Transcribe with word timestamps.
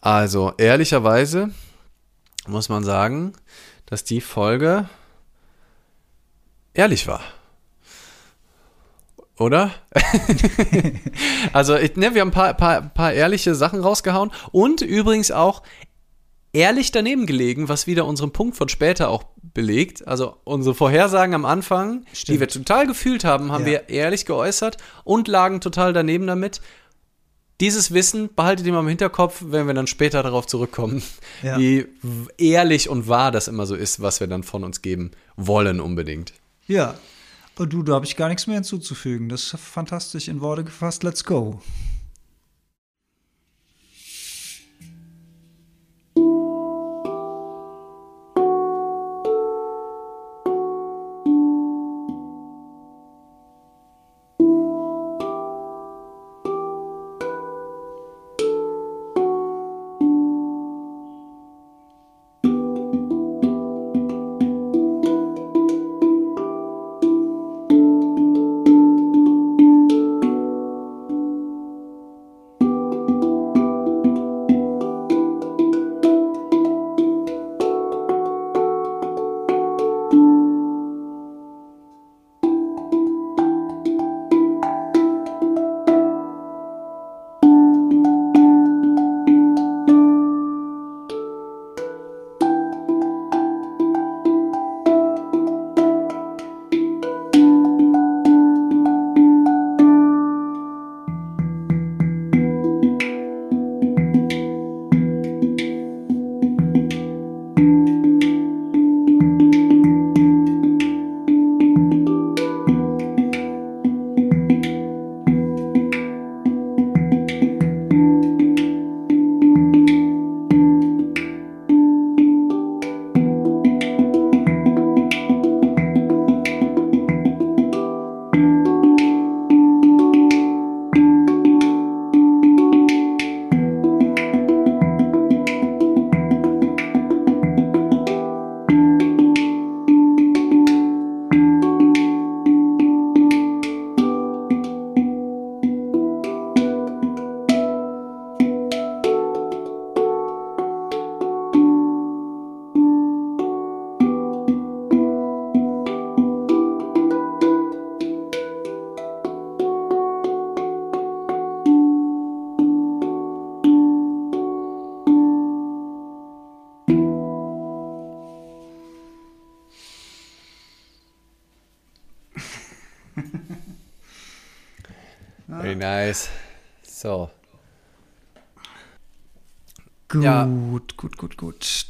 Also, 0.00 0.52
ehrlicherweise 0.56 1.50
muss 2.46 2.68
man 2.68 2.84
sagen, 2.84 3.32
dass 3.86 4.04
die 4.04 4.20
Folge 4.20 4.88
ehrlich 6.72 7.06
war. 7.06 7.20
Oder? 9.38 9.70
also, 11.52 11.76
ich, 11.76 11.96
ne, 11.96 12.14
wir 12.14 12.20
haben 12.22 12.28
ein 12.28 12.32
paar, 12.32 12.54
paar, 12.54 12.82
paar 12.82 13.12
ehrliche 13.12 13.54
Sachen 13.54 13.80
rausgehauen 13.80 14.30
und 14.52 14.80
übrigens 14.82 15.30
auch 15.30 15.62
ehrlich 16.52 16.92
daneben 16.92 17.26
gelegen, 17.26 17.68
was 17.68 17.86
wieder 17.86 18.06
unseren 18.06 18.32
Punkt 18.32 18.56
von 18.56 18.68
später 18.68 19.08
auch 19.08 19.24
belegt. 19.54 20.06
Also 20.06 20.36
unsere 20.44 20.74
Vorhersagen 20.74 21.34
am 21.34 21.44
Anfang, 21.44 22.04
Stimmt. 22.12 22.34
die 22.34 22.40
wir 22.40 22.48
total 22.48 22.86
gefühlt 22.86 23.24
haben, 23.24 23.52
haben 23.52 23.64
Ja. 23.66 23.70
wir 23.70 23.88
ehrlich 23.88 24.26
geäußert 24.26 24.76
und 25.04 25.28
lagen 25.28 25.60
total 25.60 25.92
daneben 25.92 26.26
damit. 26.26 26.60
Dieses 27.60 27.92
Wissen 27.92 28.30
behaltet 28.34 28.66
ihr 28.66 28.72
mal 28.72 28.80
im 28.80 28.88
Hinterkopf, 28.88 29.42
wenn 29.46 29.66
wir 29.66 29.74
dann 29.74 29.86
später 29.86 30.22
darauf 30.22 30.46
zurückkommen, 30.46 31.02
Ja. 31.42 31.58
wie 31.58 31.86
ehrlich 32.38 32.88
und 32.88 33.06
wahr 33.06 33.30
das 33.30 33.48
immer 33.48 33.66
so 33.66 33.74
ist, 33.74 34.00
was 34.00 34.20
wir 34.20 34.26
dann 34.26 34.42
von 34.42 34.64
uns 34.64 34.80
geben 34.82 35.10
wollen 35.36 35.80
unbedingt. 35.80 36.32
Ja. 36.66 36.94
Und 37.58 37.72
du, 37.74 37.82
da 37.82 37.94
habe 37.94 38.06
ich 38.06 38.16
gar 38.16 38.28
nichts 38.28 38.46
mehr 38.46 38.54
hinzuzufügen. 38.56 39.28
Das 39.28 39.42
ist 39.52 39.60
fantastisch 39.60 40.28
in 40.28 40.40
Worte 40.40 40.64
gefasst. 40.64 41.02
Let's 41.02 41.24
go. 41.24 41.60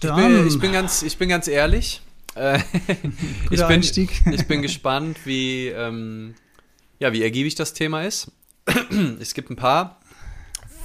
Ich 0.02 0.14
bin, 0.14 0.46
ich 0.46 0.58
bin 0.58 0.72
ganz, 0.72 1.02
ich 1.02 1.18
bin 1.18 1.28
ganz 1.28 1.46
ehrlich. 1.46 2.00
Äh, 2.34 2.58
ich, 3.50 3.66
bin, 3.66 3.80
ich 4.32 4.46
bin 4.46 4.62
gespannt, 4.62 5.18
wie, 5.24 5.68
ähm, 5.68 6.34
ja, 6.98 7.12
wie 7.12 7.22
ergiebig 7.22 7.54
das 7.54 7.74
Thema 7.74 8.02
ist. 8.04 8.30
es 9.20 9.34
gibt 9.34 9.50
ein 9.50 9.56
paar 9.56 10.00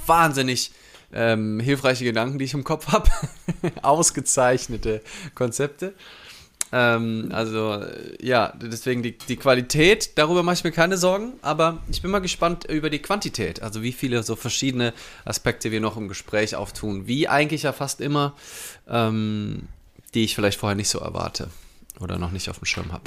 wahnsinnig 0.06 0.72
ähm, 1.12 1.60
hilfreiche 1.60 2.04
Gedanken, 2.04 2.38
die 2.38 2.44
ich 2.44 2.54
im 2.54 2.64
Kopf 2.64 2.88
habe. 2.88 3.10
Ausgezeichnete 3.82 5.02
Konzepte. 5.34 5.94
Ähm, 6.78 7.30
also, 7.32 7.82
ja, 8.20 8.52
deswegen 8.60 9.02
die, 9.02 9.16
die 9.16 9.36
Qualität, 9.36 10.10
darüber 10.16 10.42
mache 10.42 10.56
ich 10.56 10.64
mir 10.64 10.72
keine 10.72 10.98
Sorgen, 10.98 11.32
aber 11.40 11.78
ich 11.90 12.02
bin 12.02 12.10
mal 12.10 12.18
gespannt 12.18 12.64
über 12.64 12.90
die 12.90 12.98
Quantität, 12.98 13.62
also 13.62 13.82
wie 13.82 13.92
viele 13.92 14.22
so 14.22 14.36
verschiedene 14.36 14.92
Aspekte 15.24 15.70
wir 15.70 15.80
noch 15.80 15.96
im 15.96 16.06
Gespräch 16.06 16.54
auftun, 16.54 17.06
wie 17.06 17.28
eigentlich 17.28 17.62
ja 17.62 17.72
fast 17.72 18.02
immer, 18.02 18.34
ähm, 18.88 19.68
die 20.12 20.24
ich 20.24 20.34
vielleicht 20.34 20.60
vorher 20.60 20.76
nicht 20.76 20.90
so 20.90 20.98
erwarte 20.98 21.48
oder 21.98 22.18
noch 22.18 22.30
nicht 22.30 22.50
auf 22.50 22.58
dem 22.58 22.66
Schirm 22.66 22.92
habe. 22.92 23.04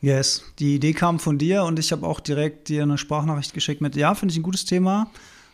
Yes, 0.00 0.42
die 0.58 0.76
Idee 0.76 0.94
kam 0.94 1.18
von 1.18 1.36
dir 1.36 1.64
und 1.64 1.78
ich 1.78 1.92
habe 1.92 2.06
auch 2.06 2.20
direkt 2.20 2.70
dir 2.70 2.84
eine 2.84 2.96
Sprachnachricht 2.96 3.52
geschickt 3.52 3.82
mit, 3.82 3.94
ja, 3.94 4.14
finde 4.14 4.32
ich 4.32 4.38
ein 4.38 4.42
gutes 4.42 4.64
Thema. 4.64 5.10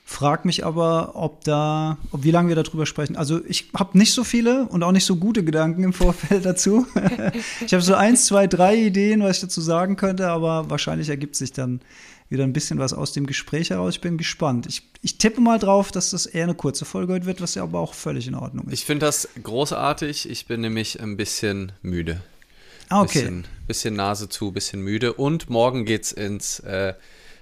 Frag 0.08 0.44
mich 0.44 0.64
aber, 0.64 1.16
ob 1.16 1.42
da, 1.42 1.98
ob 2.12 2.22
wie 2.22 2.30
lange 2.30 2.48
wir 2.48 2.62
darüber 2.62 2.86
sprechen. 2.86 3.16
Also 3.16 3.44
ich 3.44 3.70
habe 3.76 3.98
nicht 3.98 4.12
so 4.12 4.22
viele 4.22 4.66
und 4.68 4.84
auch 4.84 4.92
nicht 4.92 5.04
so 5.04 5.16
gute 5.16 5.42
Gedanken 5.42 5.82
im 5.82 5.92
Vorfeld 5.92 6.46
dazu. 6.46 6.86
ich 7.66 7.72
habe 7.72 7.82
so 7.82 7.94
eins, 7.94 8.24
zwei, 8.24 8.46
drei 8.46 8.76
Ideen, 8.76 9.20
was 9.20 9.38
ich 9.38 9.42
dazu 9.42 9.60
sagen 9.60 9.96
könnte, 9.96 10.28
aber 10.28 10.70
wahrscheinlich 10.70 11.08
ergibt 11.08 11.34
sich 11.34 11.52
dann 11.52 11.80
wieder 12.28 12.44
ein 12.44 12.52
bisschen 12.52 12.78
was 12.78 12.92
aus 12.92 13.12
dem 13.14 13.26
Gespräch 13.26 13.70
heraus. 13.70 13.94
Ich 13.94 14.00
bin 14.00 14.16
gespannt. 14.16 14.66
Ich, 14.66 14.82
ich 15.02 15.18
tippe 15.18 15.40
mal 15.40 15.58
drauf, 15.58 15.90
dass 15.90 16.10
das 16.10 16.26
eher 16.26 16.44
eine 16.44 16.54
kurze 16.54 16.84
Folge 16.84 17.12
heute 17.12 17.26
wird, 17.26 17.40
was 17.40 17.56
ja 17.56 17.64
aber 17.64 17.80
auch 17.80 17.92
völlig 17.92 18.28
in 18.28 18.36
Ordnung 18.36 18.68
ist. 18.68 18.74
Ich 18.74 18.84
finde 18.84 19.06
das 19.06 19.28
großartig, 19.42 20.30
ich 20.30 20.46
bin 20.46 20.60
nämlich 20.60 21.00
ein 21.00 21.16
bisschen 21.16 21.72
müde. 21.82 22.20
ah, 22.90 23.02
okay. 23.02 23.22
Bisschen, 23.22 23.44
bisschen 23.66 23.94
Nase 23.96 24.28
zu, 24.28 24.52
bisschen 24.52 24.82
müde. 24.82 25.14
Und 25.14 25.50
morgen 25.50 25.84
geht's 25.84 26.12
ins 26.12 26.60
äh, 26.60 26.94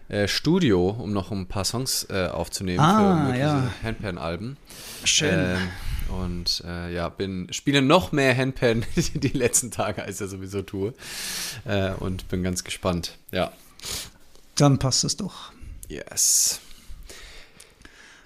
äh, 0.09 0.29
Studio, 0.29 0.91
um 0.91 1.13
noch 1.13 1.31
ein 1.31 1.47
paar 1.47 1.65
Songs 1.65 2.07
äh, 2.11 2.29
aufzunehmen 2.29 2.81
Ah, 2.81 2.99
für 2.99 3.23
mögliche 3.25 3.45
ja. 3.47 3.71
Handpan-Alben. 3.83 4.57
Schön. 5.05 5.57
Ähm, 5.57 5.69
und 6.21 6.63
äh, 6.67 6.93
ja, 6.95 7.09
bin, 7.09 7.49
spiele 7.51 7.81
noch 7.83 8.13
mehr 8.13 8.37
Handpan 8.37 8.85
die 9.15 9.29
letzten 9.29 9.71
Tage, 9.71 10.03
als 10.03 10.21
ich 10.21 10.29
sowieso 10.29 10.63
tue. 10.63 10.95
Äh, 11.65 11.93
und 11.93 12.29
bin 12.29 12.43
ganz 12.43 12.65
gespannt. 12.65 13.17
Ja. 13.33 13.53
Dann 14.57 14.79
passt 14.79 15.05
es 15.05 15.17
doch. 15.17 15.53
Yes. 15.89 16.61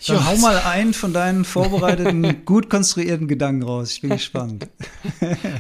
Dann 0.06 0.17
Ja, 0.17 0.27
hau 0.27 0.37
mal 0.37 0.59
einen 0.59 0.95
von 0.95 1.12
deinen 1.12 1.45
vorbereiteten, 1.45 2.43
gut 2.45 2.71
konstruierten 2.71 3.27
Gedanken 3.27 3.62
raus. 3.65 3.91
Ich 3.93 4.00
bin 4.00 4.11
gespannt. 4.19 4.69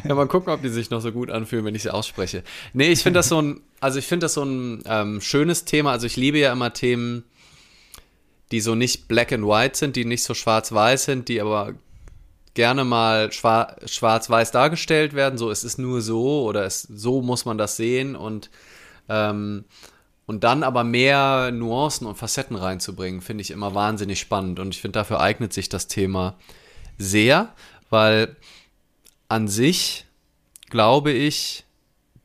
Ja, 0.06 0.14
mal 0.14 0.28
gucken, 0.28 0.52
ob 0.52 0.62
die 0.62 0.68
sich 0.68 0.90
noch 0.90 1.00
so 1.00 1.10
gut 1.12 1.30
anfühlen, 1.30 1.64
wenn 1.64 1.74
ich 1.74 1.82
sie 1.82 1.92
ausspreche. 1.92 2.44
Nee, 2.72 2.90
ich 2.92 3.02
finde 3.02 3.18
das 3.18 3.28
so 3.28 3.42
ein, 3.42 3.60
also 3.80 3.98
ich 3.98 4.06
finde 4.06 4.24
das 4.24 4.34
so 4.34 4.44
ein 4.44 4.82
ähm, 4.86 5.20
schönes 5.20 5.64
Thema. 5.64 5.92
Also 5.92 6.06
ich 6.06 6.16
liebe 6.16 6.38
ja 6.38 6.52
immer 6.52 6.72
Themen, 6.72 7.24
die 8.52 8.60
so 8.60 8.74
nicht 8.74 9.08
black 9.08 9.32
and 9.32 9.44
white 9.44 9.76
sind, 9.76 9.96
die 9.96 10.04
nicht 10.04 10.22
so 10.22 10.34
schwarz-weiß 10.34 11.04
sind, 11.04 11.28
die 11.28 11.40
aber 11.40 11.74
gerne 12.54 12.84
mal 12.84 13.30
schwa 13.32 13.76
schwarz-weiß 13.86 14.52
dargestellt 14.52 15.14
werden. 15.14 15.38
So, 15.38 15.50
es 15.50 15.64
ist 15.64 15.78
nur 15.78 16.00
so 16.00 16.42
oder 16.44 16.64
es, 16.64 16.82
so 16.82 17.22
muss 17.22 17.44
man 17.44 17.58
das 17.58 17.76
sehen 17.76 18.16
und 18.16 18.50
ähm, 19.08 19.64
und 20.28 20.44
dann 20.44 20.62
aber 20.62 20.84
mehr 20.84 21.50
Nuancen 21.52 22.06
und 22.06 22.16
Facetten 22.16 22.54
reinzubringen, 22.54 23.22
finde 23.22 23.40
ich 23.40 23.50
immer 23.50 23.74
wahnsinnig 23.74 24.20
spannend. 24.20 24.60
Und 24.60 24.74
ich 24.74 24.80
finde, 24.82 24.98
dafür 24.98 25.20
eignet 25.20 25.54
sich 25.54 25.70
das 25.70 25.88
Thema 25.88 26.36
sehr, 26.98 27.54
weil 27.88 28.36
an 29.28 29.48
sich 29.48 30.04
glaube 30.68 31.12
ich, 31.12 31.64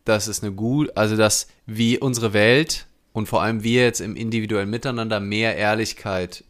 dass 0.04 0.28
es 0.28 0.44
eine 0.44 0.52
gut, 0.52 0.98
also 0.98 1.16
dass 1.16 1.48
wie 1.66 1.98
unsere 1.98 2.34
Welt 2.34 2.88
und 3.14 3.28
vor 3.28 3.42
allem 3.42 3.64
wir 3.64 3.84
jetzt 3.84 4.02
im 4.02 4.18
individuellen 4.18 4.70
Miteinander 4.70 5.22
mehr 5.22 5.56
Ehrlichkeit 5.56 6.44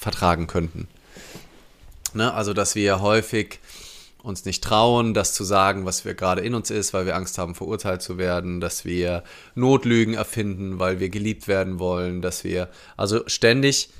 vertragen 0.00 0.48
könnten. 0.48 0.88
Ne? 2.12 2.34
Also, 2.34 2.54
dass 2.54 2.74
wir 2.74 3.00
häufig 3.00 3.60
uns 4.26 4.44
nicht 4.44 4.62
trauen, 4.62 5.14
das 5.14 5.32
zu 5.32 5.44
sagen, 5.44 5.84
was 5.86 6.04
wir 6.04 6.14
gerade 6.14 6.40
in 6.42 6.54
uns 6.54 6.70
ist, 6.70 6.92
weil 6.92 7.06
wir 7.06 7.14
Angst 7.14 7.38
haben, 7.38 7.54
verurteilt 7.54 8.02
zu 8.02 8.18
werden, 8.18 8.60
dass 8.60 8.84
wir 8.84 9.22
Notlügen 9.54 10.14
erfinden, 10.14 10.78
weil 10.78 10.98
wir 10.98 11.08
geliebt 11.08 11.46
werden 11.46 11.78
wollen, 11.78 12.22
dass 12.22 12.42
wir 12.42 12.68
also 12.96 13.22
ständig 13.28 13.90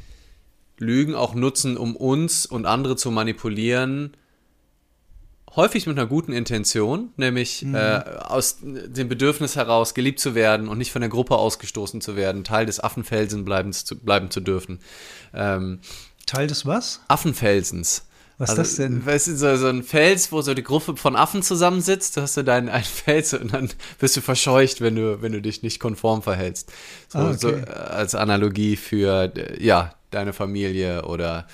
Lügen 0.78 1.14
auch 1.14 1.34
nutzen, 1.34 1.76
um 1.76 1.94
uns 1.94 2.44
und 2.44 2.66
andere 2.66 2.96
zu 2.96 3.10
manipulieren, 3.10 4.16
häufig 5.54 5.86
mit 5.86 5.96
einer 5.98 6.08
guten 6.08 6.32
Intention, 6.32 7.10
nämlich 7.16 7.62
mhm. 7.62 7.76
äh, 7.76 8.02
aus 8.20 8.58
dem 8.60 9.08
Bedürfnis 9.08 9.56
heraus, 9.56 9.94
geliebt 9.94 10.18
zu 10.20 10.34
werden 10.34 10.68
und 10.68 10.76
nicht 10.76 10.92
von 10.92 11.00
der 11.00 11.08
Gruppe 11.08 11.36
ausgestoßen 11.36 12.00
zu 12.00 12.16
werden, 12.16 12.44
Teil 12.44 12.66
des 12.66 12.80
Affenfelsen 12.80 13.44
bleiben 13.44 13.72
zu, 13.72 13.96
bleiben 13.96 14.30
zu 14.30 14.40
dürfen. 14.40 14.80
Ähm, 15.32 15.80
Teil 16.26 16.48
des 16.48 16.66
was? 16.66 17.00
Affenfelsens. 17.08 18.05
Was 18.38 18.50
ist 18.50 18.58
also, 18.58 18.62
das 18.62 18.76
denn? 18.76 19.06
Weißt 19.06 19.28
du, 19.28 19.36
so, 19.36 19.56
so 19.56 19.68
ein 19.68 19.82
Fels, 19.82 20.30
wo 20.30 20.42
so 20.42 20.52
die 20.52 20.62
Gruppe 20.62 20.96
von 20.96 21.16
Affen 21.16 21.42
zusammensitzt, 21.42 22.16
da 22.16 22.22
hast 22.22 22.36
du 22.36 22.44
deinen 22.44 22.68
einen 22.68 22.84
Fels 22.84 23.32
und 23.32 23.54
dann 23.54 23.70
wirst 23.98 24.16
du 24.16 24.20
verscheucht, 24.20 24.80
wenn 24.80 24.96
du, 24.96 25.22
wenn 25.22 25.32
du 25.32 25.40
dich 25.40 25.62
nicht 25.62 25.80
konform 25.80 26.22
verhältst. 26.22 26.70
So, 27.08 27.18
ah, 27.18 27.30
okay. 27.30 27.38
so 27.38 27.50
äh, 27.50 27.64
als 27.70 28.14
Analogie 28.14 28.76
für, 28.76 29.32
ja, 29.58 29.94
deine 30.10 30.32
Familie 30.32 31.06
oder 31.06 31.46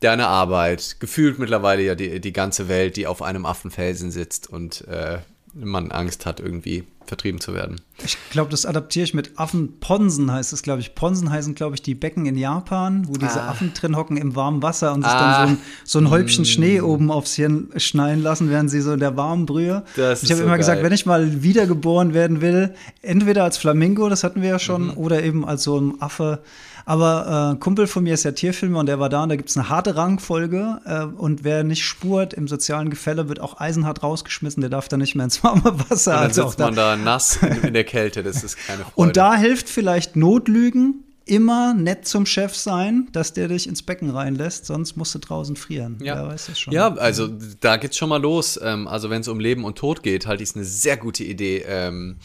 deine 0.00 0.28
Arbeit. 0.28 0.96
Gefühlt 1.00 1.38
mittlerweile 1.38 1.82
ja 1.82 1.94
die, 1.94 2.20
die 2.20 2.32
ganze 2.32 2.68
Welt, 2.68 2.96
die 2.96 3.06
auf 3.06 3.20
einem 3.22 3.44
Affenfelsen 3.44 4.10
sitzt 4.10 4.48
und 4.48 4.86
äh, 4.88 5.18
man 5.54 5.90
Angst 5.90 6.26
hat, 6.26 6.40
irgendwie 6.40 6.84
vertrieben 7.08 7.40
zu 7.40 7.54
werden. 7.54 7.80
Ich 8.04 8.18
glaube, 8.30 8.50
das 8.50 8.66
adaptiere 8.66 9.04
ich 9.04 9.14
mit 9.14 9.38
Affenponsen, 9.38 10.30
heißt 10.30 10.52
es, 10.52 10.62
glaube 10.62 10.80
ich. 10.80 10.94
Ponsen 10.94 11.30
heißen, 11.30 11.54
glaube 11.54 11.74
ich, 11.74 11.82
die 11.82 11.94
Becken 11.94 12.26
in 12.26 12.36
Japan, 12.36 13.08
wo 13.08 13.14
diese 13.14 13.42
ah. 13.42 13.50
Affen 13.50 13.72
drin 13.74 13.96
hocken 13.96 14.16
im 14.16 14.36
warmen 14.36 14.62
Wasser 14.62 14.92
und 14.92 15.02
sich 15.02 15.12
ah. 15.12 15.46
dann 15.46 15.48
so 15.48 15.52
ein, 15.52 15.58
so 15.84 15.98
ein 15.98 16.10
Häubchen 16.10 16.42
mm. 16.42 16.46
Schnee 16.46 16.80
oben 16.80 17.10
aufs 17.10 17.34
Hirn 17.34 17.68
schneien 17.76 18.22
lassen, 18.22 18.50
während 18.50 18.70
sie 18.70 18.80
so 18.80 18.92
in 18.92 19.00
der 19.00 19.16
warmen 19.16 19.46
Brühe. 19.46 19.84
Das 19.96 20.22
ich 20.22 20.30
habe 20.30 20.38
so 20.38 20.42
immer 20.42 20.52
geil. 20.52 20.58
gesagt, 20.58 20.82
wenn 20.82 20.92
ich 20.92 21.06
mal 21.06 21.42
wiedergeboren 21.42 22.12
werden 22.14 22.40
will, 22.40 22.74
entweder 23.02 23.44
als 23.44 23.56
Flamingo, 23.56 24.08
das 24.08 24.24
hatten 24.24 24.42
wir 24.42 24.50
ja 24.50 24.58
schon, 24.58 24.88
mhm. 24.88 24.96
oder 24.96 25.22
eben 25.22 25.46
als 25.46 25.62
so 25.62 25.78
ein 25.78 26.00
Affe 26.00 26.42
aber 26.88 27.54
äh, 27.54 27.58
Kumpel 27.58 27.88
von 27.88 28.04
mir 28.04 28.14
ist 28.14 28.22
ja 28.22 28.30
Tierfilmer 28.30 28.78
und 28.78 28.86
der 28.86 29.00
war 29.00 29.08
da 29.08 29.24
und 29.24 29.28
da 29.28 29.34
gibt 29.34 29.50
es 29.50 29.56
eine 29.56 29.68
harte 29.68 29.96
Rangfolge. 29.96 30.80
Äh, 30.84 31.02
und 31.02 31.42
wer 31.42 31.64
nicht 31.64 31.84
spurt 31.84 32.32
im 32.32 32.46
sozialen 32.46 32.90
Gefälle, 32.90 33.28
wird 33.28 33.40
auch 33.40 33.58
eisenhart 33.58 34.04
rausgeschmissen. 34.04 34.60
Der 34.60 34.70
darf 34.70 34.86
dann 34.86 35.00
nicht 35.00 35.16
mehr 35.16 35.24
ins 35.24 35.42
warme 35.42 35.64
Wasser. 35.64 36.12
Und 36.12 36.16
dann 36.16 36.26
also 36.28 36.46
sitzt 36.46 36.58
man 36.60 36.76
da 36.76 36.96
nass 36.96 37.40
in, 37.42 37.64
in, 37.64 37.74
der 37.74 37.82
Kälte. 37.82 38.22
Das 38.22 38.44
ist 38.44 38.56
keine 38.56 38.82
Freude. 38.84 38.94
Und 38.94 39.16
da 39.16 39.34
hilft 39.34 39.68
vielleicht 39.68 40.14
Notlügen. 40.14 41.02
Immer 41.28 41.74
nett 41.74 42.06
zum 42.06 42.24
Chef 42.24 42.54
sein, 42.54 43.08
dass 43.10 43.32
der 43.32 43.48
dich 43.48 43.66
ins 43.66 43.82
Becken 43.82 44.10
reinlässt, 44.10 44.64
sonst 44.64 44.96
musst 44.96 45.12
du 45.12 45.18
draußen 45.18 45.56
frieren. 45.56 45.98
Ja, 46.00 46.24
weiß 46.24 46.46
das 46.46 46.60
schon. 46.60 46.72
ja 46.72 46.94
also 46.94 47.28
da 47.58 47.78
geht's 47.78 47.96
schon 47.96 48.10
mal 48.10 48.22
los. 48.22 48.60
Ähm, 48.62 48.86
also 48.86 49.10
wenn 49.10 49.22
es 49.22 49.26
um 49.26 49.40
Leben 49.40 49.64
und 49.64 49.76
Tod 49.76 50.04
geht, 50.04 50.28
halte 50.28 50.44
ich 50.44 50.50
es 50.50 50.54
eine 50.54 50.64
sehr 50.64 50.96
gute 50.96 51.24
Idee, 51.24 51.64
ähm, 51.66 52.18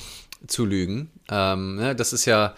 zu 0.45 0.65
lügen. 0.65 1.09
Ähm, 1.29 1.77
ne, 1.77 1.95
das 1.95 2.13
ist 2.13 2.25
ja 2.25 2.53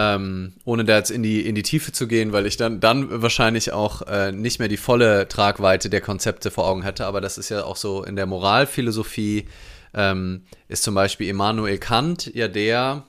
ähm, 0.00 0.52
ohne 0.64 0.84
da 0.84 0.96
jetzt 0.96 1.10
in 1.10 1.24
die, 1.24 1.44
in 1.44 1.56
die 1.56 1.64
Tiefe 1.64 1.90
zu 1.90 2.06
gehen, 2.06 2.30
weil 2.30 2.46
ich 2.46 2.56
dann, 2.56 2.78
dann 2.78 3.20
wahrscheinlich 3.20 3.72
auch 3.72 4.02
äh, 4.02 4.30
nicht 4.30 4.60
mehr 4.60 4.68
die 4.68 4.76
volle 4.76 5.26
Tragweite 5.26 5.90
der 5.90 6.00
Konzepte 6.00 6.52
vor 6.52 6.68
Augen 6.68 6.82
hätte. 6.82 7.04
Aber 7.04 7.20
das 7.20 7.36
ist 7.36 7.48
ja 7.48 7.64
auch 7.64 7.74
so 7.74 8.04
in 8.04 8.14
der 8.14 8.26
Moralphilosophie, 8.26 9.48
ähm, 9.94 10.44
ist 10.68 10.84
zum 10.84 10.94
Beispiel 10.94 11.26
Immanuel 11.28 11.78
Kant 11.78 12.32
ja 12.32 12.46
der, 12.46 13.06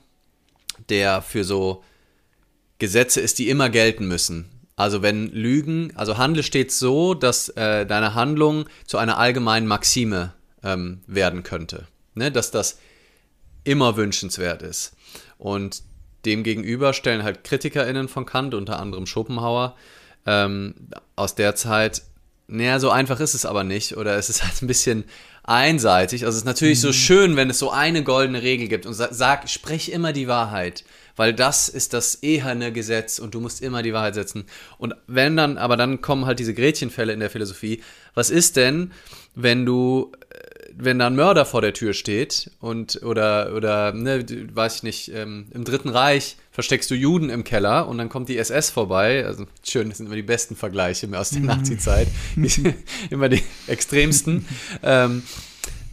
der 0.90 1.22
für 1.22 1.44
so 1.44 1.84
Gesetze 2.80 3.22
ist, 3.22 3.38
die 3.38 3.50
immer 3.50 3.70
gelten 3.70 4.08
müssen. 4.08 4.50
Also 4.76 5.04
wenn 5.04 5.32
Lügen, 5.32 5.96
also 5.96 6.18
handle 6.18 6.42
stets 6.42 6.80
so, 6.80 7.14
dass 7.14 7.50
äh, 7.50 7.86
deine 7.86 8.16
Handlung 8.16 8.66
zu 8.88 8.98
einer 8.98 9.20
allgemeinen 9.20 9.68
Maxime 9.68 10.34
ähm, 10.64 11.02
werden 11.06 11.44
könnte. 11.44 11.86
Ne? 12.16 12.32
Dass 12.32 12.50
das 12.50 12.80
immer 13.64 13.96
wünschenswert 13.96 14.64
ist. 14.64 14.94
Und 15.38 15.84
Demgegenüber 16.26 16.94
stellen 16.94 17.24
halt 17.24 17.44
KritikerInnen 17.44 18.08
von 18.08 18.26
Kant, 18.26 18.54
unter 18.54 18.80
anderem 18.80 19.06
Schopenhauer, 19.06 19.76
ähm, 20.26 20.76
aus 21.16 21.36
der 21.36 21.56
Zeit, 21.56 22.02
naja, 22.48 22.80
so 22.80 22.90
einfach 22.90 23.20
ist 23.20 23.36
es 23.36 23.46
aber 23.46 23.64
nicht. 23.64 23.96
Oder 23.96 24.18
es 24.18 24.30
ist 24.30 24.44
halt 24.46 24.62
ein 24.62 24.68
bisschen 24.68 25.06
einseitig. 25.44 26.26
Also 26.26 26.36
es 26.36 26.42
ist 26.42 26.46
natürlich 26.46 26.80
mhm. 26.80 26.88
so 26.88 26.94
schön, 26.94 27.36
wenn 27.36 27.50
es 27.50 27.60
so 27.60 27.72
eine 27.72 28.04
goldene 28.04 28.42
Regel 28.42 28.68
gibt 28.68 28.86
und 28.86 28.94
sag, 28.94 29.14
sag, 29.14 29.50
sprich 29.50 29.92
immer 29.92 30.14
die 30.14 30.28
Wahrheit. 30.28 30.84
Weil 31.16 31.34
das 31.34 31.70
ist 31.70 31.94
das 31.94 32.16
eherne 32.24 32.72
Gesetz 32.72 33.20
und 33.20 33.34
du 33.34 33.40
musst 33.40 33.62
immer 33.62 33.84
die 33.84 33.94
Wahrheit 33.94 34.16
setzen. 34.16 34.46
Und 34.78 34.96
wenn 35.08 35.36
dann, 35.36 35.58
aber 35.58 35.76
dann 35.76 36.02
kommen 36.02 36.26
halt 36.26 36.40
diese 36.40 36.54
Gretchenfälle 36.54 37.12
in 37.14 37.20
der 37.20 37.30
Philosophie. 37.30 37.84
Was 38.14 38.30
ist 38.30 38.56
denn, 38.56 38.92
wenn 39.36 39.66
du 39.66 40.12
wenn 40.82 40.98
da 40.98 41.08
ein 41.08 41.16
Mörder 41.16 41.46
vor 41.46 41.62
der 41.62 41.74
Tür 41.74 41.94
steht 41.94 42.52
und 42.60 43.04
oder 43.04 43.54
oder 43.54 43.92
ne, 43.94 44.26
weiß 44.54 44.78
ich 44.78 44.84
nicht, 44.84 45.12
ähm, 45.14 45.48
im 45.52 45.66
Dritten 45.66 45.90
Reich 45.90 46.38
versteckst 46.52 46.90
du 46.90 46.96
Juden 46.96 47.30
im 47.30 47.44
Keller 47.44 47.88
und 47.88 47.98
dann 47.98 48.08
kommt 48.08 48.30
die 48.30 48.38
SS 48.38 48.70
vorbei. 48.70 49.26
Also 49.26 49.46
schön, 49.62 49.90
das 49.90 49.98
sind 49.98 50.08
immer 50.08 50.16
die 50.16 50.22
besten 50.22 50.56
Vergleiche 50.56 51.08
aus 51.18 51.32
der 51.32 51.42
mhm. 51.42 51.48
Nazi-Zeit, 51.48 52.08
immer 53.10 53.28
die 53.28 53.44
extremsten. 53.68 54.46
ähm, 54.82 55.24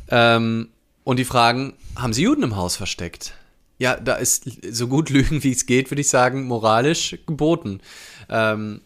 ähm, 0.08 0.68
und 1.02 1.18
die 1.18 1.24
fragen, 1.24 1.74
haben 1.96 2.12
Sie 2.12 2.22
Juden 2.22 2.44
im 2.44 2.56
Haus 2.56 2.76
versteckt? 2.76 3.34
Ja, 3.78 3.96
da 3.96 4.14
ist 4.14 4.48
so 4.70 4.86
gut 4.86 5.10
lügen, 5.10 5.42
wie 5.42 5.52
es 5.52 5.66
geht, 5.66 5.90
würde 5.90 6.00
ich 6.00 6.08
sagen, 6.08 6.44
moralisch 6.44 7.18
geboten. 7.26 7.80
Ähm, 8.28 8.82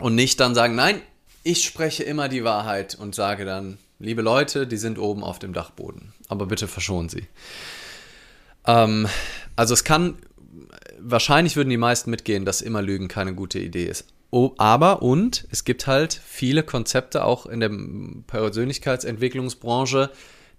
und 0.00 0.14
nicht 0.14 0.40
dann 0.40 0.54
sagen, 0.54 0.74
nein, 0.74 1.00
ich 1.44 1.64
spreche 1.64 2.02
immer 2.02 2.28
die 2.28 2.44
Wahrheit 2.44 2.96
und 2.96 3.14
sage 3.14 3.44
dann, 3.44 3.78
liebe 3.98 4.22
Leute, 4.22 4.66
die 4.66 4.76
sind 4.76 4.98
oben 4.98 5.22
auf 5.22 5.38
dem 5.38 5.52
Dachboden, 5.52 6.12
aber 6.28 6.46
bitte 6.46 6.68
verschonen 6.68 7.08
sie. 7.08 7.26
Ähm, 8.66 9.08
also 9.56 9.74
es 9.74 9.84
kann, 9.84 10.18
wahrscheinlich 10.98 11.56
würden 11.56 11.70
die 11.70 11.76
meisten 11.76 12.10
mitgehen, 12.10 12.44
dass 12.44 12.60
immer 12.60 12.82
Lügen 12.82 13.08
keine 13.08 13.34
gute 13.34 13.58
Idee 13.58 13.86
ist. 13.86 14.06
Oh, 14.30 14.52
aber 14.58 15.02
und 15.02 15.46
es 15.50 15.64
gibt 15.64 15.86
halt 15.86 16.12
viele 16.12 16.62
Konzepte 16.62 17.24
auch 17.24 17.46
in 17.46 17.60
der 17.60 17.70
Persönlichkeitsentwicklungsbranche, 18.26 20.10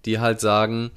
die 0.04 0.18
halt 0.18 0.40
sagen, 0.40 0.90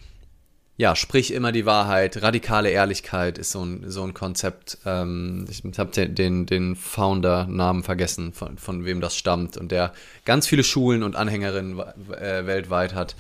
ja, 0.76 0.96
sprich 0.96 1.32
immer 1.32 1.52
die 1.52 1.66
Wahrheit. 1.66 2.22
Radikale 2.22 2.72
Ehrlichkeit 2.72 3.38
ist 3.38 3.52
so 3.52 3.64
ein, 3.64 3.92
so 3.92 4.04
ein 4.04 4.16
Konzept. 4.16 4.80
Ähm, 4.86 5.46
ich 5.50 5.64
habe 5.78 6.08
den, 6.08 6.48
den, 6.48 6.76
Founder-Namen 6.76 7.84
vergessen, 7.84 8.34
von, 8.34 8.58
von 8.58 8.84
wem 8.84 9.00
das 9.00 9.16
stammt 9.16 9.56
und 9.56 9.72
der 9.72 9.94
ganz 10.26 10.48
viele 10.48 10.64
Schulen 10.64 11.04
und 11.04 11.16
Anhängerinnen 11.16 11.80
äh, 11.80 12.48
weltweit 12.48 12.96
hat, 12.96 13.16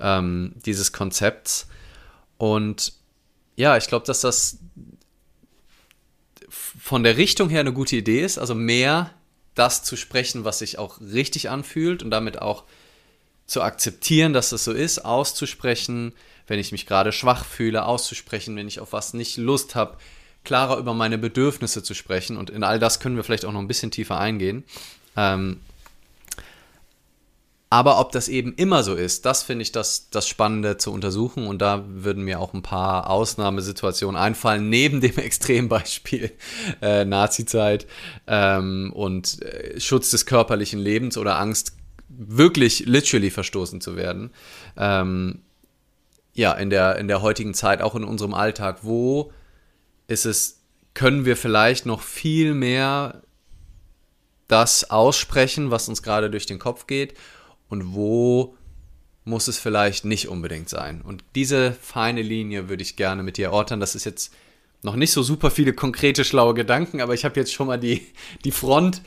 ähm, 0.00 0.54
dieses 0.66 0.92
Konzepts. 0.92 1.68
Und 2.38 2.92
ja, 3.54 3.76
ich 3.76 3.86
glaube, 3.86 4.04
dass 4.04 4.20
das 4.20 4.58
von 6.48 7.04
der 7.04 7.16
Richtung 7.16 7.48
her 7.50 7.60
eine 7.60 7.72
gute 7.72 7.94
Idee 7.96 8.22
ist, 8.22 8.38
also 8.38 8.54
mehr 8.54 9.12
das 9.54 9.84
zu 9.84 9.96
sprechen, 9.96 10.44
was 10.44 10.58
sich 10.58 10.78
auch 10.78 11.00
richtig 11.00 11.50
anfühlt 11.50 12.02
und 12.02 12.10
damit 12.10 12.42
auch 12.42 12.64
zu 13.46 13.62
akzeptieren, 13.62 14.32
dass 14.32 14.50
das 14.50 14.64
so 14.64 14.72
ist, 14.72 15.04
auszusprechen, 15.04 16.12
wenn 16.46 16.58
ich 16.58 16.72
mich 16.72 16.86
gerade 16.86 17.12
schwach 17.12 17.44
fühle, 17.44 17.84
auszusprechen, 17.84 18.56
wenn 18.56 18.68
ich 18.68 18.80
auf 18.80 18.92
was 18.92 19.14
nicht 19.14 19.36
Lust 19.36 19.74
habe, 19.74 19.96
klarer 20.44 20.78
über 20.78 20.94
meine 20.94 21.18
Bedürfnisse 21.18 21.82
zu 21.82 21.94
sprechen. 21.94 22.36
Und 22.36 22.50
in 22.50 22.62
all 22.62 22.78
das 22.78 23.00
können 23.00 23.16
wir 23.16 23.24
vielleicht 23.24 23.44
auch 23.44 23.52
noch 23.52 23.60
ein 23.60 23.68
bisschen 23.68 23.90
tiefer 23.90 24.18
eingehen. 24.18 24.64
Ähm, 25.16 25.60
aber 27.68 27.98
ob 27.98 28.12
das 28.12 28.28
eben 28.28 28.54
immer 28.54 28.84
so 28.84 28.94
ist, 28.94 29.26
das 29.26 29.42
finde 29.42 29.62
ich 29.62 29.72
das, 29.72 30.08
das 30.10 30.28
Spannende 30.28 30.76
zu 30.76 30.92
untersuchen. 30.92 31.48
Und 31.48 31.60
da 31.60 31.84
würden 31.88 32.22
mir 32.22 32.40
auch 32.40 32.54
ein 32.54 32.62
paar 32.62 33.10
Ausnahmesituationen 33.10 34.20
einfallen, 34.20 34.70
neben 34.70 35.00
dem 35.00 35.16
Extrembeispiel 35.18 36.30
äh, 36.80 37.04
Nazizeit 37.04 37.86
ähm, 38.28 38.92
und 38.94 39.42
äh, 39.42 39.80
Schutz 39.80 40.10
des 40.10 40.26
körperlichen 40.26 40.78
Lebens 40.78 41.18
oder 41.18 41.38
Angst, 41.38 41.72
wirklich 42.08 42.86
literally 42.86 43.30
verstoßen 43.30 43.80
zu 43.80 43.96
werden. 43.96 44.30
Ähm, 44.76 45.40
ja, 46.36 46.52
in 46.52 46.70
der, 46.70 46.96
in 46.96 47.08
der 47.08 47.22
heutigen 47.22 47.54
Zeit, 47.54 47.80
auch 47.80 47.94
in 47.94 48.04
unserem 48.04 48.34
Alltag, 48.34 48.78
wo 48.82 49.32
ist 50.06 50.26
es, 50.26 50.60
können 50.94 51.24
wir 51.24 51.36
vielleicht 51.36 51.86
noch 51.86 52.02
viel 52.02 52.54
mehr 52.54 53.22
das 54.46 54.90
aussprechen, 54.90 55.70
was 55.70 55.88
uns 55.88 56.02
gerade 56.02 56.30
durch 56.30 56.46
den 56.46 56.58
Kopf 56.58 56.86
geht 56.86 57.14
und 57.68 57.94
wo 57.94 58.56
muss 59.24 59.48
es 59.48 59.58
vielleicht 59.58 60.04
nicht 60.04 60.28
unbedingt 60.28 60.68
sein. 60.68 61.02
Und 61.02 61.24
diese 61.34 61.72
feine 61.72 62.22
Linie 62.22 62.68
würde 62.68 62.82
ich 62.82 62.96
gerne 62.96 63.22
mit 63.22 63.38
dir 63.38 63.46
erörtern. 63.46 63.80
Das 63.80 63.94
ist 63.94 64.04
jetzt 64.04 64.32
noch 64.82 64.94
nicht 64.94 65.10
so 65.10 65.22
super 65.22 65.50
viele 65.50 65.72
konkrete, 65.72 66.22
schlaue 66.22 66.54
Gedanken, 66.54 67.00
aber 67.00 67.14
ich 67.14 67.24
habe 67.24 67.40
jetzt 67.40 67.52
schon 67.52 67.66
mal 67.66 67.78
die, 67.78 68.06
die 68.44 68.52
Front 68.52 69.02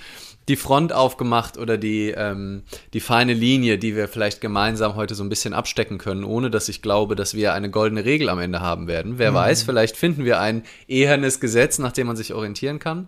die 0.48 0.56
Front 0.56 0.94
aufgemacht 0.94 1.58
oder 1.58 1.78
die, 1.78 2.10
ähm, 2.10 2.64
die 2.94 3.00
feine 3.00 3.34
Linie, 3.34 3.78
die 3.78 3.96
wir 3.96 4.08
vielleicht 4.08 4.42
gemeinsam 4.42 4.96
heute 4.96 5.14
so 5.14 5.24
ein 5.24 5.30
bisschen 5.30 5.54
abstecken 5.54 6.00
können, 6.00 6.24
ohne 6.24 6.50
dass 6.50 6.70
ich 6.70 6.82
glaube, 6.82 7.16
dass 7.16 7.36
wir 7.36 7.54
eine 7.54 7.70
goldene 7.70 8.04
Regel 8.04 8.30
am 8.30 8.40
Ende 8.40 8.60
haben 8.60 8.88
werden. 8.88 9.20
Wer 9.20 9.32
mhm. 9.32 9.36
weiß, 9.36 9.64
vielleicht 9.64 9.96
finden 9.96 10.26
wir 10.26 10.40
ein 10.40 10.64
ehernes 10.88 11.40
Gesetz, 11.40 11.78
nach 11.78 11.92
dem 11.92 12.08
man 12.08 12.16
sich 12.16 12.34
orientieren 12.34 12.80
kann. 12.80 13.08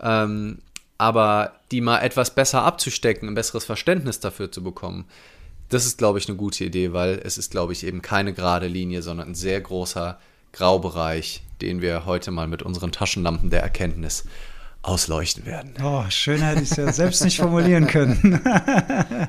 Ähm, 0.00 0.58
aber 0.98 1.52
die 1.70 1.80
mal 1.80 2.00
etwas 2.00 2.34
besser 2.34 2.62
abzustecken, 2.62 3.28
ein 3.28 3.34
besseres 3.34 3.64
Verständnis 3.64 4.20
dafür 4.20 4.50
zu 4.50 4.62
bekommen, 4.62 5.06
das 5.70 5.86
ist, 5.86 5.98
glaube 5.98 6.18
ich, 6.18 6.28
eine 6.28 6.36
gute 6.36 6.64
Idee, 6.64 6.92
weil 6.92 7.20
es 7.24 7.38
ist, 7.38 7.52
glaube 7.52 7.72
ich, 7.72 7.86
eben 7.86 8.02
keine 8.02 8.34
gerade 8.34 8.66
Linie, 8.66 9.02
sondern 9.02 9.28
ein 9.28 9.34
sehr 9.34 9.60
großer 9.60 10.18
Graubereich, 10.52 11.42
den 11.62 11.80
wir 11.80 12.04
heute 12.06 12.32
mal 12.32 12.48
mit 12.48 12.62
unseren 12.62 12.90
Taschenlampen 12.90 13.50
der 13.50 13.62
Erkenntnis 13.62 14.24
ausleuchten 14.82 15.44
werden. 15.44 15.74
Oh, 15.82 16.04
schön 16.08 16.40
hätte 16.40 16.62
ich 16.62 16.70
es 16.70 16.76
ja 16.76 16.92
selbst 16.92 17.22
nicht 17.22 17.36
formulieren 17.38 17.86
können. 17.86 18.40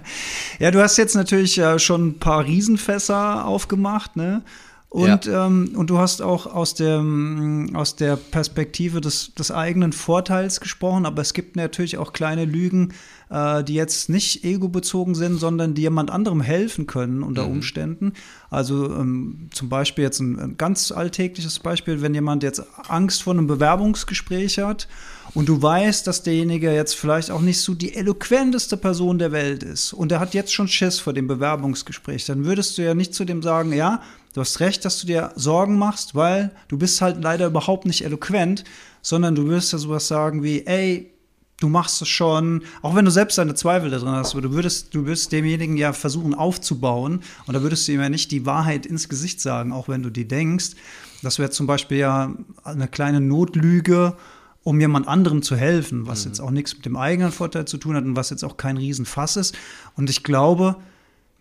ja, 0.60 0.72
du 0.72 0.82
hast 0.82 0.98
jetzt 0.98 1.16
natürlich 1.16 1.58
äh, 1.58 1.78
schon 1.78 2.08
ein 2.08 2.20
paar 2.20 2.46
Riesenfässer 2.46 3.46
aufgemacht, 3.46 4.16
ne? 4.16 4.44
Und, 4.92 5.26
ja. 5.26 5.48
ähm, 5.48 5.72
und 5.76 5.90
du 5.90 6.00
hast 6.00 6.22
auch 6.22 6.46
aus, 6.46 6.74
dem, 6.74 7.70
aus 7.74 7.96
der 7.96 8.18
Perspektive 8.18 9.00
des, 9.00 9.34
des 9.36 9.50
eigenen 9.50 9.94
Vorteils 9.94 10.60
gesprochen, 10.60 11.06
aber 11.06 11.22
es 11.22 11.34
gibt 11.34 11.56
natürlich 11.56 11.98
auch 11.98 12.12
kleine 12.12 12.44
Lügen, 12.44 12.94
äh, 13.30 13.64
die 13.64 13.76
jetzt 13.76 14.10
nicht 14.10 14.44
ego-bezogen 14.44 15.16
sind, 15.16 15.40
sondern 15.40 15.76
die 15.76 15.84
jemand 15.84 16.12
anderem 16.12 16.42
helfen 16.42 16.88
können 16.88 17.24
unter 17.24 17.46
mhm. 17.46 17.54
Umständen. 17.54 18.14
Also 18.50 18.94
ähm, 18.94 19.48
zum 19.54 19.70
Beispiel 19.70 20.04
jetzt 20.04 20.20
ein, 20.20 20.38
ein 20.38 20.58
ganz 20.58 20.92
alltägliches 20.92 21.60
Beispiel, 21.60 22.02
wenn 22.02 22.14
jemand 22.14 22.44
jetzt 22.44 22.62
Angst 22.90 23.24
vor 23.24 23.32
einem 23.32 23.48
Bewerbungsgespräch 23.48 24.58
hat 24.58 24.90
und 25.34 25.48
du 25.48 25.62
weißt, 25.62 26.06
dass 26.08 26.24
derjenige 26.24 26.74
jetzt 26.74 26.96
vielleicht 26.96 27.32
auch 27.32 27.42
nicht 27.42 27.62
so 27.62 27.74
die 27.74 27.96
eloquenteste 27.96 28.76
Person 28.76 29.18
der 29.18 29.32
Welt 29.32 29.64
ist. 29.64 29.94
Und 29.94 30.12
er 30.12 30.20
hat 30.20 30.34
jetzt 30.34 30.54
schon 30.54 30.68
Schiss 30.68 31.00
vor 31.00 31.14
dem 31.14 31.28
Bewerbungsgespräch, 31.28 32.26
dann 32.26 32.46
würdest 32.46 32.78
du 32.78 32.84
ja 32.84 32.94
nicht 32.94 33.14
zu 33.14 33.26
dem 33.26 33.42
sagen, 33.42 33.74
ja, 33.74 34.02
du 34.34 34.42
hast 34.42 34.60
recht, 34.60 34.84
dass 34.86 35.00
du 35.00 35.08
dir 35.08 35.32
Sorgen 35.36 35.78
machst, 35.78 36.16
weil 36.16 36.52
du 36.68 36.78
bist 36.78 37.02
halt 37.02 37.24
leider 37.24 37.48
überhaupt 37.48 37.86
nicht 37.86 38.04
eloquent, 38.04 38.64
sondern 39.02 39.36
du 39.36 39.46
würdest 39.46 39.74
ja 39.74 39.80
sowas 39.80 40.08
sagen 40.08 40.44
wie, 40.44 40.66
ey, 40.66 41.12
du 41.62 41.70
machst 41.70 42.02
es 42.02 42.10
schon, 42.10 42.64
auch 42.82 42.96
wenn 42.96 43.06
du 43.06 43.12
selbst 43.12 43.38
deine 43.38 43.56
Zweifel 43.56 43.90
da 43.90 44.00
drin 44.00 44.10
hast, 44.10 44.34
aber 44.34 44.42
du 44.42 44.52
würdest, 44.52 44.94
du 44.94 45.06
würdest 45.06 45.32
demjenigen 45.32 45.78
ja 45.78 45.94
versuchen 45.94 46.34
aufzubauen. 46.34 47.22
Und 47.46 47.54
da 47.54 47.62
würdest 47.62 47.88
du 47.88 47.94
ihm 47.94 48.02
ja 48.02 48.10
nicht 48.10 48.32
die 48.32 48.46
Wahrheit 48.46 48.86
ins 48.86 49.10
Gesicht 49.10 49.40
sagen, 49.40 49.72
auch 49.72 49.88
wenn 49.88 50.04
du 50.04 50.10
die 50.10 50.28
denkst. 50.28 50.72
Das 51.22 51.38
wäre 51.40 51.52
zum 51.52 51.68
Beispiel 51.68 52.00
ja 52.00 52.34
eine 52.64 52.88
kleine 52.88 53.22
Notlüge, 53.22 54.16
um 54.64 54.80
jemand 54.80 55.08
anderem 55.08 55.42
zu 55.42 55.56
helfen, 55.56 56.08
was 56.08 56.26
mhm. 56.26 56.32
jetzt 56.32 56.40
auch 56.40 56.52
nichts 56.52 56.76
mit 56.76 56.86
dem 56.86 56.96
eigenen 56.96 57.32
Vorteil 57.32 57.66
zu 57.66 57.78
tun 57.78 57.96
hat 57.96 58.04
und 58.04 58.16
was 58.16 58.30
jetzt 58.30 58.44
auch 58.44 58.58
kein 58.58 58.78
Riesenfass 58.78 59.36
ist. 59.36 59.58
Und 59.96 60.10
ich 60.10 60.24
glaube, 60.24 60.76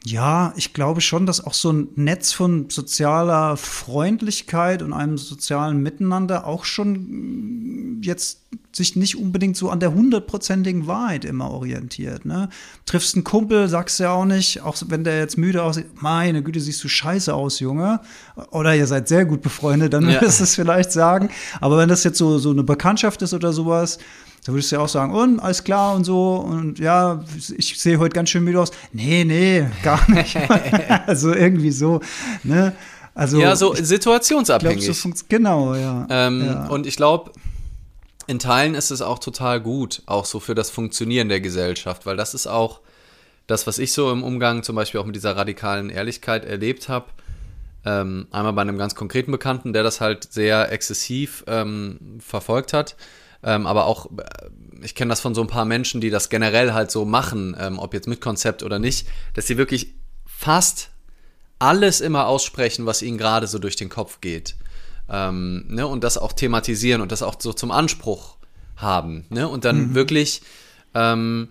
ja, 0.04 0.54
ich 0.57 0.73
glaube 0.73 1.02
schon, 1.02 1.26
dass 1.26 1.45
auch 1.45 1.52
so 1.52 1.73
ein 1.73 1.88
Netz 1.95 2.33
von 2.33 2.71
sozialer 2.71 3.59
Freundlichkeit 3.59 4.80
und 4.80 4.95
einem 4.95 5.19
sozialen 5.19 5.83
Miteinander 5.83 6.47
auch 6.47 6.64
schon 6.64 7.99
mm, 7.99 8.02
jetzt 8.02 8.40
sich 8.73 8.97
nicht 8.97 9.16
unbedingt 9.16 9.57
so 9.57 9.69
an 9.69 9.80
der 9.80 9.92
hundertprozentigen 9.92 10.87
Wahrheit 10.87 11.26
immer 11.26 11.50
orientiert. 11.50 12.25
Ne? 12.25 12.49
Triffst 12.87 13.14
einen 13.14 13.25
Kumpel, 13.25 13.69
sagst 13.69 13.99
du 13.99 14.04
ja 14.04 14.12
auch 14.12 14.25
nicht, 14.25 14.62
auch 14.62 14.76
wenn 14.87 15.04
der 15.04 15.19
jetzt 15.19 15.37
müde 15.37 15.62
aussieht, 15.62 16.00
meine 16.00 16.42
Güte, 16.42 16.61
siehst 16.61 16.83
du 16.83 16.88
scheiße 16.88 17.35
aus, 17.35 17.61
Junge. 17.61 18.00
Oder 18.52 18.75
ihr 18.75 18.87
seid 18.87 19.07
sehr 19.07 19.26
gut 19.26 19.42
befreundet, 19.42 19.92
dann 19.92 20.09
ja. 20.09 20.14
würdest 20.21 20.40
du 20.40 20.45
es 20.45 20.54
vielleicht 20.54 20.92
sagen. 20.92 21.28
Aber 21.61 21.76
wenn 21.76 21.90
das 21.90 22.04
jetzt 22.04 22.16
so, 22.16 22.38
so 22.38 22.50
eine 22.50 22.62
Bekanntschaft 22.62 23.21
ist 23.23 23.35
oder 23.35 23.52
sowas, 23.52 23.99
da 24.50 24.54
würdest 24.54 24.73
du 24.73 24.76
ja 24.76 24.83
auch 24.83 24.88
sagen, 24.88 25.12
und 25.12 25.38
alles 25.38 25.62
klar 25.62 25.95
und 25.95 26.04
so 26.04 26.35
und 26.35 26.80
ja, 26.80 27.25
ich 27.57 27.80
sehe 27.80 27.99
heute 27.99 28.14
ganz 28.14 28.30
schön 28.30 28.42
müde 28.42 28.61
aus. 28.61 28.73
Nee, 28.92 29.25
nee, 29.25 29.64
gar 29.83 30.11
nicht. 30.11 30.37
also 31.07 31.33
irgendwie 31.33 31.71
so, 31.71 32.00
ne? 32.42 32.73
Also, 33.14 33.40
ja, 33.40 33.54
so 33.54 33.75
situationsabhängig. 33.75 34.85
Glaub, 34.85 34.97
so 34.97 35.11
genau, 35.28 35.75
ja. 35.75 36.07
Ähm, 36.11 36.45
ja. 36.45 36.66
Und 36.66 36.87
ich 36.87 36.97
glaube, 36.97 37.33
in 38.26 38.38
Teilen 38.38 38.75
ist 38.75 38.90
es 38.90 39.02
auch 39.02 39.19
total 39.19 39.61
gut, 39.61 40.02
auch 40.07 40.25
so 40.25 40.40
für 40.40 40.54
das 40.54 40.71
Funktionieren 40.71 41.28
der 41.28 41.40
Gesellschaft, 41.40 42.07
weil 42.07 42.16
das 42.16 42.35
ist 42.35 42.47
auch 42.47 42.80
das, 43.47 43.66
was 43.66 43.78
ich 43.78 43.92
so 43.92 44.11
im 44.11 44.25
Umgang 44.25 44.62
zum 44.62 44.75
Beispiel 44.75 45.00
auch 45.00 45.07
mit 45.07 45.14
dieser 45.14 45.37
radikalen 45.37 45.90
Ehrlichkeit 45.90 46.45
erlebt 46.45 46.88
habe. 46.88 47.07
Ähm, 47.85 48.26
einmal 48.30 48.52
bei 48.52 48.62
einem 48.62 48.78
ganz 48.78 48.95
konkreten 48.95 49.33
Bekannten, 49.33 49.73
der 49.73 49.83
das 49.83 50.00
halt 50.00 50.33
sehr 50.33 50.73
exzessiv 50.73 51.45
ähm, 51.47 52.19
verfolgt 52.21 52.73
hat 52.73 52.97
ähm, 53.42 53.66
aber 53.66 53.87
auch, 53.87 54.06
äh, 54.06 54.50
ich 54.82 54.94
kenne 54.94 55.11
das 55.11 55.20
von 55.20 55.35
so 55.35 55.40
ein 55.40 55.47
paar 55.47 55.64
Menschen, 55.64 56.00
die 56.00 56.11
das 56.11 56.28
generell 56.28 56.73
halt 56.73 56.90
so 56.90 57.04
machen, 57.04 57.56
ähm, 57.59 57.78
ob 57.78 57.94
jetzt 57.94 58.09
mit 58.09 58.20
Konzept 58.20 58.62
oder 58.62 58.78
nicht, 58.78 59.09
dass 59.35 59.47
sie 59.47 59.56
wirklich 59.56 59.94
fast 60.26 60.90
alles 61.59 62.00
immer 62.00 62.26
aussprechen, 62.26 62.87
was 62.87 63.02
ihnen 63.02 63.18
gerade 63.18 63.47
so 63.47 63.59
durch 63.59 63.76
den 63.76 63.88
Kopf 63.88 64.20
geht. 64.20 64.56
Ähm, 65.09 65.66
ne? 65.68 65.87
Und 65.87 66.04
das 66.04 66.18
auch 66.18 66.32
thematisieren 66.32 67.02
und 67.02 67.12
das 67.12 67.23
auch 67.23 67.37
so 67.38 67.52
zum 67.52 67.70
Anspruch 67.70 68.37
haben. 68.76 69.26
Ne? 69.28 69.47
Und 69.49 69.64
dann 69.64 69.90
mhm. 69.90 69.94
wirklich 69.94 70.42
ähm, 70.94 71.49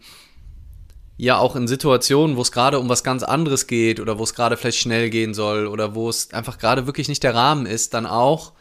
ja 1.17 1.38
auch 1.38 1.55
in 1.55 1.67
Situationen, 1.67 2.38
wo 2.38 2.41
es 2.41 2.51
gerade 2.51 2.79
um 2.79 2.89
was 2.89 3.03
ganz 3.03 3.24
anderes 3.24 3.67
geht 3.67 4.00
oder 4.00 4.17
wo 4.17 4.24
es 4.24 4.34
gerade 4.34 4.58
vielleicht 4.58 4.79
schnell 4.79 5.10
gehen 5.10 5.34
soll 5.34 5.67
oder 5.67 5.93
wo 5.93 6.10
es 6.10 6.34
einfach 6.34 6.58
gerade 6.58 6.88
wirklich 6.88 7.10
nicht 7.10 7.24
der 7.24 7.36
Rahmen 7.36 7.65
ist, 7.65 7.93
dann 7.93 8.05
auch 8.05 8.53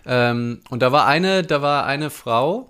Ähm, 0.05 0.61
und 0.69 0.81
da 0.81 0.91
war 0.91 1.07
eine, 1.07 1.43
da 1.43 1.61
war 1.61 1.85
eine 1.85 2.09
Frau 2.09 2.69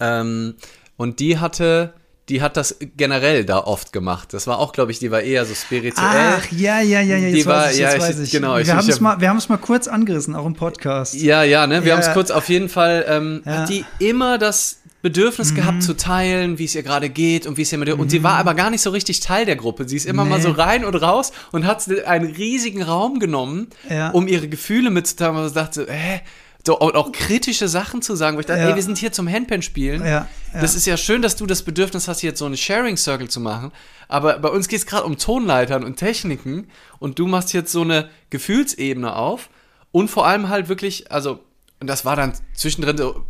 ähm, 0.00 0.54
und 0.96 1.20
die 1.20 1.38
hatte 1.38 1.92
die 2.28 2.42
hat 2.42 2.56
das 2.56 2.76
generell 2.96 3.44
da 3.44 3.58
oft 3.58 3.92
gemacht. 3.92 4.34
Das 4.34 4.46
war 4.46 4.58
auch, 4.58 4.72
glaube 4.72 4.92
ich, 4.92 4.98
die 4.98 5.10
war 5.10 5.22
eher 5.22 5.44
so 5.46 5.54
spirituell. 5.54 6.34
Ach, 6.36 6.46
ja, 6.52 6.80
ja, 6.80 7.00
ja, 7.00 7.16
ja, 7.16 7.28
jetzt 7.28 7.36
die 7.36 7.46
war, 7.46 7.64
weiß 7.64 7.74
ich, 7.74 7.80
jetzt 7.80 7.94
ja, 7.94 8.00
weiß 8.00 8.18
ich. 8.18 8.30
Genau, 8.30 8.56
wir 8.58 8.76
haben 8.76 8.88
es 8.88 9.00
mal, 9.00 9.20
wir 9.20 9.28
haben 9.28 9.38
es 9.38 9.48
mal 9.48 9.56
kurz 9.56 9.88
angerissen, 9.88 10.34
auch 10.34 10.46
im 10.46 10.54
Podcast. 10.54 11.14
Ja, 11.14 11.42
ja, 11.42 11.66
ne, 11.66 11.84
wir 11.84 11.90
ja. 11.90 11.94
haben 11.94 12.02
es 12.02 12.12
kurz 12.12 12.30
auf 12.30 12.48
jeden 12.48 12.68
Fall, 12.68 13.04
ähm, 13.08 13.42
ja. 13.44 13.52
hat 13.52 13.68
die 13.68 13.84
immer 13.98 14.38
das 14.38 14.80
Bedürfnis 15.00 15.52
mhm. 15.52 15.56
gehabt 15.56 15.82
zu 15.82 15.96
teilen, 15.96 16.58
wie 16.58 16.64
es 16.64 16.74
ihr 16.74 16.82
gerade 16.82 17.08
geht 17.08 17.46
und 17.46 17.56
wie 17.56 17.62
es 17.62 17.72
ihr 17.72 17.78
mit 17.78 17.88
mhm. 17.88 18.00
und 18.00 18.10
sie 18.10 18.22
war 18.22 18.34
aber 18.34 18.54
gar 18.54 18.68
nicht 18.70 18.82
so 18.82 18.90
richtig 18.90 19.20
Teil 19.20 19.46
der 19.46 19.56
Gruppe. 19.56 19.88
Sie 19.88 19.96
ist 19.96 20.06
immer 20.06 20.24
nee. 20.24 20.30
mal 20.30 20.40
so 20.40 20.50
rein 20.50 20.84
und 20.84 20.94
raus 20.96 21.32
und 21.52 21.66
hat 21.66 21.88
einen 22.06 22.34
riesigen 22.34 22.82
Raum 22.82 23.20
genommen, 23.20 23.68
um 24.12 24.28
ihre 24.28 24.48
Gefühle 24.48 24.90
mitzuteilen. 24.90 25.36
Und 25.36 25.56
dachte, 25.56 25.86
hä? 25.88 26.20
So 26.66 26.80
auch, 26.80 26.94
auch, 26.94 27.12
kritische 27.12 27.68
Sachen 27.68 28.02
zu 28.02 28.14
sagen, 28.14 28.36
wo 28.36 28.40
ich 28.40 28.46
dachte, 28.46 28.60
ja. 28.60 28.68
ey, 28.70 28.74
wir 28.74 28.82
sind 28.82 28.98
hier 28.98 29.12
zum 29.12 29.28
Handpan 29.28 29.62
spielen. 29.62 30.02
Ja, 30.02 30.28
ja. 30.52 30.60
Das 30.60 30.74
ist 30.74 30.86
ja 30.86 30.96
schön, 30.96 31.22
dass 31.22 31.36
du 31.36 31.46
das 31.46 31.62
Bedürfnis 31.62 32.08
hast, 32.08 32.22
jetzt 32.22 32.38
so 32.38 32.46
eine 32.46 32.56
Sharing 32.56 32.96
Circle 32.96 33.28
zu 33.28 33.40
machen. 33.40 33.72
Aber 34.08 34.38
bei 34.38 34.48
uns 34.48 34.68
geht 34.68 34.80
es 34.80 34.86
gerade 34.86 35.04
um 35.04 35.16
Tonleitern 35.18 35.84
und 35.84 35.96
Techniken 35.96 36.68
und 36.98 37.18
du 37.18 37.26
machst 37.26 37.52
jetzt 37.52 37.72
so 37.72 37.82
eine 37.82 38.08
Gefühlsebene 38.30 39.14
auf 39.14 39.48
und 39.92 40.10
vor 40.10 40.26
allem 40.26 40.48
halt 40.48 40.68
wirklich, 40.68 41.10
also, 41.12 41.40
und 41.80 41.86
das 41.86 42.04
war 42.04 42.16
dann 42.16 42.32
zwischendrin 42.54 42.98
so 42.98 43.24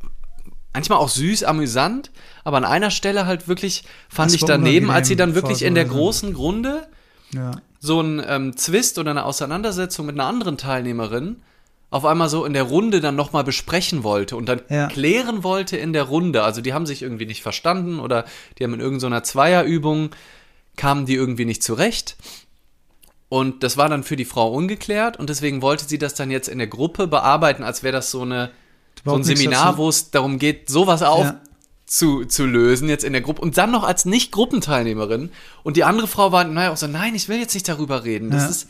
manchmal 0.72 0.98
auch 0.98 1.08
süß, 1.08 1.44
amüsant, 1.44 2.10
aber 2.44 2.56
an 2.56 2.64
einer 2.64 2.90
Stelle 2.90 3.26
halt 3.26 3.48
wirklich 3.48 3.84
fand 4.08 4.30
das 4.30 4.36
ich 4.36 4.44
daneben, 4.44 4.90
als 4.90 5.08
sie 5.08 5.16
dann 5.16 5.34
wirklich 5.34 5.62
in 5.62 5.74
der 5.74 5.84
großen 5.84 6.34
Runde 6.34 6.86
so 7.80 8.00
einen 8.00 8.22
ähm, 8.26 8.56
Zwist 8.56 8.98
oder 8.98 9.10
eine 9.10 9.24
Auseinandersetzung 9.24 10.06
mit 10.06 10.14
einer 10.14 10.26
anderen 10.26 10.56
Teilnehmerin 10.56 11.42
auf 11.90 12.04
einmal 12.04 12.28
so 12.28 12.44
in 12.44 12.52
der 12.52 12.64
Runde 12.64 13.00
dann 13.00 13.16
nochmal 13.16 13.44
besprechen 13.44 14.04
wollte 14.04 14.36
und 14.36 14.46
dann 14.46 14.60
ja. 14.68 14.88
klären 14.88 15.42
wollte 15.42 15.76
in 15.76 15.92
der 15.92 16.04
Runde. 16.04 16.42
Also 16.42 16.60
die 16.60 16.74
haben 16.74 16.86
sich 16.86 17.02
irgendwie 17.02 17.26
nicht 17.26 17.42
verstanden 17.42 17.98
oder 17.98 18.24
die 18.58 18.64
haben 18.64 18.74
in 18.74 18.80
irgendeiner 18.80 19.22
Zweiерübung 19.22 20.10
kamen 20.76 21.06
die 21.06 21.14
irgendwie 21.14 21.44
nicht 21.44 21.62
zurecht. 21.62 22.16
Und 23.28 23.62
das 23.62 23.76
war 23.76 23.88
dann 23.88 24.04
für 24.04 24.16
die 24.16 24.24
Frau 24.24 24.50
ungeklärt 24.50 25.18
und 25.18 25.28
deswegen 25.28 25.60
wollte 25.60 25.86
sie 25.86 25.98
das 25.98 26.14
dann 26.14 26.30
jetzt 26.30 26.48
in 26.48 26.58
der 26.58 26.66
Gruppe 26.66 27.06
bearbeiten, 27.06 27.62
als 27.62 27.82
wäre 27.82 27.92
das 27.92 28.10
so 28.10 28.22
eine 28.22 28.50
so 29.04 29.14
ein 29.14 29.22
Seminar, 29.24 29.76
wo 29.76 29.88
es 29.88 30.10
darum 30.10 30.38
geht, 30.38 30.68
sowas 30.68 31.02
auf, 31.02 31.24
ja. 31.24 31.40
Zu, 31.88 32.24
zu 32.26 32.44
lösen 32.46 32.88
jetzt 32.88 33.02
in 33.02 33.12
der 33.14 33.22
Gruppe 33.22 33.40
und 33.40 33.56
dann 33.56 33.70
noch 33.70 33.82
als 33.82 34.04
Nicht-Gruppenteilnehmerin 34.04 35.30
und 35.62 35.76
die 35.76 35.84
andere 35.84 36.06
Frau 36.06 36.32
war 36.32 36.44
naja 36.44 36.70
auch 36.70 36.76
so, 36.76 36.86
nein, 36.86 37.14
ich 37.14 37.28
will 37.28 37.38
jetzt 37.38 37.54
nicht 37.54 37.68
darüber 37.68 38.04
reden. 38.04 38.30
Das 38.30 38.42
Ja. 38.44 38.48
ist 38.50 38.68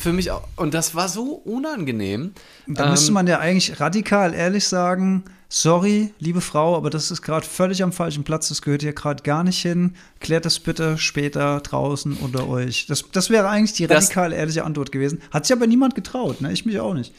für 0.00 0.12
mich 0.12 0.30
auch, 0.30 0.42
und 0.56 0.74
das 0.74 0.94
war 0.94 1.08
so 1.08 1.32
unangenehm. 1.44 2.32
Da 2.66 2.90
müsste 2.90 3.08
Ähm, 3.08 3.14
man 3.14 3.26
ja 3.26 3.38
eigentlich 3.38 3.80
radikal 3.80 4.32
ehrlich 4.34 4.66
sagen, 4.66 5.24
sorry, 5.50 6.12
liebe 6.18 6.40
Frau, 6.40 6.74
aber 6.76 6.90
das 6.90 7.10
ist 7.10 7.22
gerade 7.22 7.46
völlig 7.46 7.82
am 7.82 7.92
falschen 7.92 8.24
Platz, 8.24 8.48
das 8.48 8.62
gehört 8.62 8.82
hier 8.82 8.92
gerade 8.94 9.22
gar 9.22 9.44
nicht 9.44 9.60
hin. 9.60 9.94
Klärt 10.20 10.44
das 10.46 10.58
bitte 10.58 10.96
später 10.98 11.60
draußen 11.60 12.14
unter 12.14 12.48
euch. 12.48 12.86
Das, 12.86 13.04
das 13.12 13.30
wäre 13.30 13.48
eigentlich 13.48 13.74
die 13.74 13.86
Das- 13.86 14.04
radikal 14.06 14.32
ehrliche 14.32 14.64
Antwort 14.64 14.90
gewesen. 14.90 15.20
Hat 15.30 15.46
sich 15.46 15.54
aber 15.54 15.66
niemand 15.66 15.94
getraut, 15.94 16.40
ne? 16.40 16.52
Ich 16.52 16.64
mich 16.66 16.80
auch 16.80 16.94
nicht. 16.94 17.12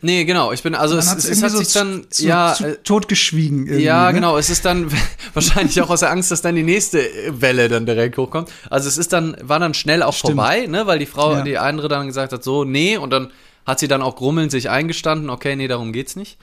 Nee, 0.00 0.24
genau, 0.24 0.52
ich 0.52 0.62
bin, 0.62 0.74
also 0.76 0.96
es, 0.96 1.06
es, 1.12 1.24
es 1.24 1.42
hat 1.42 1.50
irgendwie 1.50 1.64
sich 1.64 1.72
so 1.72 1.78
dann, 1.80 2.06
zu, 2.08 2.24
ja, 2.24 2.54
zu, 2.56 2.64
äh, 2.66 2.76
totgeschwiegen 2.84 3.66
irgendwie. 3.66 3.84
Ja, 3.84 4.06
ne? 4.08 4.14
genau. 4.14 4.38
Es 4.38 4.48
ist 4.48 4.64
dann 4.64 4.88
wahrscheinlich 5.34 5.80
auch 5.82 5.90
aus 5.90 6.00
der 6.00 6.10
Angst, 6.10 6.30
dass 6.30 6.40
dann 6.40 6.54
die 6.54 6.62
nächste 6.62 7.00
Welle 7.30 7.68
dann 7.68 7.84
direkt 7.84 8.16
hochkommt. 8.16 8.50
Also 8.70 8.88
es 8.88 8.96
ist 8.96 9.12
dann, 9.12 9.36
war 9.40 9.58
dann 9.58 9.74
schnell 9.74 10.02
auch 10.04 10.14
Stimmt. 10.14 10.36
vorbei, 10.36 10.66
ne, 10.66 10.86
weil 10.86 11.00
die 11.00 11.06
Frau, 11.06 11.32
Ja. 11.34 11.42
die 11.42 11.58
andere 11.58 11.88
dann 11.88 12.06
gesagt 12.06 12.32
hat, 12.32 12.44
so, 12.44 12.62
nee, 12.64 12.96
und 12.96 13.10
dann 13.10 13.32
hat 13.66 13.80
sie 13.80 13.88
dann 13.88 14.00
auch 14.02 14.14
grummelnd 14.16 14.50
sich 14.52 14.70
eingestanden, 14.70 15.30
okay, 15.30 15.56
nee, 15.56 15.66
darum 15.68 15.92
geht's 15.92 16.14
nicht. 16.14 16.38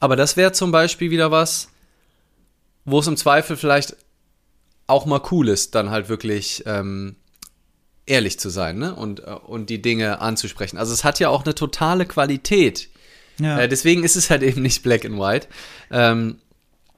Aber 0.00 0.14
das 0.14 0.36
wäre 0.36 0.52
zum 0.52 0.70
Beispiel 0.70 1.10
wieder 1.10 1.30
was, 1.30 1.68
wo 2.84 3.00
es 3.00 3.06
im 3.08 3.16
Zweifel 3.16 3.56
vielleicht 3.56 3.96
auch 4.86 5.04
mal 5.04 5.20
cool 5.30 5.48
ist, 5.48 5.74
dann 5.74 5.90
halt 5.90 6.08
wirklich 6.08 6.62
ähm, 6.64 7.16
ehrlich 8.08 8.38
zu 8.38 8.50
sein, 8.50 8.78
ne? 8.78 8.94
Und, 8.94 9.20
äh, 9.20 9.30
und 9.46 9.70
die 9.70 9.80
Dinge 9.82 10.20
anzusprechen. 10.20 10.78
Also 10.78 10.92
es 10.92 11.04
hat 11.04 11.18
ja 11.20 11.28
auch 11.28 11.44
eine 11.44 11.54
totale 11.54 12.06
Qualität, 12.06 12.88
Ja. 13.38 13.58
äh, 13.60 13.68
deswegen 13.68 14.04
ist 14.04 14.16
es 14.16 14.30
halt 14.30 14.42
eben 14.42 14.62
nicht 14.62 14.82
black 14.82 15.04
and 15.04 15.18
white. 15.18 15.46
Ähm, 15.90 16.36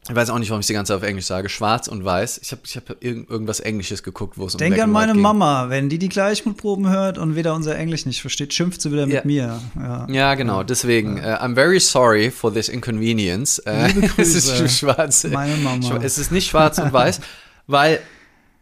ich 0.08 0.14
weiß 0.16 0.30
auch 0.30 0.38
nicht, 0.38 0.48
warum 0.48 0.60
ich 0.62 0.66
die 0.66 0.72
ganze 0.72 0.92
Zeit 0.94 1.02
auf 1.02 1.06
Englisch 1.08 1.26
sage. 1.26 1.50
Schwarz 1.50 1.86
und 1.86 2.02
weiß. 2.04 2.40
Ich 2.42 2.50
habe 2.52 2.62
ich 2.64 2.74
hab 2.74 2.88
irgend, 3.04 3.28
irgendwas 3.30 3.60
Englisches 3.60 4.02
geguckt, 4.02 4.38
wo 4.38 4.46
es 4.46 4.54
um 4.54 4.58
Denk 4.58 4.74
black 4.74 4.84
an 4.84 4.90
meine 4.92 5.12
ging. 5.12 5.20
Mama, 5.20 5.68
wenn 5.68 5.90
die 5.90 5.98
die 5.98 6.08
Gleichmutproben 6.08 6.88
hört 6.88 7.18
und 7.18 7.36
wieder 7.36 7.54
unser 7.54 7.76
Englisch 7.76 8.06
nicht 8.06 8.22
versteht, 8.22 8.54
schimpft 8.54 8.80
sie 8.80 8.90
wieder 8.90 9.04
mit 9.06 9.16
Ja. 9.16 9.20
mir. 9.24 9.60
Ja. 9.76 10.06
Ja, 10.10 10.34
genau. 10.36 10.62
Deswegen, 10.62 11.18
äh, 11.18 11.36
I'm 11.40 11.54
very 11.54 11.78
sorry 11.80 12.30
for 12.30 12.52
this 12.52 12.70
inconvenience. 12.70 13.58
Äh, 13.66 13.88
Liebe 13.88 14.08
es 14.16 14.34
ist 14.34 14.48
Grüße, 14.48 14.68
schwarz. 14.70 15.24
meine 15.24 15.56
Mama. 15.58 15.98
Es 16.02 16.16
ist 16.16 16.32
nicht 16.32 16.48
schwarz 16.48 16.78
und 16.78 16.92
weiß, 16.94 17.20
weil 17.66 18.00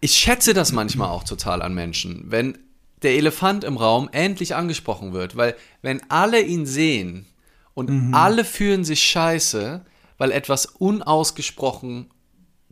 ich 0.00 0.14
schätze 0.14 0.54
das 0.54 0.72
manchmal 0.72 1.08
auch 1.08 1.24
total 1.24 1.62
an 1.62 1.74
Menschen, 1.74 2.24
wenn 2.26 2.58
der 3.02 3.12
Elefant 3.12 3.64
im 3.64 3.76
Raum 3.76 4.08
endlich 4.12 4.54
angesprochen 4.54 5.12
wird, 5.12 5.36
weil 5.36 5.56
wenn 5.82 6.00
alle 6.10 6.40
ihn 6.42 6.66
sehen 6.66 7.26
und 7.74 7.90
Mhm. 7.90 8.14
alle 8.14 8.44
fühlen 8.44 8.84
sich 8.84 9.02
scheiße, 9.04 9.84
weil 10.18 10.32
etwas 10.32 10.66
unausgesprochen 10.66 12.10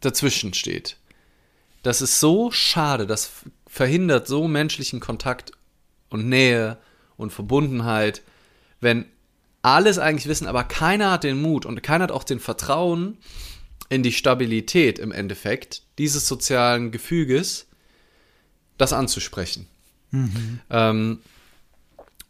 dazwischen 0.00 0.52
steht. 0.52 0.96
Das 1.82 2.00
ist 2.02 2.18
so 2.18 2.50
schade, 2.50 3.06
das 3.06 3.30
verhindert 3.68 4.26
so 4.26 4.48
menschlichen 4.48 4.98
Kontakt 4.98 5.52
und 6.10 6.28
Nähe 6.28 6.78
und 7.16 7.32
Verbundenheit, 7.32 8.22
wenn 8.80 9.06
alles 9.62 9.98
eigentlich 9.98 10.26
wissen, 10.26 10.46
aber 10.48 10.64
keiner 10.64 11.12
hat 11.12 11.24
den 11.24 11.40
Mut 11.40 11.66
und 11.66 11.82
keiner 11.82 12.04
hat 12.04 12.12
auch 12.12 12.24
den 12.24 12.40
Vertrauen 12.40 13.18
in 13.88 14.02
die 14.02 14.12
Stabilität 14.12 14.98
im 14.98 15.12
Endeffekt 15.12 15.82
dieses 15.98 16.26
sozialen 16.26 16.90
Gefüges, 16.90 17.66
das 18.78 18.92
anzusprechen. 18.92 19.66
Ähm, 20.70 21.20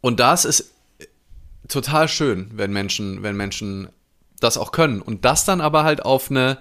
und 0.00 0.20
das 0.20 0.44
ist 0.44 0.72
total 1.68 2.08
schön, 2.08 2.50
wenn 2.54 2.72
Menschen, 2.72 3.22
wenn 3.22 3.36
Menschen 3.36 3.88
das 4.40 4.56
auch 4.56 4.72
können. 4.72 5.02
Und 5.02 5.24
das 5.24 5.44
dann 5.44 5.60
aber 5.60 5.84
halt 5.84 6.04
auf 6.04 6.30
eine 6.30 6.58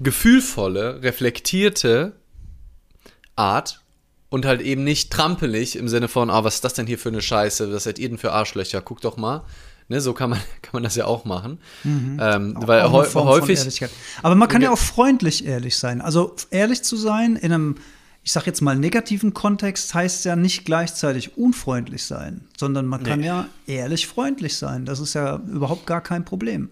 gefühlvolle, 0.00 1.02
reflektierte 1.02 2.12
Art 3.36 3.82
und 4.28 4.46
halt 4.46 4.60
eben 4.60 4.84
nicht 4.84 5.12
trampelig 5.12 5.76
im 5.76 5.88
Sinne 5.88 6.08
von, 6.08 6.30
ah, 6.30 6.44
was 6.44 6.56
ist 6.56 6.64
das 6.64 6.74
denn 6.74 6.86
hier 6.86 6.98
für 6.98 7.08
eine 7.08 7.22
Scheiße, 7.22 7.72
was 7.72 7.84
seid 7.84 7.98
ihr 7.98 8.08
denn 8.08 8.18
für 8.18 8.32
Arschlöcher, 8.32 8.80
guck 8.80 9.00
doch 9.00 9.16
mal. 9.16 9.44
Ne, 9.90 10.00
so 10.00 10.12
kann 10.14 10.30
man, 10.30 10.38
kann 10.62 10.70
man 10.72 10.82
das 10.84 10.94
ja 10.94 11.04
auch 11.04 11.24
machen. 11.24 11.58
Ähm, 11.84 12.54
weil 12.56 12.82
Auch 12.82 13.04
Form 13.04 13.06
von 13.06 13.24
häufig. 13.24 13.82
Aber 14.22 14.36
man 14.36 14.48
kann 14.48 14.62
ja 14.62 14.70
auch 14.70 14.78
freundlich 14.78 15.44
ehrlich 15.44 15.76
sein. 15.76 16.00
Also 16.00 16.36
ehrlich 16.52 16.82
zu 16.82 16.96
sein 16.96 17.34
in 17.34 17.52
einem, 17.52 17.74
ich 18.22 18.30
sag 18.30 18.46
jetzt 18.46 18.60
mal, 18.60 18.76
negativen 18.76 19.34
Kontext 19.34 19.92
heißt 19.92 20.24
ja 20.26 20.36
nicht 20.36 20.64
gleichzeitig 20.64 21.36
unfreundlich 21.36 22.04
sein, 22.04 22.42
sondern 22.56 22.86
man 22.86 23.02
kann 23.02 23.18
Nee. 23.18 23.26
ja 23.26 23.48
ehrlich 23.66 24.06
freundlich 24.06 24.56
sein. 24.56 24.84
Das 24.84 25.00
ist 25.00 25.14
ja 25.14 25.40
überhaupt 25.52 25.86
gar 25.86 26.00
kein 26.00 26.24
Problem. 26.24 26.68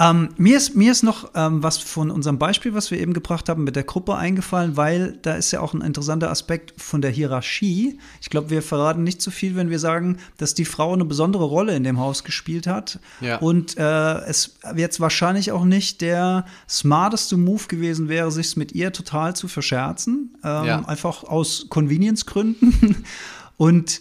Ähm, 0.00 0.28
mir, 0.36 0.56
ist, 0.56 0.76
mir 0.76 0.92
ist 0.92 1.02
noch 1.02 1.30
ähm, 1.34 1.62
was 1.62 1.78
von 1.78 2.10
unserem 2.10 2.38
Beispiel, 2.38 2.72
was 2.72 2.90
wir 2.90 3.00
eben 3.00 3.12
gebracht 3.12 3.48
haben, 3.48 3.64
mit 3.64 3.74
der 3.74 3.82
Gruppe 3.82 4.14
eingefallen, 4.14 4.76
weil 4.76 5.18
da 5.22 5.34
ist 5.34 5.50
ja 5.50 5.60
auch 5.60 5.74
ein 5.74 5.80
interessanter 5.80 6.30
Aspekt 6.30 6.80
von 6.80 7.02
der 7.02 7.10
Hierarchie. 7.10 7.98
Ich 8.20 8.30
glaube, 8.30 8.50
wir 8.50 8.62
verraten 8.62 9.02
nicht 9.02 9.20
zu 9.20 9.32
viel, 9.32 9.56
wenn 9.56 9.70
wir 9.70 9.80
sagen, 9.80 10.18
dass 10.36 10.54
die 10.54 10.64
Frau 10.64 10.92
eine 10.92 11.04
besondere 11.04 11.44
Rolle 11.44 11.74
in 11.74 11.82
dem 11.82 11.98
Haus 11.98 12.22
gespielt 12.22 12.68
hat. 12.68 13.00
Ja. 13.20 13.38
Und 13.38 13.76
äh, 13.76 14.18
es 14.26 14.58
jetzt 14.76 15.00
wahrscheinlich 15.00 15.50
auch 15.50 15.64
nicht 15.64 16.00
der 16.00 16.46
smarteste 16.68 17.36
Move 17.36 17.64
gewesen 17.66 18.08
wäre, 18.08 18.30
sich 18.30 18.56
mit 18.56 18.72
ihr 18.72 18.92
total 18.92 19.34
zu 19.34 19.48
verscherzen. 19.48 20.36
Ähm, 20.44 20.64
Ja. 20.64 20.84
Einfach 20.84 21.24
aus 21.24 21.66
Convenience-Gründen. 21.70 23.04
Und 23.56 24.00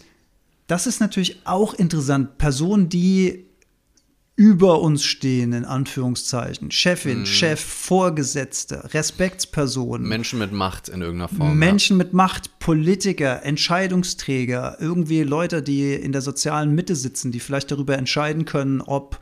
das 0.68 0.86
ist 0.86 1.00
natürlich 1.00 1.42
auch 1.46 1.74
interessant. 1.74 2.38
Personen, 2.38 2.90
die 2.90 3.47
über 4.38 4.82
uns 4.82 5.04
stehen, 5.04 5.52
in 5.52 5.65
Anführungszeichen. 5.65 6.69
Chefin, 6.69 7.26
Chef, 7.26 7.60
Vorgesetzte, 7.60 8.93
Respektspersonen. 8.93 10.08
Menschen 10.08 10.38
mit 10.38 10.54
Macht 10.54 10.89
in 10.89 11.02
irgendeiner 11.02 11.28
Form. 11.28 11.58
Menschen 11.58 11.97
mit 11.97 12.13
Macht, 12.13 12.60
Politiker, 12.60 13.43
Entscheidungsträger, 13.43 14.78
irgendwie 14.80 15.23
Leute, 15.23 15.63
die 15.63 15.91
in 15.91 16.12
der 16.12 16.21
sozialen 16.21 16.76
Mitte 16.76 16.95
sitzen, 16.95 17.32
die 17.32 17.39
vielleicht 17.39 17.71
darüber 17.71 17.97
entscheiden 17.97 18.45
können, 18.45 18.82
ob 18.82 19.19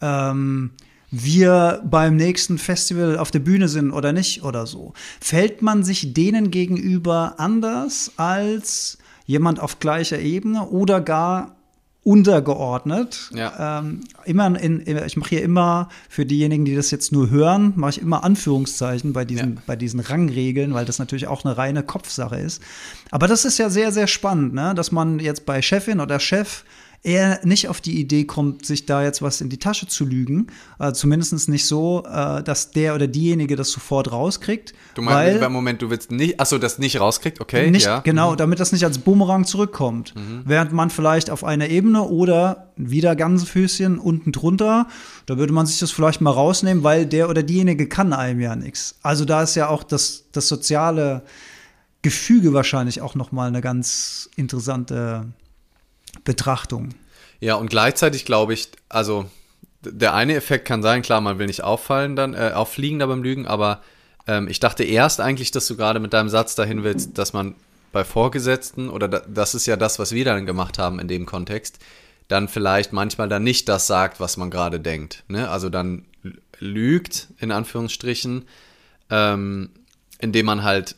ähm, 0.00 0.70
wir 1.10 1.82
beim 1.84 2.14
nächsten 2.14 2.56
Festival 2.56 3.18
auf 3.18 3.32
der 3.32 3.40
Bühne 3.40 3.66
sind 3.66 3.90
oder 3.90 4.12
nicht 4.12 4.44
oder 4.44 4.66
so. 4.66 4.92
Fällt 5.20 5.60
man 5.60 5.82
sich 5.82 6.14
denen 6.14 6.52
gegenüber 6.52 7.34
anders 7.38 8.12
als 8.16 8.96
jemand 9.26 9.58
auf 9.58 9.80
gleicher 9.80 10.20
Ebene 10.20 10.68
oder 10.68 11.00
gar 11.00 11.56
untergeordnet. 12.04 13.30
Ja. 13.34 13.78
Ähm, 13.78 14.00
immer 14.24 14.60
in, 14.60 14.84
ich 15.06 15.16
mache 15.16 15.30
hier 15.30 15.42
immer 15.42 15.88
für 16.08 16.26
diejenigen, 16.26 16.64
die 16.64 16.74
das 16.74 16.90
jetzt 16.90 17.12
nur 17.12 17.30
hören, 17.30 17.72
mache 17.76 17.90
ich 17.92 18.00
immer 18.02 18.24
Anführungszeichen 18.24 19.12
bei 19.12 19.24
diesen, 19.24 19.54
Ja. 19.56 19.62
bei 19.66 19.76
diesen 19.76 20.00
Rangregeln, 20.00 20.74
weil 20.74 20.84
das 20.84 20.98
natürlich 20.98 21.28
auch 21.28 21.44
eine 21.44 21.56
reine 21.56 21.82
Kopfsache 21.82 22.36
ist. 22.36 22.62
Aber 23.10 23.28
das 23.28 23.44
ist 23.44 23.58
ja 23.58 23.70
sehr, 23.70 23.92
sehr 23.92 24.06
spannend, 24.08 24.54
ne? 24.54 24.74
dass 24.74 24.90
man 24.92 25.18
jetzt 25.20 25.46
bei 25.46 25.62
Chefin 25.62 26.00
oder 26.00 26.18
Chef 26.18 26.64
eher 27.04 27.40
nicht 27.44 27.68
auf 27.68 27.80
die 27.80 27.98
Idee 28.00 28.24
kommt, 28.24 28.64
sich 28.64 28.86
da 28.86 29.02
jetzt 29.02 29.22
was 29.22 29.40
in 29.40 29.48
die 29.48 29.58
Tasche 29.58 29.88
zu 29.88 30.04
lügen. 30.04 30.46
Äh, 30.78 30.92
Zumindest 30.92 31.48
nicht 31.48 31.66
so, 31.66 32.04
äh, 32.06 32.42
dass 32.42 32.70
der 32.70 32.94
oder 32.94 33.08
diejenige 33.08 33.56
das 33.56 33.70
sofort 33.70 34.12
rauskriegt. 34.12 34.72
Du 34.94 35.02
meinst, 35.02 35.40
weil 35.40 35.48
Moment, 35.48 35.82
du 35.82 35.90
willst 35.90 36.12
nicht, 36.12 36.38
achso, 36.38 36.58
das 36.58 36.78
nicht 36.78 37.00
rauskriegt, 37.00 37.40
okay, 37.40 37.70
nicht, 37.70 37.86
ja. 37.86 37.98
Mhm. 37.98 38.02
Genau, 38.04 38.36
damit 38.36 38.60
das 38.60 38.70
nicht 38.70 38.84
als 38.84 38.98
Bumerang 38.98 39.44
zurückkommt. 39.44 40.14
Während 40.44 40.72
man 40.72 40.90
vielleicht 40.90 41.30
auf 41.30 41.42
einer 41.42 41.68
Ebene 41.68 42.02
oder 42.02 42.68
wieder 42.76 43.16
Gänsefüßchen 43.16 43.98
unten 43.98 44.30
drunter, 44.30 44.86
da 45.26 45.38
würde 45.38 45.52
man 45.52 45.66
sich 45.66 45.78
das 45.78 45.90
vielleicht 45.90 46.20
mal 46.20 46.30
rausnehmen, 46.30 46.84
weil 46.84 47.06
der 47.06 47.28
oder 47.28 47.42
diejenige 47.42 47.88
kann 47.88 48.12
einem 48.12 48.40
ja 48.40 48.54
nichts. 48.54 48.96
Also 49.02 49.24
da 49.24 49.42
ist 49.42 49.54
ja 49.56 49.68
auch 49.68 49.82
das, 49.82 50.24
das 50.32 50.48
soziale 50.48 51.22
Gefüge 52.02 52.52
wahrscheinlich 52.52 53.00
auch 53.00 53.14
noch 53.14 53.32
mal 53.32 53.48
eine 53.48 53.60
ganz 53.60 54.28
interessante 54.36 55.26
Betrachtung. 56.24 56.90
Ja, 57.40 57.56
und 57.56 57.70
gleichzeitig 57.70 58.24
glaube 58.24 58.54
ich, 58.54 58.68
also 58.88 59.28
der 59.80 60.14
eine 60.14 60.34
Effekt 60.34 60.66
kann 60.66 60.82
sein, 60.82 61.02
klar, 61.02 61.20
man 61.20 61.38
will 61.38 61.46
nicht 61.46 61.64
auffallen 61.64 62.14
dann, 62.14 62.34
äh, 62.34 62.52
auffliegen 62.54 62.98
da 62.98 63.06
beim 63.06 63.22
Lügen, 63.22 63.46
aber 63.46 63.82
ähm, 64.26 64.46
ich 64.48 64.60
dachte 64.60 64.84
erst 64.84 65.20
eigentlich, 65.20 65.50
dass 65.50 65.66
du 65.66 65.76
gerade 65.76 65.98
mit 65.98 66.12
deinem 66.12 66.28
Satz 66.28 66.54
dahin 66.54 66.84
willst, 66.84 67.18
dass 67.18 67.32
man 67.32 67.56
bei 67.90 68.04
Vorgesetzten, 68.04 68.88
oder 68.88 69.08
da, 69.08 69.20
das 69.20 69.54
ist 69.54 69.66
ja 69.66 69.76
das, 69.76 69.98
was 69.98 70.12
wir 70.12 70.24
dann 70.24 70.46
gemacht 70.46 70.78
haben 70.78 70.98
in 70.98 71.08
dem 71.08 71.26
Kontext, 71.26 71.78
dann 72.28 72.48
vielleicht 72.48 72.92
manchmal 72.92 73.28
dann 73.28 73.42
nicht 73.42 73.68
das 73.68 73.86
sagt, 73.86 74.20
was 74.20 74.36
man 74.36 74.50
gerade 74.50 74.80
denkt. 74.80 75.24
Ne? 75.28 75.50
Also 75.50 75.68
dann 75.68 76.06
lügt, 76.58 77.28
in 77.38 77.50
Anführungsstrichen, 77.50 78.46
ähm, 79.10 79.70
indem 80.18 80.46
man 80.46 80.62
halt 80.62 80.96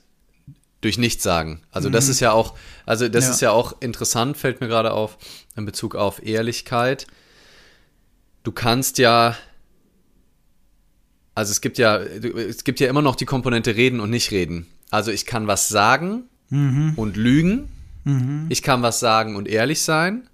durch 0.85 0.99
nichts 0.99 1.23
sagen. 1.23 1.61
Also 1.70 1.88
das 1.90 2.09
ist 2.09 2.20
ja 2.20 2.33
auch, 2.33 2.55
also 2.87 3.09
das 3.09 3.25
Ja. 3.25 3.31
ist 3.31 3.40
ja 3.40 3.51
auch 3.51 3.81
interessant, 3.81 4.37
fällt 4.37 4.61
mir 4.61 4.68
gerade 4.68 4.92
auf, 4.92 5.16
in 5.57 5.64
Bezug 5.64 5.94
auf 5.94 6.23
Ehrlichkeit. 6.25 7.07
Du 8.42 8.53
kannst 8.53 8.99
ja, 8.99 9.37
also 11.35 11.51
es 11.51 11.61
gibt 11.61 11.79
ja, 11.79 11.97
es 11.99 12.64
gibt 12.64 12.81
ja 12.81 12.88
immer 12.88 13.03
noch 13.03 13.16
die 13.16 13.25
Komponente 13.25 13.75
reden 13.77 14.01
und 14.01 14.11
nicht 14.11 14.31
reden. 14.31 14.66
Also 14.90 15.11
ich 15.11 15.25
kann 15.27 15.47
was 15.47 15.68
sagen 15.68 16.25
und 16.97 17.16
lügen. 17.16 17.70
Ich 18.51 18.62
kann 18.62 18.83
was 18.83 19.01
sagen 19.01 19.35
und 19.35 19.49
ehrlich 19.49 19.81
sein. 19.81 20.29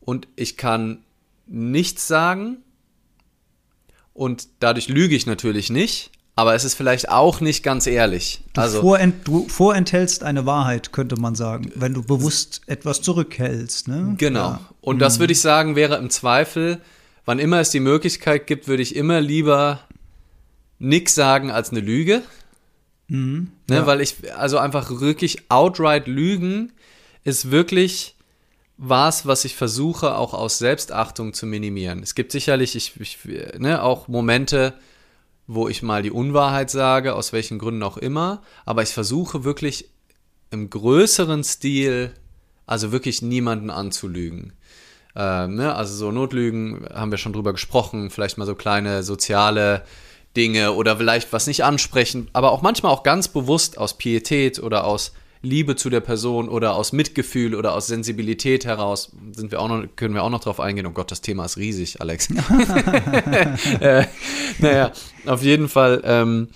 Und 0.00 0.26
ich 0.34 0.56
kann 0.56 1.04
nichts 1.46 2.08
sagen 2.08 2.56
und 4.14 4.48
dadurch 4.60 4.88
lüge 4.88 5.14
ich 5.14 5.26
natürlich 5.26 5.68
nicht, 5.70 6.10
aber 6.34 6.54
es 6.54 6.64
ist 6.64 6.74
vielleicht 6.74 7.10
auch 7.10 7.40
nicht 7.40 7.62
ganz 7.62 7.86
ehrlich. 7.86 8.42
Du, 8.54 8.60
also, 8.60 8.80
vorent, 8.80 9.26
du 9.28 9.48
vorenthältst 9.48 10.24
eine 10.24 10.46
Wahrheit, 10.46 10.92
könnte 10.92 11.16
man 11.16 11.34
sagen, 11.34 11.70
wenn 11.74 11.92
du 11.92 12.02
bewusst 12.02 12.62
etwas 12.66 13.02
zurückhältst. 13.02 13.88
Ne? 13.88 14.14
Genau. 14.16 14.40
Ja. 14.40 14.60
Und 14.80 14.98
das 14.98 15.18
würde 15.18 15.32
ich 15.32 15.40
sagen, 15.40 15.76
wäre 15.76 15.96
im 15.96 16.08
Zweifel, 16.08 16.80
wann 17.26 17.38
immer 17.38 17.60
es 17.60 17.70
die 17.70 17.80
Möglichkeit 17.80 18.46
gibt, 18.46 18.66
würde 18.66 18.82
ich 18.82 18.96
immer 18.96 19.20
lieber 19.20 19.80
nichts 20.78 21.14
sagen 21.14 21.50
als 21.50 21.70
eine 21.70 21.80
Lüge. 21.80 22.22
Ne, 23.08 23.48
ja. 23.68 23.86
Weil 23.86 24.00
ich, 24.00 24.16
also 24.36 24.56
einfach 24.56 25.00
wirklich 25.00 25.50
outright 25.50 26.06
lügen 26.06 26.72
ist 27.24 27.50
wirklich 27.50 28.16
was, 28.78 29.26
was 29.26 29.44
ich 29.44 29.54
versuche, 29.54 30.16
auch 30.16 30.32
aus 30.32 30.58
Selbstachtung 30.58 31.34
zu 31.34 31.44
minimieren. 31.44 32.02
Es 32.02 32.14
gibt 32.14 32.32
sicherlich 32.32 32.74
ich, 32.74 32.98
ich, 32.98 33.18
ne, 33.58 33.82
auch 33.82 34.08
Momente, 34.08 34.72
wo 35.46 35.68
ich 35.68 35.82
mal 35.82 36.02
die 36.02 36.10
Unwahrheit 36.10 36.70
sage, 36.70 37.14
aus 37.14 37.32
welchen 37.32 37.58
Gründen 37.58 37.82
auch 37.82 37.96
immer, 37.96 38.42
aber 38.64 38.82
ich 38.82 38.90
versuche 38.90 39.44
wirklich 39.44 39.90
im 40.50 40.70
größeren 40.70 41.44
Stil, 41.44 42.14
also 42.66 42.92
wirklich 42.92 43.22
niemanden 43.22 43.70
anzulügen. 43.70 44.52
Ähm, 45.14 45.56
ne? 45.56 45.74
Also 45.74 45.94
so 45.94 46.12
Notlügen 46.12 46.86
haben 46.92 47.10
wir 47.10 47.18
schon 47.18 47.32
drüber 47.32 47.52
gesprochen, 47.52 48.10
vielleicht 48.10 48.38
mal 48.38 48.46
so 48.46 48.54
kleine 48.54 49.02
soziale 49.02 49.84
Dinge 50.36 50.72
oder 50.72 50.96
vielleicht 50.96 51.32
was 51.32 51.46
nicht 51.46 51.64
ansprechen, 51.64 52.28
aber 52.32 52.52
auch 52.52 52.62
manchmal 52.62 52.92
auch 52.92 53.02
ganz 53.02 53.28
bewusst 53.28 53.76
aus 53.76 53.98
Pietät 53.98 54.62
oder 54.62 54.84
aus 54.84 55.12
Liebe 55.42 55.74
zu 55.74 55.90
der 55.90 56.00
Person 56.00 56.48
oder 56.48 56.74
aus 56.74 56.92
Mitgefühl 56.92 57.54
oder 57.54 57.74
aus 57.74 57.88
Sensibilität 57.88 58.64
heraus 58.64 59.12
sind 59.32 59.50
wir 59.50 59.60
auch 59.60 59.68
noch, 59.68 59.84
können 59.96 60.14
wir 60.14 60.22
auch 60.22 60.30
noch 60.30 60.40
drauf 60.40 60.60
eingehen. 60.60 60.86
Oh 60.86 60.92
Gott, 60.92 61.10
das 61.10 61.20
Thema 61.20 61.44
ist 61.44 61.56
riesig, 61.56 62.00
Alex. 62.00 62.30
äh, 63.80 64.06
naja, 64.58 64.92
auf 65.26 65.42
jeden 65.42 65.68
Fall. 65.68 66.00
Ähm, 66.04 66.48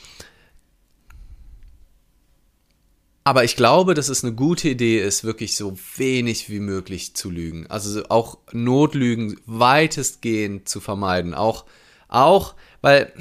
aber 3.26 3.42
ich 3.42 3.56
glaube, 3.56 3.94
dass 3.94 4.08
es 4.08 4.22
eine 4.22 4.34
gute 4.34 4.68
Idee 4.68 5.00
ist, 5.00 5.24
wirklich 5.24 5.56
so 5.56 5.76
wenig 5.96 6.48
wie 6.48 6.60
möglich 6.60 7.16
zu 7.16 7.28
lügen. 7.28 7.66
Also 7.66 8.04
auch 8.08 8.38
Notlügen 8.52 9.40
weitestgehend 9.46 10.68
zu 10.68 10.78
vermeiden. 10.78 11.34
Auch, 11.34 11.64
auch, 12.06 12.54
weil 12.82 13.12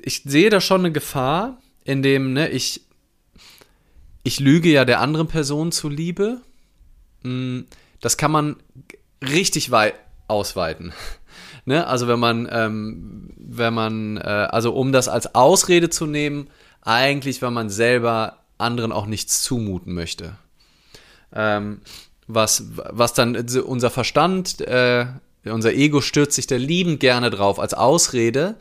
ich 0.00 0.22
sehe 0.24 0.50
da 0.50 0.60
schon 0.60 0.82
eine 0.82 0.92
Gefahr, 0.92 1.60
in 1.82 2.04
dem 2.04 2.32
ne, 2.32 2.48
ich 2.48 2.83
ich 4.24 4.40
lüge 4.40 4.70
ja 4.70 4.84
der 4.84 5.00
anderen 5.00 5.28
Person 5.28 5.70
zuliebe. 5.70 6.40
Das 7.22 8.16
kann 8.16 8.32
man 8.32 8.56
richtig 9.22 9.70
weit 9.70 9.94
ausweiten. 10.26 10.92
Ne? 11.66 11.86
Also 11.86 12.08
wenn 12.08 12.20
man, 12.20 12.46
ähm, 12.52 13.30
wenn 13.38 13.72
man, 13.72 14.18
äh, 14.18 14.20
also 14.20 14.74
um 14.74 14.92
das 14.92 15.08
als 15.08 15.34
Ausrede 15.34 15.88
zu 15.88 16.04
nehmen, 16.04 16.48
eigentlich, 16.82 17.40
wenn 17.40 17.54
man 17.54 17.70
selber 17.70 18.44
anderen 18.58 18.92
auch 18.92 19.06
nichts 19.06 19.42
zumuten 19.42 19.94
möchte. 19.94 20.36
Ähm, 21.34 21.80
was, 22.26 22.64
was 22.76 23.14
dann 23.14 23.34
unser 23.34 23.88
Verstand, 23.88 24.60
äh, 24.60 25.06
unser 25.46 25.72
Ego 25.72 26.02
stürzt 26.02 26.36
sich 26.36 26.46
da 26.46 26.56
liebend 26.56 27.00
gerne 27.00 27.30
drauf 27.30 27.58
als 27.58 27.72
Ausrede, 27.72 28.56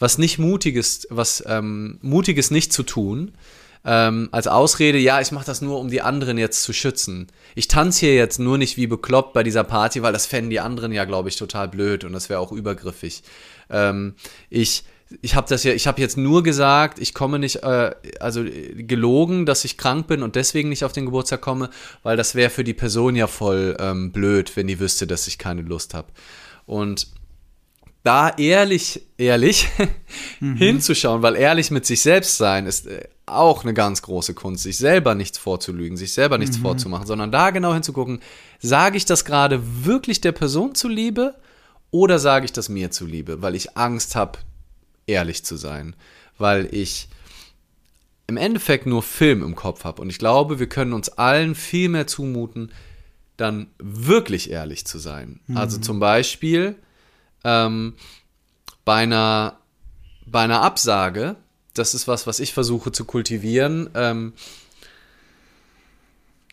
was 0.00 0.18
nicht 0.18 0.40
mutiges, 0.40 1.06
was 1.10 1.44
ähm, 1.46 1.98
mutiges 2.02 2.50
nicht 2.50 2.72
zu 2.72 2.82
tun, 2.82 3.32
ähm, 3.84 4.28
als 4.30 4.46
Ausrede, 4.46 4.98
ja, 4.98 5.20
ich 5.20 5.32
mache 5.32 5.46
das 5.46 5.60
nur, 5.60 5.80
um 5.80 5.88
die 5.88 6.02
anderen 6.02 6.38
jetzt 6.38 6.62
zu 6.62 6.72
schützen. 6.72 7.26
Ich 7.54 7.68
tanze 7.68 8.00
hier 8.00 8.14
jetzt 8.14 8.38
nur 8.38 8.58
nicht 8.58 8.76
wie 8.76 8.86
bekloppt 8.86 9.32
bei 9.32 9.42
dieser 9.42 9.64
Party, 9.64 10.02
weil 10.02 10.12
das 10.12 10.26
fänden 10.26 10.50
die 10.50 10.60
anderen 10.60 10.92
ja, 10.92 11.04
glaube 11.04 11.28
ich, 11.28 11.36
total 11.36 11.68
blöd 11.68 12.04
und 12.04 12.12
das 12.12 12.28
wäre 12.28 12.40
auch 12.40 12.52
übergriffig. 12.52 13.22
Ähm, 13.70 14.14
ich 14.50 14.84
ich 15.20 15.34
habe 15.34 15.46
das 15.48 15.64
ja, 15.64 15.72
ich 15.72 15.86
habe 15.86 16.00
jetzt 16.00 16.16
nur 16.16 16.42
gesagt, 16.42 16.98
ich 16.98 17.12
komme 17.12 17.38
nicht, 17.38 17.56
äh, 17.56 17.94
also 18.20 18.44
gelogen, 18.44 19.44
dass 19.44 19.64
ich 19.64 19.76
krank 19.76 20.06
bin 20.06 20.22
und 20.22 20.36
deswegen 20.36 20.70
nicht 20.70 20.84
auf 20.84 20.92
den 20.92 21.04
Geburtstag 21.04 21.42
komme, 21.42 21.68
weil 22.02 22.16
das 22.16 22.34
wäre 22.34 22.48
für 22.48 22.64
die 22.64 22.72
Person 22.72 23.14
ja 23.14 23.26
voll 23.26 23.76
ähm, 23.78 24.12
blöd, 24.12 24.56
wenn 24.56 24.68
die 24.68 24.80
wüsste, 24.80 25.06
dass 25.06 25.26
ich 25.26 25.38
keine 25.38 25.62
Lust 25.62 25.92
habe. 25.92 26.08
Und 26.64 27.08
da 28.04 28.30
ehrlich, 28.30 29.02
ehrlich 29.18 29.68
mhm. 30.40 30.56
hinzuschauen, 30.56 31.22
weil 31.22 31.36
ehrlich 31.36 31.70
mit 31.70 31.86
sich 31.86 32.02
selbst 32.02 32.36
sein 32.36 32.66
ist 32.66 32.86
äh, 32.86 33.08
auch 33.36 33.64
eine 33.64 33.74
ganz 33.74 34.02
große 34.02 34.34
Kunst, 34.34 34.62
sich 34.62 34.78
selber 34.78 35.14
nichts 35.14 35.38
vorzulügen, 35.38 35.96
sich 35.96 36.12
selber 36.12 36.38
nichts 36.38 36.58
mhm. 36.58 36.62
vorzumachen, 36.62 37.06
sondern 37.06 37.32
da 37.32 37.50
genau 37.50 37.72
hinzugucken, 37.72 38.20
sage 38.60 38.96
ich 38.96 39.04
das 39.04 39.24
gerade 39.24 39.60
wirklich 39.84 40.20
der 40.20 40.32
Person 40.32 40.74
zuliebe 40.74 41.34
oder 41.90 42.18
sage 42.18 42.44
ich 42.44 42.52
das 42.52 42.68
mir 42.68 42.90
zuliebe, 42.90 43.42
weil 43.42 43.54
ich 43.54 43.76
Angst 43.76 44.16
habe, 44.16 44.38
ehrlich 45.06 45.44
zu 45.44 45.56
sein, 45.56 45.94
weil 46.38 46.68
ich 46.72 47.08
im 48.26 48.36
Endeffekt 48.36 48.86
nur 48.86 49.02
Film 49.02 49.42
im 49.42 49.54
Kopf 49.54 49.84
habe 49.84 50.00
und 50.00 50.10
ich 50.10 50.18
glaube, 50.18 50.58
wir 50.58 50.68
können 50.68 50.92
uns 50.92 51.08
allen 51.10 51.54
viel 51.54 51.88
mehr 51.88 52.06
zumuten, 52.06 52.72
dann 53.36 53.68
wirklich 53.78 54.50
ehrlich 54.50 54.86
zu 54.86 54.98
sein. 54.98 55.40
Mhm. 55.46 55.56
Also 55.56 55.78
zum 55.78 56.00
Beispiel 56.00 56.76
ähm, 57.44 57.94
bei 58.84 59.02
einer 59.02 59.58
bei 60.24 60.40
einer 60.40 60.62
Absage 60.62 61.36
das 61.74 61.94
ist 61.94 62.08
was, 62.08 62.26
was 62.26 62.40
ich 62.40 62.52
versuche 62.52 62.92
zu 62.92 63.04
kultivieren, 63.04 63.90
ähm, 63.94 64.32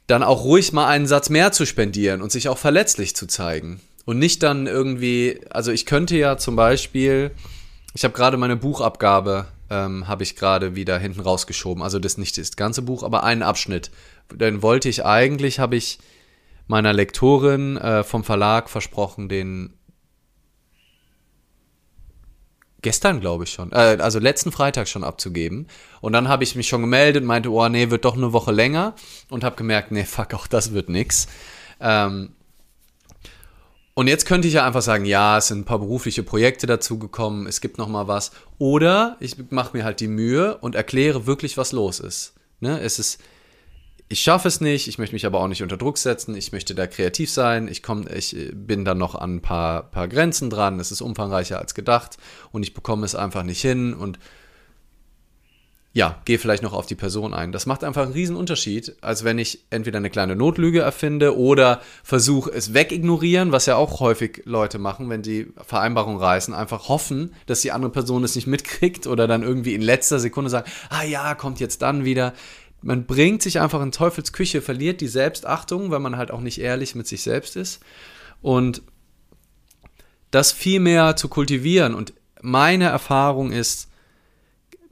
dann 0.08 0.23
auch 0.23 0.43
ruhig 0.43 0.73
mal 0.73 0.88
einen 0.88 1.08
Satz 1.08 1.29
mehr 1.29 1.51
zu 1.51 1.65
spendieren 1.65 2.21
und 2.21 2.32
sich 2.32 2.49
auch 2.49 2.58
verletzlich 2.58 3.15
zu 3.15 3.27
zeigen. 3.27 3.79
Und 4.05 4.17
nicht 4.17 4.41
dann 4.41 4.65
irgendwie, 4.65 5.41
also 5.51 5.71
ich 5.71 5.86
könnte 5.86 6.17
ja 6.17 6.38
zum 6.38 6.55
Beispiel, 6.55 7.32
ich 7.93 8.03
habe 8.03 8.15
gerade 8.15 8.38
meine 8.38 8.55
Buchabgabe, 8.55 9.45
ähm, 9.69 10.08
habe 10.08 10.23
ich 10.23 10.36
gerade 10.36 10.75
wieder 10.75 10.97
hinten 10.97 11.19
rausgeschoben. 11.19 11.84
Also 11.84 11.99
das 11.99 12.17
nicht 12.17 12.38
das 12.38 12.55
ganze 12.55 12.82
Buch, 12.82 13.03
aber 13.03 13.23
einen 13.23 13.43
Abschnitt. 13.43 13.91
Dann 14.36 14.63
wollte 14.63 14.89
ich 14.89 15.05
eigentlich, 15.05 15.60
habe 15.60 15.75
ich 15.75 15.99
meiner 16.67 16.93
Lektorin 16.93 17.77
äh, 17.77 18.03
vom 18.03 18.23
Verlag 18.23 18.69
versprochen, 18.69 19.29
den 19.29 19.73
gestern, 22.82 23.20
glaube 23.20 23.44
ich 23.44 23.52
schon, 23.52 23.72
äh, 23.72 23.98
also 24.00 24.20
letzten 24.20 24.52
Freitag 24.52 24.88
schon 24.88 25.04
abzugeben. 25.04 25.68
Und 26.02 26.13
dann 26.13 26.28
habe 26.28 26.44
ich 26.44 26.56
mich 26.56 26.68
schon 26.68 26.82
gemeldet, 26.82 27.24
meinte, 27.24 27.52
oh 27.52 27.68
nee, 27.70 27.89
wird 27.89 28.06
doch 28.06 28.15
eine 28.15 28.34
Woche 28.34 28.52
länger. 28.52 28.96
Und 29.30 29.44
habe 29.44 29.56
gemerkt, 29.56 29.92
nee, 29.92 30.06
fuck, 30.06 30.34
auch 30.34 30.48
das 30.48 30.74
wird 30.74 30.89
nix. 30.89 31.28
Ähm, 31.80 32.32
und 33.94 34.08
jetzt 34.08 34.26
könnte 34.26 34.48
ich 34.48 34.54
ja 34.54 34.65
einfach 34.65 34.82
sagen, 34.82 35.04
ja, 35.04 35.38
es 35.38 35.48
sind 35.48 35.60
ein 35.60 35.65
paar 35.65 35.80
berufliche 35.80 36.24
Projekte 36.24 36.68
dazugekommen, 36.68 37.48
es 37.48 37.60
gibt 37.60 37.78
noch 37.78 37.89
mal 37.89 38.08
was. 38.08 38.32
Oder 38.58 39.18
ich 39.20 39.36
mache 39.50 39.76
mir 39.76 39.84
halt 39.84 40.00
die 40.00 40.08
Mühe 40.08 40.58
und 40.58 40.76
erkläre 40.76 41.26
wirklich, 41.26 41.58
was 41.58 41.74
los 41.74 42.00
ist. 42.00 42.34
Ne? 42.62 42.80
Es 42.80 42.98
ist 42.98 43.20
ich 44.12 44.22
schaffe 44.22 44.48
es 44.48 44.60
nicht, 44.60 44.88
ich 44.88 44.98
möchte 44.98 45.13
mich 45.13 45.28
aber 45.28 45.39
auch 45.39 45.48
nicht 45.48 45.62
unter 45.62 45.78
Druck 45.78 46.00
setzen, 46.00 46.36
ich 46.36 46.52
möchte 46.52 46.74
da 46.74 46.88
kreativ 46.88 47.30
sein, 47.30 47.67
ich, 47.67 47.84
komm, 47.84 48.08
ich 48.12 48.36
bin 48.54 48.84
dann 48.84 48.98
noch 48.98 49.13
an 49.13 49.36
ein 49.36 49.41
paar, 49.41 49.84
paar 49.84 50.08
Grenzen 50.08 50.50
dran, 50.50 50.80
es 50.80 50.91
ist 50.91 51.02
umfangreicher 51.02 51.60
als 51.60 51.76
gedacht 51.76 52.17
und 52.52 52.63
ich 52.63 52.74
bekomme 52.74 53.06
es 53.06 53.13
einfach 53.13 53.43
nicht 53.43 53.62
hin 53.62 53.93
und 53.93 54.17
ja, 55.91 56.22
gehe 56.26 56.38
vielleicht 56.38 56.62
noch 56.62 56.74
auf 56.74 56.86
die 56.86 56.95
Person 56.95 57.34
ein. 57.34 57.52
Das 57.52 57.65
macht 57.65 57.84
einfach 57.84 58.04
einen 58.04 58.13
riesen 58.13 58.36
Unterschied, 58.36 58.95
als 59.02 59.24
wenn 59.24 59.39
ich 59.39 59.65
entweder 59.72 59.98
eine 59.98 60.12
kleine 60.12 60.36
Notlüge 60.36 60.82
erfinde 60.82 61.36
oder 61.36 61.82
versuche 62.04 62.52
es 62.52 62.76
wegignorieren, 62.76 63.52
was 63.52 63.65
ja 63.65 63.76
auch 63.76 64.00
häufig 64.00 64.43
Leute 64.45 64.78
machen, 64.78 65.10
wenn 65.10 65.24
die 65.24 65.52
Vereinbarung 65.65 66.17
reißen, 66.17 66.54
einfach 66.54 66.89
hoffen, 66.89 67.34
dass 67.48 67.62
die 67.62 67.72
andere 67.72 67.91
Person 67.91 68.24
es 68.24 68.36
nicht 68.36 68.45
mitkriegt 68.48 69.08
oder 69.08 69.28
dann 69.28 69.41
irgendwie 69.41 69.74
in 69.74 69.82
letzter 69.82 70.19
Sekunde 70.19 70.52
sagen, 70.52 70.69
ah 70.89 71.04
ja, 71.04 71.34
kommt 71.34 71.60
jetzt 71.60 71.82
dann 71.82 72.06
wieder 72.06 72.34
man 72.82 73.06
bringt 73.06 73.42
sich 73.42 73.60
einfach 73.60 73.82
in 73.82 73.92
Teufels 73.92 74.34
Küche, 74.34 74.62
verliert 74.62 75.02
die 75.02 75.08
Selbstachtung, 75.08 75.92
weil 75.92 76.00
man 76.00 76.18
halt 76.18 76.32
auch 76.32 76.42
nicht 76.42 76.60
ehrlich 76.60 76.96
mit 76.96 77.08
sich 77.08 77.22
selbst 77.22 77.56
ist. 77.56 77.82
Und 78.42 78.82
das 80.32 80.52
viel 80.52 80.80
mehr 80.80 81.15
zu 81.15 81.28
kultivieren. 81.28 81.94
Und 81.94 82.13
meine 82.42 82.86
Erfahrung 82.86 83.52
ist 83.52 83.89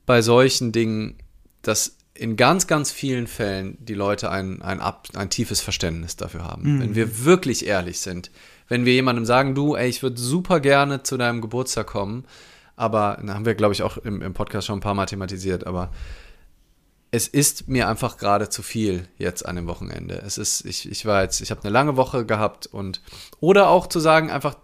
bei 0.06 0.22
solchen 0.22 0.72
Dingen, 0.72 1.18
dass 1.62 1.98
in 2.14 2.36
ganz, 2.36 2.66
ganz 2.68 2.92
vielen 2.92 3.28
Fällen 3.28 3.78
die 3.80 3.94
Leute 3.94 4.32
ein, 4.32 4.62
ein, 4.62 4.80
ab, 4.80 5.08
ein 5.16 5.30
tiefes 5.30 5.62
Verständnis 5.62 6.16
dafür 6.16 6.44
haben. 6.44 6.76
Mhm. 6.76 6.80
Wenn 6.82 6.96
wir 6.96 7.26
wirklich 7.26 7.68
ehrlich 7.68 8.00
sind, 8.00 8.32
wenn 8.68 8.86
wir 8.86 8.94
jemandem 8.94 9.26
sagen, 9.26 9.54
du, 9.56 9.76
ey, 9.76 9.88
ich 9.88 10.02
würde 10.02 10.20
super 10.20 10.60
gerne 10.60 11.04
zu 11.04 11.18
deinem 11.18 11.42
Geburtstag 11.42 11.88
kommen, 11.88 12.26
aber, 12.76 13.20
da 13.24 13.34
haben 13.34 13.46
wir, 13.46 13.56
glaube 13.56 13.74
ich, 13.74 13.82
auch 13.82 13.98
im, 13.98 14.22
im 14.22 14.34
Podcast 14.34 14.68
schon 14.68 14.78
ein 14.78 14.82
paar 14.82 14.94
Mal 14.94 15.08
thematisiert, 15.08 15.66
aber 15.66 15.92
es 17.18 17.28
ist 17.28 17.68
mir 17.68 17.90
einfach 17.90 18.18
gerade 18.18 18.48
zu 18.48 18.62
viel 18.62 19.08
jetzt 19.18 19.46
an 19.46 19.56
dem 19.56 19.68
Wochenende. 19.68 20.22
Es 20.26 20.38
ist, 20.38 20.64
ich, 20.66 20.90
ich 20.90 21.06
war 21.06 21.24
jetzt, 21.24 21.42
ich 21.42 21.52
habe 21.52 21.62
eine 21.64 21.72
lange 21.72 21.98
Woche 21.98 22.26
gehabt 22.26 22.68
und 22.68 23.02
oder 23.40 23.70
auch 23.70 23.88
zu 23.88 24.00
sagen 24.00 24.30
einfach, 24.30 24.56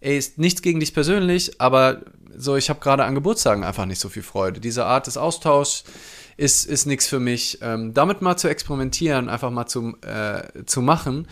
ey, 0.00 0.16
ist 0.16 0.38
nichts 0.38 0.62
gegen 0.62 0.80
dich 0.80 0.94
persönlich, 0.94 1.60
aber 1.60 2.00
so, 2.34 2.56
ich 2.56 2.70
habe 2.70 2.80
gerade 2.80 3.04
an 3.04 3.14
Geburtstagen 3.14 3.62
einfach 3.62 3.84
nicht 3.84 4.00
so 4.00 4.08
viel 4.08 4.22
Freude. 4.22 4.60
Diese 4.60 4.86
Art 4.86 5.06
des 5.06 5.16
Austauschs 5.16 5.84
ist, 6.36 6.66
ist 6.66 6.86
nichts 6.86 7.06
für 7.06 7.20
mich. 7.20 7.58
Ähm, 7.60 7.92
damit 7.92 8.22
mal 8.22 8.36
zu 8.36 8.48
experimentieren, 8.48 9.28
einfach 9.28 9.50
mal 9.50 9.66
zu, 9.66 9.94
äh, 10.02 10.64
zu 10.64 10.80
machen. 10.80 11.28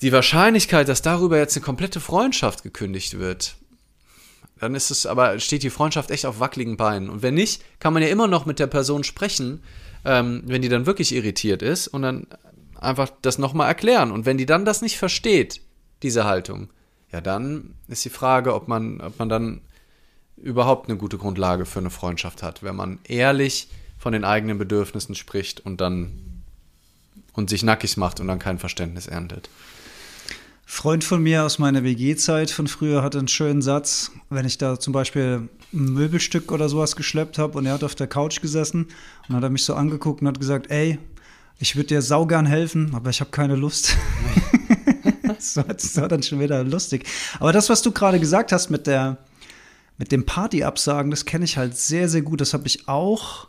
Die 0.00 0.12
Wahrscheinlichkeit, 0.12 0.88
dass 0.88 1.02
darüber 1.02 1.38
jetzt 1.38 1.56
eine 1.56 1.64
komplette 1.64 2.00
Freundschaft 2.00 2.62
gekündigt 2.62 3.18
wird, 3.18 3.56
dann 4.58 4.74
ist 4.74 4.90
es 4.90 5.06
aber, 5.06 5.38
steht 5.38 5.62
die 5.62 5.70
Freundschaft 5.70 6.10
echt 6.10 6.26
auf 6.26 6.40
wackeligen 6.40 6.76
Beinen. 6.76 7.10
Und 7.10 7.22
wenn 7.22 7.34
nicht, 7.34 7.62
kann 7.78 7.92
man 7.92 8.02
ja 8.02 8.08
immer 8.08 8.26
noch 8.26 8.46
mit 8.46 8.58
der 8.58 8.66
Person 8.66 9.04
sprechen, 9.04 9.62
ähm, 10.04 10.42
wenn 10.46 10.62
die 10.62 10.68
dann 10.68 10.86
wirklich 10.86 11.14
irritiert 11.14 11.62
ist 11.62 11.88
und 11.88 12.02
dann 12.02 12.26
einfach 12.74 13.10
das 13.22 13.38
nochmal 13.38 13.68
erklären. 13.68 14.10
Und 14.10 14.24
wenn 14.24 14.38
die 14.38 14.46
dann 14.46 14.64
das 14.64 14.82
nicht 14.82 14.98
versteht, 14.98 15.60
diese 16.02 16.24
Haltung, 16.24 16.70
ja, 17.12 17.20
dann 17.20 17.74
ist 17.88 18.04
die 18.04 18.10
Frage, 18.10 18.54
ob 18.54 18.68
man, 18.68 19.00
ob 19.00 19.18
man 19.18 19.28
dann 19.28 19.60
überhaupt 20.36 20.88
eine 20.88 20.98
gute 20.98 21.18
Grundlage 21.18 21.66
für 21.66 21.78
eine 21.78 21.90
Freundschaft 21.90 22.42
hat, 22.42 22.62
wenn 22.62 22.76
man 22.76 22.98
ehrlich 23.04 23.68
von 23.98 24.12
den 24.12 24.24
eigenen 24.24 24.58
Bedürfnissen 24.58 25.14
spricht 25.14 25.60
und 25.60 25.80
dann 25.80 26.22
und 27.32 27.50
sich 27.50 27.62
nackig 27.62 27.96
macht 27.96 28.20
und 28.20 28.28
dann 28.28 28.38
kein 28.38 28.58
Verständnis 28.58 29.06
erntet. 29.06 29.50
Freund 30.68 31.04
von 31.04 31.22
mir 31.22 31.44
aus 31.44 31.60
meiner 31.60 31.84
WG-Zeit 31.84 32.50
von 32.50 32.66
früher 32.66 33.04
hatte 33.04 33.18
einen 33.18 33.28
schönen 33.28 33.62
Satz, 33.62 34.10
wenn 34.30 34.44
ich 34.44 34.58
da 34.58 34.80
zum 34.80 34.92
Beispiel 34.92 35.48
ein 35.72 35.84
Möbelstück 35.92 36.50
oder 36.50 36.68
sowas 36.68 36.96
geschleppt 36.96 37.38
habe 37.38 37.56
und 37.56 37.66
er 37.66 37.74
hat 37.74 37.84
auf 37.84 37.94
der 37.94 38.08
Couch 38.08 38.42
gesessen 38.42 38.88
und 39.28 39.36
hat 39.36 39.44
er 39.44 39.48
mich 39.48 39.64
so 39.64 39.74
angeguckt 39.74 40.22
und 40.22 40.26
hat 40.26 40.40
gesagt, 40.40 40.68
ey, 40.68 40.98
ich 41.60 41.76
würde 41.76 41.86
dir 41.86 42.02
saugern 42.02 42.46
helfen, 42.46 42.92
aber 42.96 43.10
ich 43.10 43.20
habe 43.20 43.30
keine 43.30 43.54
Lust. 43.54 43.96
das, 45.22 45.56
war, 45.56 45.64
das 45.64 45.96
war 45.98 46.08
dann 46.08 46.24
schon 46.24 46.40
wieder 46.40 46.64
lustig. 46.64 47.06
Aber 47.38 47.52
das, 47.52 47.70
was 47.70 47.80
du 47.80 47.92
gerade 47.92 48.18
gesagt 48.18 48.50
hast 48.50 48.68
mit 48.68 48.88
der, 48.88 49.18
mit 49.98 50.10
dem 50.10 50.26
Party-Absagen, 50.26 51.12
das 51.12 51.24
kenne 51.24 51.44
ich 51.44 51.56
halt 51.56 51.78
sehr, 51.78 52.08
sehr 52.08 52.22
gut. 52.22 52.40
Das 52.40 52.54
habe 52.54 52.66
ich 52.66 52.88
auch 52.88 53.46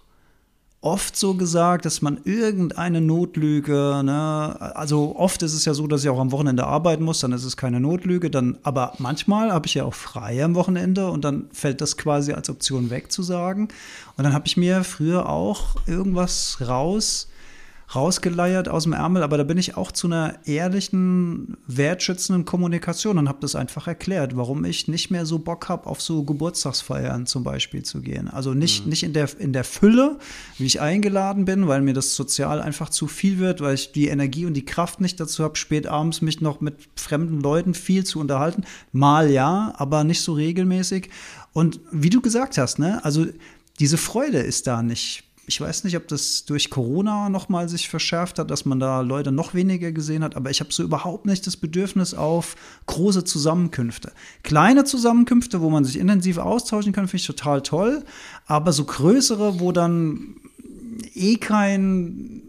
oft 0.82 1.16
so 1.16 1.34
gesagt, 1.34 1.86
dass 1.86 2.02
man 2.02 2.20
irgendeine 2.24 3.02
Notlüge, 3.02 4.02
ne, 4.04 4.58
also 4.76 5.16
oft 5.16 5.42
ist 5.42 5.54
es 5.54 5.66
ja 5.66 5.74
so, 5.74 5.88
dass 5.88 6.04
ich 6.04 6.10
auch 6.10 6.20
am 6.20 6.32
Wochenende 6.32 6.66
arbeiten 6.66 7.04
muss, 7.04 7.20
dann 7.20 7.32
ist 7.32 7.46
es 7.46 7.58
keine 7.58 7.80
Notlüge, 7.80 8.30
dann, 8.30 8.58
aber 8.64 8.94
manchmal 9.00 9.52
habe 9.52 9.66
ich 9.66 9.74
ja 9.74 9.84
auch 9.86 9.96
frei 9.96 10.44
am 10.44 10.56
Wochenende 10.56 11.10
und 11.10 11.26
dann 11.26 11.48
fällt 11.52 11.82
das 11.82 11.98
quasi 11.98 12.34
als 12.34 12.50
Option 12.50 12.90
weg 12.90 13.12
zu 13.12 13.24
sagen. 13.24 13.70
Und 14.18 14.24
dann 14.24 14.34
habe 14.34 14.48
ich 14.48 14.56
mir 14.56 14.84
früher 14.84 15.28
auch 15.28 15.76
irgendwas 15.88 16.58
raus 16.62 17.28
rausgeleiert 17.96 18.68
aus 18.68 18.84
dem 18.84 18.94
Ärmel, 18.94 19.24
aber 19.24 19.38
da 19.38 19.44
bin 19.44 19.58
ich 19.58 19.78
auch 19.78 19.94
zu 19.94 20.08
einer 20.08 20.40
ehrlichen, 20.46 21.58
wertschätzenden 21.68 22.44
Kommunikation 22.44 23.18
und 23.18 23.30
habe 23.30 23.40
das 23.42 23.56
einfach 23.56 23.88
erklärt, 23.88 24.36
warum 24.36 24.66
ich 24.66 24.90
nicht 24.90 25.10
mehr 25.10 25.26
so 25.26 25.40
Bock 25.40 25.70
habe, 25.70 25.88
auf 25.88 26.02
so 26.02 26.24
Geburtstagsfeiern 26.24 27.26
zum 27.26 27.44
Beispiel 27.44 27.84
zu 27.84 28.02
gehen. 28.02 28.28
Also 28.28 28.54
nicht, 28.54 28.84
mhm. 28.84 28.90
nicht 28.90 29.04
in, 29.04 29.14
der, 29.14 29.30
in 29.40 29.54
der 29.54 29.64
Fülle, 29.64 30.20
wie 30.58 30.66
ich 30.66 30.82
eingeladen 30.82 31.46
bin, 31.46 31.68
weil 31.68 31.82
mir 31.82 31.94
das 31.94 32.16
sozial 32.16 32.62
einfach 32.62 32.90
zu 32.90 33.08
viel 33.08 33.40
wird, 33.40 33.62
weil 33.62 33.76
ich 33.76 33.94
die 33.94 34.10
Energie 34.10 34.46
und 34.46 34.54
die 34.54 34.66
Kraft 34.66 35.00
nicht 35.00 35.20
dazu 35.20 35.46
habe, 35.46 35.56
spät 35.56 35.88
abends 35.88 36.22
mich 36.22 36.42
noch 36.42 36.60
mit 36.60 36.76
fremden 36.96 37.40
Leuten 37.40 37.74
viel 37.74 38.04
zu 38.04 38.20
unterhalten. 38.20 38.66
Mal 38.92 39.32
ja, 39.32 39.74
aber 39.78 40.04
nicht 40.04 40.22
so 40.22 40.34
regelmäßig. 40.34 41.10
Und 41.54 41.80
wie 41.92 42.10
du 42.10 42.20
gesagt 42.20 42.58
hast, 42.58 42.80
ne, 42.80 43.04
also 43.06 43.26
diese 43.80 43.98
Freude 43.98 44.40
ist 44.40 44.68
da 44.68 44.84
nicht 44.84 45.24
ich 45.50 45.62
weiß 45.62 45.86
nicht, 45.86 45.96
ob 45.96 46.10
das 46.10 46.44
durch 46.44 46.70
Corona 46.70 47.30
nochmal 47.30 47.70
sich 47.70 47.88
verschärft 47.88 48.38
hat, 48.38 48.52
dass 48.52 48.66
man 48.66 48.82
da 48.82 49.00
Leute 49.00 49.32
noch 49.32 49.54
weniger 49.54 49.94
gesehen 49.94 50.22
hat, 50.22 50.36
aber 50.36 50.50
ich 50.50 50.60
habe 50.60 50.74
so 50.74 50.84
überhaupt 50.84 51.26
nicht 51.26 51.48
das 51.48 51.56
Bedürfnis 51.56 52.14
auf 52.14 52.58
große 52.86 53.24
Zusammenkünfte. 53.24 54.12
Kleine 54.44 54.84
Zusammenkünfte, 54.84 55.62
wo 55.62 55.70
man 55.70 55.86
sich 55.86 55.98
intensiv 55.98 56.38
austauschen 56.38 56.92
kann, 56.92 57.08
finde 57.08 57.22
ich 57.22 57.28
total 57.28 57.62
toll, 57.62 58.04
aber 58.46 58.74
so 58.74 58.84
größere, 58.84 59.62
wo 59.62 59.72
dann 59.72 60.36
eh 61.14 61.38
kein 61.38 62.44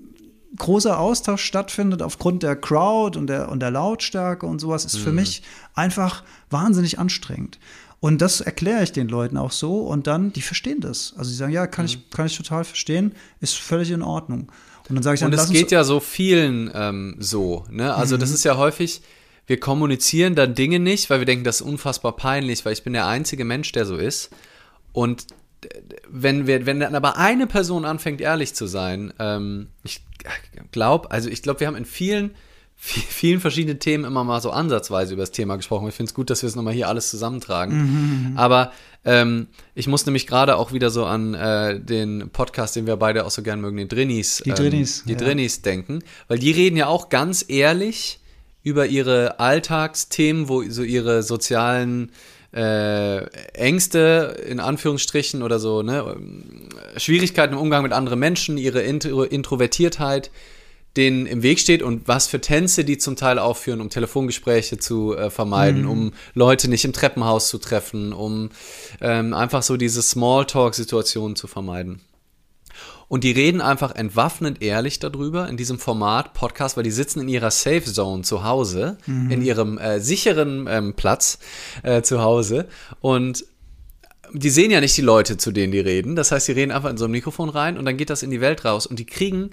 großer 0.56 0.98
Austausch 0.98 1.44
stattfindet 1.44 2.02
aufgrund 2.02 2.42
der 2.42 2.56
Crowd 2.56 3.16
und 3.16 3.28
der, 3.28 3.48
und 3.48 3.60
der 3.60 3.70
Lautstärke 3.70 4.44
und 4.44 4.58
sowas, 4.58 4.84
ist 4.84 4.98
mhm. 4.98 5.02
für 5.04 5.12
mich 5.12 5.42
einfach 5.74 6.24
wahnsinnig 6.50 6.98
anstrengend. 6.98 7.60
Und 8.00 8.22
das 8.22 8.40
erkläre 8.40 8.82
ich 8.84 8.92
den 8.92 9.08
Leuten 9.08 9.36
auch 9.36 9.50
so 9.50 9.80
und 9.80 10.06
dann, 10.06 10.32
die 10.32 10.42
verstehen 10.42 10.80
das. 10.80 11.14
Also 11.16 11.30
sie 11.30 11.36
sagen, 11.36 11.52
ja, 11.52 11.66
kann, 11.66 11.84
mhm. 11.84 11.90
ich, 11.90 12.10
kann 12.10 12.26
ich 12.26 12.36
total 12.36 12.64
verstehen, 12.64 13.12
ist 13.40 13.56
völlig 13.56 13.90
in 13.90 14.02
Ordnung. 14.02 14.52
Und 14.88 14.94
dann 14.94 15.02
sage 15.02 15.14
ich 15.14 15.20
dann, 15.20 15.32
Und 15.32 15.38
es 15.38 15.50
geht 15.50 15.70
ja 15.70 15.84
so 15.84 16.00
vielen 16.00 16.70
ähm, 16.74 17.16
so, 17.18 17.66
ne? 17.70 17.94
Also 17.94 18.16
mhm. 18.16 18.20
das 18.20 18.30
ist 18.30 18.44
ja 18.44 18.56
häufig, 18.56 19.02
wir 19.46 19.58
kommunizieren 19.58 20.34
dann 20.34 20.54
Dinge 20.54 20.78
nicht, 20.78 21.10
weil 21.10 21.20
wir 21.20 21.26
denken, 21.26 21.44
das 21.44 21.56
ist 21.56 21.66
unfassbar 21.66 22.14
peinlich, 22.14 22.64
weil 22.64 22.72
ich 22.72 22.84
bin 22.84 22.92
der 22.92 23.06
einzige 23.06 23.44
Mensch, 23.44 23.72
der 23.72 23.84
so 23.84 23.96
ist. 23.96 24.30
Und 24.92 25.26
wenn 26.08 26.46
wir, 26.46 26.66
wenn 26.66 26.80
dann 26.80 26.94
aber 26.94 27.16
eine 27.16 27.46
Person 27.46 27.84
anfängt, 27.84 28.20
ehrlich 28.20 28.54
zu 28.54 28.66
sein, 28.66 29.12
ähm, 29.18 29.68
ich 29.82 30.04
glaube, 30.70 31.10
also 31.10 31.28
ich 31.28 31.42
glaube, 31.42 31.60
wir 31.60 31.66
haben 31.66 31.76
in 31.76 31.84
vielen 31.84 32.34
vielen 32.80 33.40
verschiedenen 33.40 33.80
Themen 33.80 34.04
immer 34.04 34.22
mal 34.22 34.40
so 34.40 34.50
ansatzweise 34.50 35.14
über 35.14 35.22
das 35.22 35.32
Thema 35.32 35.56
gesprochen. 35.56 35.88
Ich 35.88 35.94
finde 35.94 36.10
es 36.10 36.14
gut, 36.14 36.30
dass 36.30 36.42
wir 36.42 36.48
es 36.48 36.54
nochmal 36.54 36.74
hier 36.74 36.88
alles 36.88 37.10
zusammentragen. 37.10 37.76
Mhm. 37.76 38.30
mhm. 38.30 38.38
Aber 38.38 38.72
ähm, 39.04 39.48
ich 39.74 39.88
muss 39.88 40.06
nämlich 40.06 40.26
gerade 40.26 40.56
auch 40.56 40.72
wieder 40.72 40.90
so 40.90 41.04
an 41.04 41.34
äh, 41.34 41.80
den 41.80 42.30
Podcast, 42.30 42.76
den 42.76 42.86
wir 42.86 42.96
beide 42.96 43.26
auch 43.26 43.30
so 43.30 43.42
gern 43.42 43.60
mögen, 43.60 43.76
den 43.76 43.88
Drinnies, 43.88 44.42
die 44.44 44.52
Drinnies, 44.52 45.00
ähm, 45.00 45.04
die 45.08 45.12
ja. 45.12 45.18
Drinnies 45.18 45.62
denken, 45.62 46.00
weil 46.28 46.38
die 46.38 46.52
reden 46.52 46.76
ja 46.76 46.86
auch 46.86 47.08
ganz 47.08 47.44
ehrlich 47.48 48.20
über 48.62 48.86
ihre 48.86 49.40
Alltagsthemen, 49.40 50.48
wo 50.48 50.62
so 50.68 50.82
ihre 50.82 51.22
sozialen 51.22 52.12
äh, 52.52 53.24
Ängste 53.54 54.36
in 54.48 54.60
Anführungsstrichen 54.60 55.42
oder 55.42 55.58
so, 55.58 55.82
ne, 55.82 56.16
Schwierigkeiten 56.96 57.54
im 57.54 57.58
Umgang 57.58 57.82
mit 57.82 57.92
anderen 57.92 58.18
Menschen, 58.18 58.56
ihre 58.56 58.82
Intro 58.82 59.24
Introvertiertheit, 59.24 60.30
denen 60.98 61.26
im 61.26 61.42
Weg 61.42 61.60
steht 61.60 61.82
und 61.82 62.08
was 62.08 62.26
für 62.26 62.40
Tänze 62.40 62.84
die 62.84 62.98
zum 62.98 63.16
Teil 63.16 63.38
aufführen, 63.38 63.80
um 63.80 63.88
Telefongespräche 63.88 64.78
zu 64.78 65.16
äh, 65.16 65.30
vermeiden, 65.30 65.82
mhm. 65.82 65.90
um 65.90 66.12
Leute 66.34 66.68
nicht 66.68 66.84
im 66.84 66.92
Treppenhaus 66.92 67.48
zu 67.48 67.58
treffen, 67.58 68.12
um 68.12 68.50
ähm, 69.00 69.32
einfach 69.32 69.62
so 69.62 69.76
diese 69.76 70.02
Smalltalk-Situationen 70.02 71.36
zu 71.36 71.46
vermeiden. 71.46 72.00
Und 73.08 73.24
die 73.24 73.30
reden 73.30 73.62
einfach 73.62 73.94
entwaffnend 73.94 74.60
ehrlich 74.60 74.98
darüber 74.98 75.48
in 75.48 75.56
diesem 75.56 75.78
Format 75.78 76.34
Podcast, 76.34 76.76
weil 76.76 76.84
die 76.84 76.90
sitzen 76.90 77.20
in 77.20 77.28
ihrer 77.28 77.50
Safe 77.50 77.84
Zone 77.84 78.22
zu 78.22 78.44
Hause, 78.44 78.98
mhm. 79.06 79.30
in 79.30 79.42
ihrem 79.42 79.78
äh, 79.78 80.00
sicheren 80.00 80.66
ähm, 80.68 80.94
Platz 80.94 81.38
äh, 81.82 82.02
zu 82.02 82.20
Hause 82.20 82.68
und 83.00 83.46
die 84.34 84.50
sehen 84.50 84.70
ja 84.70 84.82
nicht 84.82 84.94
die 84.94 85.02
Leute, 85.02 85.38
zu 85.38 85.52
denen 85.52 85.72
die 85.72 85.80
reden. 85.80 86.14
Das 86.14 86.32
heißt, 86.32 86.44
sie 86.44 86.52
reden 86.52 86.70
einfach 86.70 86.90
in 86.90 86.98
so 86.98 87.06
ein 87.06 87.10
Mikrofon 87.10 87.48
rein 87.48 87.78
und 87.78 87.86
dann 87.86 87.96
geht 87.96 88.10
das 88.10 88.22
in 88.22 88.30
die 88.30 88.42
Welt 88.42 88.62
raus 88.66 88.86
und 88.86 88.98
die 88.98 89.06
kriegen 89.06 89.52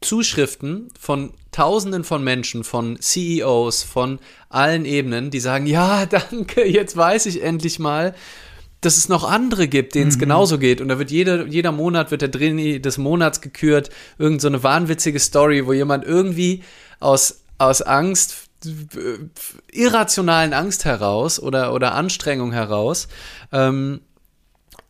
Zuschriften 0.00 0.88
von 0.98 1.32
Tausenden 1.52 2.02
von 2.04 2.24
Menschen, 2.24 2.64
von 2.64 2.98
CEOs, 3.00 3.84
von 3.84 4.18
allen 4.48 4.84
Ebenen, 4.84 5.30
die 5.30 5.40
sagen, 5.40 5.66
ja, 5.66 6.04
danke, 6.30 6.66
jetzt 6.66 6.96
weiß 6.96 7.26
ich 7.26 7.42
endlich 7.42 7.78
mal, 7.78 8.14
dass 8.80 8.98
es 8.98 9.08
noch 9.08 9.24
andere 9.24 9.68
gibt, 9.68 9.94
denen 9.94 10.08
es 10.08 10.16
mhm. 10.16 10.20
genauso 10.20 10.58
geht. 10.58 10.80
Und 10.80 10.88
da 10.88 10.98
wird 10.98 11.10
jeder, 11.10 11.46
jeder 11.46 11.72
Monat 11.72 12.10
wird 12.10 12.22
der 12.22 12.28
Drini 12.28 12.80
des 12.80 12.98
Monats 12.98 13.40
gekürt. 13.40 13.90
Irgend 14.18 14.40
so 14.40 14.48
eine 14.48 14.62
wahnwitzige 14.62 15.18
Story, 15.18 15.66
wo 15.66 15.72
jemand 15.72 16.04
irgendwie 16.04 16.62
aus, 17.00 17.44
aus 17.58 17.80
Angst, 17.80 18.48
irrationalen 19.72 20.52
Angst 20.52 20.84
heraus 20.84 21.40
oder, 21.40 21.72
oder 21.72 21.94
Anstrengung 21.94 22.52
heraus, 22.52 23.08
ähm, 23.52 24.00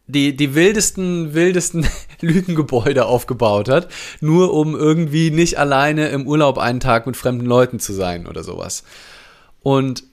die, 0.07 0.37
die 0.37 0.55
wildesten, 0.55 1.35
wildesten 1.35 1.87
Lügengebäude 2.21 3.07
aufgebaut 3.07 3.69
hat, 3.69 3.89
nur 4.21 4.53
um 4.53 4.75
irgendwie 4.75 5.31
nicht 5.31 5.59
alleine 5.59 6.09
im 6.09 6.27
Urlaub 6.27 6.59
einen 6.59 6.81
Tag 6.81 7.07
mit 7.07 7.17
fremden 7.17 7.47
Leuten 7.47 7.81
zu 7.81 7.93
sein 7.93 8.27
oder 8.27 8.45
sowas. 8.45 8.85
Und 9.61 10.05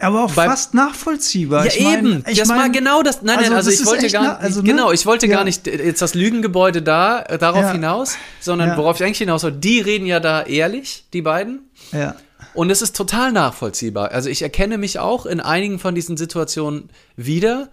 aber 0.00 0.24
auch 0.24 0.30
fast 0.30 0.72
nachvollziehbar. 0.72 1.66
Ja, 1.66 1.72
ich 1.72 1.84
mein, 1.84 1.98
eben. 1.98 2.24
Ich 2.26 2.38
das 2.38 2.48
mein, 2.48 2.56
mal 2.56 2.70
genau 2.72 3.02
das. 3.02 3.20
Nein, 3.20 3.36
also, 3.36 3.50
nein, 3.50 3.56
also 3.58 3.70
ich 3.70 3.84
wollte 3.84 4.08
gar 4.08 4.22
nicht. 4.22 4.42
Also, 4.42 4.62
ne? 4.62 4.68
Genau, 4.68 4.92
ich 4.92 5.04
wollte 5.04 5.26
ja. 5.26 5.36
gar 5.36 5.44
nicht 5.44 5.66
jetzt 5.66 6.00
das 6.00 6.14
Lügengebäude 6.14 6.80
da, 6.80 7.20
äh, 7.20 7.36
darauf 7.36 7.64
ja. 7.64 7.72
hinaus, 7.72 8.16
sondern 8.40 8.70
ja. 8.70 8.76
worauf 8.78 8.96
ich 8.96 9.04
eigentlich 9.04 9.18
hinaus 9.18 9.42
soll, 9.42 9.52
die 9.52 9.80
reden 9.80 10.06
ja 10.06 10.18
da 10.18 10.42
ehrlich, 10.42 11.04
die 11.12 11.20
beiden. 11.20 11.70
Ja. 11.92 12.16
Und 12.54 12.70
es 12.70 12.80
ist 12.80 12.96
total 12.96 13.30
nachvollziehbar. 13.30 14.10
Also 14.10 14.30
ich 14.30 14.40
erkenne 14.40 14.78
mich 14.78 14.98
auch 14.98 15.26
in 15.26 15.38
einigen 15.38 15.78
von 15.78 15.94
diesen 15.94 16.16
Situationen 16.16 16.88
wieder 17.16 17.68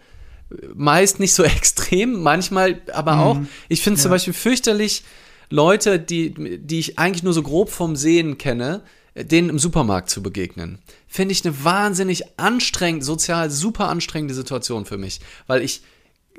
meist 0.74 1.20
nicht 1.20 1.34
so 1.34 1.44
extrem, 1.44 2.22
manchmal 2.22 2.82
aber 2.94 3.14
mhm. 3.14 3.20
auch. 3.22 3.40
Ich 3.70 3.82
finde 3.82 4.00
ja. 4.00 4.04
zum 4.04 4.12
Beispiel 4.12 4.34
fürchterlich 4.34 5.04
Leute, 5.50 6.00
die, 6.00 6.60
die 6.60 6.80
ich 6.80 7.00
eigentlich 7.00 7.24
nur 7.24 7.34
so 7.34 7.42
grob 7.42 7.70
vom 7.70 7.96
Sehen 7.96 8.38
kenne, 8.38 8.82
denen 9.16 9.50
im 9.50 9.60
Supermarkt 9.60 10.10
zu 10.10 10.22
begegnen. 10.22 10.80
Finde 11.08 11.32
ich 11.32 11.46
eine 11.46 11.64
wahnsinnig 11.64 12.24
anstrengend, 12.38 13.04
sozial 13.04 13.50
super 13.50 13.90
anstrengende 13.90 14.34
Situation 14.34 14.86
für 14.86 14.98
mich, 14.98 15.22
weil 15.48 15.62
ich, 15.62 15.82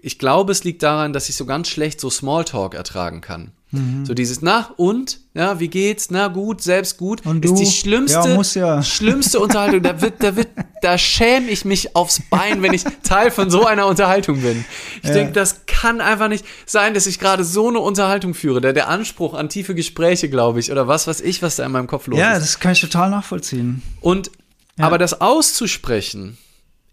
ich 0.02 0.18
glaube, 0.18 0.52
es 0.52 0.64
liegt 0.64 0.82
daran, 0.82 1.12
dass 1.12 1.28
ich 1.28 1.36
so 1.36 1.46
ganz 1.46 1.68
schlecht 1.68 2.00
so 2.00 2.10
Smalltalk 2.10 2.74
ertragen 2.74 3.20
kann. 3.20 3.52
Mhm. 3.70 4.06
So 4.06 4.14
dieses, 4.14 4.40
na 4.40 4.70
und, 4.78 5.18
ja, 5.34 5.60
wie 5.60 5.68
geht's, 5.68 6.10
na 6.10 6.28
gut, 6.28 6.62
selbst 6.62 6.96
gut, 6.96 7.26
und 7.26 7.44
ist 7.44 7.54
die 7.54 7.66
schlimmste, 7.66 8.40
ja, 8.54 8.76
ja. 8.76 8.82
schlimmste 8.82 9.40
Unterhaltung. 9.40 9.82
Da 9.82 10.00
wird, 10.00 10.22
da 10.22 10.36
wird, 10.36 10.48
da 10.80 10.96
schäme 10.96 11.50
ich 11.50 11.66
mich 11.66 11.94
aufs 11.94 12.22
Bein, 12.30 12.62
wenn 12.62 12.72
ich 12.72 12.84
Teil 13.02 13.30
von 13.30 13.50
so 13.50 13.66
einer 13.66 13.86
Unterhaltung 13.86 14.40
bin. 14.40 14.64
Ich 15.02 15.08
ja. 15.08 15.14
denke, 15.14 15.32
das 15.32 15.66
kann 15.66 16.00
einfach 16.00 16.28
nicht 16.28 16.46
sein, 16.64 16.94
dass 16.94 17.06
ich 17.06 17.18
gerade 17.18 17.44
so 17.44 17.68
eine 17.68 17.80
Unterhaltung 17.80 18.32
führe. 18.32 18.62
Der, 18.62 18.72
der 18.72 18.88
Anspruch 18.88 19.34
an 19.34 19.50
tiefe 19.50 19.74
Gespräche, 19.74 20.30
glaube 20.30 20.60
ich, 20.60 20.72
oder 20.72 20.88
was 20.88 21.06
weiß 21.06 21.20
ich, 21.20 21.42
was 21.42 21.56
da 21.56 21.66
in 21.66 21.72
meinem 21.72 21.88
Kopf 21.88 22.06
los 22.06 22.18
ist. 22.18 22.24
Ja, 22.24 22.38
das 22.38 22.60
kann 22.60 22.72
ich 22.72 22.80
total 22.80 23.10
nachvollziehen. 23.10 23.82
Und, 24.00 24.30
aber 24.78 24.96
das 24.96 25.20
auszusprechen, 25.20 26.38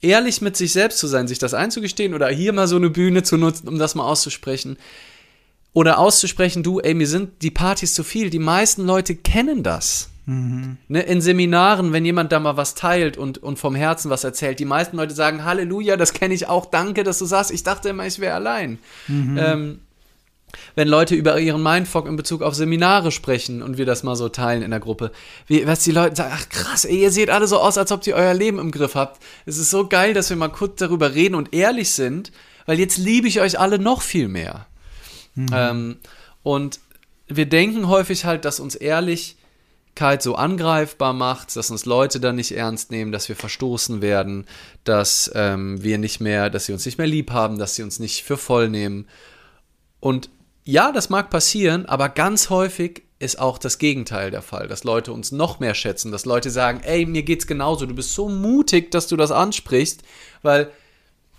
ehrlich 0.02 0.42
mit 0.42 0.58
sich 0.58 0.74
selbst 0.74 1.00
zu 1.00 1.08
sein, 1.08 1.28
sich 1.28 1.40
das 1.40 1.54
einzugestehen 1.54 2.14
oder 2.14 2.28
hier 2.30 2.54
mal 2.54 2.68
so 2.68 2.76
eine 2.76 2.90
Bühne 2.90 3.24
zu 3.24 3.38
nutzen, 3.38 3.68
um 3.68 3.80
das 3.80 3.96
mal 3.96 4.06
auszusprechen. 4.06 4.78
Oder 5.74 6.00
auszusprechen, 6.00 6.64
du, 6.64 6.80
ey, 6.80 6.94
mir 6.94 7.08
sind 7.08 7.42
die 7.42 7.52
Partys 7.52 7.94
zu 7.94 8.04
viel. 8.04 8.30
Die 8.30 8.40
meisten 8.40 8.86
Leute 8.86 9.16
kennen 9.16 9.62
das. 9.62 10.10
Mhm. 10.26 10.78
Ne, 10.88 11.02
in 11.02 11.22
Seminaren, 11.22 11.94
wenn 11.94 12.06
jemand 12.06 12.32
da 12.32 12.40
mal 12.40 12.58
was 12.58 12.74
teilt 12.74 13.18
und, 13.18 13.38
und 13.38 13.60
vom 13.60 13.76
Herzen 13.76 14.10
was 14.10 14.24
erzählt, 14.24 14.60
die 14.60 14.66
meisten 14.66 14.98
Leute 14.98 15.14
sagen, 15.14 15.44
Halleluja, 15.44 15.98
das 15.98 16.14
kenne 16.14 16.34
ich 16.34 16.48
auch, 16.48 16.66
danke, 16.66 17.04
dass 17.04 17.20
du 17.20 17.26
sagst, 17.26 17.52
ich 17.52 17.64
dachte 17.64 17.90
immer, 17.90 18.08
ich 18.08 18.20
wäre 18.20 18.36
allein. 18.36 18.80
Mhm. 19.08 19.38
Ähm, 19.38 19.80
wenn 20.76 20.88
Leute 20.88 21.16
über 21.16 21.40
ihren 21.40 21.64
Mindfuck 21.64 22.08
in 22.08 22.16
Bezug 22.16 22.42
auf 22.42 22.56
Seminare 22.56 23.12
sprechen 23.12 23.62
und 23.62 23.78
wir 23.78 23.86
das 23.86 24.04
mal 24.04 24.16
so 24.16 24.30
teilen 24.30 24.62
in 24.62 24.72
der 24.72 24.80
Gruppe, 24.80 25.12
wie, 25.48 25.66
was 25.68 25.84
die 25.84 25.92
Leute 25.92 26.16
sagen, 26.16 26.34
ach 26.34 26.50
krass, 26.50 26.86
ey, 26.86 27.02
ihr 27.02 27.12
seht 27.12 27.30
alle 27.30 27.48
so 27.48 27.60
aus, 27.60 27.78
als 27.78 27.92
ob 27.92 28.06
ihr 28.08 28.16
euer 28.16 28.34
Leben 28.34 28.60
im 28.60 28.72
Griff 28.72 28.96
habt. 28.96 29.22
Es 29.46 29.58
ist 29.58 29.70
so 29.70 29.88
geil, 29.88 30.14
dass 30.14 30.30
wir 30.30 30.38
mal 30.38 30.50
kurz 30.50 30.80
darüber 30.80 31.14
reden 31.14 31.36
und 31.36 31.54
ehrlich 31.54 31.92
sind, 31.92 32.32
weil 32.66 32.80
jetzt 32.80 32.98
liebe 32.98 33.28
ich 33.28 33.42
euch 33.42 33.60
alle 33.60 33.80
noch 33.80 34.02
viel 34.02 34.28
mehr. 34.28 34.68
Mhm. 35.36 35.48
Ähm, 35.54 35.96
und 36.44 36.80
wir 37.28 37.48
denken 37.48 37.88
häufig 37.88 38.26
halt, 38.26 38.46
dass 38.46 38.60
uns 38.60 38.76
ehrlich 38.76 39.38
so 40.20 40.36
angreifbar 40.36 41.14
macht, 41.14 41.56
dass 41.56 41.72
uns 41.72 41.86
Leute 41.86 42.20
dann 42.20 42.36
nicht 42.36 42.52
ernst 42.52 42.92
nehmen, 42.92 43.14
dass 43.14 43.30
wir 43.30 43.36
verstoßen 43.36 44.02
werden, 44.02 44.46
dass 44.84 45.32
ähm, 45.34 45.82
wir 45.82 45.98
nicht 45.98 46.20
mehr, 46.20 46.50
dass 46.50 46.66
sie 46.66 46.74
uns 46.74 46.86
nicht 46.86 46.98
mehr 46.98 47.08
lieb 47.08 47.32
haben, 47.32 47.58
dass 47.58 47.76
sie 47.76 47.84
uns 47.84 48.00
nicht 48.00 48.24
für 48.24 48.38
voll 48.38 48.70
nehmen. 48.70 49.08
Und 50.02 50.30
ja, 50.66 50.92
das 50.92 51.10
mag 51.10 51.30
passieren, 51.30 51.86
aber 51.86 52.10
ganz 52.10 52.50
häufig 52.50 53.04
ist 53.20 53.40
auch 53.40 53.58
das 53.58 53.78
Gegenteil 53.78 54.32
der 54.32 54.42
Fall, 54.42 54.68
dass 54.68 54.84
Leute 54.84 55.14
uns 55.14 55.32
noch 55.32 55.60
mehr 55.60 55.76
schätzen, 55.76 56.12
dass 56.12 56.26
Leute 56.26 56.50
sagen, 56.50 56.82
ey, 56.84 57.06
mir 57.06 57.24
geht's 57.24 57.48
genauso, 57.48 57.86
du 57.86 57.96
bist 57.96 58.14
so 58.14 58.28
mutig, 58.28 58.92
dass 58.92 59.08
du 59.08 59.16
das 59.16 59.32
ansprichst, 59.32 60.02
weil 60.42 60.72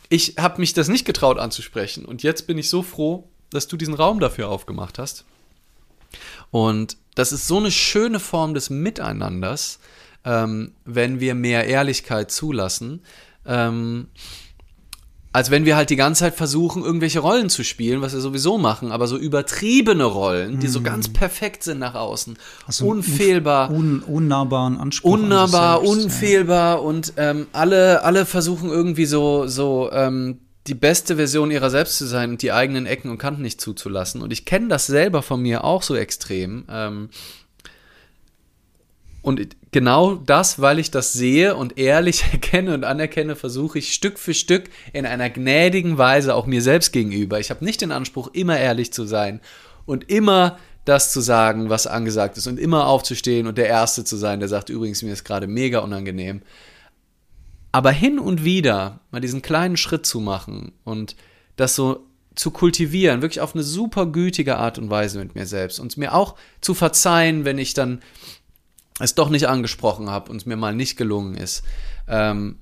ich 0.08 0.36
habe 0.38 0.60
mich 0.60 0.72
das 0.72 0.88
nicht 0.88 1.04
getraut 1.04 1.38
anzusprechen 1.38 2.04
und 2.04 2.22
jetzt 2.22 2.46
bin 2.46 2.56
ich 2.56 2.70
so 2.70 2.82
froh, 2.82 3.28
dass 3.50 3.66
du 3.66 3.76
diesen 3.76 3.94
Raum 3.94 4.20
dafür 4.20 4.48
aufgemacht 4.48 4.98
hast. 4.98 5.24
Und 6.50 6.96
das 7.14 7.32
ist 7.32 7.48
so 7.48 7.58
eine 7.58 7.70
schöne 7.70 8.20
Form 8.20 8.54
des 8.54 8.70
Miteinanders, 8.70 9.80
ähm, 10.24 10.72
wenn 10.84 11.20
wir 11.20 11.34
mehr 11.34 11.66
Ehrlichkeit 11.66 12.30
zulassen. 12.30 13.02
Ähm, 13.44 14.08
als 15.37 15.51
wenn 15.51 15.66
wir 15.66 15.77
halt 15.77 15.90
die 15.90 15.96
ganze 15.96 16.20
Zeit 16.20 16.35
versuchen, 16.35 16.83
irgendwelche 16.83 17.18
Rollen 17.20 17.51
zu 17.51 17.62
spielen, 17.62 18.01
was 18.01 18.14
wir 18.14 18.20
sowieso 18.20 18.57
machen, 18.57 18.90
aber 18.90 19.07
so 19.07 19.18
übertriebene 19.18 20.05
Rollen, 20.05 20.61
die 20.61 20.66
so 20.66 20.81
mhm. 20.81 20.85
ganz 20.85 21.12
perfekt 21.12 21.62
sind 21.62 21.79
nach 21.79 21.94
außen, 21.94 22.38
also 22.66 22.87
unfehlbar, 22.87 23.70
un, 23.70 24.01
unnahbaren 24.01 24.79
Anspruch, 24.79 25.11
unnahbar, 25.11 25.85
selbst, 25.85 26.05
unfehlbar 26.05 26.77
ja. 26.77 26.81
und 26.81 27.12
ähm, 27.18 27.49
alle, 27.53 28.03
alle 28.03 28.25
versuchen 28.25 28.70
irgendwie 28.70 29.05
so, 29.05 29.46
so 29.46 29.90
ähm, 29.92 30.38
die 30.68 30.75
beste 30.75 31.16
Version 31.16 31.51
ihrer 31.51 31.68
selbst 31.68 31.99
zu 31.99 32.07
sein 32.07 32.31
und 32.31 32.40
die 32.40 32.53
eigenen 32.53 32.87
Ecken 32.87 33.11
und 33.11 33.18
Kanten 33.18 33.42
nicht 33.42 33.61
zuzulassen. 33.61 34.22
Und 34.22 34.33
ich 34.33 34.46
kenne 34.46 34.68
das 34.68 34.87
selber 34.87 35.20
von 35.20 35.42
mir 35.42 35.64
auch 35.64 35.83
so 35.83 35.96
extrem. 35.96 36.64
Ähm, 36.70 37.11
und 39.26 39.56
genau 39.72 40.14
das, 40.14 40.60
weil 40.60 40.78
ich 40.78 40.92
das 40.92 41.12
sehe 41.12 41.56
und 41.56 41.78
ehrlich 41.78 42.22
erkenne 42.32 42.72
und 42.74 42.84
anerkenne, 42.84 43.34
versuche 43.34 43.80
ich 43.80 43.92
Stück 43.92 44.20
für 44.20 44.34
Stück 44.34 44.70
in 44.92 45.04
einer 45.04 45.30
gnädigen 45.30 45.98
Weise 45.98 46.32
auch 46.32 46.46
mir 46.46 46.62
selbst 46.62 46.92
gegenüber. 46.92 47.40
Ich 47.40 47.50
habe 47.50 47.64
nicht 47.64 47.80
den 47.80 47.90
Anspruch, 47.90 48.30
immer 48.34 48.56
ehrlich 48.56 48.92
zu 48.92 49.04
sein 49.04 49.40
und 49.84 50.08
immer 50.08 50.58
das 50.84 51.10
zu 51.10 51.20
sagen, 51.20 51.70
was 51.70 51.88
angesagt 51.88 52.36
ist 52.36 52.46
und 52.46 52.60
immer 52.60 52.86
aufzustehen 52.86 53.48
und 53.48 53.58
der 53.58 53.66
Erste 53.66 54.04
zu 54.04 54.16
sein, 54.16 54.38
der 54.38 54.48
sagt, 54.48 54.68
übrigens, 54.68 55.02
mir 55.02 55.12
ist 55.12 55.24
gerade 55.24 55.48
mega 55.48 55.80
unangenehm. 55.80 56.42
Aber 57.72 57.90
hin 57.90 58.20
und 58.20 58.44
wieder 58.44 59.00
mal 59.10 59.20
diesen 59.20 59.42
kleinen 59.42 59.76
Schritt 59.76 60.06
zu 60.06 60.20
machen 60.20 60.70
und 60.84 61.16
das 61.56 61.74
so 61.74 62.06
zu 62.36 62.52
kultivieren, 62.52 63.22
wirklich 63.22 63.40
auf 63.40 63.56
eine 63.56 63.64
super 63.64 64.06
gütige 64.06 64.56
Art 64.56 64.78
und 64.78 64.88
Weise 64.88 65.18
mit 65.18 65.34
mir 65.34 65.46
selbst 65.46 65.80
und 65.80 65.96
mir 65.96 66.14
auch 66.14 66.36
zu 66.60 66.74
verzeihen, 66.74 67.44
wenn 67.44 67.58
ich 67.58 67.74
dann 67.74 68.02
es 69.00 69.14
doch 69.14 69.28
nicht 69.28 69.48
angesprochen 69.48 70.11
habe 70.11 70.30
und 70.30 70.38
es 70.38 70.46
mir 70.46 70.56
mal 70.56 70.74
nicht 70.74 70.96
gelungen 70.96 71.37
ist. 71.37 71.64
Ähm, 72.09 72.56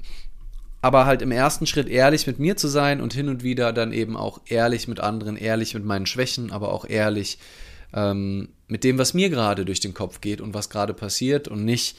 aber 0.82 1.06
halt 1.06 1.22
im 1.22 1.32
ersten 1.32 1.66
Schritt 1.66 1.88
ehrlich 1.88 2.26
mit 2.26 2.38
mir 2.38 2.56
zu 2.56 2.68
sein 2.68 3.00
und 3.00 3.14
hin 3.14 3.28
und 3.28 3.42
wieder 3.42 3.72
dann 3.72 3.92
eben 3.92 4.16
auch 4.16 4.40
ehrlich 4.46 4.86
mit 4.86 5.00
anderen, 5.00 5.36
ehrlich 5.36 5.74
mit 5.74 5.84
meinen 5.84 6.06
Schwächen, 6.06 6.52
aber 6.52 6.72
auch 6.72 6.84
ehrlich 6.86 7.38
ähm, 7.94 8.48
mit 8.68 8.84
dem, 8.84 8.98
was 8.98 9.14
mir 9.14 9.30
gerade 9.30 9.64
durch 9.64 9.80
den 9.80 9.94
Kopf 9.94 10.20
geht 10.20 10.40
und 10.40 10.52
was 10.52 10.68
gerade 10.68 10.92
passiert 10.92 11.48
und 11.48 11.64
nicht 11.64 11.96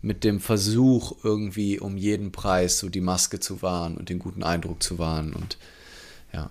mit 0.00 0.24
dem 0.24 0.40
Versuch, 0.40 1.16
irgendwie 1.22 1.78
um 1.78 1.96
jeden 1.96 2.32
Preis 2.32 2.78
so 2.78 2.88
die 2.88 3.00
Maske 3.00 3.40
zu 3.40 3.62
wahren 3.62 3.96
und 3.96 4.08
den 4.08 4.18
guten 4.18 4.42
Eindruck 4.42 4.82
zu 4.82 4.98
wahren. 4.98 5.32
Und 5.32 5.56
ja. 6.32 6.50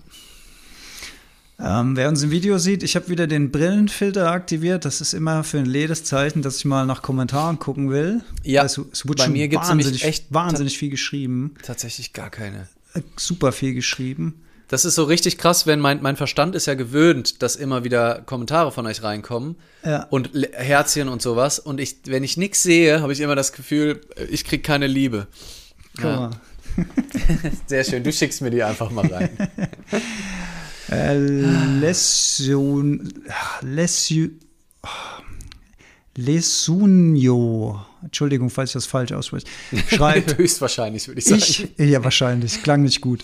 Ähm, 1.64 1.96
wer 1.96 2.10
uns 2.10 2.22
im 2.22 2.32
Video 2.32 2.58
sieht, 2.58 2.84
ich 2.84 2.96
habe 2.96 3.08
wieder 3.08 3.26
den 3.26 3.50
Brillenfilter 3.50 4.30
aktiviert. 4.30 4.84
Das 4.84 5.00
ist 5.00 5.14
immer 5.14 5.46
für 5.46 5.60
ein 5.60 5.66
leeres 5.66 6.04
Zeichen, 6.04 6.42
dass 6.42 6.58
ich 6.58 6.66
mal 6.66 6.86
nach 6.86 7.02
Kommentaren 7.02 7.58
gucken 7.58 7.90
will. 7.90 8.22
Ja, 8.44 8.64
also, 8.64 8.86
es 8.92 9.08
wird 9.08 9.20
bei 9.20 9.30
mir 9.30 9.48
gibt 9.48 9.64
es 9.64 10.04
echt 10.04 10.26
wahnsinnig 10.30 10.78
viel 10.78 10.90
geschrieben. 10.90 11.56
Tatsächlich 11.64 12.12
gar 12.12 12.30
keine. 12.30 12.68
Äh, 12.94 13.02
super 13.16 13.54
viel 13.54 13.74
geschrieben. 13.74 14.42
Das 14.68 14.86
ist 14.86 14.96
so 14.96 15.04
richtig 15.04 15.38
krass, 15.38 15.68
wenn 15.68 15.80
mein, 15.80 16.02
mein 16.02 16.16
Verstand 16.16 16.56
ist 16.56 16.66
ja 16.66 16.74
gewöhnt, 16.74 17.42
dass 17.44 17.56
immer 17.56 17.84
wieder 17.84 18.22
Kommentare 18.26 18.72
von 18.72 18.86
euch 18.88 19.04
reinkommen 19.04 19.56
ja. 19.86 20.04
und 20.10 20.32
Herzchen 20.54 21.08
und 21.10 21.22
sowas. 21.22 21.60
Und 21.60 21.80
ich, 21.80 21.98
wenn 22.06 22.24
ich 22.24 22.38
nichts 22.38 22.64
sehe, 22.64 23.02
habe 23.02 23.14
ich 23.14 23.20
immer 23.20 23.36
das 23.36 23.54
Gefühl, 23.54 24.02
ich 24.30 24.44
kriege 24.44 24.64
keine 24.64 24.88
Liebe. 24.88 25.28
Guck 25.96 26.06
ja. 26.06 26.16
mal. 26.16 26.32
Sehr 27.68 27.84
schön, 27.84 28.04
du 28.04 28.12
schickst 28.12 28.42
mir 28.42 28.50
die 28.50 28.64
einfach 28.64 28.90
mal 28.90 29.06
rein. 29.06 29.30
äh, 30.92 31.18
Lesun, 31.18 33.14
Lesu, 33.62 34.30
Lesunio, 36.16 37.82
Entschuldigung, 38.04 38.50
falls 38.50 38.70
ich 38.72 38.74
das 38.74 38.86
falsch 38.86 39.12
ausspreche, 39.12 39.48
schreibt. 39.88 40.38
Höchstwahrscheinlich, 40.38 41.08
würde 41.08 41.20
ich 41.20 41.26
sagen. 41.26 41.42
Ich, 41.42 41.70
ja, 41.78 42.04
wahrscheinlich, 42.04 42.62
klang 42.62 42.84
nicht 42.84 43.02
gut. 43.02 43.24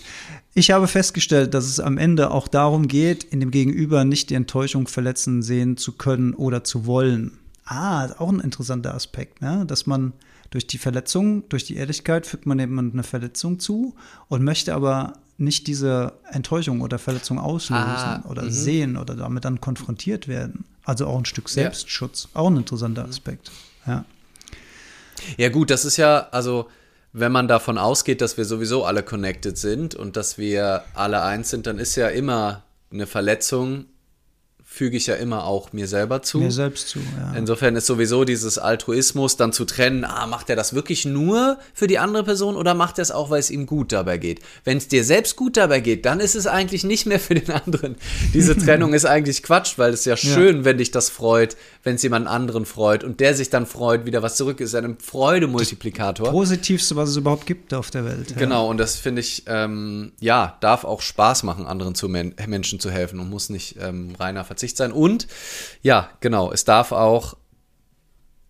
Ich 0.54 0.72
habe 0.72 0.88
festgestellt, 0.88 1.54
dass 1.54 1.66
es 1.66 1.78
am 1.78 1.98
Ende 1.98 2.32
auch 2.32 2.48
darum 2.48 2.88
geht, 2.88 3.22
in 3.22 3.38
dem 3.38 3.52
Gegenüber 3.52 4.04
nicht 4.04 4.30
die 4.30 4.34
Enttäuschung 4.34 4.88
verletzen 4.88 5.42
sehen 5.42 5.76
zu 5.76 5.92
können 5.92 6.34
oder 6.34 6.64
zu 6.64 6.86
wollen. 6.86 7.38
Ah, 7.64 8.10
auch 8.18 8.30
ein 8.30 8.40
interessanter 8.40 8.94
Aspekt, 8.94 9.40
ne? 9.40 9.64
dass 9.66 9.86
man 9.86 10.12
durch 10.50 10.66
die 10.66 10.78
Verletzung, 10.78 11.48
durch 11.48 11.64
die 11.64 11.76
Ehrlichkeit 11.76 12.26
fügt 12.26 12.46
man 12.46 12.58
jemandem 12.58 12.94
eine 12.94 13.04
Verletzung 13.04 13.60
zu 13.60 13.94
und 14.26 14.42
möchte 14.42 14.74
aber 14.74 15.12
nicht 15.40 15.66
diese 15.66 16.12
Enttäuschung 16.30 16.80
oder 16.80 16.98
Verletzung 16.98 17.38
auslösen 17.38 17.82
ah, 17.82 18.24
oder 18.28 18.42
-hmm. 18.42 18.50
sehen 18.50 18.96
oder 18.96 19.16
damit 19.16 19.44
dann 19.44 19.60
konfrontiert 19.60 20.28
werden. 20.28 20.64
Also 20.84 21.06
auch 21.06 21.18
ein 21.18 21.24
Stück 21.24 21.48
Selbstschutz. 21.48 22.28
Ja. 22.34 22.40
Auch 22.40 22.48
ein 22.48 22.58
interessanter 22.58 23.04
Aspekt. 23.04 23.50
Ja. 23.86 24.04
Ja, 25.36 25.48
gut, 25.48 25.70
das 25.70 25.84
ist 25.84 25.96
ja, 25.96 26.28
also 26.30 26.68
wenn 27.12 27.32
man 27.32 27.48
davon 27.48 27.78
ausgeht, 27.78 28.20
dass 28.20 28.36
wir 28.36 28.44
sowieso 28.44 28.84
alle 28.84 29.02
connected 29.02 29.58
sind 29.58 29.94
und 29.94 30.16
dass 30.16 30.38
wir 30.38 30.84
alle 30.94 31.22
eins 31.22 31.50
sind, 31.50 31.66
dann 31.66 31.78
ist 31.78 31.96
ja 31.96 32.08
immer 32.08 32.62
eine 32.92 33.06
Verletzung 33.06 33.86
füge 34.72 34.96
ich 34.96 35.08
ja 35.08 35.16
immer 35.16 35.44
auch 35.46 35.72
mir 35.72 35.88
selber 35.88 36.22
zu. 36.22 36.38
Mir 36.38 36.52
selbst 36.52 36.88
zu, 36.88 37.00
ja. 37.00 37.34
Insofern 37.36 37.74
ist 37.74 37.86
sowieso 37.86 38.24
dieses 38.24 38.56
Altruismus 38.56 39.36
dann 39.36 39.52
zu 39.52 39.64
trennen, 39.64 40.04
ah, 40.04 40.28
macht 40.28 40.48
er 40.48 40.54
das 40.54 40.74
wirklich 40.74 41.04
nur 41.04 41.58
für 41.74 41.88
die 41.88 41.98
andere 41.98 42.22
Person 42.22 42.54
oder 42.54 42.72
macht 42.74 42.98
er 42.98 43.02
es 43.02 43.10
auch, 43.10 43.30
weil 43.30 43.40
es 43.40 43.50
ihm 43.50 43.66
gut 43.66 43.90
dabei 43.90 44.16
geht? 44.16 44.40
Wenn 44.62 44.78
es 44.78 44.86
dir 44.86 45.02
selbst 45.02 45.34
gut 45.34 45.56
dabei 45.56 45.80
geht, 45.80 46.06
dann 46.06 46.20
ist 46.20 46.36
es 46.36 46.46
eigentlich 46.46 46.84
nicht 46.84 47.04
mehr 47.04 47.18
für 47.18 47.34
den 47.34 47.50
anderen. 47.50 47.96
Diese 48.32 48.56
Trennung 48.56 48.94
ist 48.94 49.06
eigentlich 49.06 49.42
Quatsch, 49.42 49.76
weil 49.76 49.92
es 49.92 50.04
ja 50.04 50.16
schön, 50.16 50.58
ja. 50.58 50.64
wenn 50.64 50.78
dich 50.78 50.92
das 50.92 51.10
freut, 51.10 51.56
wenn 51.82 51.96
es 51.96 52.02
jemand 52.04 52.28
anderen 52.28 52.64
freut 52.64 53.02
und 53.02 53.18
der 53.18 53.34
sich 53.34 53.50
dann 53.50 53.66
freut, 53.66 54.06
wieder 54.06 54.22
was 54.22 54.36
zurück 54.36 54.60
ist, 54.60 54.76
ein 54.76 54.98
Freudemultiplikator. 54.98 56.26
Das 56.26 56.32
Positivste, 56.32 56.94
was 56.94 57.10
es 57.10 57.16
überhaupt 57.16 57.44
gibt 57.44 57.74
auf 57.74 57.90
der 57.90 58.04
Welt. 58.04 58.30
Ja. 58.30 58.36
Genau, 58.36 58.70
und 58.70 58.78
das 58.78 58.96
finde 58.96 59.20
ich, 59.20 59.42
ähm, 59.46 60.12
ja, 60.20 60.56
darf 60.60 60.84
auch 60.84 61.02
Spaß 61.02 61.42
machen, 61.42 61.66
anderen 61.66 61.96
zu 61.96 62.08
Men 62.08 62.34
Menschen 62.46 62.78
zu 62.78 62.90
helfen 62.90 63.18
und 63.18 63.28
muss 63.28 63.50
nicht 63.50 63.76
ähm, 63.80 64.14
reiner 64.18 64.44
Verzicht 64.44 64.59
Verzicht 64.60 64.76
sein. 64.76 64.92
Und 64.92 65.26
ja, 65.82 66.10
genau, 66.20 66.52
es 66.52 66.64
darf 66.64 66.92
auch, 66.92 67.36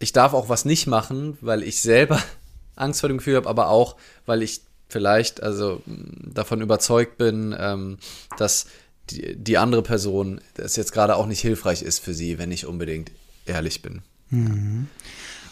ich 0.00 0.12
darf 0.12 0.34
auch 0.34 0.48
was 0.48 0.64
nicht 0.64 0.88
machen, 0.88 1.38
weil 1.40 1.62
ich 1.62 1.80
selber 1.80 2.20
Angst 2.76 3.00
vor 3.00 3.08
dem 3.08 3.18
Gefühl 3.18 3.36
habe, 3.36 3.48
aber 3.48 3.68
auch, 3.68 3.96
weil 4.26 4.42
ich 4.42 4.62
vielleicht 4.88 5.40
also 5.40 5.82
davon 5.86 6.60
überzeugt 6.62 7.16
bin, 7.16 7.54
ähm, 7.56 7.98
dass 8.36 8.66
die, 9.10 9.36
die 9.36 9.56
andere 9.56 9.82
Person 9.82 10.40
es 10.54 10.74
jetzt 10.74 10.92
gerade 10.92 11.14
auch 11.14 11.26
nicht 11.26 11.40
hilfreich 11.40 11.82
ist 11.82 12.00
für 12.00 12.12
sie, 12.12 12.38
wenn 12.38 12.50
ich 12.50 12.66
unbedingt 12.66 13.12
ehrlich 13.46 13.82
bin. 13.82 14.02
Mhm. 14.30 14.88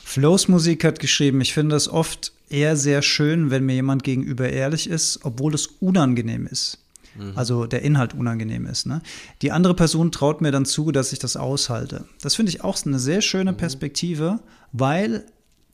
Flows 0.02 0.48
Musik 0.48 0.84
hat 0.84 0.98
geschrieben, 0.98 1.40
ich 1.40 1.52
finde 1.52 1.76
es 1.76 1.86
oft 1.86 2.32
eher 2.48 2.76
sehr 2.76 3.02
schön, 3.02 3.50
wenn 3.50 3.64
mir 3.64 3.74
jemand 3.74 4.02
gegenüber 4.02 4.48
ehrlich 4.48 4.88
ist, 4.88 5.20
obwohl 5.22 5.54
es 5.54 5.66
unangenehm 5.66 6.46
ist. 6.46 6.78
Mhm. 7.18 7.32
Also 7.34 7.66
der 7.66 7.82
Inhalt 7.82 8.14
unangenehm 8.14 8.66
ist. 8.66 8.86
Ne? 8.86 9.02
Die 9.42 9.52
andere 9.52 9.74
Person 9.74 10.12
traut 10.12 10.40
mir 10.40 10.50
dann 10.52 10.64
zu, 10.64 10.92
dass 10.92 11.12
ich 11.12 11.18
das 11.18 11.36
aushalte. 11.36 12.06
Das 12.20 12.34
finde 12.34 12.50
ich 12.50 12.64
auch 12.64 12.78
eine 12.84 12.98
sehr 12.98 13.20
schöne 13.20 13.52
mhm. 13.52 13.56
Perspektive, 13.56 14.40
weil 14.72 15.26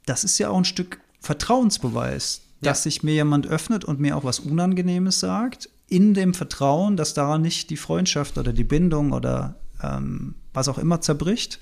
das 0.07 0.25
ist 0.25 0.39
ja 0.39 0.51
auch 0.51 0.59
ein 0.59 0.65
Stück 0.65 1.01
Vertrauensbeweis. 1.21 2.43
dass 2.61 2.83
sich 2.85 3.03
mir 3.03 3.13
jemand 3.13 3.47
öffnet 3.47 3.85
und 3.85 4.01
mir 4.01 4.17
auch 4.17 4.25
was 4.25 4.41
Unangenehmes 4.41 5.21
sagt, 5.21 5.69
in 5.87 6.15
dem 6.15 6.33
Vertrauen, 6.33 6.97
dass 6.97 7.13
daran 7.13 7.43
nicht 7.43 7.69
die 7.69 7.77
Freundschaft 7.77 8.39
oder 8.39 8.55
die 8.55 8.65
Bindung 8.65 9.13
oder 9.13 9.57
ähm, 9.83 10.35
was 10.55 10.69
auch 10.69 10.79
immer 10.79 11.01
zerbricht. 11.01 11.61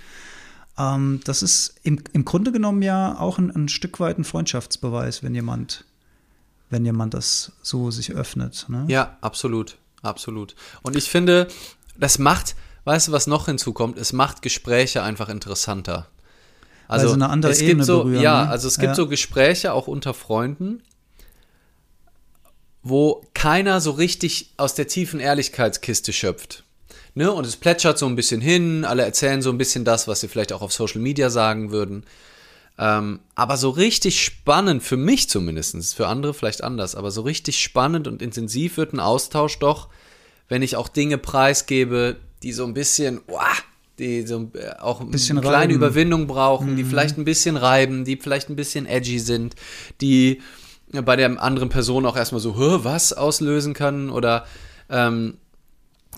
Ähm, 0.78 1.20
das 1.24 1.42
ist 1.42 1.74
im, 1.82 2.00
im 2.12 2.24
Grunde 2.24 2.52
genommen 2.52 2.82
ja 2.82 3.18
auch 3.18 3.38
ein, 3.38 3.50
ein 3.50 3.68
Stück 3.68 4.00
weit 4.00 4.18
ein 4.18 4.24
Freundschaftsbeweis, 4.24 5.22
wenn 5.22 5.34
jemand, 5.34 5.84
wenn 6.72 6.84
jemand 6.84 7.14
das 7.14 7.52
so 7.62 7.90
sich 7.90 8.12
öffnet. 8.12 8.64
Ne? 8.68 8.84
Ja, 8.88 9.16
absolut, 9.20 9.76
absolut. 10.02 10.56
Und 10.82 10.96
ich 10.96 11.08
finde, 11.10 11.46
das 11.96 12.18
macht, 12.18 12.56
weißt 12.84 13.08
du, 13.08 13.12
was 13.12 13.26
noch 13.26 13.46
hinzukommt? 13.46 13.98
Es 13.98 14.12
macht 14.12 14.42
Gespräche 14.42 15.02
einfach 15.02 15.28
interessanter. 15.28 16.08
Also 16.88 17.04
Weil 17.04 17.08
sie 17.10 17.14
eine 17.14 17.30
andere 17.30 17.52
es 17.52 17.60
Ebene 17.60 17.76
gibt 17.76 17.84
so, 17.86 18.02
berühren, 18.04 18.22
ja, 18.22 18.44
ne? 18.44 18.50
also 18.50 18.66
es 18.68 18.76
gibt 18.78 18.88
Ja. 18.88 18.94
so 18.94 19.06
Gespräche 19.06 19.72
auch 19.72 19.86
unter 19.86 20.14
Freunden, 20.14 20.82
wo 22.82 23.24
keiner 23.34 23.80
so 23.80 23.92
richtig 23.92 24.52
aus 24.56 24.74
der 24.74 24.88
tiefen 24.88 25.20
Ehrlichkeitskiste 25.20 26.12
schöpft. 26.12 26.64
Ne? 27.14 27.30
Und 27.30 27.46
es 27.46 27.56
plätschert 27.56 27.98
so 27.98 28.06
ein 28.06 28.16
bisschen 28.16 28.40
hin, 28.40 28.84
alle 28.84 29.04
erzählen 29.04 29.42
so 29.42 29.50
ein 29.50 29.58
bisschen 29.58 29.84
das, 29.84 30.08
was 30.08 30.20
sie 30.20 30.28
vielleicht 30.28 30.52
auch 30.52 30.62
auf 30.62 30.72
Social 30.72 31.00
Media 31.00 31.30
sagen 31.30 31.70
würden. 31.70 32.04
Ähm, 32.82 33.20
aber 33.36 33.56
so 33.56 33.70
richtig 33.70 34.24
spannend, 34.24 34.82
für 34.82 34.96
mich 34.96 35.28
zumindest, 35.28 35.94
für 35.94 36.08
andere 36.08 36.34
vielleicht 36.34 36.64
anders, 36.64 36.96
aber 36.96 37.12
so 37.12 37.20
richtig 37.20 37.60
spannend 37.60 38.08
und 38.08 38.20
intensiv 38.20 38.76
wird 38.76 38.92
ein 38.92 38.98
Austausch 38.98 39.60
doch, 39.60 39.88
wenn 40.48 40.62
ich 40.62 40.74
auch 40.74 40.88
Dinge 40.88 41.16
preisgebe, 41.16 42.16
die 42.42 42.52
so 42.52 42.64
ein 42.64 42.74
bisschen, 42.74 43.20
uah, 43.28 43.46
die 44.00 44.26
so 44.26 44.50
äh, 44.54 44.80
auch 44.80 45.00
ein 45.00 45.12
Bisschen 45.12 45.38
eine 45.38 45.46
kleine 45.46 45.58
reiben. 45.58 45.74
Überwindung 45.74 46.26
brauchen, 46.26 46.74
die 46.74 46.82
vielleicht 46.82 47.18
ein 47.18 47.24
bisschen 47.24 47.56
reiben, 47.56 48.04
die 48.04 48.16
vielleicht 48.16 48.50
ein 48.50 48.56
bisschen 48.56 48.86
edgy 48.86 49.20
sind, 49.20 49.54
die 50.00 50.42
bei 50.90 51.14
der 51.14 51.40
anderen 51.40 51.68
Person 51.68 52.04
auch 52.04 52.16
erstmal 52.16 52.40
so, 52.40 52.56
was 52.82 53.12
auslösen 53.12 53.74
kann 53.74 54.10
oder 54.10 54.44
ähm, 54.90 55.38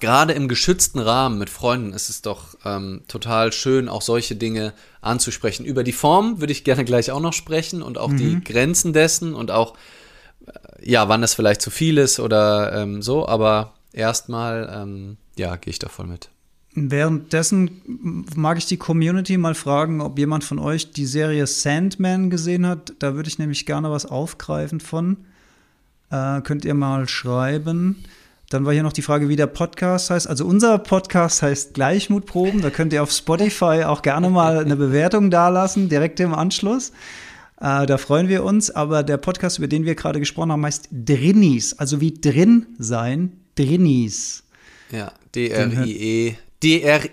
gerade 0.00 0.32
im 0.32 0.48
geschützten 0.48 0.98
Rahmen 0.98 1.38
mit 1.38 1.50
Freunden 1.50 1.92
ist 1.92 2.08
es 2.08 2.22
doch 2.22 2.56
ähm, 2.64 3.02
total 3.08 3.52
schön, 3.52 3.88
auch 3.88 4.02
solche 4.02 4.36
Dinge 4.36 4.72
anzusprechen. 5.00 5.64
Über 5.64 5.84
die 5.84 5.92
Form 5.92 6.40
würde 6.40 6.52
ich 6.52 6.64
gerne 6.64 6.84
gleich 6.84 7.10
auch 7.10 7.20
noch 7.20 7.32
sprechen 7.32 7.82
und 7.82 7.98
auch 7.98 8.12
die 8.12 8.42
Grenzen 8.44 8.92
dessen 8.92 9.34
und 9.34 9.50
auch, 9.50 9.74
äh, 10.46 10.90
ja, 10.90 11.08
wann 11.08 11.22
es 11.22 11.34
vielleicht 11.34 11.62
zu 11.62 11.70
viel 11.70 11.98
ist 11.98 12.20
oder 12.20 12.72
ähm, 12.72 13.02
so, 13.02 13.26
aber 13.28 13.74
erstmal, 13.92 14.70
ähm, 14.74 15.16
ja, 15.36 15.56
gehe 15.56 15.70
ich 15.70 15.78
da 15.78 15.88
voll 15.88 16.06
mit. 16.06 16.28
Währenddessen 16.76 18.26
mag 18.34 18.58
ich 18.58 18.66
die 18.66 18.76
Community 18.76 19.38
mal 19.38 19.54
fragen, 19.54 20.00
ob 20.00 20.18
jemand 20.18 20.42
von 20.42 20.58
euch 20.58 20.90
die 20.90 21.06
Serie 21.06 21.46
Sandman 21.46 22.30
gesehen 22.30 22.66
hat. 22.66 22.94
Da 22.98 23.14
würde 23.14 23.28
ich 23.28 23.38
nämlich 23.38 23.64
gerne 23.64 23.92
was 23.92 24.06
aufgreifen 24.06 24.80
von. 24.80 25.18
Äh, 26.10 26.40
könnt 26.40 26.64
ihr 26.64 26.74
mal 26.74 27.08
schreiben. 27.08 28.04
Dann 28.54 28.64
war 28.64 28.72
hier 28.72 28.84
noch 28.84 28.92
die 28.92 29.02
Frage, 29.02 29.28
wie 29.28 29.34
der 29.34 29.48
Podcast 29.48 30.10
heißt. 30.10 30.28
Also 30.28 30.46
unser 30.46 30.78
Podcast 30.78 31.42
heißt 31.42 31.74
Gleichmutproben. 31.74 32.62
Da 32.62 32.70
könnt 32.70 32.92
ihr 32.92 33.02
auf 33.02 33.10
Spotify 33.10 33.82
auch 33.82 34.00
gerne 34.00 34.30
mal 34.30 34.58
eine 34.58 34.76
Bewertung 34.76 35.28
dalassen, 35.32 35.88
direkt 35.88 36.20
im 36.20 36.32
Anschluss. 36.32 36.90
Äh, 37.60 37.84
da 37.84 37.98
freuen 37.98 38.28
wir 38.28 38.44
uns. 38.44 38.70
Aber 38.70 39.02
der 39.02 39.16
Podcast, 39.16 39.58
über 39.58 39.66
den 39.66 39.84
wir 39.84 39.96
gerade 39.96 40.20
gesprochen 40.20 40.52
haben, 40.52 40.64
heißt 40.64 40.88
Drinnies. 40.92 41.76
Also 41.80 42.00
wie 42.00 42.14
drin 42.14 42.66
sein. 42.78 43.32
Drinnies. 43.56 44.44
Ja, 44.92 45.10
D-R-I-E, 45.34 46.36
D-R-I-N-N-I-E-S. 46.62 47.10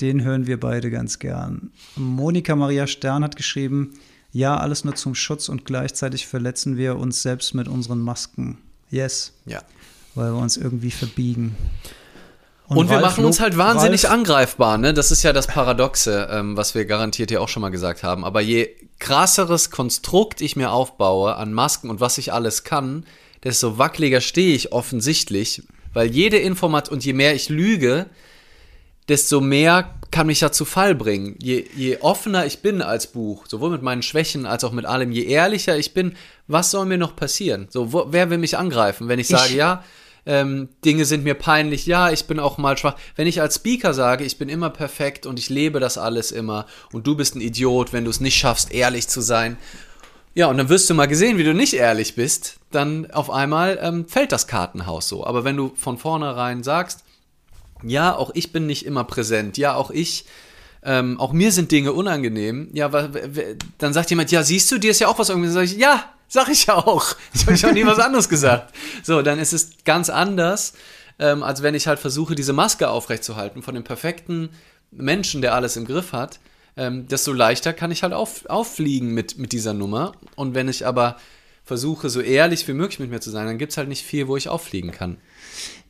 Den 0.00 0.22
hören 0.22 0.46
wir 0.46 0.60
beide 0.60 0.88
ganz 0.92 1.18
gern. 1.18 1.72
Monika 1.96 2.54
Maria 2.54 2.86
Stern 2.86 3.24
hat 3.24 3.34
geschrieben, 3.34 3.94
ja, 4.30 4.56
alles 4.56 4.84
nur 4.84 4.94
zum 4.94 5.16
Schutz 5.16 5.48
und 5.48 5.64
gleichzeitig 5.64 6.28
verletzen 6.28 6.76
wir 6.76 6.96
uns 6.96 7.22
selbst 7.22 7.56
mit 7.56 7.66
unseren 7.66 7.98
Masken. 7.98 8.58
Yes, 8.92 9.32
Ja. 9.46 9.62
weil 10.14 10.32
wir 10.32 10.38
uns 10.38 10.56
irgendwie 10.56 10.90
verbiegen. 10.92 11.56
Und, 12.68 12.88
wir 12.88 12.96
Ralf 12.96 13.02
machen 13.06 13.24
uns 13.24 13.40
halt 13.40 13.56
wahnsinnig 13.56 14.04
Ralf, 14.04 14.12
angreifbar, 14.14 14.78
ne? 14.78 14.94
Das 14.94 15.10
ist 15.10 15.22
ja 15.22 15.32
das 15.32 15.46
Paradoxe, 15.46 16.28
ähm, 16.30 16.56
was 16.56 16.74
wir 16.74 16.84
garantiert 16.84 17.30
ja 17.30 17.40
auch 17.40 17.48
schon 17.48 17.60
mal 17.62 17.70
gesagt 17.70 18.02
haben. 18.02 18.24
Aber 18.24 18.40
je 18.40 18.70
krasseres 18.98 19.70
Konstrukt 19.70 20.40
ich 20.40 20.56
mir 20.56 20.70
aufbaue 20.70 21.36
an 21.36 21.52
Masken 21.52 21.90
und 21.90 22.00
was 22.00 22.18
ich 22.18 22.32
alles 22.32 22.64
kann, 22.64 23.04
desto 23.44 23.78
wackeliger 23.78 24.20
stehe 24.20 24.54
ich 24.54 24.72
offensichtlich, 24.72 25.64
weil 25.92 26.08
jede 26.10 26.38
Information 26.38 26.94
und 26.98 27.04
je 27.04 27.12
mehr 27.12 27.34
ich 27.34 27.48
lüge, 27.48 28.06
desto 29.08 29.40
mehr 29.40 29.94
kann 30.12 30.28
mich 30.28 30.40
ja 30.40 30.52
zu 30.52 30.64
Fall 30.64 30.94
bringen. 30.94 31.34
Je, 31.42 31.64
je 31.74 31.98
offener 32.00 32.46
ich 32.46 32.60
bin 32.60 32.82
als 32.82 33.08
Buch, 33.08 33.46
sowohl 33.48 33.70
mit 33.70 33.82
meinen 33.82 34.02
Schwächen 34.02 34.46
als 34.46 34.62
auch 34.62 34.70
mit 34.70 34.86
allem, 34.86 35.10
je 35.10 35.24
ehrlicher 35.24 35.76
ich 35.76 35.94
bin, 35.94 36.14
was 36.46 36.70
soll 36.70 36.86
mir 36.86 36.98
noch 36.98 37.16
passieren? 37.16 37.66
So, 37.70 37.92
wo, 37.92 38.06
wer 38.10 38.30
will 38.30 38.38
mich 38.38 38.56
angreifen, 38.56 39.08
wenn 39.08 39.18
ich 39.18 39.26
sage, 39.26 39.54
ja, 39.54 39.82
ähm, 40.24 40.68
Dinge 40.84 41.04
sind 41.04 41.24
mir 41.24 41.34
peinlich, 41.34 41.86
ja, 41.86 42.10
ich 42.10 42.26
bin 42.26 42.38
auch 42.38 42.58
mal 42.58 42.78
schwach. 42.78 42.96
Wenn 43.16 43.26
ich 43.26 43.40
als 43.40 43.56
Speaker 43.56 43.92
sage, 43.92 44.24
ich 44.24 44.38
bin 44.38 44.48
immer 44.48 44.70
perfekt 44.70 45.26
und 45.26 45.38
ich 45.38 45.50
lebe 45.50 45.80
das 45.80 45.98
alles 45.98 46.30
immer 46.30 46.66
und 46.92 47.06
du 47.06 47.16
bist 47.16 47.34
ein 47.34 47.40
Idiot, 47.40 47.92
wenn 47.92 48.04
du 48.04 48.10
es 48.10 48.20
nicht 48.20 48.36
schaffst, 48.36 48.72
ehrlich 48.72 49.08
zu 49.08 49.20
sein. 49.20 49.56
Ja, 50.34 50.46
und 50.46 50.58
dann 50.58 50.68
wirst 50.68 50.88
du 50.88 50.94
mal 50.94 51.08
gesehen, 51.08 51.38
wie 51.38 51.44
du 51.44 51.54
nicht 51.54 51.74
ehrlich 51.74 52.14
bist, 52.14 52.56
dann 52.70 53.10
auf 53.10 53.30
einmal 53.30 53.78
ähm, 53.82 54.06
fällt 54.08 54.32
das 54.32 54.46
Kartenhaus 54.46 55.08
so. 55.08 55.26
Aber 55.26 55.44
wenn 55.44 55.56
du 55.56 55.72
von 55.74 55.98
vornherein 55.98 56.62
sagst, 56.62 57.04
ja, 57.84 58.14
auch 58.14 58.30
ich 58.34 58.52
bin 58.52 58.66
nicht 58.66 58.86
immer 58.86 59.04
präsent, 59.04 59.58
ja, 59.58 59.74
auch 59.74 59.90
ich, 59.90 60.24
ähm, 60.84 61.20
auch 61.20 61.32
mir 61.32 61.52
sind 61.52 61.70
Dinge 61.70 61.92
unangenehm, 61.92 62.68
ja, 62.72 62.88
dann 63.78 63.92
sagt 63.92 64.10
jemand, 64.10 64.30
ja, 64.30 64.42
siehst 64.42 64.70
du, 64.72 64.78
dir 64.78 64.90
ist 64.90 65.00
ja 65.00 65.08
auch 65.08 65.18
was 65.18 65.28
irgendwie, 65.28 65.48
dann 65.48 65.54
sag 65.54 65.64
ich, 65.64 65.76
ja, 65.76 66.04
sag 66.32 66.48
ich 66.48 66.66
ja 66.66 66.76
auch. 66.76 67.14
Ich 67.34 67.46
habe 67.46 67.70
auch 67.70 67.74
nie 67.74 67.86
was 67.86 67.98
anderes 67.98 68.28
gesagt. 68.28 68.74
So, 69.02 69.22
dann 69.22 69.38
ist 69.38 69.52
es 69.52 69.70
ganz 69.84 70.08
anders, 70.08 70.72
ähm, 71.18 71.42
als 71.42 71.62
wenn 71.62 71.74
ich 71.74 71.86
halt 71.86 71.98
versuche, 71.98 72.34
diese 72.34 72.52
Maske 72.52 72.88
aufrechtzuerhalten 72.88 73.62
von 73.62 73.74
dem 73.74 73.84
perfekten 73.84 74.50
Menschen, 74.90 75.42
der 75.42 75.54
alles 75.54 75.76
im 75.76 75.84
Griff 75.84 76.12
hat. 76.12 76.40
Ähm, 76.74 77.06
desto 77.06 77.32
leichter 77.32 77.74
kann 77.74 77.90
ich 77.90 78.02
halt 78.02 78.14
auf, 78.14 78.46
auffliegen 78.48 79.12
mit, 79.12 79.36
mit 79.36 79.52
dieser 79.52 79.74
Nummer. 79.74 80.12
Und 80.34 80.54
wenn 80.54 80.68
ich 80.68 80.86
aber 80.86 81.16
versuche, 81.64 82.08
so 82.08 82.20
ehrlich 82.20 82.66
wie 82.66 82.72
möglich 82.72 82.98
mit 82.98 83.10
mir 83.10 83.20
zu 83.20 83.30
sein, 83.30 83.46
dann 83.46 83.58
gibt 83.58 83.72
es 83.72 83.76
halt 83.78 83.88
nicht 83.88 84.04
viel, 84.04 84.26
wo 84.26 84.36
ich 84.36 84.48
auffliegen 84.48 84.90
kann. 84.90 85.18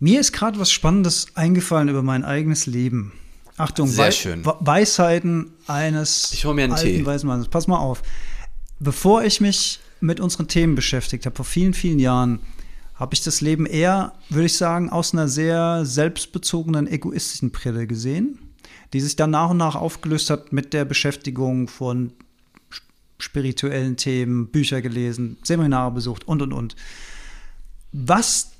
Mir 0.01 0.20
ist 0.20 0.33
gerade 0.33 0.59
was 0.59 0.70
Spannendes 0.73 1.27
eingefallen 1.35 1.89
über 1.89 2.03
mein 2.03 2.25
eigenes 2.25 2.66
Leben. 2.66 3.12
Achtung, 3.57 3.87
Sehr 3.87 4.07
Wei- 4.07 4.11
schön. 4.11 4.45
Weisheiten 4.45 5.51
eines 5.66 6.33
Ich 6.33 6.45
hol 6.45 6.55
mir 6.55 6.64
einen 6.64 6.73
alten 6.73 6.87
Tee. 6.87 7.07
weißen 7.07 7.29
Mannes. 7.29 7.49
Pass 7.49 7.66
mal 7.68 7.79
auf. 7.79 8.03
Bevor 8.81 9.23
ich 9.25 9.41
mich 9.41 9.81
mit 10.01 10.18
unseren 10.20 10.49
Themen 10.49 10.75
beschäftigt 10.75 11.27
habe, 11.27 11.37
vor 11.37 11.45
vielen, 11.45 11.75
vielen 11.75 11.99
Jahren, 11.99 12.41
habe 12.95 13.14
ich 13.14 13.23
das 13.23 13.41
Leben 13.41 13.66
eher, 13.66 14.12
würde 14.31 14.47
ich 14.47 14.57
sagen, 14.57 14.91
aus 14.91 15.12
einer 15.12 15.29
sehr 15.29 15.85
selbstbezogenen, 15.85 16.87
egoistischen 16.87 17.51
Brille 17.51 17.87
gesehen, 17.87 18.39
die 18.93 19.01
sich 19.01 19.16
dann 19.16 19.31
nach 19.31 19.51
und 19.51 19.57
nach 19.59 19.75
aufgelöst 19.77 20.31
hat 20.31 20.53
mit 20.53 20.73
der 20.73 20.85
Beschäftigung 20.85 21.68
von 21.68 22.12
sp- 22.73 22.85
spirituellen 23.18 23.97
Themen, 23.97 24.49
Bücher 24.49 24.83
gelesen, 24.83 25.37
Seminare 25.43 25.91
besucht 25.93 26.27
und, 26.27 26.43
und, 26.43 26.53
und. 26.53 26.75
Was 27.93 28.52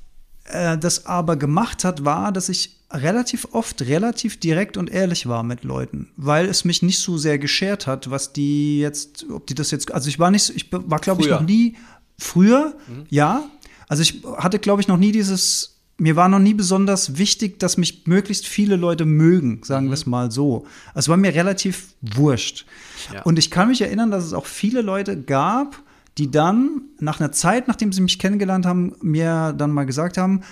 äh, 0.45 0.77
das 0.79 1.07
aber 1.07 1.37
gemacht 1.37 1.85
hat, 1.85 2.05
war, 2.05 2.33
dass 2.33 2.49
ich 2.49 2.77
relativ 2.93 3.49
oft 3.53 3.83
relativ 3.83 4.39
direkt 4.39 4.77
und 4.77 4.91
ehrlich 4.91 5.27
war 5.27 5.43
mit 5.43 5.65
Leuten, 5.65 6.11
weil 6.17 6.47
es 6.47 6.65
mich 6.65 6.83
nicht 6.83 6.99
so 6.99 7.17
sehr 7.17 7.39
geschert 7.39 7.87
hat, 7.87 8.11
was 8.11 8.33
die 8.33 8.81
jetzt, 8.81 9.27
ob 9.31 9.47
die 9.47 9.55
das 9.55 9.71
jetzt, 9.71 9.93
also 9.93 10.09
ich 10.09 10.19
war 10.19 10.31
nicht, 10.31 10.51
ich 10.55 10.71
war 10.71 10.99
glaube 10.99 11.23
ich 11.23 11.29
noch 11.29 11.41
nie 11.41 11.77
früher, 12.19 12.75
ja, 13.09 13.45
also 13.89 14.03
ich 14.03 14.23
hatte 14.37 14.59
glaube 14.59 14.83
ich 14.83 14.89
noch 14.89 14.99
nie 14.99 15.13
dieses, 15.13 15.81
mir 15.97 16.17
war 16.17 16.29
noch 16.29 16.39
nie 16.39 16.55
besonders 16.55 17.17
wichtig, 17.17 17.59
dass 17.59 17.77
mich 17.77 18.07
möglichst 18.07 18.47
viele 18.47 18.77
Leute 18.77 19.05
mögen, 19.05 19.61
sagen 19.65 19.87
wir 19.87 19.95
es 19.95 20.05
mal 20.05 20.31
so. 20.31 20.67
Also 20.89 21.07
es 21.07 21.09
war 21.09 21.17
mir 21.17 21.35
relativ 21.35 21.95
wurscht. 22.01 22.67
Ja. 23.13 23.23
Und 23.23 23.39
ich 23.39 23.51
kann 23.51 23.69
mich 23.69 23.81
erinnern, 23.81 24.11
dass 24.11 24.25
es 24.25 24.33
auch 24.33 24.47
viele 24.47 24.83
Leute 24.83 25.21
gab, 25.21 25.81
die 26.19 26.31
dann 26.31 26.83
nach 26.99 27.21
einer 27.21 27.33
Zeit, 27.33 27.69
nachdem 27.69 27.93
sie 27.93 28.01
mich 28.01 28.19
kennengelernt 28.19 28.67
haben, 28.67 28.95
mir 29.01 29.55
dann 29.57 29.71
mal 29.71 29.85
gesagt 29.85 30.19
haben, 30.19 30.43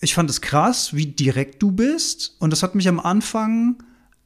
ich 0.00 0.14
fand 0.14 0.28
es 0.28 0.40
krass, 0.40 0.94
wie 0.94 1.06
direkt 1.06 1.62
du 1.62 1.72
bist. 1.72 2.36
Und 2.38 2.50
das 2.50 2.62
hat 2.62 2.74
mich 2.74 2.88
am 2.88 3.00
Anfang 3.00 3.76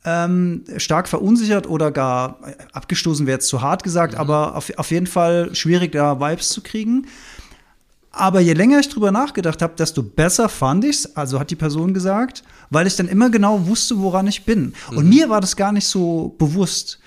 ähm, 0.05 0.65
stark 0.79 1.09
verunsichert 1.09 1.69
oder 1.69 1.91
gar 1.91 2.39
äh, 2.47 2.55
abgestoßen, 2.73 3.27
wäre 3.27 3.37
jetzt 3.37 3.49
zu 3.49 3.61
hart 3.61 3.83
gesagt, 3.83 4.15
aber 4.15 4.57
auf, 4.57 4.71
auf 4.77 4.91
jeden 4.91 5.07
Fall 5.07 5.55
schwierig, 5.55 5.93
da 5.93 6.19
Vibes 6.19 6.49
zu 6.49 6.63
kriegen. 6.63 7.07
Aber 8.11 8.41
je 8.41 8.55
länger 8.55 8.81
ich 8.81 8.89
drüber 8.89 9.13
nachgedacht 9.13 9.63
habe, 9.63 9.75
desto 9.77 10.03
besser 10.03 10.49
fand 10.49 10.85
ich's, 10.85 11.15
also 11.15 11.39
hat 11.39 11.51
die 11.51 11.57
Person 11.57 11.95
gesagt, 11.95 12.43
weil 12.71 12.87
ich 12.87 12.97
dann 12.97 13.07
immer 13.07 13.31
genau 13.31 13.67
wusste, 13.69 13.99
woran 14.01 14.27
ich 14.27 14.45
bin. 14.45 14.75
Und 14.89 15.09
mir 15.09 15.29
war 15.29 15.41
das 15.41 15.55
gar 15.55 15.71
nicht 15.71 15.87
so 15.87 16.35
bewusst. 16.39 16.99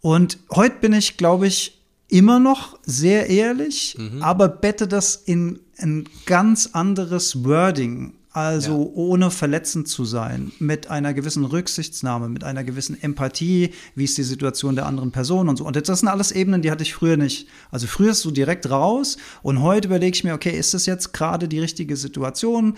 Und 0.00 0.38
heute 0.50 0.76
bin 0.80 0.92
ich, 0.92 1.16
glaube 1.18 1.46
ich, 1.46 1.79
immer 2.10 2.38
noch 2.40 2.78
sehr 2.84 3.28
ehrlich, 3.30 3.96
aber 4.20 4.48
bette 4.48 4.86
das 4.88 5.16
in 5.16 5.60
ein 5.78 6.04
ganz 6.26 6.70
anderes 6.72 7.44
Wording 7.44 8.14
Also 8.32 8.70
Ja. 8.78 8.90
ohne 8.94 9.30
verletzend 9.32 9.88
zu 9.88 10.04
sein, 10.04 10.52
mit 10.60 10.88
einer 10.88 11.14
gewissen 11.14 11.44
Rücksichtsnahme, 11.44 12.28
mit 12.28 12.44
einer 12.44 12.62
gewissen 12.62 12.96
Empathie, 13.02 13.70
wie 13.96 14.04
ist 14.04 14.16
die 14.18 14.22
Situation 14.22 14.76
der 14.76 14.86
anderen 14.86 15.10
Person 15.10 15.48
und 15.48 15.56
so. 15.56 15.64
Und 15.64 15.74
das 15.74 15.98
sind 15.98 16.08
alles 16.08 16.30
Ebenen, 16.30 16.62
die 16.62 16.70
hatte 16.70 16.84
ich 16.84 16.94
früher 16.94 17.16
nicht. 17.16 17.48
Also 17.72 17.88
früher 17.88 18.12
ist 18.12 18.20
so 18.20 18.30
direkt 18.30 18.70
raus 18.70 19.16
und 19.42 19.62
heute 19.62 19.88
überlege 19.88 20.14
ich 20.14 20.22
mir, 20.22 20.34
okay, 20.34 20.56
ist 20.56 20.74
das 20.74 20.86
jetzt 20.86 21.12
gerade 21.12 21.48
die 21.48 21.58
richtige 21.58 21.96
Situation? 21.96 22.76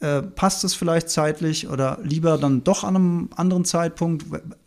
Äh, 0.00 0.22
passt 0.22 0.64
es 0.64 0.72
vielleicht 0.74 1.10
zeitlich 1.10 1.68
oder 1.68 1.98
lieber 2.02 2.38
dann 2.38 2.64
doch 2.64 2.82
an 2.82 2.96
einem 2.96 3.28
anderen 3.36 3.66
Zeitpunkt? 3.66 4.24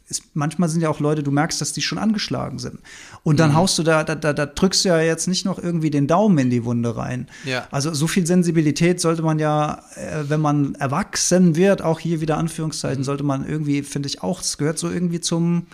Ist, 0.10 0.24
manchmal 0.36 0.70
sind 0.70 0.82
ja 0.82 0.89
auch 0.89 1.01
Leute, 1.01 1.22
du 1.22 1.32
merkst, 1.32 1.60
dass 1.60 1.74
die 1.74 1.82
schon 1.82 1.97
angeschlagen 1.97 2.60
sind. 2.60 2.80
Und 3.24 3.36
Mhm. 3.36 3.38
dann 3.38 3.55
haust 3.55 3.78
du 3.78 3.84
da, 3.84 4.05
da, 4.05 4.16
da, 4.16 4.32
da 4.32 4.45
drückst 4.45 4.86
du 4.86 4.89
ja 4.89 5.01
jetzt 5.01 5.28
nicht 5.28 5.43
noch 5.45 5.62
irgendwie 5.62 5.89
den 5.89 6.08
Daumen 6.08 6.38
in 6.38 6.49
die 6.49 6.64
Wunde 6.64 6.95
rein. 6.95 7.28
Ja. 7.43 7.68
Also 7.72 7.93
so 7.93 8.08
viel 8.08 8.26
Sensibilität 8.26 9.01
sollte 9.01 9.22
man 9.22 9.38
ja, 9.38 9.84
äh, 9.95 10.24
wenn 10.30 10.39
man 10.39 10.76
erwachsen 10.76 11.58
wird, 11.58 11.82
auch 11.82 11.99
hier 11.99 12.22
wieder 12.22 12.38
Anführungszeichen, 12.38 13.03
sollte 13.03 13.24
man 13.24 13.45
irgendwie, 13.45 13.84
finde 13.84 14.08
ich 14.08 14.24
auch, 14.24 14.39
es 14.39 14.58
gehört 14.58 14.80
so 14.80 14.89
irgendwie 14.89 15.20
zum, 15.20 15.68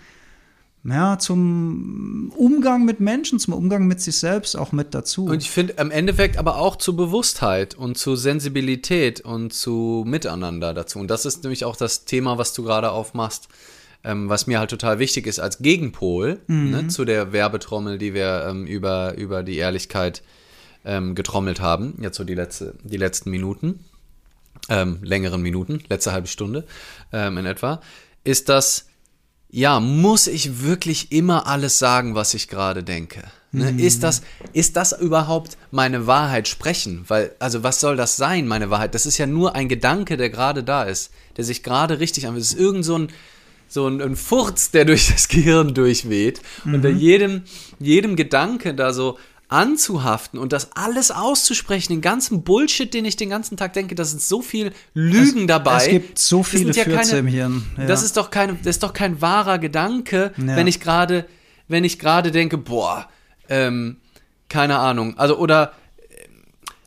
ja, 0.82 1.18
zum 1.18 2.32
Umgang 2.36 2.84
mit 2.84 3.00
Menschen, 3.00 3.38
zum 3.38 3.54
Umgang 3.54 3.86
mit 3.86 4.00
sich 4.00 4.18
selbst 4.18 4.56
auch 4.56 4.72
mit 4.72 4.94
dazu. 4.94 5.26
Und 5.26 5.42
ich 5.42 5.50
finde 5.50 5.74
im 5.74 5.90
Endeffekt 5.90 6.36
aber 6.36 6.58
auch 6.58 6.76
zu 6.76 6.94
Bewusstheit 6.96 7.74
und 7.74 7.96
zu 7.96 8.16
Sensibilität 8.16 9.20
und 9.20 9.54
zu 9.54 10.04
Miteinander 10.06 10.74
dazu. 10.74 10.98
Und 10.98 11.08
das 11.08 11.24
ist 11.24 11.42
nämlich 11.42 11.64
auch 11.64 11.76
das 11.76 12.04
Thema, 12.04 12.36
was 12.36 12.52
du 12.52 12.64
gerade 12.64 12.90
aufmachst, 12.90 13.48
ähm, 14.04 14.28
was 14.28 14.46
mir 14.46 14.58
halt 14.58 14.70
total 14.70 14.98
wichtig 14.98 15.26
ist 15.26 15.40
als 15.40 15.58
Gegenpol 15.58 16.40
ne, 16.46 16.88
zu 16.88 17.04
der 17.04 17.32
Werbetrommel, 17.32 17.98
die 17.98 18.14
wir 18.14 18.46
ähm, 18.48 18.66
über, 18.66 19.16
über 19.16 19.42
die 19.42 19.56
Ehrlichkeit 19.56 20.22
ähm, 20.84 21.14
getrommelt 21.14 21.60
haben. 21.60 21.98
Jetzt 22.00 22.16
so 22.16 22.24
die, 22.24 22.34
letzte, 22.34 22.74
die 22.82 22.98
letzten 22.98 23.30
Minuten, 23.30 23.80
ähm, 24.68 24.98
längeren 25.02 25.42
Minuten, 25.42 25.82
letzte 25.88 26.12
halbe 26.12 26.28
Stunde 26.28 26.64
ähm, 27.12 27.38
in 27.38 27.46
etwa, 27.46 27.80
ist 28.24 28.48
das, 28.48 28.86
ja, 29.50 29.80
muss 29.80 30.26
ich 30.26 30.62
wirklich 30.62 31.12
immer 31.12 31.46
alles 31.46 31.78
sagen, 31.78 32.14
was 32.14 32.34
ich 32.34 32.48
gerade 32.48 32.82
denke? 32.82 33.24
Ne? 33.52 33.70
Ist, 33.80 34.02
das, 34.02 34.22
ist 34.52 34.76
das 34.76 34.92
überhaupt 34.92 35.56
meine 35.70 36.08
Wahrheit 36.08 36.48
sprechen? 36.48 37.04
Weil, 37.06 37.34
also 37.38 37.62
was 37.62 37.78
soll 37.78 37.96
das 37.96 38.16
sein, 38.16 38.48
meine 38.48 38.68
Wahrheit? 38.68 38.96
Das 38.96 39.06
ist 39.06 39.16
ja 39.16 39.26
nur 39.26 39.54
ein 39.54 39.68
Gedanke, 39.68 40.16
der 40.16 40.28
gerade 40.28 40.64
da 40.64 40.82
ist, 40.82 41.12
der 41.36 41.44
sich 41.44 41.62
gerade 41.62 42.00
richtig 42.00 42.26
anfühlt. 42.26 42.42
Es 42.42 42.52
ist 42.52 42.58
irgend 42.58 42.84
so 42.84 42.98
ein, 42.98 43.08
so 43.74 43.88
ein, 43.88 44.00
ein 44.00 44.14
Furz, 44.16 44.70
der 44.70 44.84
durch 44.84 45.08
das 45.12 45.26
Gehirn 45.28 45.74
durchweht. 45.74 46.40
Und 46.64 46.82
da 46.82 46.88
jedem, 46.88 47.42
jedem 47.80 48.14
Gedanke 48.14 48.72
da 48.72 48.92
so 48.92 49.18
anzuhaften 49.48 50.38
und 50.38 50.52
das 50.52 50.70
alles 50.76 51.10
auszusprechen, 51.10 51.92
den 51.92 52.00
ganzen 52.00 52.44
Bullshit, 52.44 52.92
den 52.94 53.04
ich 53.04 53.16
den 53.16 53.30
ganzen 53.30 53.56
Tag 53.56 53.72
denke, 53.72 53.94
da 53.94 54.04
sind 54.04 54.22
so 54.22 54.42
viel 54.42 54.72
Lügen 54.94 55.40
Es- 55.42 55.46
dabei. 55.48 55.76
es 55.84 55.88
gibt 55.88 56.18
so 56.18 56.42
viele 56.42 56.72
ja 56.72 56.84
Fürze 56.84 56.94
keine- 57.10 57.18
im 57.18 57.26
Hirn, 57.26 57.64
ja. 57.76 57.86
Das 57.86 58.02
ist 58.02 58.16
doch 58.16 58.30
kein, 58.30 58.58
das 58.62 58.76
ist 58.76 58.82
doch 58.84 58.92
kein 58.92 59.20
wahrer 59.20 59.58
Gedanke, 59.58 60.32
Ja. 60.36 60.56
wenn 60.56 60.66
ich 60.66 60.80
gerade, 60.80 61.26
wenn 61.68 61.84
ich 61.84 61.98
gerade 61.98 62.30
denke, 62.30 62.56
boah, 62.58 63.08
ähm, 63.48 63.96
keine 64.48 64.78
Ahnung, 64.78 65.18
also 65.18 65.36
oder 65.36 65.72
ähm, 66.10 66.42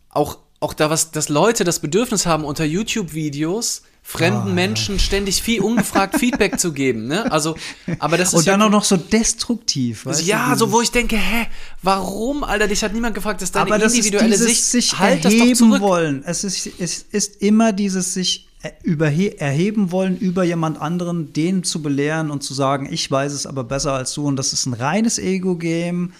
auch, 0.09 0.38
auch 0.61 0.73
da 0.73 0.89
was, 0.89 1.11
dass 1.11 1.29
Leute 1.29 1.63
das 1.63 1.79
Bedürfnis 1.79 2.25
haben, 2.25 2.43
unter 2.43 2.65
YouTube-Videos 2.65 3.83
fremden 4.10 4.51
Ah, 4.51 4.53
Menschen 4.53 4.99
ständig 4.99 5.43
viel 5.43 5.60
ungefragt 5.60 6.18
Feedback 6.18 6.62
zu 6.62 6.72
geben, 6.72 7.08
ne? 7.08 7.30
Also, 7.30 7.58
aber 7.99 8.18
das 8.18 8.30
ist 8.30 8.36
Und 8.36 8.47
dann 8.47 8.62
ja, 8.62 8.68
auch 8.68 8.72
noch 8.72 8.86
so 8.86 8.95
destruktiv. 8.95 10.05
Weißt 10.05 10.26
ja, 10.26 10.53
du, 10.53 10.60
so 10.60 10.72
wo 10.72 10.80
ich 10.80 10.91
denke, 10.91 11.18
hä, 11.18 11.47
warum, 11.84 12.45
Alter, 12.45 12.70
dich 12.70 12.82
hat 12.84 12.93
niemand 12.93 13.16
gefragt, 13.16 13.41
dass 13.41 13.51
deine 13.51 13.66
aber 13.66 13.78
das 13.78 13.91
ist 13.91 13.97
individuelle 13.97 14.30
dieses 14.32 14.47
Sicht, 14.47 14.64
sich 14.64 14.97
halt 14.97 15.26
das 15.26 15.34
doch 15.34 15.39
erheben 15.39 15.55
zurück. 15.55 15.82
wollen. 15.82 16.24
Es 16.26 16.45
ist, 16.45 16.70
es 16.80 17.05
ist 17.12 17.41
immer 17.41 17.74
dieses 17.74 18.14
sich 18.14 18.47
überhe 18.84 19.39
erheben 19.41 19.91
wollen 19.91 20.18
über 20.18 20.43
jemand 20.45 20.80
anderen, 20.82 21.34
den 21.34 21.66
zu 21.66 21.82
belehren 21.82 22.32
und 22.32 22.43
zu 22.43 22.53
sagen, 22.53 22.88
ich 22.89 23.12
weiß 23.12 23.34
es 23.34 23.45
aber 23.45 23.66
besser 23.66 23.91
als 23.91 24.14
du. 24.14 24.26
Und 24.26 24.38
das 24.38 24.53
ist 24.53 24.68
ein 24.68 24.74
reines 24.74 25.20
Ego-Game. 25.20 26.14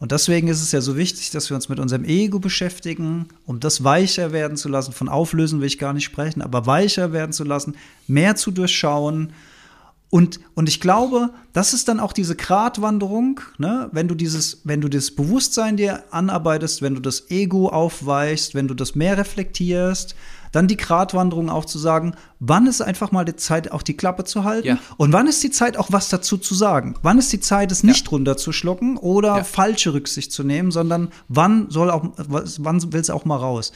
Und 0.00 0.12
deswegen 0.12 0.46
ist 0.46 0.62
es 0.62 0.70
ja 0.70 0.80
so 0.80 0.96
wichtig, 0.96 1.30
dass 1.30 1.50
wir 1.50 1.56
uns 1.56 1.68
mit 1.68 1.80
unserem 1.80 2.04
Ego 2.04 2.38
beschäftigen, 2.38 3.26
um 3.46 3.58
das 3.58 3.82
weicher 3.82 4.32
werden 4.32 4.56
zu 4.56 4.68
lassen. 4.68 4.92
Von 4.92 5.08
Auflösen 5.08 5.60
will 5.60 5.66
ich 5.66 5.78
gar 5.78 5.92
nicht 5.92 6.04
sprechen, 6.04 6.40
aber 6.40 6.66
weicher 6.66 7.12
werden 7.12 7.32
zu 7.32 7.42
lassen, 7.42 7.74
mehr 8.06 8.36
zu 8.36 8.52
durchschauen. 8.52 9.32
Und, 10.10 10.38
und 10.54 10.68
ich 10.68 10.80
glaube, 10.80 11.30
das 11.52 11.74
ist 11.74 11.88
dann 11.88 11.98
auch 11.98 12.12
diese 12.12 12.36
Gratwanderung, 12.36 13.40
ne? 13.58 13.90
wenn 13.92 14.08
du 14.08 14.14
dieses, 14.14 14.60
wenn 14.64 14.80
du 14.80 14.88
das 14.88 15.10
Bewusstsein 15.10 15.76
dir 15.76 16.04
anarbeitest, 16.12 16.80
wenn 16.80 16.94
du 16.94 17.00
das 17.00 17.30
Ego 17.30 17.68
aufweichst, 17.68 18.54
wenn 18.54 18.68
du 18.68 18.74
das 18.74 18.94
mehr 18.94 19.18
reflektierst, 19.18 20.14
dann 20.58 20.66
die 20.68 20.76
Gratwanderung 20.76 21.48
auch 21.50 21.64
zu 21.64 21.78
sagen, 21.78 22.14
wann 22.40 22.66
ist 22.66 22.80
einfach 22.80 23.12
mal 23.12 23.24
die 23.24 23.36
Zeit, 23.36 23.70
auch 23.70 23.82
die 23.82 23.96
Klappe 23.96 24.24
zu 24.24 24.42
halten 24.42 24.66
Ja. 24.66 24.78
und 24.96 25.12
wann 25.12 25.28
ist 25.28 25.42
die 25.44 25.50
Zeit, 25.50 25.76
auch 25.76 25.88
was 25.92 26.08
dazu 26.08 26.36
zu 26.36 26.54
sagen. 26.54 26.96
Wann 27.02 27.16
ist 27.18 27.32
die 27.32 27.38
Zeit, 27.40 27.70
es 27.70 27.84
nicht 27.84 28.10
runterzuschlucken 28.10 28.96
oder 28.96 29.36
Ja. 29.38 29.44
falsche 29.44 29.94
Rücksicht 29.94 30.32
zu 30.32 30.42
nehmen, 30.42 30.70
sondern 30.72 31.12
wann 31.28 31.70
soll 31.70 31.90
auch, 31.90 32.04
wann 32.16 32.92
will 32.92 33.00
es 33.00 33.08
auch 33.10 33.24
mal 33.24 33.36
raus. 33.36 33.70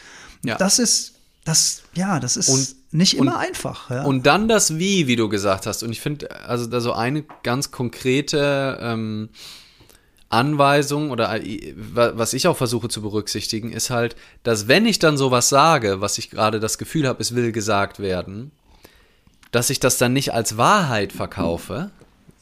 Ja. 0.44 0.56
Das 0.56 0.80
ist, 0.80 1.14
das, 1.44 1.82
ja, 1.94 2.18
das 2.20 2.36
ist 2.36 2.48
Und- 2.48 2.74
nicht 2.94 3.16
immer 3.16 3.32
und- 3.36 3.38
einfach. 3.38 3.88
Ja. 3.90 4.02
Und 4.04 4.26
dann 4.26 4.48
das 4.48 4.76
Wie, 4.78 5.06
wie 5.06 5.16
du 5.16 5.28
gesagt 5.28 5.66
hast. 5.66 5.82
Und 5.84 5.92
ich 5.92 6.00
finde, 6.00 6.30
also 6.46 6.66
da 6.66 6.80
so 6.80 6.92
eine 6.92 7.24
ganz 7.44 7.70
konkrete 7.70 8.78
ähm, 8.82 9.28
Anweisung 10.32 11.10
oder 11.10 11.34
äh, 11.42 11.74
wa- 11.76 12.12
was 12.14 12.32
ich 12.32 12.46
auch 12.48 12.56
versuche 12.56 12.88
zu 12.88 13.02
berücksichtigen, 13.02 13.72
ist 13.72 13.90
halt, 13.90 14.16
dass 14.42 14.68
wenn 14.68 14.86
ich 14.86 14.98
dann 14.98 15.16
sowas 15.16 15.48
sage, 15.48 16.00
was 16.00 16.18
ich 16.18 16.30
gerade 16.30 16.60
das 16.60 16.78
Gefühl 16.78 17.06
habe, 17.06 17.20
es 17.20 17.34
will 17.34 17.52
gesagt 17.52 17.98
werden, 18.00 18.50
dass 19.50 19.70
ich 19.70 19.80
das 19.80 19.98
dann 19.98 20.12
nicht 20.12 20.32
als 20.32 20.56
Wahrheit 20.56 21.12
verkaufe. 21.12 21.90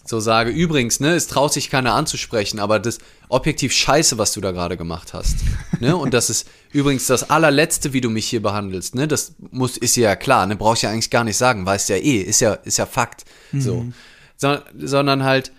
So 0.05 0.18
sage, 0.18 0.51
übrigens, 0.51 0.99
ne, 0.99 1.14
es 1.14 1.26
traut 1.26 1.53
sich 1.53 1.70
keiner 1.70 1.95
anzusprechen, 1.95 2.59
aber 2.59 2.78
das 2.80 2.99
objektiv 3.28 3.72
scheiße, 3.72 4.18
was 4.18 4.32
du 4.32 4.41
da 4.41 4.51
gerade 4.51 4.76
gemacht 4.76 5.12
hast. 5.12 5.36
Ne? 5.78 5.97
Und 6.03 6.14
das 6.14 6.30
ist 6.30 6.49
übrigens 6.72 7.07
das 7.07 7.28
allerletzte, 7.30 7.93
wie 7.93 8.01
du 8.01 8.11
mich 8.11 8.26
hier 8.26 8.43
behandelst, 8.43 8.95
ne? 8.95 9.07
Das 9.07 9.34
muss, 9.51 9.76
ist 9.76 9.97
ja 9.97 10.16
klar, 10.16 10.47
ne? 10.47 10.57
Brauch 10.57 10.74
ich 10.74 10.82
ja 10.82 10.91
eigentlich 10.91 11.11
gar 11.11 11.22
nicht 11.22 11.36
sagen, 11.36 11.66
weißt 11.66 11.91
ja 11.91 11.97
eh, 11.97 12.16
ist 12.22 12.41
ja, 12.41 12.55
ist 12.55 12.78
ja 12.78 12.86
Fakt. 12.86 13.24
So. 13.53 13.86
So, 14.36 14.57
sondern 14.78 15.22
halt 15.22 15.53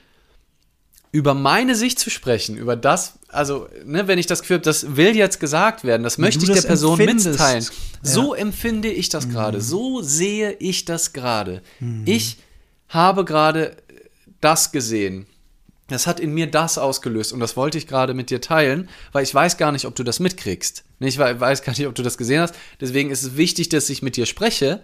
über 1.12 1.34
meine 1.34 1.76
Sicht 1.76 2.00
zu 2.00 2.10
sprechen, 2.10 2.56
über 2.58 2.76
das, 2.78 3.20
also, 3.28 3.68
ne, 3.86 4.08
wenn 4.08 4.18
ich 4.18 4.28
das 4.28 4.42
Gefühl 4.42 4.56
habe, 4.58 4.64
das 4.66 4.96
will 4.96 5.16
jetzt 5.16 5.40
gesagt 5.40 5.84
werden, 5.84 6.04
das 6.04 6.18
möchte 6.18 6.46
ich 6.46 6.52
der 6.52 6.62
Person 6.62 6.98
empfindest. 7.00 7.30
mitteilen. 7.32 7.64
Ja. 8.04 8.10
So 8.10 8.34
empfinde 8.34 8.90
ich 8.90 9.10
das 9.10 9.28
gerade, 9.30 9.60
so 9.62 10.02
sehe 10.02 10.54
ich 10.60 10.86
das 10.86 11.12
gerade. 11.14 11.62
Ich 12.06 12.38
habe 12.88 13.26
gerade 13.26 13.76
das 14.40 14.72
gesehen. 14.72 15.26
Das 15.88 16.08
hat 16.08 16.22
in 16.22 16.34
mir 16.34 16.48
das 16.50 16.78
ausgelöst 16.78 17.34
und 17.34 17.42
das 17.42 17.58
wollte 17.58 17.78
ich 17.78 17.86
gerade 17.86 18.14
mit 18.14 18.30
dir 18.30 18.40
teilen, 18.40 18.88
weil 19.12 19.24
ich 19.24 19.36
weiß 19.36 19.58
gar 19.58 19.74
nicht, 19.74 19.84
ob 19.86 19.94
du 19.96 20.04
das 20.04 20.22
mitkriegst. 20.22 20.86
Ne, 21.00 21.10
Ich 21.10 21.18
wei- 21.18 21.38
weiß 21.38 21.64
gar 21.64 21.74
nicht, 21.74 21.86
ob 21.88 21.96
du 21.96 22.04
das 22.04 22.18
gesehen 22.18 22.40
hast. 22.40 22.56
Deswegen 22.80 23.12
ist 23.12 23.24
es 23.24 23.36
wichtig, 23.36 23.68
dass 23.68 23.90
ich 23.90 24.02
mit 24.02 24.16
dir 24.16 24.26
spreche. 24.26 24.82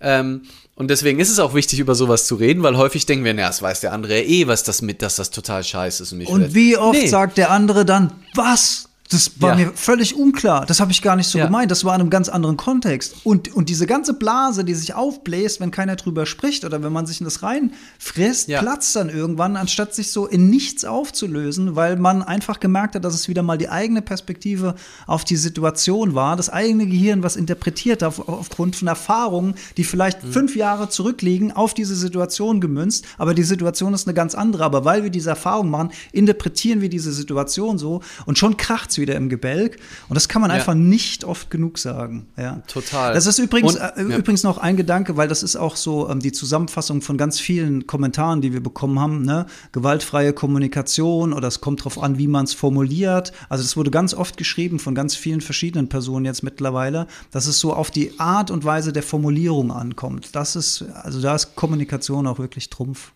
Ähm, 0.00 0.42
und 0.80 0.88
deswegen 0.88 1.20
ist 1.20 1.28
es 1.28 1.38
auch 1.38 1.52
wichtig, 1.52 1.78
über 1.78 1.94
sowas 1.94 2.24
zu 2.26 2.36
reden, 2.36 2.62
weil 2.62 2.76
häufig 2.78 3.04
denken 3.04 3.22
wir, 3.24 3.34
na, 3.34 3.48
das 3.48 3.60
weiß 3.60 3.80
der 3.80 3.92
andere 3.92 4.18
ja 4.18 4.24
eh, 4.26 4.46
was 4.46 4.64
das 4.64 4.80
mit, 4.80 5.02
dass 5.02 5.16
das 5.16 5.30
total 5.30 5.62
scheiße 5.62 6.02
ist. 6.02 6.12
Und, 6.12 6.26
Und 6.26 6.54
wie 6.54 6.76
oft 6.78 6.98
Nee. 6.98 7.06
sagt 7.06 7.36
der 7.36 7.50
andere 7.50 7.84
dann, 7.84 8.14
was? 8.34 8.88
Das 9.10 9.32
war 9.40 9.50
Ja. 9.58 9.66
mir 9.66 9.72
völlig 9.74 10.14
unklar. 10.14 10.64
Das 10.66 10.78
habe 10.80 10.92
ich 10.92 11.02
gar 11.02 11.16
nicht 11.16 11.26
so 11.26 11.38
Ja. 11.38 11.46
gemeint. 11.46 11.70
Das 11.70 11.84
war 11.84 11.94
in 11.96 12.00
einem 12.00 12.10
ganz 12.10 12.28
anderen 12.28 12.56
Kontext. 12.56 13.16
Und, 13.24 13.52
und 13.54 13.68
diese 13.68 13.86
ganze 13.86 14.14
Blase, 14.14 14.64
die 14.64 14.74
sich 14.74 14.94
aufbläst, 14.94 15.60
wenn 15.60 15.70
keiner 15.72 15.96
drüber 15.96 16.26
spricht 16.26 16.64
oder 16.64 16.82
wenn 16.82 16.92
man 16.92 17.06
sich 17.06 17.20
in 17.20 17.24
das 17.24 17.42
reinfrisst, 17.42 18.48
Ja. 18.48 18.60
platzt 18.60 18.94
dann 18.94 19.08
irgendwann, 19.08 19.56
anstatt 19.56 19.94
sich 19.94 20.12
so 20.12 20.26
in 20.26 20.48
nichts 20.48 20.84
aufzulösen, 20.84 21.74
weil 21.74 21.96
man 21.96 22.22
einfach 22.22 22.60
gemerkt 22.60 22.94
hat, 22.94 23.04
dass 23.04 23.14
es 23.14 23.26
wieder 23.28 23.42
mal 23.42 23.58
die 23.58 23.68
eigene 23.68 24.00
Perspektive 24.00 24.76
auf 25.06 25.24
die 25.24 25.36
Situation 25.36 26.14
war, 26.14 26.36
das 26.36 26.48
eigene 26.48 26.86
Gehirn, 26.86 27.22
was 27.22 27.34
interpretiert 27.36 28.04
auf, 28.04 28.28
aufgrund 28.28 28.76
von 28.76 28.86
Erfahrungen, 28.88 29.54
die 29.76 29.84
vielleicht 29.84 30.22
Mhm. 30.22 30.32
fünf 30.32 30.56
Jahre 30.56 30.88
zurückliegen, 30.88 31.50
auf 31.50 31.74
diese 31.74 31.96
Situation 31.96 32.60
gemünzt. 32.60 33.04
Aber 33.18 33.34
die 33.34 33.42
Situation 33.42 33.92
ist 33.92 34.06
eine 34.06 34.14
ganz 34.14 34.34
andere. 34.34 34.64
Aber 34.64 34.84
weil 34.84 35.02
wir 35.02 35.10
diese 35.10 35.30
Erfahrung 35.30 35.68
machen, 35.70 35.90
interpretieren 36.12 36.80
wir 36.80 36.88
diese 36.88 37.12
Situation 37.12 37.76
so 37.78 38.02
und 38.26 38.38
schon 38.38 38.56
kracht's 38.56 38.99
wieder 39.00 39.16
im 39.16 39.28
Gebälk. 39.28 39.78
Und 40.08 40.14
das 40.14 40.28
kann 40.28 40.40
man 40.42 40.50
Ja. 40.50 40.56
einfach 40.56 40.74
nicht 40.74 41.24
oft 41.24 41.50
genug 41.50 41.78
sagen. 41.78 42.26
Ja. 42.36 42.62
Total. 42.68 43.14
Das 43.14 43.26
ist 43.26 43.38
übrigens, 43.38 43.74
Und- 43.74 43.80
äh, 43.80 44.08
ja. 44.10 44.16
übrigens 44.18 44.42
noch 44.44 44.58
ein 44.58 44.76
Gedanke, 44.76 45.16
weil 45.16 45.26
das 45.28 45.42
ist 45.42 45.56
auch 45.56 45.76
so 45.76 46.08
ähm, 46.08 46.20
die 46.20 46.32
Zusammenfassung 46.32 47.02
von 47.02 47.16
ganz 47.16 47.40
vielen 47.40 47.86
Kommentaren, 47.86 48.40
die 48.40 48.52
wir 48.52 48.62
bekommen 48.62 48.98
haben. 49.00 49.22
Ne? 49.24 49.46
Gewaltfreie 49.72 50.32
Kommunikation 50.32 51.32
oder 51.32 51.48
es 51.48 51.60
kommt 51.60 51.80
darauf 51.80 52.02
an, 52.02 52.18
wie 52.18 52.28
man 52.28 52.44
es 52.44 52.54
formuliert. 52.54 53.32
Also 53.48 53.64
das 53.64 53.76
wurde 53.76 53.90
ganz 53.90 54.14
oft 54.14 54.36
geschrieben 54.36 54.78
von 54.78 54.94
ganz 54.94 55.16
vielen 55.16 55.40
verschiedenen 55.40 55.88
Personen 55.88 56.24
jetzt 56.26 56.42
mittlerweile, 56.42 57.06
dass 57.30 57.46
es 57.46 57.58
so 57.58 57.72
auf 57.74 57.90
die 57.90 58.18
Art 58.20 58.50
und 58.50 58.64
Weise 58.64 58.92
der 58.92 59.02
Formulierung 59.02 59.72
ankommt. 59.72 60.34
Das 60.36 60.56
ist, 60.56 60.84
also 61.02 61.20
da 61.20 61.34
ist 61.34 61.56
Kommunikation 61.56 62.26
auch 62.26 62.38
wirklich 62.38 62.70
Trumpf. 62.70 63.12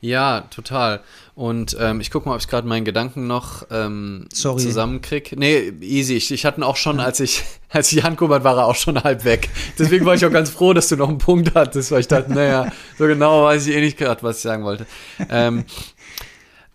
Ja, 0.00 0.42
total. 0.50 1.00
Und 1.34 1.76
ähm, 1.78 2.00
ich 2.00 2.10
gucke 2.10 2.28
mal, 2.28 2.34
ob 2.34 2.40
ich 2.40 2.48
gerade 2.48 2.66
meinen 2.66 2.86
Gedanken 2.86 3.26
noch 3.26 3.66
ähm, 3.70 4.26
Sorry. 4.32 4.62
zusammenkriege. 4.62 5.36
Nee, 5.38 5.72
easy. 5.80 6.14
Ich, 6.14 6.30
ich 6.30 6.46
hatte 6.46 6.64
auch 6.64 6.76
schon, 6.76 7.00
als 7.00 7.20
ich, 7.20 7.42
als 7.68 7.92
ich 7.92 8.02
angekommen 8.02 8.42
war, 8.42 8.56
er 8.56 8.66
auch 8.66 8.74
schon 8.74 9.02
halb 9.02 9.24
weg. 9.24 9.50
Deswegen 9.78 10.06
war 10.06 10.14
ich 10.14 10.24
auch 10.24 10.32
ganz 10.32 10.48
froh, 10.48 10.72
dass 10.72 10.88
du 10.88 10.96
noch 10.96 11.08
einen 11.08 11.18
Punkt 11.18 11.54
hattest, 11.54 11.90
weil 11.90 12.00
ich 12.00 12.08
dachte, 12.08 12.32
naja, 12.32 12.72
so 12.98 13.06
genau 13.06 13.44
weiß 13.44 13.66
ich 13.66 13.76
eh 13.76 13.80
nicht 13.80 13.98
gerade, 13.98 14.22
was 14.22 14.36
ich 14.38 14.42
sagen 14.42 14.64
wollte. 14.64 14.86
Ähm, 15.28 15.64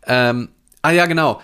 ähm, 0.05 0.49
ah 0.83 0.91
ja, 0.91 1.07
genau. 1.07 1.41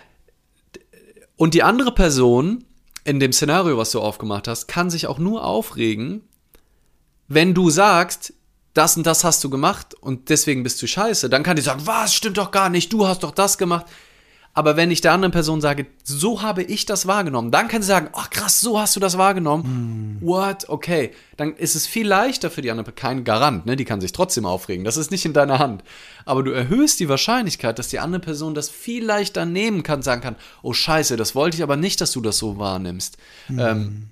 Und 1.36 1.55
die 1.55 1.63
andere 1.63 1.93
Person 1.93 2.63
in 3.03 3.19
dem 3.19 3.34
Szenario, 3.34 3.77
was 3.77 3.89
du 3.89 3.99
aufgemacht 3.99 4.47
hast, 4.47 4.67
kann 4.67 4.91
sich 4.91 5.07
auch 5.07 5.17
nur 5.17 5.43
aufregen, 5.43 6.21
wenn 7.27 7.55
du 7.55 7.71
sagst, 7.71 8.34
das 8.74 8.97
und 8.97 9.05
das 9.05 9.24
hast 9.24 9.43
du 9.43 9.49
gemacht 9.49 9.93
und 9.95 10.30
deswegen 10.30 10.63
bist 10.63 10.82
du 10.82 10.88
scheiße, 10.88 11.30
dann 11.30 11.43
kann 11.43 11.55
die 11.55 11.61
sagen, 11.61 11.82
was, 11.86 12.13
stimmt 12.13 12.38
doch 12.38 12.51
gar 12.51 12.69
nicht, 12.69 12.93
du 12.93 13.07
hast 13.07 13.24
doch 13.24 13.32
das 13.32 13.57
gemacht. 13.57 13.86
Aber 14.53 14.76
wenn 14.76 14.91
ich 14.91 14.99
der 14.99 15.13
anderen 15.13 15.32
Person 15.32 15.61
sage, 15.61 15.88
so 16.03 16.41
habe 16.41 16.61
ich 16.63 16.86
das 16.86 17.07
wahrgenommen, 17.07 17.51
dann 17.51 17.69
kann 17.69 17.82
sie 17.82 17.88
sagen, 17.88 18.09
ach 18.11 18.30
krass, 18.30 18.59
so 18.59 18.80
hast 18.80 18.95
du 18.95 18.99
das 18.99 19.17
wahrgenommen. 19.17 20.19
Mm. 20.19 20.26
What? 20.26 20.67
Okay. 20.67 21.11
Dann 21.38 21.55
ist 21.55 21.76
es 21.76 21.88
viel 21.88 22.05
leichter 22.05 22.51
für 22.51 22.61
die 22.61 22.69
andere 22.69 22.84
Person. 22.84 22.91
Kein 22.91 23.24
Garant, 23.24 23.65
ne? 23.65 23.78
Die 23.78 23.86
kann 23.86 24.01
sich 24.01 24.11
trotzdem 24.11 24.45
aufregen. 24.45 24.84
Das 24.84 24.97
ist 24.97 25.09
nicht 25.09 25.26
in 25.26 25.32
deiner 25.32 25.57
Hand. 25.57 25.84
Aber 26.26 26.43
du 26.43 26.51
erhöhst 26.51 26.99
die 26.99 27.07
Wahrscheinlichkeit, 27.07 27.80
dass 27.80 27.88
die 27.88 27.99
andere 27.99 28.19
Person 28.19 28.53
das 28.53 28.69
viel 28.69 29.05
leichter 29.05 29.45
nehmen 29.45 29.84
kann, 29.84 30.01
sagen 30.01 30.22
kann, 30.22 30.36
oh 30.63 30.74
scheiße, 30.74 31.15
das 31.15 31.34
wollte 31.34 31.55
ich 31.55 31.63
aber 31.63 31.78
nicht, 31.78 32.01
dass 32.01 32.11
du 32.11 32.19
das 32.19 32.38
so 32.38 32.57
wahrnimmst. 32.57 33.17
Mm. 33.47 33.59
Ähm, 33.59 34.07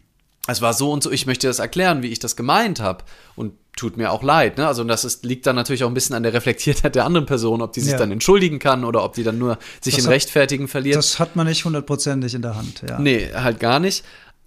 es 0.47 0.61
war 0.61 0.73
so 0.73 0.91
und 0.91 1.03
so, 1.03 1.11
ich 1.11 1.25
möchte 1.25 1.47
das 1.47 1.59
erklären, 1.59 2.01
wie 2.01 2.07
ich 2.07 2.19
das 2.19 2.37
gemeint 2.37 2.79
habe. 2.79 3.03
Und 3.35 3.53
tut 3.79 3.97
mir 3.97 4.11
auch 4.11 4.23
leid. 4.23 4.57
Ne? 4.57 4.67
Also 4.67 4.83
das 4.83 5.05
ist, 5.05 5.25
liegt 5.25 5.45
dann 5.47 5.55
natürlich 5.55 5.83
auch 5.83 5.87
ein 5.87 5.93
bisschen 5.93 6.15
an 6.15 6.23
der 6.23 6.33
Reflektiertheit 6.33 6.95
der 6.95 7.05
anderen 7.05 7.25
Person, 7.25 7.61
ob 7.61 7.73
die 7.73 7.79
sich 7.79 7.93
ja. 7.93 7.97
dann 7.97 8.11
entschuldigen 8.11 8.59
kann 8.59 8.83
oder 8.83 9.03
ob 9.03 9.13
die 9.13 9.23
dann 9.23 9.37
nur 9.37 9.57
sich 9.81 9.95
das 9.95 10.03
in 10.03 10.07
hat, 10.07 10.15
Rechtfertigen 10.15 10.67
verliert. 10.67 10.97
Das 10.97 11.19
hat 11.19 11.35
man 11.35 11.47
nicht 11.47 11.65
hundertprozentig 11.65 12.35
in 12.35 12.41
der 12.41 12.55
Hand, 12.55 12.83
ja. 12.87 12.99
Nee, 12.99 13.29
halt 13.33 13.59
gar 13.59 13.79
nicht. 13.79 14.03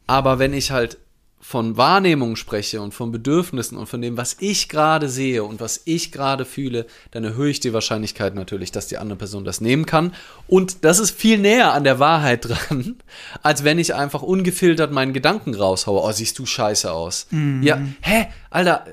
Aber 0.07 0.39
wenn 0.39 0.53
ich 0.53 0.71
halt 0.71 0.99
von 1.41 1.77
Wahrnehmung 1.77 2.37
spreche 2.37 2.81
und 2.81 2.95
von 2.95 3.11
Bedürfnissen 3.11 3.77
und 3.77 3.89
von 3.89 4.01
dem, 4.01 4.17
was 4.17 4.37
ich 4.39 4.69
gerade 4.69 5.09
sehe 5.09 5.43
und 5.43 5.61
was 5.61 5.83
ich 5.87 6.13
gerade 6.13 6.45
fühle, 6.45 6.87
dann 7.11 7.25
erhöhe 7.25 7.51
ich 7.51 7.59
die 7.59 7.73
Wahrscheinlichkeit 7.73 8.37
natürlich, 8.37 8.71
dass 8.71 8.87
die 8.87 8.97
andere 8.97 9.19
Person 9.19 9.45
das 9.45 9.61
nehmen 9.61 9.85
kann. 9.85 10.15
Und 10.47 10.85
das 10.85 11.01
ist 11.01 11.11
viel 11.11 11.39
näher 11.39 11.73
an 11.73 11.83
der 11.83 11.99
Wahrheit 11.99 12.49
dran, 12.49 12.97
als 13.43 13.65
wenn 13.65 13.81
ich 13.81 13.95
einfach 13.95 14.23
ungefiltert 14.23 14.93
meinen 14.93 15.13
Gedanken 15.13 15.55
raushaue. 15.55 16.01
Oh, 16.01 16.13
siehst 16.13 16.39
du 16.39 16.47
scheiße 16.47 16.93
aus. 16.93 17.27
Mhm. 17.31 17.63
Ja, 17.65 17.81
hä, 18.03 18.29
Alter, 18.51 18.87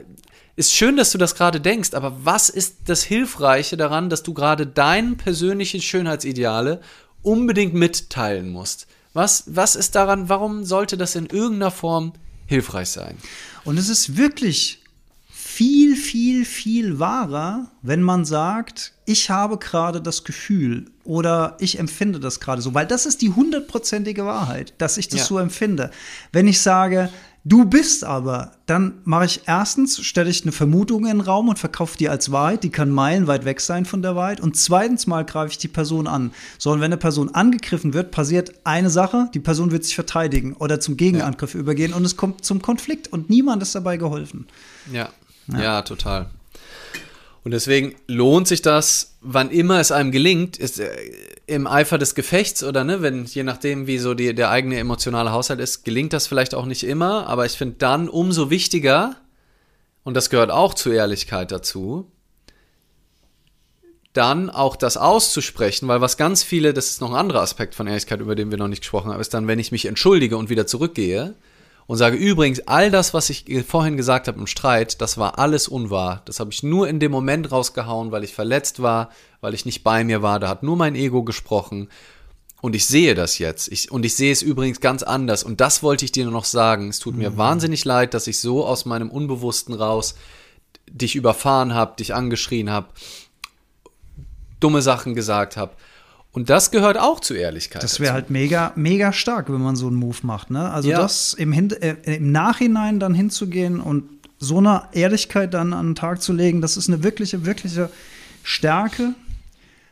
ist 0.60 0.76
schön, 0.76 0.98
dass 0.98 1.12
du 1.12 1.18
das 1.18 1.36
gerade 1.36 1.62
denkst, 1.62 1.94
aber 1.94 2.26
was 2.26 2.50
ist 2.50 2.80
das 2.88 3.02
Hilfreiche 3.02 3.78
daran, 3.78 4.10
dass 4.10 4.24
du 4.24 4.34
gerade 4.34 4.68
deine 4.68 5.16
persönlichen 5.16 5.82
Schönheitsideale 5.82 6.82
unbedingt 7.22 7.74
mitteilen 7.74 8.50
musst? 8.50 8.86
Was, 9.14 9.46
was 9.48 9.78
ist 9.78 9.96
daran, 9.96 10.28
warum 10.28 10.66
sollte 10.66 10.98
das 10.98 11.16
in 11.16 11.28
irgendeiner 11.28 11.72
Form 11.72 12.12
hilfreich 12.46 12.90
sein? 12.90 13.18
Und 13.64 13.78
es 13.78 13.88
ist 13.88 14.18
wirklich 14.18 14.84
viel, 15.30 15.96
viel, 15.96 16.44
viel 16.44 17.00
wahrer, 17.00 17.72
wenn 17.82 18.02
man 18.02 18.26
sagt, 18.26 18.94
ich 19.06 19.30
habe 19.30 19.58
gerade 19.60 20.02
das 20.02 20.26
Gefühl 20.26 20.92
oder 21.06 21.56
ich 21.60 21.80
empfinde 21.80 22.20
das 22.20 22.42
gerade 22.42 22.62
so, 22.62 22.74
weil 22.74 22.86
das 22.86 23.06
ist 23.06 23.22
die 23.22 23.32
hundertprozentige 23.32 24.26
Wahrheit, 24.26 24.74
dass 24.78 24.98
ich 24.98 25.08
das 25.08 25.22
ja. 25.22 25.26
so 25.26 25.38
empfinde. 25.38 25.92
Wenn 26.34 26.48
ich 26.48 26.62
sage, 26.62 27.10
Du 27.46 27.66
bist 27.66 28.04
aber, 28.04 28.52
dann 28.66 28.96
mache 29.06 29.26
ich 29.26 29.42
erstens, 29.46 30.02
stelle 30.02 30.30
ich 30.30 30.44
eine 30.44 30.52
Vermutung 30.52 31.06
in 31.06 31.18
den 31.18 31.22
Raum 31.22 31.48
und 31.48 31.58
verkaufe 31.58 31.98
die 31.98 32.10
als 32.10 32.32
Wahrheit, 32.32 32.64
die 32.64 32.70
kann 32.70 32.90
meilenweit 32.90 33.46
weg 33.46 33.62
sein 33.62 33.86
von 33.86 34.02
der 34.02 34.16
Wahrheit. 34.16 34.42
Und 34.42 34.58
zweitens 34.58 35.08
mal 35.08 35.24
greife 35.24 35.52
ich 35.52 35.58
die 35.58 35.70
Person 35.70 36.08
an. 36.08 36.32
So, 36.58 36.72
und 36.72 36.80
wenn 36.80 36.86
eine 36.86 36.98
Person 36.98 37.34
angegriffen 37.34 37.94
wird, 37.94 38.12
passiert 38.12 38.54
eine 38.66 38.90
Sache, 38.90 39.30
die 39.34 39.40
Person 39.40 39.72
wird 39.72 39.86
sich 39.86 39.96
verteidigen 39.96 40.54
oder 40.54 40.82
zum 40.82 40.98
Gegenangriff 40.98 41.54
ja. 41.54 41.62
übergehen 41.62 41.94
und 41.94 42.04
es 42.04 42.18
kommt 42.18 42.44
zum 42.44 42.62
Konflikt 42.62 43.08
und 43.08 43.30
niemand 43.30 43.64
ist 43.64 43.74
dabei 43.74 43.96
geholfen. 43.96 44.46
Ja, 44.92 45.10
ja, 45.48 45.62
ja 45.62 45.82
total. 45.82 46.30
Und 47.44 47.52
deswegen 47.52 47.96
lohnt 48.08 48.48
sich 48.48 48.62
das, 48.62 49.18
wann 49.22 49.50
immer 49.50 49.80
es 49.80 49.92
einem 49.92 50.12
gelingt, 50.12 50.58
ist 50.58 50.80
äh, 50.80 50.90
im 51.48 51.68
Eifer 51.68 51.98
des 51.98 52.16
Gefechts 52.16 52.64
oder 52.64 52.84
ne, 52.84 53.02
wenn 53.02 53.26
je 53.26 53.44
nachdem, 53.44 53.88
wie 53.88 53.98
so 53.98 54.14
die, 54.14 54.36
der 54.36 54.50
eigene 54.52 54.78
emotionale 54.78 55.32
Haushalt 55.32 55.60
ist, 55.60 55.84
gelingt 55.84 56.14
das 56.14 56.28
vielleicht 56.28 56.54
auch 56.54 56.66
nicht 56.66 56.84
immer, 56.84 57.28
aber 57.28 57.46
ich 57.46 57.54
finde 57.54 57.76
dann 57.80 58.10
umso 58.10 58.50
wichtiger, 58.50 59.16
und 60.04 60.16
das 60.16 60.30
gehört 60.30 60.52
auch 60.52 60.74
zur 60.74 60.94
Ehrlichkeit 60.94 61.52
dazu, 61.52 62.12
dann 64.14 64.50
auch 64.50 64.76
das 64.76 64.98
auszusprechen, 64.98 65.88
weil 65.88 66.02
was 66.02 66.18
ganz 66.18 66.44
viele, 66.44 66.74
das 66.74 66.88
ist 66.88 67.02
noch 67.02 67.12
ein 67.12 67.16
anderer 67.16 67.42
Aspekt 67.42 67.76
von 67.76 67.88
Ehrlichkeit, 67.88 68.20
über 68.20 68.36
den 68.36 68.52
wir 68.52 68.58
noch 68.58 68.68
nicht 68.68 68.82
gesprochen 68.82 69.12
haben, 69.12 69.22
ist 69.22 69.34
dann, 69.34 69.48
wenn 69.48 69.60
ich 69.60 69.72
mich 69.72 69.86
entschuldige 69.86 70.36
und 70.36 70.50
wieder 70.50 70.68
zurückgehe, 70.68 71.36
und 71.90 71.98
sage 71.98 72.18
übrigens, 72.18 72.60
all 72.68 72.92
das, 72.92 73.16
was 73.16 73.32
ich 73.32 73.46
vorhin 73.66 73.98
gesagt 73.98 74.28
habe 74.28 74.40
im 74.40 74.46
Streit, 74.46 75.02
das 75.02 75.18
war 75.18 75.40
alles 75.40 75.68
unwahr. 75.68 76.22
Das 76.26 76.40
habe 76.40 76.52
ich 76.52 76.62
nur 76.62 76.88
in 76.88 77.00
dem 77.00 77.12
Moment 77.12 77.52
rausgehauen, 77.52 78.12
weil 78.12 78.24
ich 78.24 78.36
verletzt 78.36 78.84
war, 78.84 79.10
weil 79.42 79.56
ich 79.56 79.66
nicht 79.66 79.84
bei 79.84 80.04
mir 80.04 80.22
war. 80.22 80.40
Da 80.40 80.50
hat 80.50 80.62
nur 80.62 80.76
mein 80.76 80.94
Ego 80.94 81.24
gesprochen. 81.24 81.90
Und 82.62 82.76
ich 82.76 82.86
sehe 82.86 83.16
das 83.16 83.40
jetzt. 83.40 83.72
Ich, 83.72 83.92
und 83.92 84.06
ich 84.06 84.16
sehe 84.16 84.32
es 84.32 84.44
übrigens 84.44 84.82
ganz 84.82 85.02
anders. 85.02 85.42
Und 85.42 85.62
das 85.62 85.82
wollte 85.82 86.06
ich 86.06 86.12
dir 86.12 86.26
nur 86.26 86.34
noch 86.34 86.46
sagen. 86.46 86.90
Es 86.90 87.00
tut 87.00 87.16
mir 87.16 87.32
mhm. 87.32 87.38
wahnsinnig 87.38 87.84
leid, 87.86 88.14
dass 88.14 88.28
ich 88.28 88.40
so 88.40 88.68
aus 88.68 88.86
meinem 88.86 89.10
Unbewussten 89.10 89.74
raus 89.74 90.14
dich 90.86 91.16
überfahren 91.16 91.74
habe, 91.74 91.96
dich 91.96 92.14
angeschrien 92.14 92.70
habe, 92.70 92.90
dumme 94.60 94.84
Sachen 94.84 95.16
gesagt 95.16 95.58
habe. 95.58 95.72
Und 96.32 96.50
das 96.50 96.70
gehört 96.72 96.98
auch 96.98 97.20
zu 97.20 97.34
Ehrlichkeit. 97.34 97.82
Das 97.82 98.00
wäre 98.00 98.14
halt 98.14 98.30
mega, 98.30 98.72
mega 98.76 99.12
stark, 99.12 99.52
wenn 99.52 99.62
man 99.62 99.76
so 99.76 99.88
einen 99.88 99.96
Move 99.96 100.18
macht. 100.22 100.52
Ne? 100.52 100.70
Also 100.70 100.90
ja. 100.90 101.02
das 101.02 101.34
im, 101.34 101.52
Hin 101.52 101.72
äh, 101.72 101.96
im 102.16 102.32
Nachhinein 102.32 103.00
dann 103.00 103.14
hinzugehen 103.14 103.80
und 103.80 104.04
so 104.38 104.60
eine 104.60 104.84
Ehrlichkeit 104.94 105.54
dann 105.54 105.74
an 105.74 105.88
den 105.88 105.96
Tag 105.96 106.22
zu 106.22 106.32
legen, 106.32 106.62
das 106.62 106.78
ist 106.78 106.88
eine 106.88 107.04
wirkliche, 107.04 107.46
wirkliche 107.46 107.90
Stärke. 108.44 109.14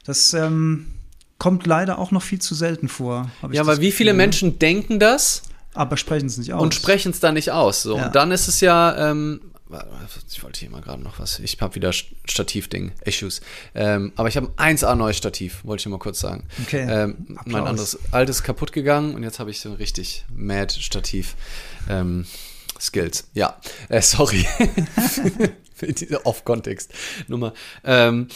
Das 0.06 0.34
ähm, 0.34 0.88
kommt 1.38 1.66
leider 1.68 2.00
auch 2.00 2.12
noch 2.12 2.22
viel 2.22 2.40
zu 2.40 2.56
selten 2.56 2.88
vor. 2.88 3.30
Ja, 3.52 3.66
weil 3.66 3.82
wie 3.82 3.92
viele 3.92 4.14
Menschen 4.14 4.58
denken 4.60 5.00
das? 5.00 5.42
Aber 5.74 5.98
sprechen 5.98 6.28
es 6.28 6.38
nicht 6.38 6.54
aus. 6.54 6.62
Und 6.62 6.74
sprechen 6.74 7.12
es 7.12 7.20
dann 7.20 7.34
nicht 7.34 7.52
aus. 7.52 7.82
So. 7.82 7.98
Ja. 7.98 8.08
Und 8.08 8.16
dann 8.16 8.32
ist 8.32 8.48
es 8.48 8.62
ja, 8.62 9.12
ähm, 9.12 9.42
ich 10.32 10.44
wollte 10.44 10.60
hier 10.60 10.70
mal 10.70 10.82
gerade 10.82 11.02
noch 11.02 11.20
was. 11.20 11.40
Ich 11.40 11.60
habe 11.60 11.76
wieder 11.76 11.92
Stativding, 11.94 12.94
Issues. 13.06 13.42
Ähm, 13.76 14.14
aber 14.16 14.30
ich 14.30 14.38
habe 14.38 14.52
ein 14.58 14.78
1A 14.78 14.96
neues 14.96 15.18
Stativ, 15.18 15.64
wollte 15.66 15.82
ich 15.82 15.84
dir 15.84 15.90
mal 15.90 16.00
kurz 16.00 16.20
sagen. 16.20 16.48
Okay. 16.64 16.86
Ähm, 16.90 17.38
mein 17.46 17.66
anderes 17.66 18.00
altes 18.12 18.44
kaputt 18.44 18.72
gegangen 18.72 19.16
und 19.16 19.24
jetzt 19.24 19.40
habe 19.40 19.52
ich 19.52 19.60
so 19.60 19.70
ein 19.70 19.76
richtig 19.76 20.26
mad 20.34 20.74
Stativ. 20.74 21.36
Ähm, 21.90 22.26
Skills. 22.80 23.28
Ja, 23.34 23.60
äh, 23.90 24.02
sorry. 24.02 24.46
Off-Kontext-Nummer. 26.24 27.54
Ähm, 27.84 28.28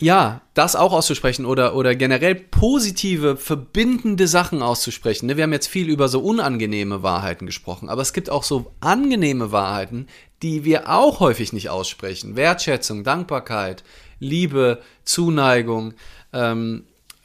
ja, 0.00 0.42
das 0.54 0.76
auch 0.76 0.92
auszusprechen 0.92 1.44
oder, 1.44 1.74
oder 1.74 1.94
generell 1.94 2.34
positive, 2.36 3.36
verbindende 3.36 4.28
Sachen 4.28 4.62
auszusprechen. 4.62 5.26
Ne? 5.26 5.36
Wir 5.36 5.44
haben 5.44 5.52
jetzt 5.52 5.66
viel 5.66 5.88
über 5.88 6.08
so 6.08 6.20
unangenehme 6.20 7.02
Wahrheiten 7.02 7.46
gesprochen, 7.46 7.88
aber 7.88 8.02
es 8.02 8.12
gibt 8.12 8.30
auch 8.30 8.44
so 8.44 8.72
angenehme 8.80 9.50
Wahrheiten, 9.50 10.06
die 10.42 10.64
wir 10.64 10.88
auch 10.88 11.18
häufig 11.20 11.52
nicht 11.52 11.68
aussprechen. 11.68 12.36
Wertschätzung, 12.36 13.02
Dankbarkeit, 13.02 13.82
Liebe, 14.20 14.82
Zuneigung, 15.04 15.94
ähm, 16.32 16.84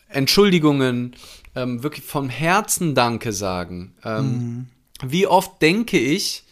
Entschuldigungen, 0.09 1.15
ähm, 1.55 1.83
wirklich 1.83 2.05
vom 2.05 2.29
Herzen 2.29 2.95
Danke 2.95 3.33
sagen. 3.33 3.95
Ähm, 4.03 4.25
mhm. 4.25 4.67
Wie 5.05 5.27
oft 5.27 5.61
denke 5.61 5.99
ich, 5.99 6.43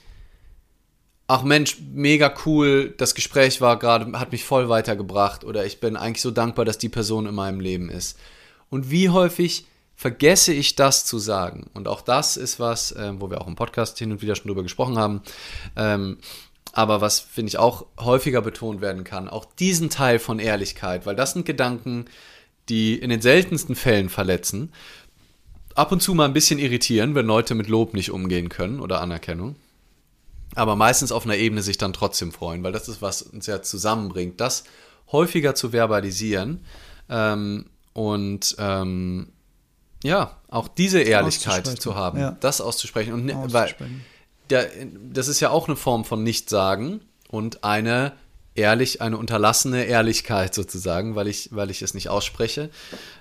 ach 1.32 1.43
Mensch, 1.43 1.77
mega 1.93 2.34
cool, 2.45 2.93
das 2.97 3.15
Gespräch 3.15 3.61
war 3.61 3.79
gerade, 3.79 4.19
hat 4.19 4.34
mich 4.34 4.43
voll 4.43 4.67
weitergebracht 4.67 5.45
oder 5.45 5.65
ich 5.65 5.79
bin 5.79 5.95
eigentlich 5.95 6.21
so 6.21 6.29
dankbar, 6.29 6.65
dass 6.65 6.77
die 6.77 6.89
Person 6.89 7.25
in 7.25 7.34
meinem 7.34 7.61
Leben 7.61 7.89
ist. 7.89 8.19
Und 8.69 8.91
wie 8.91 9.07
häufig 9.07 9.65
vergesse 9.95 10.51
ich 10.51 10.75
das 10.75 11.05
zu 11.05 11.19
sagen? 11.19 11.69
Und 11.73 11.88
auch 11.88 12.01
das 12.01 12.36
ist 12.36 12.59
was, 12.59 12.91
äh, 12.91 13.13
wo 13.15 13.29
wir 13.29 13.39
auch 13.39 13.47
im 13.47 13.55
Podcast 13.55 13.97
hin 13.97 14.11
und 14.11 14.21
wieder 14.21 14.36
schon 14.36 14.47
drüber 14.47 14.63
gesprochen 14.63 14.97
haben. 14.97 15.21
Ähm, 15.77 16.17
aber 16.73 16.99
was, 16.99 17.21
finde 17.21 17.47
ich, 17.47 17.57
auch 17.57 17.86
häufiger 17.97 18.41
betont 18.41 18.82
werden 18.82 19.05
kann, 19.05 19.29
auch 19.29 19.45
diesen 19.45 19.89
Teil 19.89 20.19
von 20.19 20.38
Ehrlichkeit, 20.38 21.05
weil 21.05 21.15
das 21.15 21.32
sind 21.32 21.45
Gedanken, 21.45 22.07
die 22.67 22.95
in 22.95 23.09
den 23.09 23.21
seltensten 23.21 23.75
Fällen 23.75 24.09
verletzen, 24.09 24.73
ab 25.75 25.93
und 25.93 26.01
zu 26.01 26.13
mal 26.13 26.25
ein 26.25 26.34
bisschen 26.34 26.59
irritieren, 26.59 27.15
wenn 27.15 27.25
Leute 27.25 27.55
mit 27.55 27.69
Lob 27.69 27.93
nicht 27.93 28.11
umgehen 28.11 28.49
können 28.49 28.82
oder 28.82 28.99
Anerkennung 28.99 29.55
aber 30.56 30.76
meistens 30.76 31.12
auf 31.12 31.26
einer 31.26 31.38
Ebene 31.38 31.62
sich 31.62 31.78
dann 31.78 31.93
trotzdem 31.93 32.32
freuen, 32.32 32.64
weil 32.64 32.72
das 32.72 32.88
ist, 32.88 33.02
was 33.02 33.22
uns 33.22 33.47
ja 33.47 33.62
zusammenbringt, 33.62 34.41
das 34.41 34.64
häufiger 35.12 35.56
zu 35.56 35.72
verbalisieren 35.72 36.66
ähm, 37.10 37.66
und 37.93 38.56
ähm, 38.60 39.30
ja, 40.04 40.38
auch 40.47 40.68
diese 40.68 41.02
Ehrlichkeit 41.02 41.68
zu 41.68 41.95
haben, 41.95 42.20
ja. 42.20 42.38
das 42.39 42.60
auszusprechen. 42.60 43.14
Und 43.14 43.54
weil 43.54 43.76
der, 44.49 44.70
das 45.14 45.28
ist 45.28 45.39
ja 45.39 45.49
auch 45.49 45.68
eine 45.68 45.78
Form 45.78 46.06
von 46.06 46.24
Nichtsagen 46.24 47.02
und 47.30 47.64
eine 47.64 48.14
ehrlich, 48.56 49.02
eine 49.02 49.18
unterlassene 49.18 49.86
Ehrlichkeit 49.86 50.54
sozusagen, 50.54 51.16
weil 51.16 51.28
ich, 51.28 51.49
weil 51.52 51.70
ich 51.70 51.82
es 51.82 51.93
nicht 51.93 52.10
ausspreche. 52.10 52.70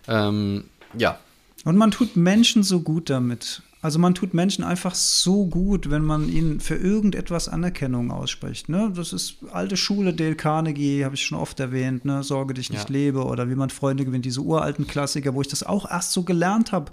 Ähm, 0.08 0.64
ja. 0.96 1.18
Und 1.64 1.76
man 1.76 1.90
tut 1.90 2.16
Menschen 2.16 2.62
so 2.62 2.80
gut 2.80 3.10
damit. 3.10 3.62
Also 3.82 3.98
man 3.98 4.14
tut 4.14 4.34
Menschen 4.34 4.62
einfach 4.62 4.94
so 4.94 5.46
gut, 5.46 5.90
wenn 5.90 6.04
man 6.04 6.28
ihnen 6.28 6.60
für 6.60 6.74
irgendetwas 6.76 7.48
Anerkennung 7.48 8.10
ausspricht. 8.10 8.68
Ne? 8.68 8.92
Das 8.94 9.14
ist 9.14 9.36
alte 9.52 9.78
Schule, 9.78 10.12
Dale 10.12 10.34
Carnegie, 10.34 11.04
habe 11.04 11.14
ich 11.14 11.24
schon 11.24 11.38
oft 11.38 11.58
erwähnt, 11.60 12.04
ne? 12.04 12.22
Sorge 12.22 12.52
dich 12.52 12.70
nicht 12.70 12.90
Ja. 12.90 12.92
lebe 12.92 13.24
oder 13.24 13.48
wie 13.48 13.54
man 13.54 13.70
Freunde 13.70 14.04
gewinnt, 14.04 14.26
diese 14.26 14.42
uralten 14.42 14.86
Klassiker, 14.86 15.34
wo 15.34 15.40
ich 15.40 15.48
das 15.48 15.62
auch 15.62 15.90
erst 15.90 16.12
so 16.12 16.24
gelernt 16.24 16.72
habe, 16.72 16.92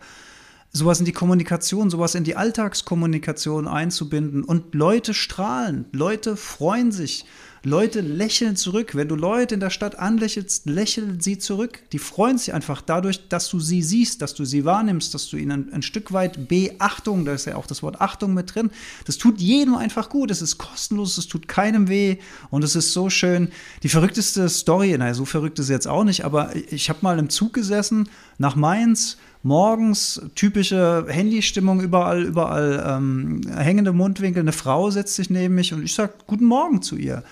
sowas 0.72 1.00
in 1.00 1.06
die 1.06 1.12
Kommunikation, 1.12 1.90
sowas 1.90 2.16
in 2.16 2.24
die 2.24 2.38
Alltagskommunikation 2.38 3.68
einzubinden. 3.68 4.46
Und 4.46 4.74
Leute 4.74 5.14
strahlen, 5.14 5.86
Leute 5.92 6.38
freuen 6.38 6.94
sich, 6.94 7.26
Leute 7.68 8.00
lächeln 8.00 8.56
zurück. 8.56 8.96
Wenn 8.96 9.10
du 9.10 9.16
Leute 9.16 9.54
in 9.54 9.60
der 9.60 9.70
Stadt 9.70 10.00
anlächelst, 10.00 10.68
lächeln 10.68 11.20
sie 11.20 11.38
zurück. 11.38 11.80
Die 11.92 12.00
freuen 12.00 12.38
sich 12.38 12.54
einfach 12.54 12.82
dadurch, 12.82 13.28
dass 13.28 13.50
du 13.50 13.60
sie 13.60 13.84
siehst, 13.84 14.22
dass 14.22 14.34
du 14.34 14.46
sie 14.46 14.64
wahrnimmst, 14.64 15.14
dass 15.14 15.28
du 15.30 15.36
ihnen 15.36 15.52
ein, 15.52 15.74
ein 15.74 15.82
Stück 15.82 16.14
weit 16.14 16.48
Beachtung, 16.48 17.26
da 17.26 17.34
ist 17.34 17.46
ja 17.46 17.58
auch 17.58 17.68
das 17.68 17.84
Wort 17.84 18.00
Achtung 18.00 18.34
mit 18.34 18.56
drin, 18.56 18.72
das 19.06 19.18
tut 19.18 19.42
jedem 19.42 19.76
einfach 19.76 20.10
gut. 20.10 20.32
Es 20.32 20.42
ist 20.42 20.58
kostenlos, 20.58 21.18
es 21.18 21.28
tut 21.28 21.50
keinem 21.50 21.90
weh 21.90 22.18
und 22.50 22.64
es 22.64 22.76
ist 22.76 22.94
so 22.94 23.10
schön. 23.10 23.50
Die 23.84 23.90
verrückteste 23.90 24.48
Story, 24.48 24.98
naja, 24.98 25.14
so 25.14 25.26
verrückt 25.26 25.60
ist 25.60 25.68
sie 25.68 25.74
jetzt 25.74 25.88
auch 25.88 26.06
nicht, 26.06 26.24
aber 26.24 26.56
ich 26.56 26.90
habe 26.90 27.00
mal 27.02 27.20
im 27.20 27.30
Zug 27.30 27.52
gesessen 27.52 28.08
nach 28.38 28.56
Mainz 28.56 29.18
morgens 29.44 30.22
typische 30.36 31.06
Handystimmung 31.10 31.82
überall, 31.82 32.24
überall 32.24 32.84
ähm, 32.88 33.42
hängende 33.56 33.94
Mundwinkel. 33.94 34.42
Eine 34.42 34.52
Frau 34.52 34.90
setzt 34.90 35.16
sich 35.16 35.30
neben 35.30 35.56
mich 35.56 35.74
und 35.74 35.84
ich 35.84 35.94
sage 35.94 36.14
Guten 36.28 36.46
Morgen 36.46 36.82
zu 36.82 36.96
ihr. 36.96 37.24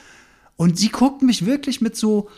Und 0.58 0.78
sie 0.78 0.90
guckt 0.90 1.22
mich 1.22 1.46
wirklich 1.46 1.82
mit 1.82 1.96
so, 1.96 2.30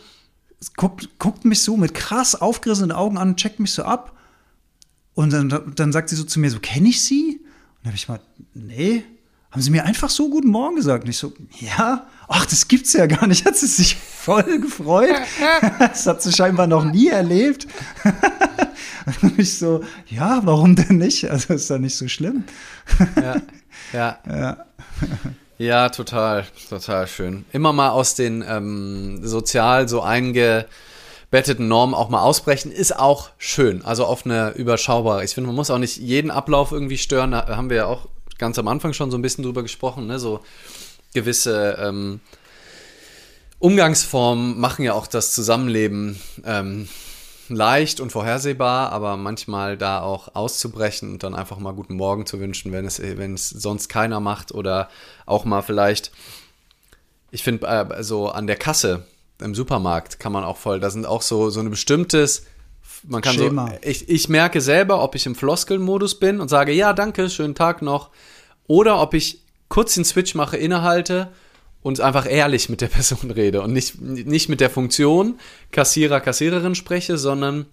guckt, 0.76 1.18
guckt 1.18 1.44
mich 1.44 1.62
so 1.62 1.76
mit 1.76 1.94
krass 1.94 2.34
aufgerissenen 2.34 2.92
Augen 2.92 3.18
an, 3.18 3.36
checkt 3.36 3.60
mich 3.60 3.72
so 3.72 3.84
ab. 3.84 4.16
Und 5.14 5.32
dann, 5.32 5.72
dann 5.74 5.92
sagt 5.92 6.08
sie 6.08 6.16
so 6.16 6.24
zu 6.24 6.40
mir, 6.40 6.50
so, 6.50 6.60
kenne 6.60 6.88
ich 6.88 7.02
sie? 7.02 7.40
Und 7.40 7.76
dann 7.82 7.86
habe 7.86 7.96
ich 7.96 8.08
mal, 8.08 8.20
nee, 8.54 9.04
haben 9.50 9.62
sie 9.62 9.70
mir 9.70 9.84
einfach 9.84 10.10
so 10.10 10.28
guten 10.28 10.48
Morgen 10.48 10.76
gesagt? 10.76 11.04
Und 11.04 11.10
ich 11.10 11.16
so, 11.16 11.32
ja, 11.58 12.06
ach, 12.28 12.46
das 12.46 12.68
gibt's 12.68 12.92
ja 12.92 13.06
gar 13.06 13.26
nicht. 13.26 13.44
Hat 13.46 13.56
sie 13.56 13.66
sich 13.66 13.96
voll 13.96 14.60
gefreut. 14.60 15.16
das 15.78 16.06
hat 16.06 16.22
sie 16.22 16.32
scheinbar 16.32 16.66
noch 16.66 16.84
nie 16.84 17.08
erlebt. 17.08 17.66
Und 19.22 19.38
ich 19.38 19.56
so, 19.56 19.82
ja, 20.06 20.40
warum 20.44 20.76
denn 20.76 20.98
nicht? 20.98 21.30
Also 21.30 21.54
ist 21.54 21.70
doch 21.70 21.78
nicht 21.78 21.96
so 21.96 22.08
schlimm. 22.08 22.44
Ja, 23.16 23.36
ja. 23.92 24.18
Ja. 24.28 24.66
Ja, 25.58 25.88
total, 25.88 26.46
total 26.68 27.08
schön. 27.08 27.44
Immer 27.52 27.72
mal 27.72 27.90
aus 27.90 28.14
den 28.14 28.44
ähm, 28.48 29.26
sozial 29.26 29.88
so 29.88 30.02
eingebetteten 30.02 31.66
Normen 31.66 31.94
auch 31.94 32.10
mal 32.10 32.22
ausbrechen, 32.22 32.70
ist 32.70 32.96
auch 32.96 33.30
schön. 33.38 33.84
Also 33.84 34.04
auf 34.04 34.24
eine 34.24 34.52
überschaubare. 34.52 35.24
Ich 35.24 35.34
finde, 35.34 35.48
man 35.48 35.56
muss 35.56 35.70
auch 35.70 35.78
nicht 35.78 35.96
jeden 35.96 36.30
Ablauf 36.30 36.70
irgendwie 36.70 36.96
stören. 36.96 37.32
Da 37.32 37.48
haben 37.48 37.70
wir 37.70 37.76
ja 37.76 37.86
auch 37.86 38.06
ganz 38.38 38.56
am 38.60 38.68
Anfang 38.68 38.92
schon 38.92 39.10
so 39.10 39.18
ein 39.18 39.22
bisschen 39.22 39.42
drüber 39.42 39.62
gesprochen, 39.62 40.06
ne? 40.06 40.20
So 40.20 40.40
gewisse 41.12 41.76
ähm, 41.80 42.20
Umgangsformen 43.58 44.60
machen 44.60 44.84
ja 44.84 44.94
auch 44.94 45.08
das 45.08 45.32
Zusammenleben 45.32 46.20
ähm, 46.44 46.88
leicht 47.54 48.00
und 48.00 48.10
vorhersehbar, 48.10 48.92
aber 48.92 49.16
manchmal 49.16 49.76
da 49.76 50.00
auch 50.00 50.34
auszubrechen 50.34 51.12
und 51.12 51.22
dann 51.22 51.34
einfach 51.34 51.58
mal 51.58 51.72
guten 51.72 51.94
Morgen 51.94 52.26
zu 52.26 52.40
wünschen, 52.40 52.72
wenn 52.72 52.84
es, 52.84 53.00
wenn 53.00 53.34
es 53.34 53.48
sonst 53.48 53.88
keiner 53.88 54.20
macht 54.20 54.52
oder 54.52 54.88
auch 55.26 55.44
mal 55.44 55.62
vielleicht, 55.62 56.12
ich 57.30 57.42
finde, 57.42 57.66
äh, 57.66 58.02
so 58.02 58.28
an 58.28 58.46
der 58.46 58.56
Kasse 58.56 59.06
im 59.40 59.54
Supermarkt 59.54 60.18
kann 60.18 60.32
man 60.32 60.44
auch 60.44 60.56
voll, 60.56 60.80
da 60.80 60.90
sind 60.90 61.06
auch 61.06 61.22
so, 61.22 61.50
so 61.50 61.60
ein 61.60 61.70
bestimmtes, 61.70 62.44
man 63.04 63.22
kann 63.22 63.34
Schema. 63.34 63.68
so, 63.68 63.76
ich, 63.82 64.08
ich 64.08 64.28
merke 64.28 64.60
selber, 64.60 65.02
ob 65.02 65.14
ich 65.14 65.26
im 65.26 65.34
Floskelmodus 65.34 66.18
bin 66.18 66.40
und 66.40 66.48
sage, 66.48 66.72
ja, 66.72 66.92
danke, 66.92 67.30
schönen 67.30 67.54
Tag 67.54 67.82
noch, 67.82 68.10
oder 68.66 69.00
ob 69.00 69.14
ich 69.14 69.40
kurz 69.68 69.94
den 69.94 70.04
Switch 70.04 70.34
mache, 70.34 70.56
innehalte 70.56 71.28
und 71.88 72.00
einfach 72.00 72.30
ehrlich 72.30 72.68
mit 72.68 72.82
der 72.82 72.88
Person 72.98 73.30
rede 73.30 73.62
und 73.62 73.72
nicht, 73.72 73.98
nicht 73.98 74.50
mit 74.50 74.60
der 74.60 74.68
Funktion 74.68 75.38
Kassierer, 75.72 76.20
Kassiererin 76.20 76.74
spreche, 76.74 77.16
sondern 77.16 77.64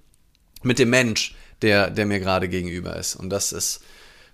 mit 0.64 0.80
dem 0.80 0.90
Mensch, 0.90 1.36
der, 1.62 1.90
der 1.90 2.06
mir 2.06 2.22
gerade 2.22 2.48
gegenüber 2.48 2.96
ist. 2.96 3.16
Und 3.18 3.30
das 3.30 3.52
ist, 3.52 3.82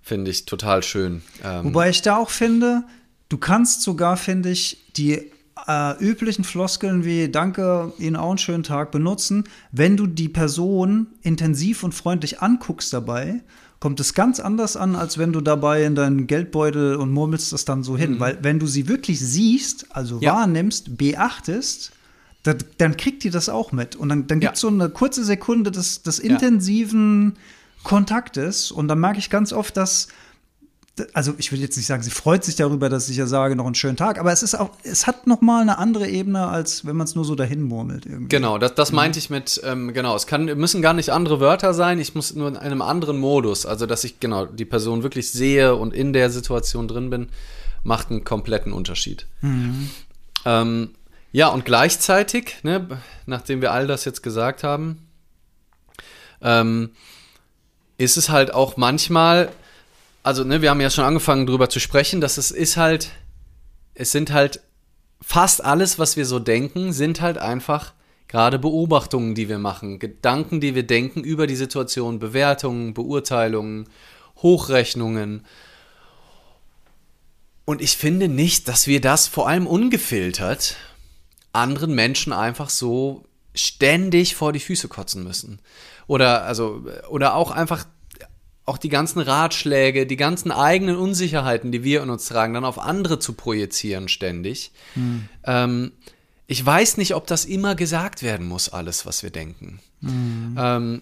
finde 0.04 0.30
ich, 0.30 0.46
total 0.46 0.84
schön. 0.84 1.24
Ähm, 1.44 1.66
Wobei 1.66 1.90
ich 1.90 2.04
da 2.04 2.18
auch 2.18 2.30
finde, 2.30 2.84
du 3.30 3.40
kannst 3.40 3.82
sogar, 3.82 4.18
finde 4.18 4.52
ich, 4.52 4.86
die 4.98 5.32
äh, 5.68 5.98
üblichen 6.00 6.44
Floskeln 6.44 7.04
wie 7.04 7.30
Danke, 7.30 7.92
Ihnen 7.98 8.18
auch 8.18 8.30
einen 8.30 8.38
schönen 8.38 8.64
Tag 8.64 8.92
benutzen, 8.92 9.46
wenn 9.72 9.98
du 9.98 10.06
die 10.06 10.30
Person 10.30 11.08
intensiv 11.24 11.84
und 11.84 11.96
freundlich 11.96 12.40
anguckst 12.40 12.94
dabei. 12.94 13.42
Kommt 13.82 14.00
es 14.00 14.14
ganz 14.14 14.40
anders 14.40 14.78
an, 14.78 14.96
als 14.96 15.18
wenn 15.18 15.34
du 15.34 15.42
dabei 15.42 15.84
in 15.84 15.96
deinen 15.96 16.28
Geldbeutel 16.28 16.96
und 16.96 17.12
murmelst 17.12 17.52
das 17.52 17.66
dann 17.66 17.84
so 17.84 17.98
hin. 17.98 18.20
Weil, 18.20 18.38
wenn 18.44 18.60
du 18.60 18.68
sie 18.68 18.88
wirklich 18.88 19.20
siehst, 19.20 19.88
also 19.90 20.20
Ja. 20.22 20.36
wahrnimmst, 20.36 20.98
beachtest, 20.98 21.92
dann, 22.44 22.58
dann 22.78 22.96
kriegt 22.96 23.24
die 23.24 23.32
das 23.32 23.50
auch 23.50 23.72
mit. 23.72 23.96
Und 23.96 24.10
dann, 24.10 24.28
dann 24.28 24.40
gibt 24.40 24.54
es 24.56 24.62
Ja. 24.62 24.70
so 24.70 24.74
eine 24.74 24.90
kurze 24.90 25.24
Sekunde 25.26 25.72
des, 25.72 26.04
des 26.04 26.20
intensiven 26.20 27.38
Kontaktes. 27.84 28.72
Und 28.72 28.88
dann 28.88 29.00
merke 29.00 29.18
ich 29.20 29.30
ganz 29.32 29.52
oft, 29.52 29.76
dass 29.76 30.08
also 31.14 31.34
ich 31.38 31.52
will 31.52 31.60
jetzt 31.60 31.78
nicht 31.78 31.86
sagen, 31.86 32.04
sie 32.04 32.12
freut 32.12 32.44
sich 32.44 32.56
darüber, 32.56 32.90
dass 32.90 33.08
ich 33.10 33.18
ja 33.18 33.26
sage, 33.26 33.56
noch 33.56 33.66
einen 33.66 33.76
schönen 33.76 33.96
Tag, 33.96 34.20
aber 34.20 34.32
es 34.32 34.44
ist 34.44 34.56
auch, 34.56 34.72
es 34.84 35.08
hat 35.08 35.26
noch 35.26 35.42
mal 35.42 35.62
eine 35.62 35.78
andere 35.78 36.08
Ebene, 36.08 36.48
als 36.48 36.86
wenn 36.86 36.98
man 36.98 37.06
es 37.06 37.16
nur 37.16 37.24
so 37.24 37.34
dahin 37.36 37.64
murmelt 37.64 38.06
irgendwie. 38.06 38.30
Genau, 38.30 38.58
das, 38.58 38.76
das 38.76 38.92
meinte 38.92 39.18
ich 39.18 39.30
mit, 39.30 39.62
ähm, 39.64 39.94
genau, 39.94 40.16
es 40.16 40.28
kann, 40.28 40.46
müssen 40.46 40.82
gar 40.82 40.94
nicht 40.94 41.10
andere 41.10 41.40
Wörter 41.40 41.74
sein, 41.74 42.00
ich 42.00 42.14
muss 42.14 42.36
nur 42.36 42.50
in 42.50 42.58
einem 42.58 42.82
anderen 42.82 43.18
Modus, 43.20 43.66
also 43.66 43.86
dass 43.86 44.04
ich 44.04 44.20
genau 44.20 44.46
die 44.46 44.66
Person 44.66 45.04
wirklich 45.04 45.32
sehe 45.32 45.76
und 45.76 45.94
in 45.94 46.12
der 46.14 46.30
Situation 46.30 46.88
drin 46.88 47.10
bin, 47.10 47.30
macht 47.84 48.12
einen 48.12 48.24
kompletten 48.24 48.74
Unterschied. 48.74 49.28
Ähm, 50.46 50.90
ja, 51.32 51.48
und 51.48 51.64
gleichzeitig, 51.64 52.58
ne, 52.64 53.00
nachdem 53.26 53.62
wir 53.62 53.72
all 53.72 53.88
das 53.88 54.04
jetzt 54.06 54.22
gesagt 54.22 54.64
haben, 54.64 55.08
ähm, 56.42 56.92
ist 57.98 58.18
es 58.18 58.30
halt 58.30 58.54
auch 58.54 58.78
manchmal, 58.78 59.50
also 60.24 60.44
ne, 60.44 60.62
wir 60.62 60.70
haben 60.70 60.82
ja 60.82 60.90
schon 60.90 61.06
angefangen 61.06 61.48
drüber 61.48 61.70
zu 61.70 61.80
sprechen, 61.80 62.22
dass 62.22 62.38
es 62.38 62.52
ist 62.52 62.78
halt, 62.78 63.10
es 63.94 64.12
sind 64.12 64.32
halt 64.32 64.62
fast 65.22 65.64
alles, 65.64 66.00
was 66.00 66.18
wir 66.18 66.26
so 66.26 66.40
denken, 66.40 66.94
sind 66.94 67.22
halt 67.22 67.38
einfach 67.38 67.94
gerade 68.28 68.60
Beobachtungen, 68.60 69.36
die 69.36 69.50
wir 69.50 69.60
machen, 69.60 70.00
Gedanken, 70.00 70.62
die 70.62 70.74
wir 70.74 70.84
denken 70.84 71.24
über 71.24 71.48
die 71.48 71.56
Situation, 71.56 72.20
Bewertungen, 72.20 72.94
Beurteilungen, 72.94 73.90
Hochrechnungen. 74.38 75.46
Und 77.66 77.82
ich 77.82 77.98
finde 77.98 78.28
nicht, 78.28 78.68
dass 78.68 78.88
wir 78.88 79.02
das 79.02 79.28
vor 79.28 79.48
allem 79.48 79.68
ungefiltert 79.68 80.78
anderen 81.54 81.94
Menschen 81.94 82.32
einfach 82.32 82.70
so 82.70 83.26
ständig 83.54 84.36
vor 84.36 84.54
die 84.54 84.60
Füße 84.60 84.88
kotzen 84.88 85.24
müssen. 85.24 85.60
Oder 86.08 86.44
also 86.44 86.84
oder 87.10 87.36
auch 87.36 87.52
einfach 87.52 87.86
auch 88.66 88.78
die 88.78 88.90
ganzen 88.90 89.20
Ratschläge, 89.20 90.06
die 90.06 90.18
ganzen 90.18 90.52
eigenen 90.52 90.96
Unsicherheiten, 90.96 91.72
die 91.72 91.84
wir 91.84 92.04
in 92.04 92.10
uns 92.10 92.26
tragen, 92.26 92.54
dann 92.54 92.66
auf 92.66 92.80
andere 92.80 93.20
zu 93.20 93.34
projizieren 93.34 94.08
ständig. 94.08 94.72
Ähm, 95.46 95.92
ich 96.48 96.66
weiß 96.66 96.98
nicht, 96.98 97.16
ob 97.16 97.28
das 97.28 97.46
immer 97.46 97.76
gesagt 97.76 98.24
werden 98.24 98.48
muss, 98.48 98.70
alles, 98.70 99.06
was 99.06 99.24
wir 99.24 99.30
denken. 99.30 99.80
Ähm, 100.04 101.02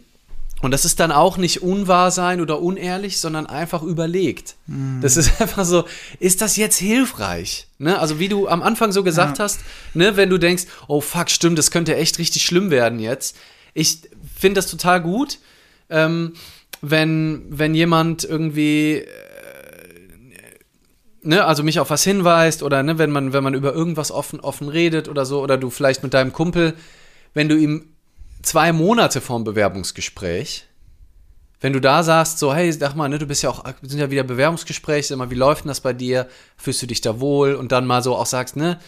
und 0.62 0.72
das 0.72 0.84
ist 0.84 1.00
dann 1.00 1.12
auch 1.14 1.38
nicht 1.38 1.62
unwahr 1.62 2.12
sein 2.12 2.42
oder 2.42 2.60
unehrlich, 2.62 3.20
sondern 3.20 3.48
einfach 3.48 3.82
überlegt. 3.82 4.56
Das 5.02 5.16
ist 5.18 5.40
einfach 5.42 5.64
so, 5.66 5.86
ist 6.20 6.42
das 6.42 6.56
jetzt 6.58 6.78
hilfreich? 6.78 7.68
Ne? 7.78 7.98
Also 7.98 8.20
wie 8.20 8.28
du 8.30 8.48
am 8.48 8.62
Anfang 8.62 8.92
so 8.92 9.04
gesagt 9.04 9.38
Ja. 9.38 9.46
hast, 9.46 9.62
ne, 9.94 10.18
wenn 10.18 10.30
du 10.30 10.38
denkst, 10.38 10.66
oh 10.88 11.00
fuck, 11.02 11.30
stimmt, 11.30 11.58
das 11.58 11.72
könnte 11.72 11.96
echt 11.96 12.20
richtig 12.20 12.44
schlimm 12.44 12.72
werden 12.72 13.00
jetzt. 13.00 13.38
Ich 13.74 14.00
finde 14.36 14.56
das 14.60 14.68
total 14.68 15.02
gut, 15.02 15.40
ähm, 15.90 16.34
wenn, 16.82 17.46
wenn 17.50 17.76
jemand 17.76 18.24
irgendwie 18.24 19.06
ne, 21.22 21.46
also 21.46 21.64
mich 21.64 21.80
auf 21.80 21.90
was 21.90 22.04
hinweist 22.04 22.64
oder 22.64 22.84
ne, 22.84 22.98
wenn 22.98 23.12
man, 23.12 23.34
wenn 23.34 23.44
man 23.44 23.54
über 23.54 23.74
irgendwas 23.74 24.12
offen, 24.12 24.40
offen 24.40 24.70
redet 24.70 25.08
oder 25.08 25.26
so, 25.26 25.42
oder 25.42 25.58
du 25.58 25.70
vielleicht 25.70 26.04
mit 26.04 26.14
deinem 26.14 26.34
Kumpel, 26.34 26.76
wenn 27.34 27.50
du 27.50 27.56
ihm 27.56 27.94
zwei 28.42 28.72
Monate 28.72 29.22
vorm 29.22 29.44
Bewerbungsgespräch, 29.44 30.66
wenn 31.62 31.74
du 31.74 31.82
da 31.82 32.04
sagst, 32.04 32.40
so, 32.40 32.54
hey, 32.54 32.72
sag 32.72 32.96
mal, 32.96 33.10
ne, 33.10 33.20
du 33.20 33.26
bist 33.26 33.44
ja 33.44 33.50
auch, 33.50 33.66
sind 33.82 34.00
ja 34.00 34.10
wieder 34.10 34.24
Bewerbungsgespräch, 34.24 35.08
sag 35.08 35.18
mal, 35.18 35.30
wie 35.30 35.36
läuft 35.36 35.66
denn 35.66 35.70
das 35.70 35.82
bei 35.82 35.92
dir? 35.92 36.28
Fühlst 36.56 36.82
du 36.82 36.88
dich 36.88 37.02
da 37.02 37.20
wohl? 37.20 37.56
Und 37.56 37.74
dann 37.74 37.86
mal 37.86 38.02
so 38.02 38.16
auch 38.16 38.26
sagst, 38.26 38.56
ne, 38.56 38.80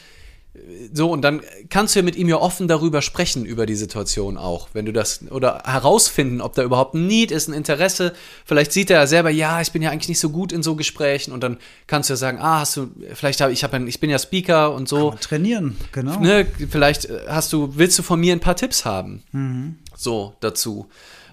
so, 0.94 1.10
und 1.10 1.22
dann 1.22 1.42
kannst 1.70 1.96
du 1.96 2.00
ja 2.00 2.04
mit 2.04 2.18
ihm 2.18 2.28
ja 2.28 2.36
offen 2.36 2.68
darüber 2.68 3.02
sprechen, 3.02 3.46
über 3.46 3.66
die 3.66 3.76
Situation 3.76 4.38
auch, 4.38 4.68
wenn 4.74 4.86
du 4.86 4.92
das, 4.92 5.22
oder 5.30 5.64
herausfinden, 5.64 6.42
ob 6.42 6.56
da 6.56 6.64
überhaupt 6.64 6.94
ein 6.94 7.08
Need 7.08 7.32
ist, 7.32 7.48
ein 7.48 7.54
Interesse. 7.54 8.14
Vielleicht 8.46 8.74
sieht 8.74 8.90
er 8.90 9.00
ja 9.00 9.08
selber, 9.08 9.30
ja, 9.30 9.62
ich 9.62 9.72
bin 9.72 9.82
ja 9.82 9.92
eigentlich 9.92 10.10
nicht 10.10 10.20
so 10.20 10.30
gut 10.30 10.52
in 10.52 10.62
so 10.62 10.76
Gesprächen 10.76 11.32
und 11.32 11.42
dann 11.42 11.58
kannst 11.88 12.10
du 12.10 12.14
ja 12.14 12.18
sagen, 12.18 12.40
ah, 12.42 12.60
hast 12.60 12.76
du, 12.76 12.92
vielleicht 13.14 13.40
habe 13.40 13.54
ich, 13.54 13.64
hab 13.64 13.72
ja, 13.72 13.80
ich 13.86 14.02
bin 14.02 14.10
ja 14.10 14.20
Speaker 14.20 14.74
und 14.74 14.90
so. 14.90 15.12
trainieren, 15.22 15.78
genau. 15.94 16.20
Ne, 16.20 16.46
vielleicht 16.70 17.08
hast 17.30 17.54
du, 17.54 17.78
willst 17.78 17.98
du 17.98 18.04
von 18.04 18.20
mir 18.20 18.34
ein 18.34 18.42
paar 18.42 18.58
Tipps 18.58 18.84
haben? 18.84 19.24
Mhm. 19.32 19.78
So, 19.96 20.36
dazu. 20.42 20.90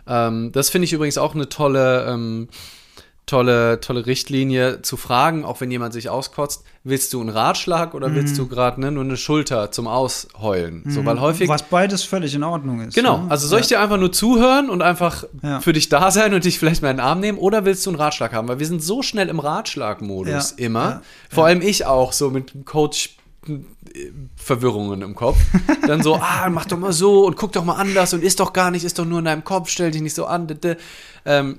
Ähm, 0.07 0.53
das 0.53 0.71
finde 0.71 0.85
ich 0.85 0.93
übrigens 0.93 1.19
auch 1.19 1.35
eine 1.35 1.49
tolle, 1.49 2.07
ähm, 2.07 2.49
tolle, 3.29 3.81
tolle 3.81 4.07
Richtlinie 4.07 4.83
zu 4.83 4.97
fragen, 4.97 5.45
auch 5.45 5.61
wenn 5.61 5.71
jemand 5.71 5.93
sich 5.93 6.09
auskotzt, 6.09 6.65
willst 6.83 7.13
du 7.13 7.21
einen 7.21 7.29
Ratschlag 7.29 7.95
oder 7.95 8.09
mhm. 8.09 8.15
willst 8.17 8.39
du 8.39 8.49
gerade 8.49 8.81
ne, 8.81 8.91
nur 8.91 9.05
eine 9.05 9.17
Schulter 9.17 9.71
zum 9.71 9.87
Ausheulen? 9.87 10.83
Mhm. 10.85 10.91
So, 10.91 11.05
weil 11.05 11.21
häufig. 11.21 11.49
Was 11.49 11.63
beides 11.63 12.03
völlig 12.03 12.35
in 12.35 12.43
Ordnung 12.43 12.81
ist. 12.81 12.95
Genau, 12.95 13.19
ne? 13.19 13.31
also 13.31 13.47
soll 13.47 13.61
ich 13.61 13.69
dir 13.69 13.81
einfach 13.81 13.99
nur 13.99 14.11
zuhören 14.11 14.71
und 14.71 14.83
einfach 14.83 15.25
ja. 15.43 15.61
für 15.61 15.73
dich 15.73 15.89
da 15.89 16.11
sein 16.11 16.35
und 16.35 16.45
dich 16.45 16.59
vielleicht 16.59 16.83
mal 16.83 16.91
in 16.91 16.97
den 16.97 17.05
Arm 17.05 17.21
nehmen 17.21 17.39
oder 17.39 17.65
willst 17.65 17.87
du 17.87 17.91
einen 17.91 18.01
Ratschlag 18.01 18.33
haben? 18.33 18.49
Weil 18.49 18.59
wir 18.59 18.67
sind 18.67 18.83
so 18.83 19.03
schnell 19.03 19.29
im 19.29 19.39
Ratschlagmodus 19.39 20.55
ja. 20.57 20.65
immer. 20.65 21.03
Vor 21.31 21.45
allem 21.47 21.61
ich 21.61 21.87
auch, 21.87 22.13
so 22.13 22.31
mit 22.31 22.65
Coach 22.65 23.19
Verwirrungen 24.37 25.03
im 25.03 25.15
Kopf. 25.15 25.39
Dann 25.87 26.03
so, 26.03 26.17
ah, 26.21 26.49
mach 26.51 26.67
doch 26.67 26.79
mal 26.79 26.93
so 26.93 27.27
und 27.27 27.37
guck 27.37 27.53
doch 27.53 27.65
mal 27.65 27.77
anders 27.77 28.13
und 28.13 28.23
ist 28.23 28.41
doch 28.41 28.53
gar 28.53 28.71
nicht, 28.71 28.85
ist 28.85 28.99
doch 28.99 29.05
nur 29.05 29.21
in 29.21 29.25
deinem 29.25 29.45
Kopf, 29.45 29.69
stell 29.71 29.91
dich 29.91 30.03
nicht 30.03 30.15
so 30.15 30.27
an. 30.27 30.47
Ähm, 31.25 31.59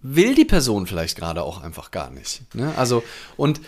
will 0.00 0.34
die 0.34 0.44
Person 0.44 0.86
vielleicht 0.86 1.16
gerade 1.16 1.42
auch 1.42 1.62
einfach 1.62 1.90
gar 1.90 2.10
nicht. 2.10 2.54
Ne? 2.54 2.72
Also, 2.76 3.02
und 3.36 3.60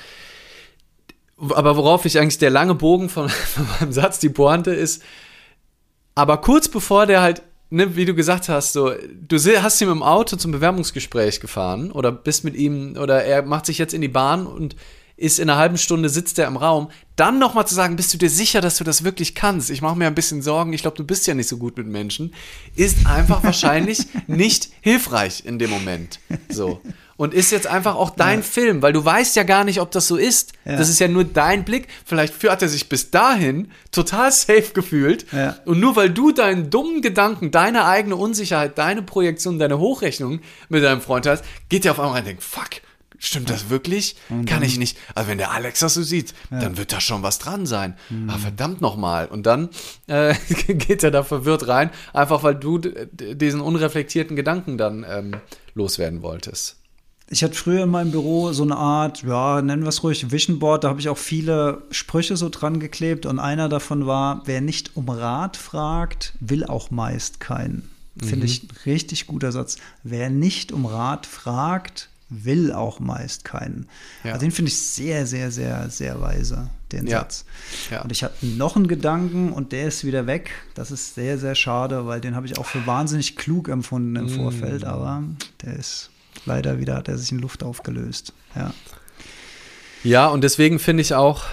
aber 1.39 1.76
worauf 1.76 2.05
ich 2.05 2.18
eigentlich 2.18 2.39
der 2.39 2.51
lange 2.51 2.74
Bogen 2.74 3.09
von, 3.09 3.28
von 3.28 3.66
meinem 3.81 3.93
Satz, 3.93 4.18
die 4.18 4.28
Pointe 4.28 4.72
ist, 4.72 5.03
aber 6.14 6.39
kurz 6.39 6.68
bevor 6.68 7.07
der 7.07 7.22
halt, 7.22 7.43
ne, 7.70 7.97
wie 7.97 8.05
du 8.05 8.14
gesagt 8.14 8.49
hast, 8.49 8.72
so, 8.72 8.93
du 8.93 9.39
hast 9.39 9.81
ihn 9.81 9.89
im 9.89 10.03
Auto 10.03 10.37
zum 10.37 10.53
Bewerbungsgespräch 10.53 11.41
gefahren 11.41 11.93
oder 11.93 12.12
bist 12.12 12.45
mit 12.45 12.57
ihm 12.57 12.97
oder 12.97 13.24
er 13.24 13.43
macht 13.43 13.66
sich 13.66 13.78
jetzt 13.78 13.95
in 13.95 14.03
die 14.03 14.09
Bahn 14.09 14.47
und 14.47 14.76
ist 15.21 15.39
in 15.39 15.51
einer 15.51 15.59
halben 15.59 15.77
Stunde 15.77 16.09
sitzt 16.09 16.39
er 16.39 16.47
im 16.47 16.57
Raum, 16.57 16.91
dann 17.14 17.39
nochmal 17.39 17.66
zu 17.66 17.75
sagen, 17.75 17.97
bist 17.97 18.14
du 18.14 18.18
dir 18.18 18.31
sicher, 18.31 18.62
dass 18.62 18.79
du 18.79 18.85
das 18.85 19.05
wirklich 19.05 19.35
kannst? 19.35 19.68
Ich 19.68 19.83
mache 19.83 19.97
mir 19.97 20.07
ein 20.07 20.14
bisschen 20.14 20.41
Sorgen, 20.41 20.73
ich 20.73 20.81
glaube, 20.81 20.97
du 20.97 21.05
bist 21.05 21.27
ja 21.27 21.35
nicht 21.35 21.49
so 21.49 21.59
gut 21.59 21.77
mit 21.77 21.87
Menschen, 21.87 22.33
ist 22.75 23.07
einfach 23.07 23.45
wahrscheinlich 23.45 24.07
nicht 24.27 24.71
hilfreich 24.81 25.45
in 25.45 25.59
dem 25.59 25.68
Moment. 25.68 26.21
So. 26.49 26.81
Und 27.18 27.35
ist 27.35 27.53
jetzt 27.53 27.66
einfach 27.66 27.97
auch 27.97 28.09
dein 28.09 28.39
ja. 28.39 28.45
Film, 28.45 28.81
weil 28.81 28.95
du 28.95 29.05
weißt 29.05 29.37
ja 29.37 29.43
gar 29.43 29.64
nicht, 29.64 29.83
ob 29.83 29.91
das 29.91 30.09
so 30.09 30.16
ist. 30.16 30.53
Ja. 30.64 30.77
Das 30.77 30.89
ist 30.89 30.99
ja 31.01 31.09
nur 31.09 31.25
dein 31.25 31.66
Blick. 31.66 31.89
Vielleicht 32.07 32.43
hat 32.45 32.62
er 32.62 32.68
sich 32.71 32.89
bis 32.89 33.11
dahin 33.11 33.71
total 33.93 34.33
safe 34.33 34.73
gefühlt. 34.73 35.27
Ja. 35.33 35.57
Und 35.66 35.81
nur 35.81 35.97
weil 35.97 36.09
du 36.09 36.33
deinen 36.33 36.71
dummen 36.71 37.03
Gedanken, 37.03 37.51
deine 37.51 37.85
eigene 37.85 38.16
Unsicherheit, 38.16 38.79
deine 38.79 39.03
Projektion, 39.03 39.59
deine 39.59 39.79
Hochrechnung 39.79 40.41
mit 40.71 40.83
deinem 40.83 41.03
Freund 41.03 41.27
hast, 41.27 41.45
geht 41.68 41.85
er 41.85 41.93
auf 41.93 42.01
einmal 42.01 42.14
rein 42.14 42.23
und 42.23 42.29
denkt, 42.29 42.43
fuck, 42.43 42.81
Stimmt 43.23 43.51
das 43.51 43.68
wirklich? 43.68 44.16
Und 44.31 44.47
Kann 44.47 44.62
ich 44.62 44.79
nicht. 44.79 44.97
Also 45.14 45.29
wenn 45.29 45.37
der 45.37 45.51
Alex 45.51 45.81
das 45.81 45.93
so 45.93 46.03
sieht, 46.03 46.33
ja. 46.51 46.61
dann 46.61 46.79
wird 46.79 46.91
da 46.91 47.03
schon 47.03 47.23
was 47.23 47.39
dran 47.39 47.66
sein. 47.66 47.95
Mhm. 48.09 48.31
Ah, 48.31 48.39
verdammt 48.39 48.81
nochmal. 48.81 49.27
Und 49.27 49.45
dann 49.45 49.68
äh, 50.07 50.35
geht 50.66 51.05
er 51.05 51.11
da 51.11 51.23
verwirrt 51.23 51.68
rein, 51.68 51.91
einfach 52.14 52.43
weil 52.43 52.55
du 52.55 52.79
diesen 52.79 53.61
unreflektierten 53.61 54.37
Gedanken 54.37 54.79
dann 54.79 55.05
ähm, 55.07 55.37
loswerden 55.75 56.23
wolltest. 56.23 56.77
Ich 57.29 57.45
hatte 57.45 57.55
früher 57.55 57.85
in 57.85 57.91
meinem 57.91 58.11
Büro 58.11 58.53
so 58.53 58.62
eine 58.62 58.77
Art, 58.77 59.23
ja, 59.23 59.61
nennen 59.61 59.83
wir 59.83 59.91
es 59.91 60.03
ruhig, 60.03 60.33
Vision 60.33 60.59
Board. 60.59 60.85
Da 60.85 60.89
habe 60.89 60.99
ich 60.99 61.11
auch 61.11 61.18
viele 61.18 61.83
Sprüche 61.91 62.39
so 62.39 62.49
dran 62.49 62.81
geklebt. 62.81 63.27
Und 63.27 63.39
einer 63.39 63.68
davon 63.68 64.07
war, 64.07 64.43
wer 64.47 64.62
nicht 64.62 64.97
um 64.97 65.11
Rat 65.11 65.59
fragt, 65.59 66.33
will 66.41 66.64
auch 66.64 66.91
meist 66.91 67.39
keinen. 67.39 67.91
Finde 68.18 68.39
mhm. 68.39 68.45
ich 68.45 68.62
ein 68.64 68.71
richtig 68.87 69.27
guter 69.27 69.53
Satz. 69.53 69.77
Wer 70.03 70.31
nicht 70.31 70.73
um 70.73 70.87
Rat 70.87 71.27
fragt, 71.27 72.10
will 72.31 72.72
auch 72.72 73.01
meist 73.01 73.45
keinen. 73.45 73.89
Ja. 74.24 74.33
Also 74.33 74.47
den 74.47 74.53
finde 74.53 74.70
ich 74.70 74.81
sehr, 74.81 75.26
sehr, 75.26 75.51
sehr, 75.51 75.91
sehr 75.91 76.20
weise, 76.20 76.70
den 76.93 77.07
ja. 77.07 77.18
Satz. 77.18 77.45
Ja. 77.91 78.03
Und 78.03 78.12
ich 78.12 78.22
hatte 78.22 78.47
noch 78.47 78.76
einen 78.76 78.89
Gedanken 78.89 79.53
und 79.53 79.72
der 79.72 79.89
ist 79.89 80.05
wieder 80.05 80.26
weg. 80.26 80.51
Das 80.74 80.91
ist 80.91 81.14
sehr, 81.14 81.39
sehr 81.39 81.55
schade, 81.55 82.07
weil 82.07 82.20
den 82.20 82.37
habe 82.37 82.47
ich 82.47 82.57
auch 82.57 82.66
für 82.66 82.87
wahnsinnig 82.87 83.37
klug 83.37 83.68
empfunden 83.68 84.16
im 84.16 84.26
mm. 84.26 84.37
Vorfeld, 84.37 84.85
aber 84.85 85.22
der 85.62 85.74
ist 85.74 86.11
leider 86.47 86.78
wieder, 86.78 86.97
hat 86.97 87.09
er 87.09 87.18
sich 87.18 87.33
in 87.33 87.41
Luft 87.41 87.62
aufgelöst. 87.62 88.33
Ja. 88.55 88.72
Ja, 90.03 90.28
und 90.28 90.43
deswegen 90.43 90.78
finde 90.78 91.03
ich 91.03 91.14
auch, 91.14 91.45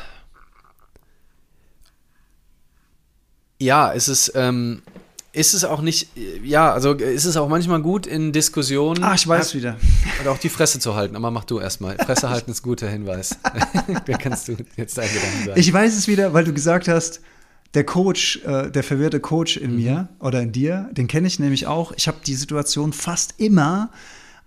ja, 3.59 3.91
es 3.93 4.07
ist, 4.07 4.31
ähm, 4.35 4.83
ist 5.37 5.53
es 5.53 5.63
auch 5.63 5.81
nicht, 5.81 6.09
ja, 6.43 6.73
also 6.73 6.93
ist 6.93 7.25
es 7.25 7.37
auch 7.37 7.47
manchmal 7.47 7.81
gut 7.81 8.07
in 8.07 8.31
Diskussionen. 8.31 9.03
Ah, 9.03 9.13
ich 9.13 9.27
weiß 9.27 9.53
wieder. 9.53 9.77
Oder 10.21 10.31
auch 10.31 10.39
die 10.39 10.49
Fresse 10.49 10.79
zu 10.79 10.95
halten, 10.95 11.15
aber 11.15 11.29
mach 11.29 11.45
du 11.45 11.59
erstmal. 11.59 11.95
Fresse 11.97 12.29
halten 12.31 12.51
ist 12.51 12.61
ein 12.61 12.63
guter 12.63 12.89
Hinweis. 12.89 13.37
da 14.05 14.17
kannst 14.17 14.47
du 14.47 14.57
jetzt 14.75 14.97
dein 14.97 15.07
Gedanken 15.07 15.45
sagen. 15.45 15.59
Ich 15.59 15.71
weiß 15.71 15.95
es 15.95 16.07
wieder, 16.07 16.33
weil 16.33 16.43
du 16.43 16.53
gesagt 16.53 16.87
hast, 16.87 17.21
der 17.75 17.85
Coach, 17.85 18.41
äh, 18.45 18.71
der 18.71 18.83
verwirrte 18.83 19.19
Coach 19.19 19.57
in 19.57 19.71
mhm. 19.71 19.77
mir 19.77 20.09
oder 20.19 20.41
in 20.41 20.51
dir, 20.51 20.89
den 20.93 21.07
kenne 21.07 21.27
ich 21.27 21.39
nämlich 21.39 21.67
auch. 21.67 21.93
Ich 21.95 22.07
habe 22.07 22.17
die 22.25 22.35
Situation 22.35 22.91
fast 22.91 23.35
immer 23.37 23.91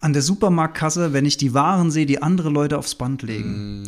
an 0.00 0.12
der 0.12 0.22
Supermarktkasse, 0.22 1.12
wenn 1.12 1.24
ich 1.24 1.36
die 1.36 1.54
Waren 1.54 1.90
sehe, 1.90 2.06
die 2.06 2.22
andere 2.22 2.48
Leute 2.48 2.78
aufs 2.78 2.94
Band 2.94 3.22
legen. 3.22 3.82
Mm. 3.82 3.84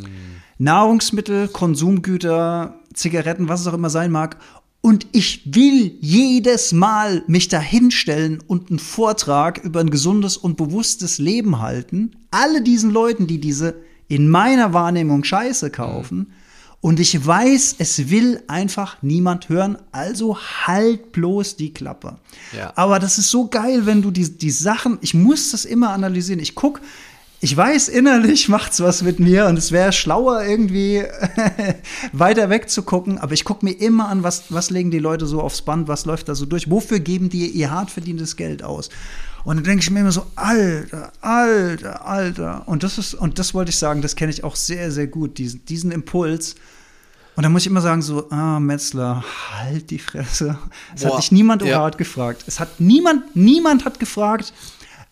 Nahrungsmittel, 0.58 1.48
Konsumgüter, 1.48 2.74
Zigaretten, 2.92 3.48
was 3.48 3.62
es 3.62 3.66
auch 3.66 3.72
immer 3.72 3.88
sein 3.88 4.10
mag. 4.10 4.36
Und 4.82 5.06
ich 5.12 5.42
will 5.54 5.96
jedes 6.00 6.72
Mal 6.72 7.22
mich 7.28 7.46
dahinstellen 7.46 8.42
und 8.44 8.68
einen 8.68 8.80
Vortrag 8.80 9.58
über 9.64 9.78
ein 9.78 9.90
gesundes 9.90 10.36
und 10.36 10.56
bewusstes 10.56 11.18
Leben 11.18 11.60
halten. 11.60 12.16
Alle 12.32 12.62
diesen 12.62 12.90
Leuten, 12.90 13.28
die 13.28 13.40
diese 13.40 13.76
in 14.08 14.28
meiner 14.28 14.72
Wahrnehmung 14.72 15.22
Scheiße 15.22 15.70
kaufen. 15.70 16.32
Und 16.80 16.98
ich 16.98 17.24
weiß, 17.24 17.76
es 17.78 18.10
will 18.10 18.42
einfach 18.48 18.96
niemand 19.02 19.48
hören, 19.48 19.78
also 19.92 20.36
halt 20.66 21.12
bloß 21.12 21.54
die 21.54 21.72
Klappe. 21.72 22.18
Ja. 22.56 22.72
Aber 22.74 22.98
das 22.98 23.18
ist 23.18 23.30
so 23.30 23.46
geil, 23.46 23.86
wenn 23.86 24.02
du 24.02 24.10
die, 24.10 24.36
die 24.36 24.50
Sachen, 24.50 24.98
ich 25.00 25.14
muss 25.14 25.52
das 25.52 25.64
immer 25.64 25.90
analysieren. 25.90 26.40
Ich 26.40 26.56
gucke, 26.56 26.80
ich 27.42 27.56
weiß, 27.56 27.88
innerlich 27.88 28.48
macht's 28.48 28.80
was 28.80 29.02
mit 29.02 29.18
mir 29.18 29.46
und 29.46 29.58
es 29.58 29.72
wäre 29.72 29.92
schlauer, 29.92 30.44
irgendwie 30.44 31.02
weiter 32.12 32.48
wegzugucken. 32.48 33.18
Aber 33.18 33.34
ich 33.34 33.44
gucke 33.44 33.64
mir 33.64 33.72
immer 33.72 34.08
an, 34.08 34.22
was, 34.22 34.44
was 34.50 34.70
legen 34.70 34.92
die 34.92 35.00
Leute 35.00 35.26
so 35.26 35.42
aufs 35.42 35.62
Band, 35.62 35.88
was 35.88 36.06
läuft 36.06 36.28
da 36.28 36.36
so 36.36 36.46
durch, 36.46 36.70
wofür 36.70 37.00
geben 37.00 37.28
die 37.28 37.48
ihr 37.48 37.72
hart 37.72 37.90
verdientes 37.90 38.36
Geld 38.36 38.62
aus? 38.62 38.90
Und 39.44 39.56
dann 39.56 39.64
denke 39.64 39.82
ich 39.82 39.90
mir 39.90 40.00
immer 40.00 40.12
so, 40.12 40.24
Alter, 40.36 41.12
Alter, 41.20 42.06
Alter. 42.06 42.62
Und 42.66 42.84
das 42.84 42.96
ist, 42.96 43.14
und 43.14 43.40
das 43.40 43.54
wollte 43.54 43.70
ich 43.70 43.76
sagen, 43.78 44.02
das 44.02 44.14
kenne 44.14 44.30
ich 44.30 44.44
auch 44.44 44.54
sehr, 44.54 44.92
sehr 44.92 45.08
gut, 45.08 45.36
diesen, 45.38 45.64
diesen 45.64 45.90
Impuls. 45.90 46.54
Und 47.34 47.42
dann 47.42 47.50
muss 47.50 47.62
ich 47.62 47.66
immer 47.66 47.80
sagen, 47.80 48.02
so, 48.02 48.30
ah, 48.30 48.60
Metzler, 48.60 49.24
halt 49.50 49.90
die 49.90 49.98
Fresse. 49.98 50.58
Es 50.94 51.02
Boah, 51.02 51.10
hat 51.10 51.18
dich 51.18 51.32
niemand 51.32 51.62
ja. 51.62 51.82
Rat 51.82 51.98
gefragt. 51.98 52.44
Es 52.46 52.60
hat 52.60 52.78
niemand, 52.78 53.34
niemand 53.34 53.84
hat 53.84 53.98
gefragt, 53.98 54.52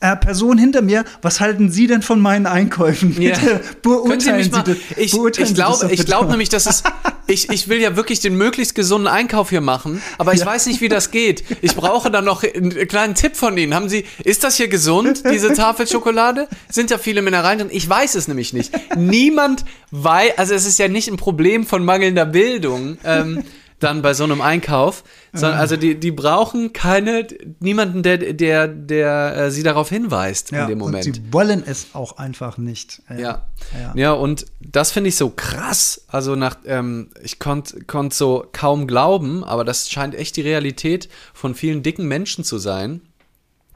äh, 0.01 0.17
Person 0.17 0.57
hinter 0.57 0.83
mir, 0.83 1.05
was 1.21 1.41
halten 1.41 1.71
Sie 1.71 1.87
denn 1.87 2.03
von 2.03 2.21
meinen 2.21 2.47
Einkäufen? 2.47 3.15
Bitte 3.15 3.47
yeah. 3.47 3.61
beurteilen 3.83 4.43
Sie, 4.43 4.51
mal, 4.51 4.63
das. 4.63 4.77
Ich, 4.97 5.15
ich 5.15 5.55
glaube 5.55 5.89
ich 5.93 6.07
glaub 6.07 6.29
nämlich, 6.29 6.49
dass 6.49 6.67
es, 6.67 6.83
ich, 7.27 7.51
ich 7.51 7.69
will 7.69 7.81
ja 7.81 7.97
wirklich 7.97 8.21
den 8.21 8.35
möglichst 8.35 8.75
gesunden 8.75 9.09
Einkauf 9.09 9.51
hier 9.51 9.61
machen, 9.61 10.03
aber 10.17 10.33
ich 10.33 10.41
ja. 10.41 10.47
weiß 10.47 10.67
nicht, 10.67 10.81
wie 10.81 10.89
das 10.89 11.11
geht. 11.11 11.45
Ich 11.61 11.77
brauche 11.77 12.11
dann 12.11 12.25
noch 12.25 12.43
einen 12.43 12.89
kleinen 12.89 13.15
Tipp 13.15 13.37
von 13.37 13.57
Ihnen. 13.59 13.75
Haben 13.75 13.91
Sie, 13.91 14.07
ist 14.25 14.43
das 14.43 14.57
hier 14.57 14.69
gesund, 14.69 15.23
diese 15.31 15.53
Tafelschokolade? 15.53 16.49
Sind 16.71 16.91
ja 16.91 16.97
viele 16.97 17.21
Mineralien 17.21 17.69
drin? 17.69 17.77
Ich 17.77 17.89
weiß 17.89 18.15
es 18.15 18.27
nämlich 18.27 18.53
nicht. 18.53 18.73
Niemand 18.97 19.65
weiß, 19.91 20.33
also 20.39 20.55
es 20.55 20.67
ist 20.67 20.79
ja 20.79 20.89
nicht 20.89 21.09
ein 21.09 21.19
Problem 21.19 21.67
von 21.67 21.85
mangelnder 21.85 22.25
Bildung. 22.25 22.97
Ähm, 23.05 23.45
dann 23.81 24.03
bei 24.03 24.15
so 24.15 24.25
einem 24.25 24.41
Einkauf. 24.41 25.03
Sondern, 25.33 25.59
also 25.59 25.77
die, 25.77 25.99
die 25.99 26.11
brauchen 26.11 26.73
keine, 26.73 27.27
niemanden, 27.61 28.03
der, 28.03 28.19
der, 28.19 28.69
der 28.69 29.37
äh, 29.37 29.51
sie 29.51 29.63
darauf 29.63 29.89
hinweist 29.89 30.53
ja, 30.53 30.63
in 30.63 30.69
dem 30.69 30.79
Moment. 30.79 31.07
Und 31.07 31.15
sie 31.15 31.33
wollen 31.33 31.63
es 31.67 31.89
auch 31.95 32.19
einfach 32.19 32.59
nicht. 32.59 33.03
Ja. 33.09 33.19
Ja, 33.19 33.47
ja. 33.73 33.93
ja 33.95 34.13
und 34.13 34.47
das 34.61 34.93
finde 34.93 35.09
ich 35.09 35.17
so 35.17 35.31
krass. 35.31 36.05
Also 36.09 36.37
nach, 36.37 36.59
ähm, 36.67 37.11
ich 37.23 37.39
konnte 37.39 37.85
konnt 37.85 38.15
so 38.15 38.47
kaum 38.53 38.87
glauben, 38.87 39.45
aber 39.45 39.65
das 39.65 39.91
scheint 39.91 40.15
echt 40.15 40.37
die 40.37 40.43
Realität 40.43 41.09
von 41.33 41.55
vielen 41.55 41.83
dicken 41.83 42.07
Menschen 42.07 42.45
zu 42.45 42.59
sein, 42.59 43.01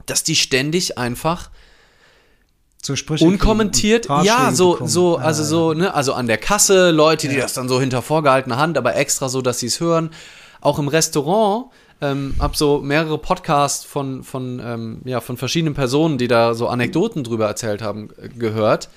dass 0.05 0.23
die 0.23 0.35
ständig 0.35 0.97
einfach 0.97 1.49
so 2.85 2.95
Sprüche 2.95 3.25
unkommentiert, 3.25 4.07
ja, 4.23 4.51
so, 4.51 4.73
bekommen. 4.73 4.89
so, 4.89 5.17
also 5.17 5.41
ja, 5.41 5.47
so, 5.47 5.73
ne, 5.73 5.93
also 5.93 6.13
an 6.13 6.27
der 6.27 6.37
Kasse, 6.37 6.91
Leute, 6.91 7.27
die 7.27 7.35
ja. 7.35 7.41
das 7.41 7.53
dann 7.53 7.67
so 7.67 7.79
hinter 7.79 8.01
vorgehaltener 8.01 8.57
Hand, 8.57 8.77
aber 8.77 8.95
extra 8.95 9.29
so, 9.29 9.41
dass 9.41 9.59
sie 9.59 9.67
es 9.67 9.79
hören. 9.79 10.11
Auch 10.61 10.79
im 10.79 10.87
Restaurant, 10.87 11.67
ähm, 12.01 12.35
hab 12.39 12.55
so 12.55 12.79
mehrere 12.79 13.17
Podcasts 13.17 13.85
von, 13.85 14.23
von, 14.23 14.61
ähm, 14.63 15.01
ja, 15.05 15.21
von 15.21 15.37
verschiedenen 15.37 15.73
Personen, 15.73 16.17
die 16.17 16.27
da 16.27 16.53
so 16.53 16.67
Anekdoten 16.67 17.23
drüber 17.23 17.47
erzählt 17.47 17.81
haben, 17.81 18.09
äh, 18.21 18.29
gehört. 18.29 18.89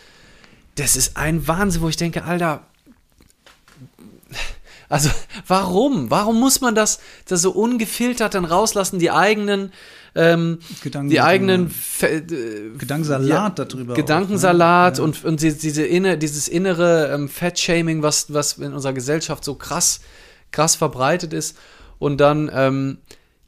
Das 0.74 0.97
ist 0.97 1.16
ein 1.16 1.47
Wahnsinn, 1.49 1.82
wo 1.82 1.89
ich 1.89 1.97
denke, 1.97 2.24
Alter, 2.24 2.62
Also, 4.89 5.11
warum? 5.47 6.11
Warum 6.11 6.41
muss 6.41 6.61
man 6.61 6.74
das, 6.74 6.99
das 7.26 7.43
so 7.43 7.51
ungefiltert 7.51 8.34
dann 8.34 8.45
rauslassen, 8.47 8.99
die 8.99 9.11
eigenen, 9.11 9.72
ähm, 10.14 10.59
die 11.04 11.20
eigenen 11.20 11.68
Fe- 11.70 12.06
äh, 12.18 12.76
Gedankensalat 12.78 13.28
ja, 13.28 13.50
darüber. 13.50 13.94
Gedankensalat 13.94 14.94
auch, 14.94 14.98
ne? 14.98 15.04
und, 15.04 15.24
und 15.24 15.42
die- 15.42 15.52
diese 15.56 15.84
inne, 15.84 16.18
dieses 16.18 16.48
innere 16.48 17.12
ähm, 17.14 17.28
Fettshaming, 17.28 18.02
was, 18.02 18.32
was 18.32 18.54
in 18.59 18.72
unserer 18.72 18.92
Gesellschaft 18.92 19.44
so 19.44 19.54
krass, 19.54 20.00
krass 20.50 20.74
verbreitet 20.76 21.32
ist. 21.32 21.56
Und 21.98 22.18
dann, 22.20 22.50
ähm, 22.54 22.98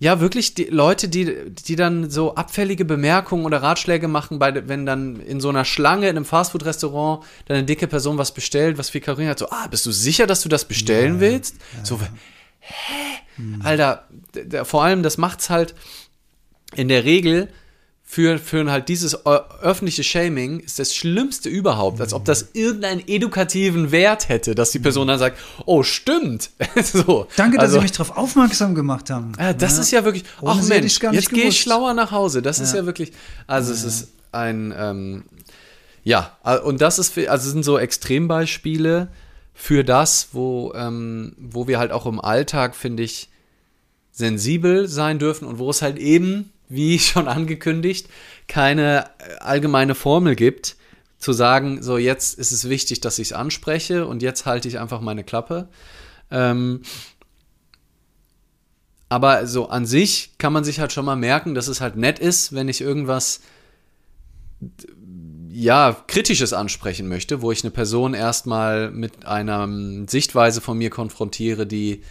ja, 0.03 0.19
wirklich 0.21 0.55
die 0.55 0.65
Leute, 0.65 1.09
die, 1.09 1.51
die 1.51 1.77
dann 1.77 2.09
so 2.11 2.35
abfällige 2.35 2.85
Bemerkungen 2.87 3.45
oder 3.45 3.63
Ratschläge 3.63 4.09
machen, 4.09 4.39
bei, 4.39 4.67
wenn 4.67 4.87
dann 4.87 5.21
in 5.21 5.41
so 5.41 5.51
einer 5.51 5.65
Schlange 5.67 6.09
in 6.09 6.17
einem 6.17 6.25
Fastfood-Restaurant 6.25 7.23
dann 7.47 7.59
eine 7.59 7.67
dicke 7.67 7.87
Person 7.87 8.17
was 8.17 8.33
bestellt, 8.33 8.79
was 8.79 8.89
viel 8.91 9.03
Kalorien 9.03 9.29
hat, 9.29 9.39
so, 9.39 9.51
ah, 9.51 9.67
bist 9.71 9.85
du 9.85 9.93
sicher, 9.93 10.27
dass 10.27 10.41
du 10.41 10.49
das 10.49 10.65
bestellen 10.65 11.21
willst? 11.21 11.57
So, 11.83 12.01
hä? 12.61 12.95
Alter, 13.63 14.05
vor 14.65 14.85
allem, 14.85 15.03
das 15.03 15.17
macht's 15.19 15.49
halt 15.51 15.75
in 16.77 16.89
der 16.89 17.05
Regel 17.05 17.49
für, 18.03 18.39
für 18.39 18.69
halt 18.71 18.89
dieses 18.89 19.25
öffentliche 19.25 20.03
Shaming 20.03 20.59
ist 20.59 20.81
das 20.81 20.97
Schlimmste 20.97 21.49
überhaupt, 21.49 22.01
als 22.01 22.13
ob 22.13 22.25
das 22.25 22.49
irgendeinen 22.55 23.07
edukativen 23.07 23.93
Wert 23.93 24.29
hätte, 24.29 24.57
dass 24.57 24.73
die 24.73 24.81
Person 24.81 25.07
dann 25.07 25.21
sagt, 25.21 25.39
oh, 25.65 25.85
stimmt. 25.85 26.51
so. 26.83 27.29
Danke, 27.37 27.57
dass 27.59 27.67
also, 27.67 27.77
Sie 27.77 27.83
mich 27.83 27.93
darauf 27.93 28.17
aufmerksam 28.17 28.75
gemacht 28.75 29.11
haben. 29.11 29.33
ja, 29.39 29.53
das 29.53 29.79
ist 29.79 29.93
ja 29.93 30.05
wirklich, 30.05 30.25
Ohne 30.41 30.51
ach 30.53 30.57
hätte 30.59 30.69
Mensch, 30.71 30.99
jetzt 31.13 31.31
gehe 31.31 31.45
ich 31.49 31.61
schlauer 31.61 31.95
nach 31.95 32.11
Hause. 32.11 32.43
Das 32.43 32.59
ist 32.59 32.73
Ja. 32.73 32.81
ja 32.81 32.87
wirklich, 32.87 33.13
also 33.47 33.73
es 33.73 33.85
ist 33.85 34.09
ein, 34.33 34.75
ähm, 34.77 35.23
ja, 36.03 36.37
äh, 36.45 36.59
und 36.59 36.81
das 36.81 36.99
ist, 36.99 37.15
für- 37.15 37.31
also 37.31 37.49
sind 37.49 37.65
so 37.65 37.79
Extrembeispiele 37.79 39.07
für 39.55 39.85
das, 39.85 40.31
wo, 40.33 40.73
ähm, 40.75 41.35
wo 41.39 41.69
wir 41.69 41.79
halt 41.79 41.93
auch 41.93 42.07
im 42.07 42.19
Alltag, 42.21 42.75
finde 42.75 43.05
ich, 43.05 43.29
sensibel 44.11 44.89
sein 44.89 45.19
dürfen 45.21 45.47
und 45.47 45.59
wo 45.59 45.71
es 45.71 45.81
halt 45.83 45.99
eben, 45.99 46.51
wie 46.71 46.99
schon 46.99 47.29
angekündigt, 47.29 48.09
keine 48.49 49.11
äh, 49.19 49.35
allgemeine 49.41 49.95
Formel 49.95 50.35
gibt, 50.35 50.77
zu 51.19 51.35
sagen, 51.35 51.83
so 51.83 51.99
jetzt 51.99 52.39
ist 52.39 52.51
es 52.51 52.71
wichtig, 52.71 53.01
dass 53.01 53.19
ich 53.19 53.29
es 53.29 53.33
anspreche 53.35 54.07
und 54.07 54.23
jetzt 54.23 54.47
halte 54.47 54.69
ich 54.69 54.79
einfach 54.79 55.03
meine 55.03 55.23
Klappe. 55.23 55.69
Ähm, 56.31 56.81
aber 59.11 59.47
so 59.47 59.69
an 59.69 59.85
sich 59.85 60.39
kann 60.39 60.53
man 60.53 60.65
sich 60.65 60.81
halt 60.81 60.93
schon 60.93 61.05
mal 61.05 61.17
merken, 61.17 61.55
dass 61.55 61.69
es 61.69 61.81
halt 61.83 61.97
nett 61.97 62.19
ist, 62.19 62.55
wenn 62.55 62.69
ich 62.69 62.81
irgendwas 62.81 63.41
ja, 65.51 65.97
kritisches 66.07 66.53
ansprechen 66.53 67.09
möchte, 67.09 67.43
wo 67.43 67.51
ich 67.51 67.65
eine 67.65 67.73
Person 67.73 68.15
erstmal 68.15 68.91
mit 68.91 69.27
einer 69.27 69.65
ähm, 69.65 70.07
Sichtweise 70.09 70.61
von 70.61 70.79
mir 70.79 70.91
konfrontiere, 70.91 71.67
die, 71.67 72.03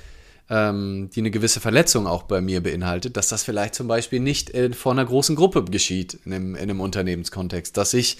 ähm, 0.49 1.09
die 1.13 1.19
eine 1.19 1.31
gewisse 1.31 1.59
Verletzung 1.59 2.07
auch 2.07 2.23
bei 2.23 2.41
mir 2.41 2.61
beinhaltet, 2.61 3.17
dass 3.17 3.29
das 3.29 3.43
vielleicht 3.43 3.75
zum 3.75 3.87
Beispiel 3.87 4.19
nicht 4.19 4.49
äh, 4.51 4.73
vor 4.73 4.91
einer 4.91 5.05
großen 5.05 5.35
Gruppe 5.35 5.63
geschieht 5.65 6.19
in 6.25 6.33
einem, 6.33 6.55
in 6.55 6.61
einem 6.63 6.81
Unternehmenskontext, 6.81 7.77
dass 7.77 7.93
ich 7.93 8.17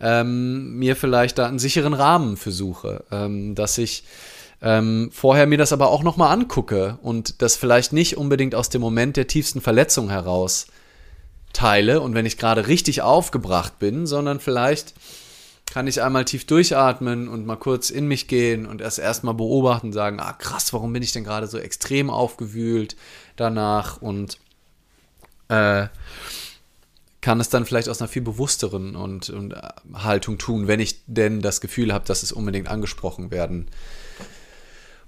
ähm, 0.00 0.78
mir 0.78 0.94
vielleicht 0.94 1.38
da 1.38 1.46
einen 1.46 1.58
sicheren 1.58 1.94
Rahmen 1.94 2.36
für 2.36 2.52
suche, 2.52 3.04
ähm, 3.10 3.54
dass 3.54 3.78
ich 3.78 4.04
ähm, 4.60 5.10
vorher 5.12 5.46
mir 5.46 5.58
das 5.58 5.72
aber 5.72 5.88
auch 5.88 6.04
nochmal 6.04 6.32
angucke 6.32 6.98
und 7.02 7.42
das 7.42 7.56
vielleicht 7.56 7.92
nicht 7.92 8.16
unbedingt 8.16 8.54
aus 8.54 8.68
dem 8.68 8.80
Moment 8.80 9.16
der 9.16 9.26
tiefsten 9.26 9.60
Verletzung 9.60 10.08
heraus 10.08 10.66
teile 11.52 12.00
und 12.00 12.14
wenn 12.14 12.26
ich 12.26 12.38
gerade 12.38 12.68
richtig 12.68 13.02
aufgebracht 13.02 13.78
bin, 13.78 14.06
sondern 14.06 14.38
vielleicht 14.38 14.94
kann 15.72 15.86
ich 15.86 16.02
einmal 16.02 16.26
tief 16.26 16.44
durchatmen 16.44 17.28
und 17.28 17.46
mal 17.46 17.56
kurz 17.56 17.88
in 17.88 18.06
mich 18.06 18.28
gehen 18.28 18.66
und 18.66 18.82
erst 18.82 18.98
erstmal 18.98 19.32
beobachten 19.32 19.90
sagen, 19.90 20.20
ah 20.20 20.34
krass, 20.34 20.74
warum 20.74 20.92
bin 20.92 21.02
ich 21.02 21.12
denn 21.12 21.24
gerade 21.24 21.46
so 21.46 21.56
extrem 21.56 22.10
aufgewühlt 22.10 22.94
danach 23.36 24.02
und 24.02 24.36
äh, 25.48 25.86
kann 27.22 27.40
es 27.40 27.48
dann 27.48 27.64
vielleicht 27.64 27.88
aus 27.88 28.02
einer 28.02 28.08
viel 28.08 28.20
bewussteren 28.20 28.94
und, 28.94 29.30
und 29.30 29.54
äh, 29.54 29.62
Haltung 29.94 30.36
tun, 30.36 30.68
wenn 30.68 30.78
ich 30.78 31.06
denn 31.06 31.40
das 31.40 31.62
Gefühl 31.62 31.94
habe, 31.94 32.04
dass 32.04 32.22
es 32.22 32.32
unbedingt 32.32 32.68
angesprochen 32.68 33.30
werden 33.30 33.70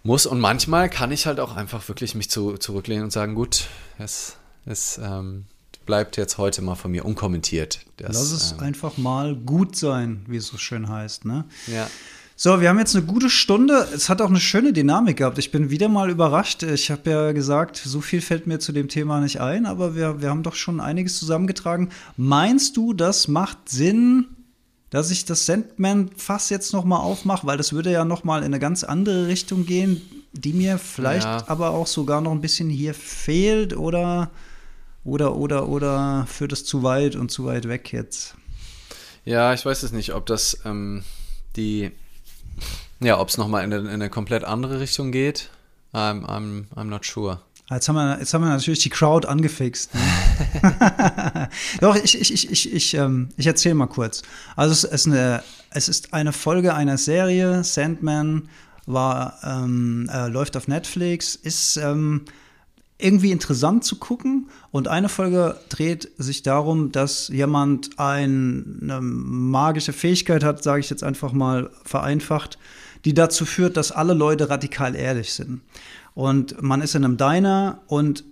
muss. 0.03 0.25
Und 0.25 0.41
manchmal 0.41 0.89
kann 0.89 1.13
ich 1.13 1.27
halt 1.27 1.41
auch 1.41 1.57
einfach 1.57 1.87
wirklich 1.89 2.15
mich 2.15 2.31
zu, 2.31 2.57
zurücklehnen 2.57 3.05
und 3.05 3.11
sagen, 3.11 3.35
gut, 3.35 3.69
es, 3.99 4.39
es 4.65 4.97
ähm, 4.97 5.45
bleibt 5.87 6.17
jetzt 6.17 6.39
heute 6.39 6.63
mal 6.63 6.75
von 6.75 6.91
mir 6.91 7.05
unkommentiert. 7.05 7.81
Das, 7.97 8.17
Lass 8.17 8.31
es 8.33 8.53
ähm, 8.53 8.61
einfach 8.61 8.97
mal 8.97 9.35
gut 9.37 9.77
sein, 9.77 10.25
wie 10.29 10.37
es 10.37 10.47
so 10.47 10.57
schön 10.57 10.89
heißt. 10.89 11.25
Ne? 11.25 11.45
ja. 11.67 11.89
So, 12.37 12.61
wir 12.61 12.69
haben 12.69 12.81
jetzt 12.81 12.97
eine 12.97 13.05
gute 13.07 13.31
Stunde. 13.31 13.87
Es 13.95 14.09
hat 14.09 14.21
auch 14.21 14.29
eine 14.29 14.41
schöne 14.41 14.73
Dynamik 14.73 15.19
gehabt. 15.19 15.39
Ich 15.39 15.53
bin 15.53 15.71
wieder 15.71 15.89
mal 15.89 16.11
überrascht. 16.11 16.65
Ich 16.65 16.91
habe 16.91 17.09
ja 17.09 17.31
gesagt, 17.33 17.77
so 17.77 18.01
viel 18.01 18.21
fällt 18.21 18.49
mir 18.49 18.59
zu 18.59 18.73
dem 18.73 18.89
Thema 18.89 19.21
nicht 19.21 19.41
ein, 19.41 19.67
aber 19.67 19.95
wir, 19.95 20.21
wir 20.21 20.31
haben 20.31 20.43
doch 20.43 20.57
schon 20.57 20.81
einiges 20.81 21.17
zusammengetragen. 21.17 21.91
Meinst 22.17 22.77
du, 22.77 22.93
das 22.93 23.29
macht 23.29 23.69
Sinn, 23.69 24.27
dass 24.91 25.13
ich 25.13 25.27
das 25.27 25.47
Sandman-Fass 25.47 26.51
jetzt 26.51 26.73
noch 26.73 26.85
mal 26.85 26.99
aufmache? 26.99 27.47
Weil 27.47 27.57
das 27.57 27.73
würde 27.73 27.93
ja 27.93 28.05
noch 28.05 28.25
mal 28.25 28.39
in 28.39 28.47
eine 28.47 28.59
ganz 28.59 28.83
andere 28.83 29.29
Richtung 29.29 29.65
gehen, 29.65 30.03
die 30.33 30.55
mir 30.55 30.79
vielleicht 30.79 31.27
Ja. 31.27 31.45
aber 31.47 31.71
auch 31.71 31.87
sogar 31.87 32.21
noch 32.21 32.33
ein 32.33 32.41
bisschen 32.41 32.69
hier 32.69 32.95
fehlt 32.95 33.77
oder 33.77 34.33
oder 35.05 35.37
oder 35.37 35.69
oder 35.69 36.27
führt 36.29 36.53
es 36.53 36.65
zu 36.65 36.83
weit 36.83 37.17
und 37.17 37.31
zu 37.31 37.45
weit 37.45 37.69
weg 37.69 37.93
jetzt? 37.93 38.35
Ja, 39.25 39.55
ich 39.55 39.65
weiß 39.65 39.83
es 39.83 39.93
nicht, 39.93 40.15
ob 40.15 40.27
das 40.27 40.59
ähm, 40.65 41.03
die, 41.57 41.91
ja, 43.01 43.19
ob 43.19 43.29
es 43.29 43.39
nochmal 43.39 43.65
in, 43.65 43.73
eine- 43.73 43.83
in 43.83 43.89
eine 43.95 44.11
komplett 44.11 44.45
andere 44.45 44.81
Richtung 44.81 45.13
geht. 45.13 45.51
I'm, 45.95 46.25
I'm, 46.27 46.65
I'm 46.75 46.85
not 46.85 47.05
sure. 47.07 47.41
Jetzt 47.71 47.89
haben, 47.89 47.95
wir, 47.97 48.19
jetzt 48.19 48.35
haben 48.35 48.43
wir 48.43 48.51
natürlich 48.51 48.81
die 48.81 48.91
Crowd 48.91 49.27
angefixt. 49.27 49.95
Ne? 49.95 50.01
Doch, 51.81 51.97
ich, 51.97 52.21
ich, 52.21 52.33
ich, 52.33 52.51
ich, 52.51 52.73
ich, 52.75 52.95
ähm, 52.95 53.31
ich 53.39 53.47
erzähle 53.47 53.75
mal 53.75 53.87
kurz. 53.87 54.23
Also 54.57 54.73
es 54.73 54.85
ist, 54.85 55.07
eine, 55.07 55.43
es 55.71 55.89
ist 55.89 56.13
eine 56.13 56.33
Folge 56.33 56.75
einer 56.75 56.99
Serie, 56.99 57.65
Sandman, 57.65 58.49
war, 58.87 59.39
ähm, 59.43 60.11
äh, 60.13 60.29
läuft 60.29 60.57
auf 60.59 60.69
Netflix, 60.69 61.35
ist 61.37 61.79
ähm, 61.79 62.27
irgendwie 63.05 63.33
interessant 63.33 63.85
zu 63.85 63.97
gucken. 63.97 64.49
Und 64.71 64.89
eine 64.89 65.11
Folge 65.11 65.59
dreht 65.69 66.11
sich 66.17 66.43
darum, 66.43 66.91
dass 66.91 67.29
jemand 67.29 67.99
ein, 67.99 68.79
eine 68.83 69.01
magische 69.03 69.93
Fähigkeit 69.93 70.43
hat, 70.43 70.63
sage 70.63 70.81
ich 70.81 70.89
jetzt 70.89 71.05
einfach 71.05 71.33
mal 71.33 71.71
vereinfacht, 71.85 72.59
die 73.05 73.13
dazu 73.13 73.45
führt, 73.45 73.77
dass 73.77 73.93
alle 73.93 74.15
Leute 74.15 74.49
radikal 74.49 74.97
ehrlich 74.97 75.35
sind. 75.35 75.61
Und 76.15 76.63
man 76.63 76.81
ist 76.81 76.95
in 76.95 77.05
einem 77.05 77.19
Diner 77.19 77.83
und 77.89 78.25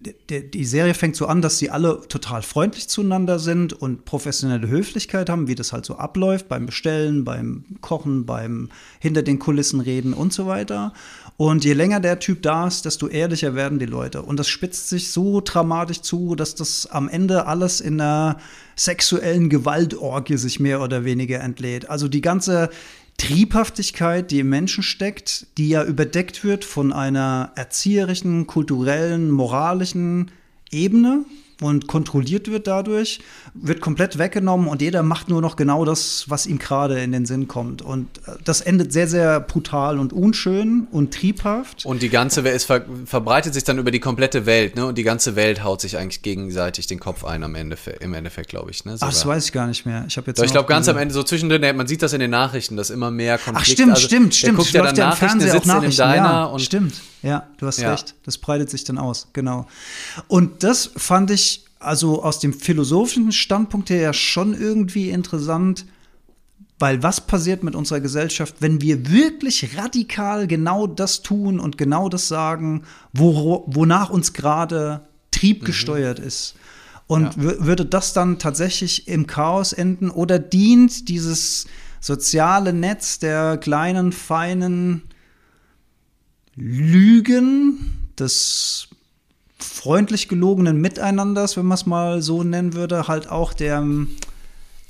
die, 0.00 0.64
Serie 0.64 0.94
fängt 0.94 1.14
so 1.14 1.26
an, 1.26 1.42
dass 1.42 1.58
sie 1.58 1.68
alle 1.68 2.00
total 2.08 2.40
freundlich 2.40 2.88
zueinander 2.88 3.38
sind 3.38 3.74
und 3.74 4.06
professionelle 4.06 4.66
Höflichkeit 4.68 5.28
haben, 5.28 5.46
wie 5.46 5.54
das 5.54 5.74
halt 5.74 5.84
so 5.84 5.96
abläuft 5.96 6.48
beim 6.48 6.64
Bestellen, 6.64 7.24
beim 7.24 7.64
Kochen, 7.82 8.24
beim 8.24 8.70
hinter 8.98 9.22
den 9.22 9.38
Kulissen 9.38 9.80
reden 9.80 10.14
und 10.14 10.32
so 10.32 10.46
weiter. 10.46 10.94
Und 11.36 11.64
je 11.64 11.74
länger 11.74 12.00
der 12.00 12.18
Typ 12.18 12.42
da 12.42 12.66
ist, 12.66 12.86
desto 12.86 13.08
ehrlicher 13.08 13.54
werden 13.54 13.78
die 13.78 13.86
Leute. 13.86 14.22
Und 14.22 14.38
das 14.38 14.48
spitzt 14.48 14.88
sich 14.88 15.10
so 15.10 15.42
dramatisch 15.42 16.00
zu, 16.00 16.34
dass 16.34 16.54
das 16.54 16.86
am 16.86 17.08
Ende 17.08 17.46
alles 17.46 17.80
in 17.80 18.00
einer 18.00 18.38
sexuellen 18.76 19.50
Gewaltorgie 19.50 20.38
sich 20.38 20.60
mehr 20.60 20.80
oder 20.80 21.04
weniger 21.04 21.40
entlädt. 21.40 21.90
Also 21.90 22.08
die 22.08 22.22
ganze 22.22 22.70
Triebhaftigkeit, 23.20 24.30
die 24.30 24.40
im 24.40 24.48
Menschen 24.48 24.82
steckt, 24.82 25.46
die 25.58 25.68
ja 25.68 25.84
überdeckt 25.84 26.42
wird 26.42 26.64
von 26.64 26.90
einer 26.90 27.52
erzieherischen, 27.54 28.46
kulturellen, 28.46 29.30
moralischen 29.30 30.30
Ebene 30.70 31.26
und 31.60 31.86
kontrolliert 31.86 32.50
wird 32.50 32.66
dadurch, 32.66 33.20
wird 33.54 33.80
komplett 33.80 34.18
weggenommen 34.18 34.68
und 34.68 34.80
jeder 34.82 35.02
macht 35.02 35.28
nur 35.28 35.40
noch 35.40 35.56
genau 35.56 35.84
das, 35.84 36.24
was 36.28 36.46
ihm 36.46 36.58
gerade 36.58 37.00
in 37.00 37.12
den 37.12 37.26
Sinn 37.26 37.48
kommt. 37.48 37.82
Und 37.82 38.08
äh, 38.26 38.32
das 38.44 38.60
endet 38.60 38.92
sehr, 38.92 39.06
sehr 39.08 39.40
brutal 39.40 39.98
und 39.98 40.12
unschön 40.12 40.86
und 40.90 41.12
triebhaft. 41.14 41.84
Und 41.84 42.02
die 42.02 42.08
ganze 42.08 42.44
Welt, 42.44 42.56
es 42.56 42.64
ver 42.64 42.84
verbreitet 43.04 43.54
sich 43.54 43.64
dann 43.64 43.78
über 43.78 43.90
die 43.90 44.00
komplette 44.00 44.46
Welt, 44.46 44.76
ne? 44.76 44.86
Und 44.86 44.98
die 44.98 45.02
ganze 45.02 45.36
Welt 45.36 45.62
haut 45.64 45.80
sich 45.80 45.96
eigentlich 45.98 46.22
gegenseitig 46.22 46.86
den 46.86 47.00
Kopf 47.00 47.24
ein 47.24 47.42
am 47.44 47.54
Ende, 47.54 47.76
im 48.00 48.14
Endeffekt, 48.14 48.48
glaube 48.48 48.70
ich, 48.70 48.84
ne? 48.84 48.96
Ach, 49.00 49.08
das 49.08 49.26
weiß 49.26 49.44
ich 49.46 49.52
gar 49.52 49.66
nicht 49.66 49.86
mehr. 49.86 50.04
Ich 50.08 50.16
habe 50.16 50.28
jetzt 50.28 50.38
Doch, 50.38 50.44
ich 50.44 50.52
glaube, 50.52 50.68
ganz 50.68 50.88
am 50.88 50.96
Ende, 50.96 51.12
so 51.14 51.22
zwischendrin, 51.22 51.76
man 51.76 51.86
sieht 51.86 52.02
das 52.02 52.12
in 52.12 52.20
den 52.20 52.30
Nachrichten, 52.30 52.76
dass 52.76 52.90
immer 52.90 53.10
mehr 53.10 53.38
Ach, 53.40 53.44
Konflikte. 53.44 53.72
stimmt, 53.72 53.90
also, 53.92 54.06
stimmt, 54.06 54.34
stimmt. 54.34 54.56
guckt 54.56 54.70
ja 54.72 54.82
dann 54.82 54.96
ja 54.96 55.08
Nachrichten, 55.08 55.40
sitzt 55.40 55.66
in 55.66 55.80
dem. 55.80 55.90
Diner 55.90 56.14
ja, 56.24 56.44
und 56.44 56.60
stimmt. 56.60 56.94
Ja, 57.22 57.46
du 57.58 57.66
hast 57.66 57.80
Ja. 57.80 57.90
recht. 57.90 58.14
Das 58.24 58.38
breitet 58.38 58.70
sich 58.70 58.84
dann 58.84 58.96
aus, 58.98 59.28
genau. 59.32 59.66
Und 60.28 60.62
das 60.62 60.90
fand 60.96 61.30
ich 61.30 61.49
also 61.80 62.22
aus 62.22 62.38
dem 62.38 62.52
philosophischen 62.52 63.32
Standpunkt 63.32 63.90
her 63.90 64.00
ja 64.00 64.12
schon 64.12 64.54
irgendwie 64.54 65.10
interessant, 65.10 65.86
weil 66.78 67.02
was 67.02 67.26
passiert 67.26 67.62
mit 67.62 67.74
unserer 67.74 68.00
Gesellschaft, 68.00 68.56
wenn 68.60 68.80
wir 68.80 69.10
wirklich 69.10 69.76
radikal 69.76 70.46
genau 70.46 70.86
das 70.86 71.22
tun 71.22 71.58
und 71.60 71.76
genau 71.76 72.08
das 72.08 72.28
sagen, 72.28 72.84
wo, 73.12 73.64
wonach 73.66 74.10
uns 74.10 74.32
gerade 74.32 75.02
Trieb 75.30 75.64
gesteuert 75.64 76.18
ist? 76.18 76.54
Und 77.06 77.36
Mhm. 77.36 77.42
Ja. 77.42 77.50
wür- 77.50 77.64
würde 77.66 77.84
das 77.86 78.12
dann 78.12 78.38
tatsächlich 78.38 79.08
im 79.08 79.26
Chaos 79.26 79.72
enden 79.72 80.10
oder 80.10 80.38
dient 80.38 81.08
dieses 81.08 81.66
soziale 82.00 82.72
Netz 82.72 83.18
der 83.18 83.58
kleinen, 83.58 84.12
feinen 84.12 85.02
Lügen, 86.56 87.78
des 88.18 88.88
freundlich 89.62 90.28
gelogenen 90.28 90.80
Miteinanders, 90.80 91.56
wenn 91.56 91.66
man 91.66 91.76
es 91.76 91.86
mal 91.86 92.22
so 92.22 92.42
nennen 92.42 92.74
würde, 92.74 93.08
halt 93.08 93.28
auch 93.28 93.52
der, 93.52 93.80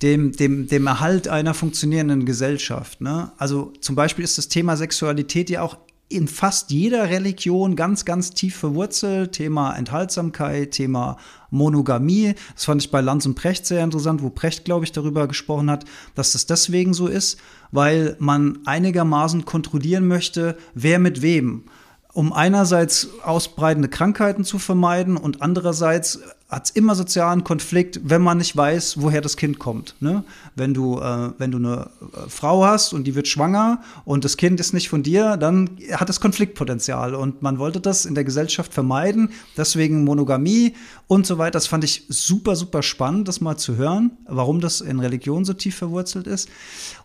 dem, 0.03 0.33
dem, 0.33 0.67
dem 0.67 0.87
Erhalt 0.87 1.29
einer 1.29 1.55
funktionierenden 1.55 2.25
Gesellschaft. 2.25 3.01
Ne? 3.01 3.33
Also 3.39 3.73
zum 3.81 3.97
Beispiel 3.97 4.25
ist 4.25 4.39
das 4.39 4.49
Thema 4.49 4.77
Sexualität 4.77 5.51
ja 5.51 5.63
auch 5.63 5.77
in 6.11 6.27
fast 6.27 6.73
jeder 6.73 7.09
Religion 7.09 7.77
ganz, 7.77 8.05
ganz 8.05 8.33
tief 8.33 8.57
verwurzelt. 8.57 9.33
Thema 9.33 9.77
Enthaltsamkeit, 9.77 10.73
Thema 10.73 11.17
Monogamie. 11.51 12.35
Das 12.55 12.65
fand 12.65 12.83
ich 12.83 12.91
bei 12.91 13.01
Lanz 13.01 13.27
und 13.27 13.37
Precht 13.37 13.65
sehr 13.65 13.85
interessant, 13.85 14.21
wo 14.21 14.29
Precht, 14.29 14.65
glaube 14.65 14.85
ich, 14.85 14.91
darüber 14.91 15.29
gesprochen 15.29 15.71
hat, 15.71 15.85
dass 16.17 16.33
das 16.33 16.47
deswegen 16.47 16.95
so 16.95 17.07
ist, 17.07 17.39
weil 17.71 18.17
man 18.19 18.59
einigermaßen 18.65 19.45
kontrollieren 19.45 20.09
möchte, 20.09 20.57
wer 20.75 20.99
mit 20.99 21.23
wem 21.23 21.65
um 22.13 22.33
einerseits 22.33 23.09
ausbreitende 23.23 23.89
Krankheiten 23.89 24.45
zu 24.45 24.59
vermeiden 24.59 25.17
und 25.17 25.43
andererseits 25.43 26.21
hat 26.51 26.67
es 26.67 26.71
immer 26.73 26.95
sozialen 26.97 27.45
Konflikt, 27.45 28.01
wenn 28.03 28.23
man 28.23 28.39
nicht 28.39 28.57
weiß, 28.57 29.01
woher 29.01 29.21
das 29.21 29.37
Kind 29.37 29.59
kommt. 29.61 29.95
Ne? 30.01 30.25
Wenn, 30.57 30.75
du, 30.75 30.99
äh, 30.99 31.31
wenn 31.39 31.53
du 31.53 31.59
eine 31.59 31.91
äh, 32.01 32.29
Frau 32.29 32.65
hast 32.65 32.93
und 32.93 33.05
die 33.05 33.15
wird 33.15 33.29
schwanger 33.29 33.81
und 34.05 34.25
das 34.25 34.37
Kind 34.37 34.59
ist 34.59 34.73
nicht 34.73 34.89
von 34.89 35.05
dir, 35.05 35.37
dann 35.37 35.71
hat 35.93 36.11
es 36.11 36.21
Konfliktpotenzial. 36.21 37.15
Und 37.15 37.41
man 37.41 37.59
wollte 37.59 37.81
das 37.81 38.05
in 38.05 38.17
der 38.17 38.25
Gesellschaft 38.25 38.75
vermeiden. 38.75 39.31
Deswegen 39.57 40.05
Monogamie 40.05 40.75
und 41.07 41.25
so 41.25 41.39
weiter. 41.39 41.53
Das 41.53 41.69
fand 41.69 41.85
ich 41.85 42.05
super, 42.09 42.57
super 42.57 42.83
spannend, 42.83 43.29
das 43.29 43.41
mal 43.41 43.57
zu 43.57 43.77
hören, 43.77 44.13
warum 44.27 44.61
das 44.61 44.81
in 44.81 44.99
Religion 44.99 45.45
so 45.45 45.53
tief 45.53 45.77
verwurzelt 45.77 46.27
ist. 46.27 46.49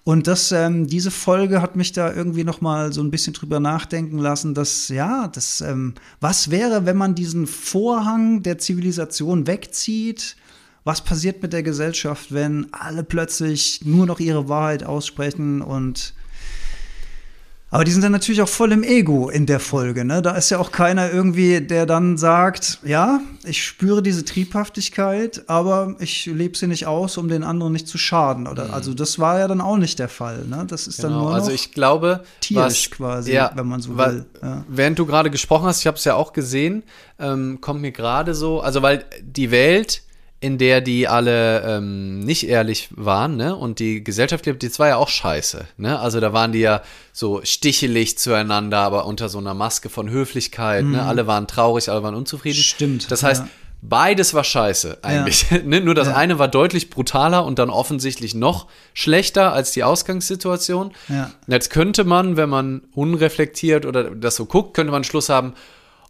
Und 0.04 0.28
das, 0.28 0.52
ähm, 0.52 0.86
diese 0.86 1.10
Folge 1.10 1.62
hat 1.62 1.76
mich 1.76 1.92
da 1.92 2.14
irgendwie 2.14 2.44
noch 2.44 2.62
mal 2.62 2.94
so 2.94 3.02
ein 3.02 3.10
bisschen 3.10 3.34
drüber 3.34 3.60
nachdenken 3.60 4.20
lassen, 4.20 4.54
dass, 4.54 4.90
ja, 4.90 5.28
das, 5.28 5.62
ähm, 5.62 5.96
was 6.22 6.52
wäre, 6.52 6.86
wenn 6.86 6.96
man 6.96 7.16
diesen 7.16 7.48
Vorhang 7.48 8.44
der 8.44 8.60
Zivilisation 8.60 9.35
wegzieht? 9.48 10.36
Was 10.84 11.04
passiert 11.04 11.42
mit 11.42 11.52
der 11.52 11.64
Gesellschaft, 11.64 12.32
wenn 12.34 12.68
alle 12.72 13.04
plötzlich 13.04 13.82
nur 13.84 14.06
noch 14.06 14.20
ihre 14.20 14.48
Wahrheit 14.50 14.84
aussprechen 14.84 15.62
und 15.62 16.14
aber 17.76 17.84
die 17.84 17.92
sind 17.92 18.04
dann 18.06 18.14
natürlich 18.14 18.42
auch 18.42 18.48
voll 18.48 18.72
im 18.72 18.84
Ego 18.84 19.28
in 19.30 19.46
der 19.46 19.60
Folge. 19.60 20.06
Ne? 20.06 20.22
Da 20.22 20.32
ist 20.38 20.50
ja 20.50 20.60
auch 20.60 20.72
keiner 20.72 21.12
irgendwie, 21.12 21.60
der 21.60 21.86
dann 21.86 22.16
sagt, 22.16 22.80
ja, 22.86 23.20
ich 23.44 23.66
spüre 23.66 24.02
diese 24.02 24.24
Triebhaftigkeit, 24.24 25.44
aber 25.48 25.94
ich 26.00 26.26
lebe 26.26 26.58
sie 26.58 26.68
nicht 26.68 26.88
aus, 26.88 27.18
um 27.18 27.28
den 27.28 27.44
anderen 27.44 27.74
nicht 27.74 27.90
zu 27.90 27.98
schaden. 27.98 28.48
Oder, 28.48 28.70
mhm. 28.70 28.74
Also 28.74 28.94
das 28.94 29.20
war 29.20 29.40
ja 29.40 29.50
dann 29.50 29.60
auch 29.60 29.76
nicht 29.76 30.00
der 30.00 30.08
Fall. 30.08 30.46
Ne? 30.46 30.64
Das 30.66 30.88
ist 30.88 31.02
genau, 31.02 31.10
dann 31.10 31.20
nur 31.20 31.34
also 31.34 31.52
ich 31.52 31.74
glaube, 31.74 32.24
tierisch 32.40 32.92
was, 32.92 32.96
quasi, 32.98 33.34
ja, 33.34 33.52
wenn 33.56 33.68
man 33.68 33.82
so 33.82 33.98
will. 33.98 34.26
Ja. 34.42 34.64
Während 34.70 34.98
du 34.98 35.06
gerade 35.06 35.30
gesprochen 35.30 35.66
hast, 35.66 35.82
ich 35.82 35.88
habe 35.88 35.98
es 35.98 36.06
ja 36.06 36.16
auch 36.16 36.32
gesehen, 36.32 36.82
ähm, 37.20 37.60
kommt 37.60 37.82
mir 37.82 37.92
gerade 37.92 38.36
so, 38.36 38.62
also 38.62 38.84
weil 38.84 39.04
die 39.22 39.52
Welt 39.52 40.05
in 40.46 40.60
der 40.60 40.80
die 40.80 41.08
alle 41.08 41.64
ähm, 41.64 42.20
nicht 42.20 42.48
ehrlich 42.48 42.90
waren, 42.92 43.36
ne? 43.36 43.56
Und 43.56 43.80
die 43.80 44.04
Gesellschaft 44.04 44.46
lebt, 44.46 44.62
das 44.62 44.78
war 44.78 44.88
ja 44.88 44.98
auch 44.98 45.10
scheiße, 45.10 45.66
ne? 45.78 46.00
Also 46.00 46.20
da 46.20 46.34
waren 46.34 46.52
die 46.52 46.60
ja 46.60 46.84
so 47.14 47.42
stichelig 47.44 48.20
zueinander, 48.20 48.78
aber 48.78 49.08
unter 49.08 49.28
so 49.28 49.40
einer 49.40 49.56
Maske 49.56 49.90
von 49.90 50.08
Höflichkeit, 50.08 50.84
ne? 50.84 50.90
mhm. 50.90 50.96
ne? 50.98 51.04
Alle 51.04 51.26
waren 51.26 51.48
traurig, 51.48 51.90
alle 51.90 52.04
waren 52.04 52.14
unzufrieden. 52.14 52.62
Stimmt. 52.62 53.10
Das 53.10 53.24
heißt, 53.24 53.42
ja. 53.42 53.50
beides 53.82 54.36
war 54.36 54.44
scheiße 54.44 55.00
eigentlich. 55.02 55.50
Ja. 55.50 55.58
ne? 55.66 55.82
Nur 55.82 55.96
das 55.96 56.10
ja. 56.10 56.16
eine 56.16 56.38
war 56.38 56.48
deutlich 56.48 56.92
brutaler 56.92 57.44
und 57.44 57.58
dann 57.58 57.72
offensichtlich 57.72 58.36
noch 58.36 58.68
schlechter 58.94 59.52
als 59.52 59.72
die 59.72 59.84
Ausgangssituation. 59.84 60.92
Ja. 61.10 61.32
Jetzt 61.48 61.72
könnte 61.72 62.04
man, 62.04 62.38
wenn 62.38 62.50
man 62.50 62.84
unreflektiert 62.94 63.88
oder 63.88 64.12
das 64.12 64.36
so 64.36 64.46
guckt, 64.46 64.76
könnte 64.76 64.92
man 64.92 65.04
Schluss 65.04 65.28
haben, 65.30 65.56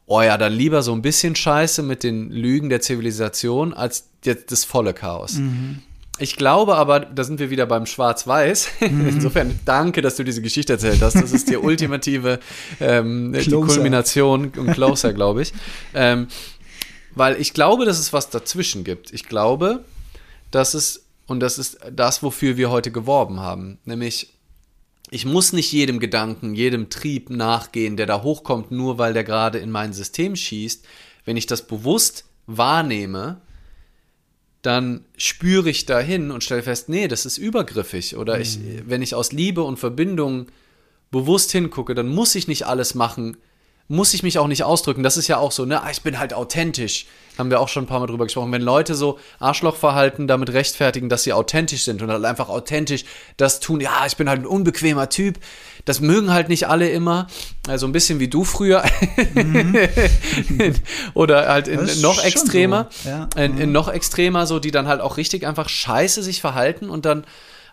oh 0.07 0.21
ja, 0.21 0.37
dann 0.37 0.53
lieber 0.53 0.81
so 0.81 0.93
ein 0.93 1.01
bisschen 1.01 1.35
Scheiße 1.35 1.83
mit 1.83 2.03
den 2.03 2.29
Lügen 2.31 2.69
der 2.69 2.81
Zivilisation 2.81 3.73
als 3.73 4.09
das 4.33 4.65
volle 4.65 4.93
Chaos. 4.93 5.35
Mhm. 5.35 5.81
Ich 6.17 6.37
glaube 6.37 6.75
aber, 6.75 7.01
da 7.01 7.23
sind 7.25 7.39
wir 7.39 7.49
wieder 7.49 7.65
beim 7.65 7.85
Schwarz-Weiß. 7.85 8.69
Mhm. 8.85 9.07
Insofern 9.07 9.59
danke, 9.65 10.01
dass 10.01 10.15
du 10.15 10.23
diese 10.23 10.41
Geschichte 10.41 10.73
erzählt 10.73 11.01
hast. 11.01 11.15
Das 11.15 11.31
ist 11.31 11.49
die 11.49 11.57
ultimative 11.57 12.39
ähm, 12.79 13.33
die 13.33 13.49
Kulmination 13.49 14.51
und 14.55 14.73
Closer, 14.73 15.13
glaube 15.13 15.41
ich. 15.41 15.53
Ähm, 15.93 16.27
weil 17.15 17.39
ich 17.41 17.53
glaube, 17.53 17.85
dass 17.85 17.97
es 17.97 18.13
was 18.13 18.29
dazwischen 18.29 18.83
gibt. 18.83 19.11
Ich 19.11 19.25
glaube, 19.25 19.83
dass 20.51 20.73
es, 20.73 21.05
und 21.25 21.39
das 21.39 21.57
ist 21.57 21.79
das, 21.91 22.21
wofür 22.21 22.57
wir 22.57 22.69
heute 22.69 22.91
geworben 22.91 23.39
haben, 23.39 23.79
nämlich 23.85 24.33
ich 25.11 25.25
muss 25.25 25.53
nicht 25.53 25.71
jedem 25.71 25.99
Gedanken, 25.99 26.55
jedem 26.55 26.89
Trieb 26.89 27.29
nachgehen, 27.29 27.95
der 27.95 28.05
da 28.05 28.23
hochkommt, 28.23 28.71
nur 28.71 28.97
weil 28.97 29.13
der 29.13 29.23
gerade 29.23 29.59
in 29.59 29.71
mein 29.71 29.93
System 29.93 30.35
schießt. 30.35 30.85
Wenn 31.25 31.37
ich 31.37 31.45
das 31.45 31.67
bewusst 31.67 32.25
wahrnehme, 32.47 33.39
dann 34.65 35.05
spüre 35.17 35.69
ich 35.69 35.85
dahin 35.85 36.31
und 36.31 36.43
stelle 36.43 36.63
fest, 36.63 36.89
nee, 36.89 37.07
das 37.07 37.25
ist 37.25 37.37
übergriffig. 37.37 38.17
Oder 38.17 38.39
ich, 38.39 38.57
mhm. 38.57 38.83
wenn 38.85 39.01
ich 39.01 39.13
aus 39.13 39.31
Liebe 39.31 39.63
und 39.63 39.77
Verbindung 39.77 40.47
bewusst 41.11 41.51
hingucke, 41.51 41.93
dann 41.95 42.07
muss 42.07 42.35
ich 42.35 42.47
nicht 42.47 42.65
alles 42.65 42.95
machen, 42.95 43.37
muss 43.87 44.15
ich 44.15 44.23
mich 44.23 44.39
auch 44.39 44.47
nicht 44.47 44.63
ausdrücken. 44.63 45.03
Das 45.03 45.15
ist 45.15 45.27
ja 45.27 45.37
auch 45.37 45.51
so, 45.51 45.65
ne? 45.65 45.83
Ah, 45.83 45.91
ich 45.91 46.01
bin 46.01 46.17
halt 46.17 46.33
authentisch. 46.33 47.05
Haben 47.37 47.51
wir 47.51 47.59
auch 47.59 47.67
schon 47.67 47.83
ein 47.83 47.87
paar 47.87 47.99
Mal 47.99 48.07
drüber 48.07 48.23
gesprochen. 48.23 48.51
Wenn 48.51 48.63
Leute 48.63 48.95
so 48.95 49.19
Arschlochverhalten 49.39 50.27
damit 50.27 50.53
rechtfertigen, 50.53 51.09
dass 51.09 51.23
sie 51.23 51.33
authentisch 51.33 51.83
sind 51.83 52.01
und 52.01 52.09
halt 52.09 52.25
einfach 52.25 52.49
authentisch 52.49 53.05
das 53.37 53.59
tun, 53.59 53.81
ja, 53.81 54.05
ich 54.07 54.17
bin 54.17 54.27
halt 54.27 54.41
ein 54.41 54.47
unbequemer 54.47 55.09
Typ. 55.09 55.37
Das 55.85 56.01
mögen 56.01 56.33
halt 56.33 56.49
nicht 56.49 56.67
alle 56.67 56.89
immer. 56.89 57.27
Also 57.67 57.85
ein 57.85 57.91
bisschen 57.91 58.19
wie 58.19 58.27
du 58.27 58.43
früher. 58.43 58.83
Mhm. 59.33 59.75
Oder 61.13 61.47
halt 61.47 61.67
in, 61.67 62.01
noch 62.01 62.23
extremer. 62.23 62.89
So. 63.03 63.09
Ja. 63.09 63.29
In, 63.35 63.57
in 63.57 63.67
mhm. 63.67 63.71
noch 63.73 63.87
extremer, 63.87 64.47
so 64.47 64.59
die 64.59 64.71
dann 64.71 64.87
halt 64.87 65.01
auch 65.01 65.17
richtig 65.17 65.45
einfach 65.45 65.69
scheiße 65.69 66.23
sich 66.23 66.41
verhalten 66.41 66.89
und 66.89 67.05
dann 67.05 67.25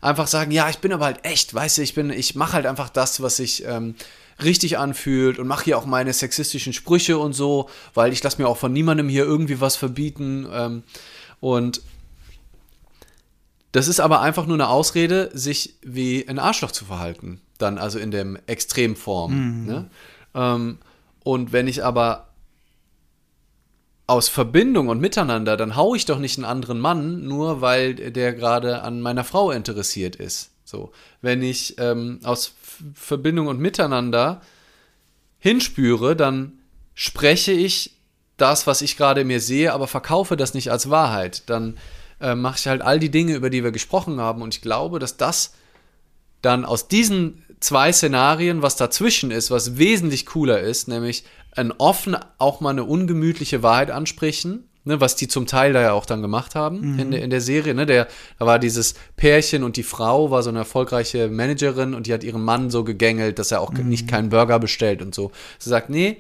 einfach 0.03 0.27
sagen, 0.27 0.51
ja, 0.51 0.69
ich 0.69 0.79
bin 0.79 0.93
aber 0.93 1.07
halt 1.07 1.25
echt, 1.25 1.55
weißt 1.55 1.79
du, 1.79 1.83
ich 1.83 1.95
bin, 1.95 2.11
ich 2.11 2.35
mache 2.35 2.55
halt 2.55 2.67
einfach 2.67 2.91
das, 2.91 3.23
was 3.23 3.39
ich 3.39 3.65
ähm, 3.65 3.95
richtig 4.43 4.77
anfühlt 4.77 5.39
und 5.39 5.47
mache 5.47 5.65
hier 5.65 5.79
auch 5.79 5.87
meine 5.87 6.13
sexistischen 6.13 6.73
Sprüche 6.73 7.19
und 7.19 7.33
so, 7.33 7.71
weil 7.95 8.13
ich 8.13 8.23
lasse 8.23 8.43
mir 8.43 8.49
auch 8.49 8.59
von 8.59 8.73
niemandem 8.73 9.09
hier 9.09 9.25
irgendwie 9.25 9.61
was 9.61 9.77
verbieten. 9.77 10.47
Ähm, 10.53 10.83
und 11.41 11.81
das 13.71 13.89
ist 13.89 14.01
aber 14.01 14.21
einfach 14.21 14.47
nur 14.47 14.57
eine 14.57 14.69
Ausrede, 14.69 15.31
sich 15.33 15.77
wie 15.83 16.29
ein 16.29 16.39
Arschloch 16.39 16.73
zu 16.73 16.85
verhalten. 16.85 17.41
Dann 17.63 17.79
also 17.79 17.99
in 17.99 18.11
dem 18.11 18.39
Extremform. 18.47 19.33
Mhm. 19.33 19.67
Ne? 19.67 19.91
Ähm, 20.35 20.79
und 21.25 21.53
wenn 21.53 21.69
ich 21.69 21.85
aber 21.85 22.29
aus 24.07 24.29
Verbindung 24.29 24.89
und 24.89 25.01
Miteinander, 25.01 25.57
dann 25.57 25.77
haue 25.77 25.97
ich 25.97 26.05
doch 26.05 26.19
nicht 26.19 26.37
einen 26.37 26.45
anderen 26.45 26.81
Mann, 26.81 27.25
nur 27.25 27.61
weil 27.61 27.95
der 27.95 28.35
gerade 28.35 28.83
an 28.83 29.01
meiner 29.01 29.25
Frau 29.25 29.51
interessiert 29.51 30.17
ist. 30.17 30.51
So, 30.65 30.93
wenn 31.21 31.43
ich 31.43 31.77
ähm, 31.79 32.21
aus 32.25 32.55
Verbindung 32.95 33.47
und 33.47 33.61
Miteinander 33.61 34.41
hinspüre, 35.39 36.17
dann 36.17 36.59
spreche 36.95 37.53
ich 37.53 37.97
das, 38.37 38.67
was 38.67 38.83
ich 38.83 38.97
gerade 38.97 39.25
mir 39.25 39.41
sehe, 39.41 39.73
aber 39.73 39.87
verkaufe 39.87 40.37
das 40.37 40.55
nicht 40.55 40.71
als 40.71 40.91
Wahrheit. 40.91 41.49
Dann 41.49 41.79
äh, 42.21 42.35
mache 42.35 42.59
ich 42.59 42.67
halt 42.67 42.83
all 42.83 42.99
die 42.99 43.11
Dinge, 43.11 43.35
über 43.35 43.51
die 43.51 43.63
wir 43.63 43.73
gesprochen 43.73 44.21
haben. 44.21 44.43
Und 44.43 44.55
ich 44.55 44.63
glaube, 44.63 44.99
dass 44.99 45.17
das 45.17 45.55
dann 46.41 46.65
aus 46.65 46.89
diesen 46.89 47.45
zwei 47.63 47.93
Szenarien, 47.93 48.63
was 48.63 48.77
dazwischen 48.77 49.31
ist, 49.31 49.51
was 49.51 49.79
wesentlich 49.79 50.27
cooler 50.27 50.61
ist, 50.61 50.89
nämlich 50.89 51.25
ein 51.55 51.73
offen 51.73 52.17
auch 52.39 52.61
mal 52.61 52.71
eine 52.71 52.85
ungemütliche 52.85 53.63
Wahrheit 53.63 53.91
ansprechen 53.91 54.69
ne, 54.85 55.01
was 55.01 55.17
die 55.17 55.29
zum 55.29 55.47
Teil 55.47 55.73
da 55.73 55.81
ja 55.81 55.93
auch 55.93 56.07
dann 56.07 56.23
gemacht 56.23 56.55
haben 56.55 56.93
mhm. 56.93 56.99
in, 56.99 57.11
der, 57.13 57.23
in 57.23 57.31
der 57.31 57.41
Serie. 57.41 57.75
Ne, 57.75 57.87
der, 57.87 58.09
da 58.39 58.47
war 58.47 58.59
dieses 58.59 58.95
Pärchen 59.17 59.65
und 59.65 59.77
die 59.77 59.83
Frau 59.83 60.31
war 60.31 60.43
so 60.43 60.51
eine 60.51 60.61
erfolgreiche 60.61 61.29
Managerin 61.29 61.95
und 61.95 62.07
die 62.07 62.13
hat 62.13 62.25
ihren 62.25 62.43
Mann 62.43 62.71
so 62.71 62.85
gegängelt, 62.85 63.39
dass 63.39 63.53
er 63.53 63.61
auch 63.61 63.73
mhm. 63.73 63.89
nicht 63.89 64.09
keinen 64.09 64.29
Burger 64.29 64.59
bestellt 64.59 65.03
und 65.03 65.15
so. 65.15 65.33
Sie 65.59 65.71
sagt, 65.71 65.91
nee, 65.91 66.19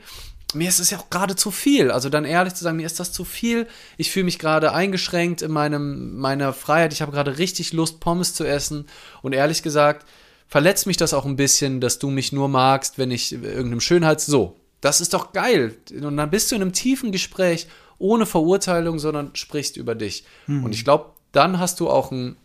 mir 0.54 0.68
ist 0.68 0.80
es 0.80 0.90
ja 0.90 0.98
auch 0.98 1.08
gerade 1.08 1.34
zu 1.34 1.50
viel. 1.50 1.90
Also 1.90 2.10
dann 2.10 2.26
ehrlich 2.26 2.54
zu 2.54 2.62
sagen, 2.62 2.76
mir 2.76 2.86
ist 2.86 3.00
das 3.00 3.10
zu 3.10 3.24
viel. 3.24 3.66
Ich 3.96 4.10
fühle 4.10 4.26
mich 4.26 4.38
gerade 4.38 4.72
eingeschränkt 4.72 5.40
in 5.40 5.50
meinem, 5.50 6.18
meiner 6.18 6.52
Freiheit. 6.52 6.92
Ich 6.92 7.00
habe 7.00 7.12
gerade 7.12 7.38
richtig 7.38 7.72
Lust, 7.72 8.00
Pommes 8.00 8.34
zu 8.34 8.44
essen. 8.44 8.86
Und 9.22 9.32
ehrlich 9.32 9.62
gesagt, 9.62 10.06
verletzt 10.52 10.86
mich 10.86 10.98
das 10.98 11.14
auch 11.14 11.24
ein 11.24 11.36
bisschen, 11.36 11.80
dass 11.80 11.98
du 11.98 12.10
mich 12.10 12.30
nur 12.30 12.46
magst, 12.46 12.98
wenn 12.98 13.10
ich 13.10 13.32
irgendeinem 13.32 13.80
Schönheits... 13.80 14.26
So, 14.26 14.60
das 14.82 15.00
ist 15.00 15.14
doch 15.14 15.32
geil. 15.32 15.74
Und 15.90 16.18
dann 16.18 16.28
bist 16.28 16.50
du 16.50 16.56
in 16.56 16.60
einem 16.60 16.74
tiefen 16.74 17.10
Gespräch 17.10 17.68
ohne 17.96 18.26
Verurteilung, 18.26 18.98
sondern 18.98 19.30
sprichst 19.34 19.78
über 19.78 19.94
dich. 19.94 20.26
Mhm. 20.46 20.64
Und 20.64 20.74
ich 20.74 20.84
glaube, 20.84 21.06
dann 21.32 21.58
hast 21.58 21.80
du 21.80 21.88
auch 21.88 22.10
ein 22.10 22.36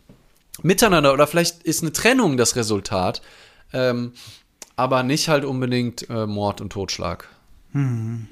Miteinander 0.63 1.11
oder 1.11 1.27
vielleicht 1.27 1.63
ist 1.63 1.81
eine 1.81 1.91
Trennung 1.91 2.37
das 2.37 2.55
Resultat, 2.55 3.21
ähm, 3.73 4.13
aber 4.77 5.03
nicht 5.03 5.27
halt 5.27 5.43
unbedingt 5.43 6.09
äh, 6.09 6.27
Mord 6.27 6.61
und 6.61 6.71
Totschlag. 6.71 7.27
Mhm. 7.73 8.29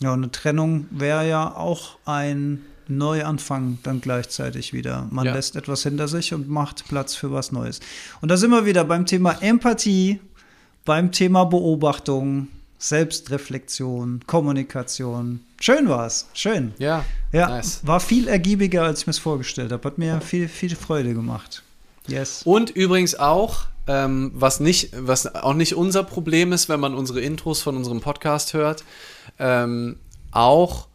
Ja, 0.00 0.12
eine 0.12 0.30
Trennung 0.30 0.86
wäre 0.92 1.28
ja 1.28 1.56
auch 1.56 1.98
ein 2.04 2.64
Neuanfang 2.88 3.78
dann 3.82 4.00
gleichzeitig 4.00 4.72
wieder. 4.72 5.08
Man 5.10 5.26
ja. 5.26 5.34
lässt 5.34 5.56
etwas 5.56 5.82
hinter 5.82 6.08
sich 6.08 6.34
und 6.34 6.48
macht 6.48 6.88
Platz 6.88 7.14
für 7.14 7.32
was 7.32 7.52
Neues. 7.52 7.80
Und 8.20 8.30
da 8.30 8.36
sind 8.36 8.50
wir 8.50 8.66
wieder 8.66 8.84
beim 8.84 9.06
Thema 9.06 9.32
Empathie, 9.40 10.20
beim 10.84 11.12
Thema 11.12 11.44
Beobachtung, 11.44 12.48
Selbstreflexion, 12.78 14.22
Kommunikation. 14.26 15.40
Schön 15.60 15.88
war 15.88 16.06
es. 16.06 16.26
Schön. 16.34 16.74
Ja. 16.78 17.04
Ja, 17.30 17.48
nice. 17.48 17.80
war 17.84 18.00
viel 18.00 18.26
ergiebiger, 18.26 18.82
als 18.82 19.00
ich 19.00 19.06
mir 19.06 19.12
es 19.12 19.20
vorgestellt 19.20 19.70
habe. 19.70 19.86
Hat 19.86 19.98
mir 19.98 20.20
viel, 20.20 20.48
viel 20.48 20.74
Freude 20.74 21.14
gemacht. 21.14 21.62
Yes. 22.08 22.42
Und 22.44 22.70
übrigens 22.70 23.14
auch, 23.14 23.66
ähm, 23.86 24.32
was, 24.34 24.58
nicht, 24.58 24.90
was 24.96 25.32
auch 25.34 25.54
nicht 25.54 25.74
unser 25.74 26.02
Problem 26.02 26.52
ist, 26.52 26.68
wenn 26.68 26.80
man 26.80 26.94
unsere 26.94 27.20
Intros 27.20 27.62
von 27.62 27.76
unserem 27.76 28.00
Podcast 28.00 28.52
hört, 28.54 28.84
ähm, 29.38 29.96
auch 30.32 30.88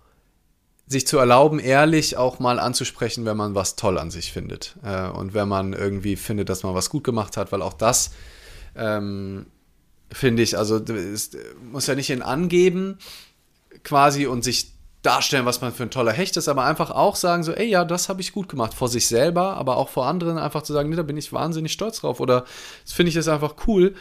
sich 0.88 1.06
zu 1.06 1.18
erlauben, 1.18 1.60
ehrlich 1.60 2.16
auch 2.16 2.40
mal 2.40 2.60
anzusprechen, 2.60 3.26
wenn 3.26 3.38
man 3.38 3.56
was 3.56 3.76
toll 3.76 3.98
an 3.98 4.10
sich 4.10 4.32
findet. 4.32 4.78
Äh, 4.84 5.10
und 5.10 5.34
wenn 5.34 5.48
man 5.48 5.74
irgendwie 5.74 6.16
findet, 6.16 6.50
dass 6.50 6.64
man 6.64 6.74
was 6.74 6.90
gut 6.90 7.04
gemacht 7.04 7.36
hat, 7.36 7.52
weil 7.52 7.62
auch 7.62 7.74
das 7.74 8.12
ähm, 8.76 9.48
finde 10.12 10.44
ich, 10.44 10.58
also 10.58 10.78
es 10.78 11.32
muss 11.62 11.88
ja 11.88 11.96
nicht 11.96 12.10
in 12.10 12.22
angeben 12.22 12.98
quasi 13.84 14.28
und 14.28 14.44
sich 14.44 14.72
darstellen, 15.02 15.46
was 15.46 15.62
man 15.62 15.74
für 15.74 15.84
ein 15.84 15.92
toller 15.92 16.12
Hecht 16.12 16.38
ist, 16.38 16.48
aber 16.48 16.64
einfach 16.64 16.92
auch 16.92 17.16
sagen 17.16 17.44
so, 17.44 17.52
ey, 17.52 17.68
ja, 17.68 17.86
das 17.86 18.10
habe 18.10 18.22
ich 18.22 18.34
gut 18.34 18.50
gemacht, 18.50 18.74
vor 18.74 18.88
sich 18.88 19.08
selber, 19.08 19.56
aber 19.58 19.78
auch 19.78 19.90
vor 19.90 20.06
anderen 20.06 20.38
einfach 20.38 20.64
zu 20.64 20.74
sagen, 20.74 20.90
nee, 20.90 20.96
da 20.96 21.04
bin 21.04 21.18
ich 21.18 21.32
wahnsinnig 21.34 21.72
stolz 21.72 22.00
drauf 22.00 22.20
oder 22.20 22.46
das 22.84 22.94
finde 22.94 23.10
ich 23.10 23.16
jetzt 23.16 23.30
einfach 23.30 23.56
cool. 23.68 23.94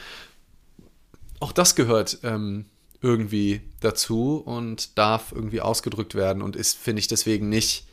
Auch 1.40 1.52
das 1.52 1.74
gehört 1.74 2.18
ähm, 2.22 2.66
irgendwie 3.02 3.60
dazu 3.80 4.36
und 4.36 4.96
darf 4.98 5.32
irgendwie 5.32 5.60
ausgedrückt 5.60 6.14
werden 6.14 6.42
und 6.42 6.56
ist, 6.56 6.76
finde 6.76 7.00
ich, 7.00 7.08
deswegen 7.08 7.48
nicht, 7.48 7.86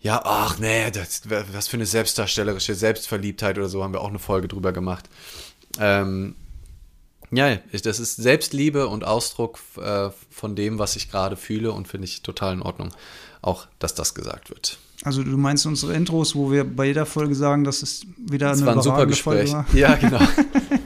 ja, 0.00 0.20
ach 0.24 0.58
nee, 0.58 0.90
das, 0.90 1.22
was 1.52 1.68
für 1.68 1.76
eine 1.76 1.86
selbstdarstellerische 1.86 2.74
Selbstverliebtheit 2.74 3.58
oder 3.58 3.68
so, 3.68 3.82
haben 3.82 3.92
wir 3.92 4.00
auch 4.00 4.08
eine 4.08 4.18
Folge 4.18 4.48
drüber 4.48 4.72
gemacht. 4.72 5.08
Ähm, 5.78 6.34
ja, 7.30 7.56
das 7.56 7.98
ist 7.98 8.16
Selbstliebe 8.16 8.86
und 8.86 9.04
Ausdruck 9.04 9.58
äh, 9.78 10.10
von 10.30 10.54
dem, 10.54 10.78
was 10.78 10.96
ich 10.96 11.10
gerade 11.10 11.36
fühle 11.36 11.72
und 11.72 11.88
finde 11.88 12.06
ich 12.06 12.22
total 12.22 12.54
in 12.54 12.62
Ordnung, 12.62 12.90
auch 13.42 13.66
dass 13.78 13.94
das 13.94 14.14
gesagt 14.14 14.50
wird. 14.50 14.78
Also 15.02 15.22
du 15.22 15.36
meinst 15.36 15.66
unsere 15.66 15.94
Intros, 15.94 16.34
wo 16.34 16.50
wir 16.50 16.64
bei 16.64 16.86
jeder 16.86 17.06
Folge 17.06 17.34
sagen, 17.34 17.64
das 17.64 17.82
ist 17.82 18.06
wieder 18.16 18.48
Das 18.48 18.58
eine 18.58 18.66
war 18.66 18.76
ein 18.76 18.82
super 18.82 19.06
Gespräch. 19.06 19.50
Folge 19.50 19.66
war? 19.72 19.76
Ja, 19.76 19.94
genau. 19.96 20.20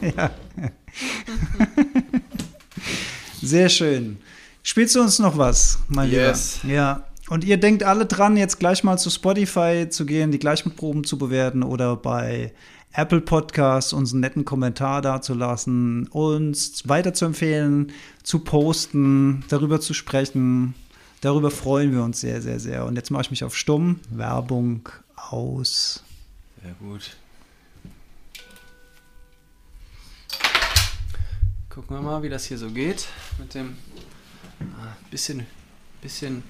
ja. 0.17 0.31
Sehr 3.43 3.69
schön. 3.69 4.19
Spielst 4.63 4.95
du 4.95 5.01
uns 5.01 5.19
noch 5.19 5.39
was, 5.39 5.79
mein 5.89 6.11
Yes. 6.11 6.61
Lieber? 6.63 6.75
Ja. 6.75 7.05
Und 7.29 7.45
ihr 7.45 7.59
denkt 7.59 7.85
alle 7.85 8.07
dran, 8.07 8.37
jetzt 8.37 8.59
gleich 8.59 8.83
mal 8.83 8.99
zu 8.99 9.09
Spotify 9.09 9.87
zu 9.89 10.05
gehen, 10.05 10.33
die 10.33 10.39
Gleichmutproben 10.39 11.05
zu 11.05 11.17
bewerten 11.17 11.63
oder 11.63 11.97
bei 11.97 12.53
Apple 12.93 13.21
Podcasts 13.21 13.93
uns 13.93 14.13
einen 14.13 14.21
netten 14.21 14.45
Kommentar 14.45 15.01
dazulassen, 15.01 16.09
uns 16.09 16.89
weiterzuempfehlen, 16.89 17.93
zu 18.25 18.41
posten, 18.41 19.45
darüber 19.49 19.81
zu 19.81 19.95
sprechen. 19.95 20.75
Darüber 21.21 21.51
freuen 21.51 21.93
wir 21.93 22.03
uns 22.03 22.21
sehr, 22.21 22.43
sehr, 22.43 22.59
sehr. 22.59 22.85
Und 22.85 22.97
jetzt 22.97 23.11
mache 23.11 23.23
ich 23.23 23.31
mich 23.31 23.45
auf 23.45 23.57
Stumm. 23.57 24.01
Werbung 24.11 24.89
aus. 25.15 26.03
Sehr 26.63 26.75
gut. 26.81 27.17
Gucken 31.81 31.97
wir 31.97 32.03
mal, 32.03 32.23
wie 32.23 32.29
das 32.29 32.45
hier 32.45 32.59
so 32.59 32.69
geht 32.69 33.09
mit 33.39 33.55
dem 33.55 33.79
ah, 34.79 34.95
bisschen, 35.11 35.47
bisschen. 36.03 36.43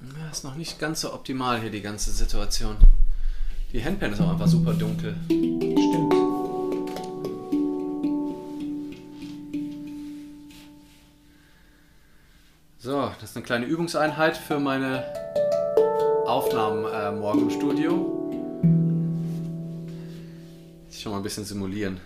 Ja, 0.00 0.30
ist 0.30 0.44
noch 0.44 0.54
nicht 0.54 0.78
ganz 0.78 1.02
so 1.02 1.12
optimal 1.12 1.60
hier 1.60 1.70
die 1.70 1.82
ganze 1.82 2.10
Situation. 2.10 2.78
Die 3.70 3.84
Handpan 3.84 4.14
ist 4.14 4.22
auch 4.22 4.30
einfach 4.30 4.48
super 4.48 4.72
dunkel. 4.72 5.14
Stimmt. 5.28 6.33
So, 12.84 13.10
das 13.18 13.30
ist 13.30 13.36
eine 13.38 13.46
kleine 13.46 13.64
Übungseinheit 13.64 14.36
für 14.36 14.60
meine 14.60 15.04
Aufnahmen 16.26 16.84
äh, 16.84 17.12
morgen 17.12 17.44
im 17.44 17.50
Studio. 17.50 18.30
Ich 20.90 21.00
schon 21.00 21.12
mal 21.12 21.16
ein 21.16 21.22
bisschen 21.22 21.46
simulieren. 21.46 21.98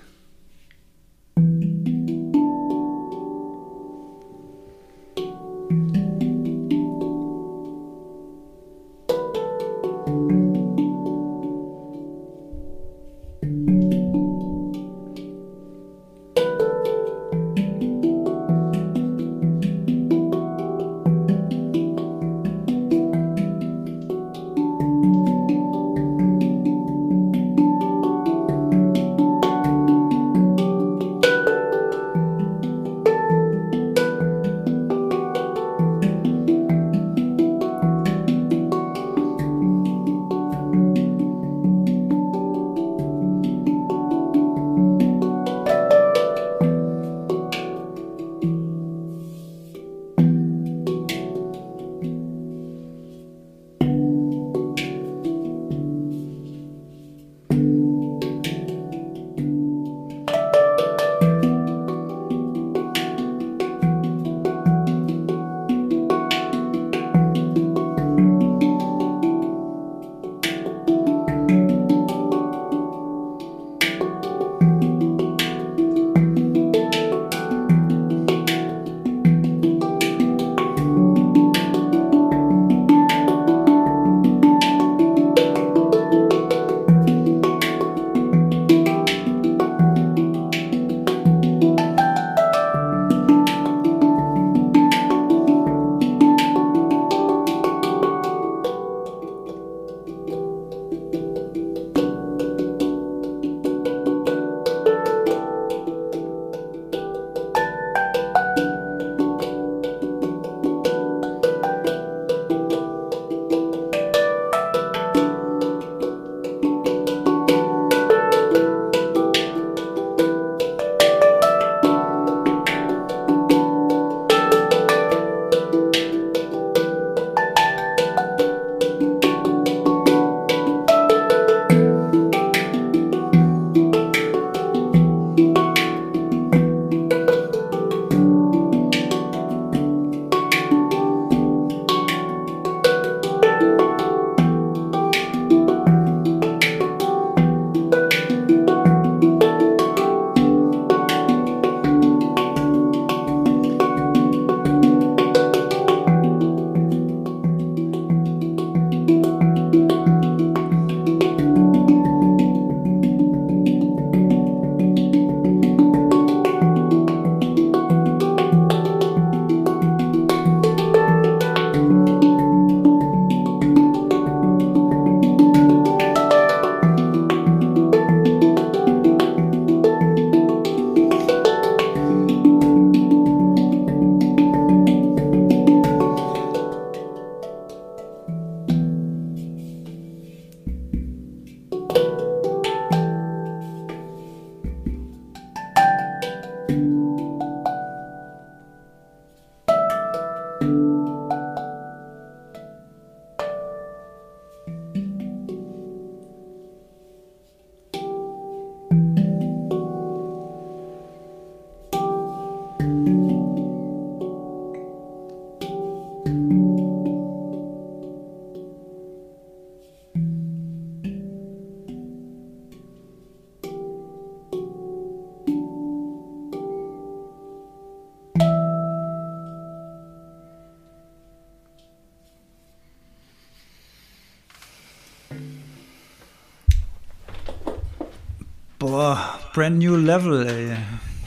Brand 239.59 239.81
new 239.81 239.97
level, 239.97 240.47
ey. 240.47 240.77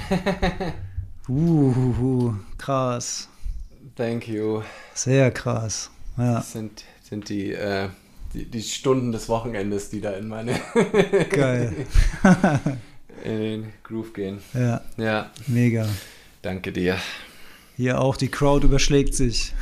uh, 1.29 2.33
krass. 2.57 3.27
Thank 3.97 4.29
you. 4.29 4.63
Sehr 4.93 5.31
krass. 5.31 5.89
Ja. 6.17 6.35
Das 6.35 6.53
sind, 6.53 6.85
sind 7.03 7.27
die, 7.27 7.51
äh, 7.51 7.89
die, 8.33 8.45
die 8.45 8.61
Stunden 8.61 9.11
des 9.11 9.27
Wochenendes, 9.27 9.89
die 9.89 9.99
da 9.99 10.11
in 10.11 10.29
meine 10.29 10.53
Geil. 11.29 11.73
in 13.25 13.37
den 13.39 13.73
Groove 13.83 14.13
gehen. 14.13 14.39
Ja, 14.53 14.79
Ja, 14.95 15.29
mega. 15.47 15.85
danke 16.41 16.71
dir. 16.71 16.97
Hier 17.77 17.99
auch, 17.99 18.17
die 18.17 18.27
Crowd 18.27 18.65
überschlägt 18.65 19.15
sich. 19.15 19.53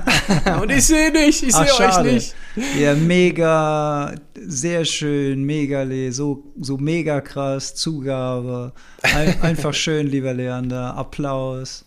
Und 0.62 0.70
ich 0.70 0.86
sehe 0.86 1.10
nicht, 1.12 1.42
ich 1.42 1.54
sehe 1.54 1.74
euch 1.74 2.02
nicht. 2.02 2.34
Ja, 2.78 2.94
mega, 2.94 4.14
sehr 4.34 4.84
schön, 4.84 5.42
mega, 5.44 5.86
so, 6.12 6.44
so 6.58 6.78
mega 6.78 7.20
krass, 7.20 7.74
Zugabe. 7.74 8.72
Ein, 9.02 9.40
einfach 9.42 9.74
schön, 9.74 10.06
lieber 10.06 10.32
Leander, 10.32 10.96
Applaus. 10.96 11.84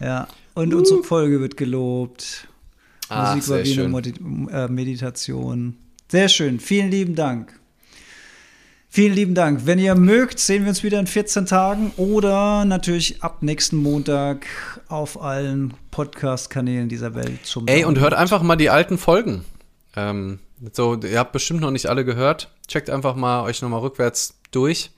Ja, 0.00 0.28
und 0.54 0.74
unsere 0.74 1.02
Folge 1.02 1.40
wird 1.40 1.56
gelobt. 1.56 2.48
Ach, 3.08 3.34
Musik 3.34 3.50
war 3.50 3.64
wie 3.64 3.80
eine 3.80 4.64
äh, 4.64 4.68
Meditation. 4.68 5.76
Sehr 6.10 6.28
schön, 6.28 6.60
vielen 6.60 6.90
lieben 6.90 7.14
Dank. 7.14 7.58
Vielen 8.94 9.14
lieben 9.14 9.34
Dank. 9.34 9.64
Wenn 9.64 9.78
ihr 9.78 9.94
mögt, 9.94 10.38
sehen 10.38 10.64
wir 10.64 10.68
uns 10.68 10.82
wieder 10.82 11.00
in 11.00 11.06
14 11.06 11.46
Tagen 11.46 11.94
oder 11.96 12.66
natürlich 12.66 13.22
ab 13.22 13.38
nächsten 13.42 13.76
Montag 13.76 14.44
auf 14.86 15.18
allen 15.22 15.72
Podcast-Kanälen 15.90 16.90
dieser 16.90 17.14
Welt 17.14 17.38
zum 17.42 17.66
Ey, 17.68 17.84
und 17.86 17.94
Download. 17.94 18.00
hört 18.02 18.12
einfach 18.12 18.42
mal 18.42 18.56
die 18.56 18.68
alten 18.68 18.98
Folgen. 18.98 19.46
Ähm, 19.96 20.40
so, 20.74 20.94
ihr 20.96 21.18
habt 21.18 21.32
bestimmt 21.32 21.62
noch 21.62 21.70
nicht 21.70 21.86
alle 21.86 22.04
gehört. 22.04 22.50
Checkt 22.68 22.90
einfach 22.90 23.16
mal 23.16 23.44
euch 23.44 23.62
nochmal 23.62 23.80
rückwärts 23.80 24.34
durch. 24.50 24.90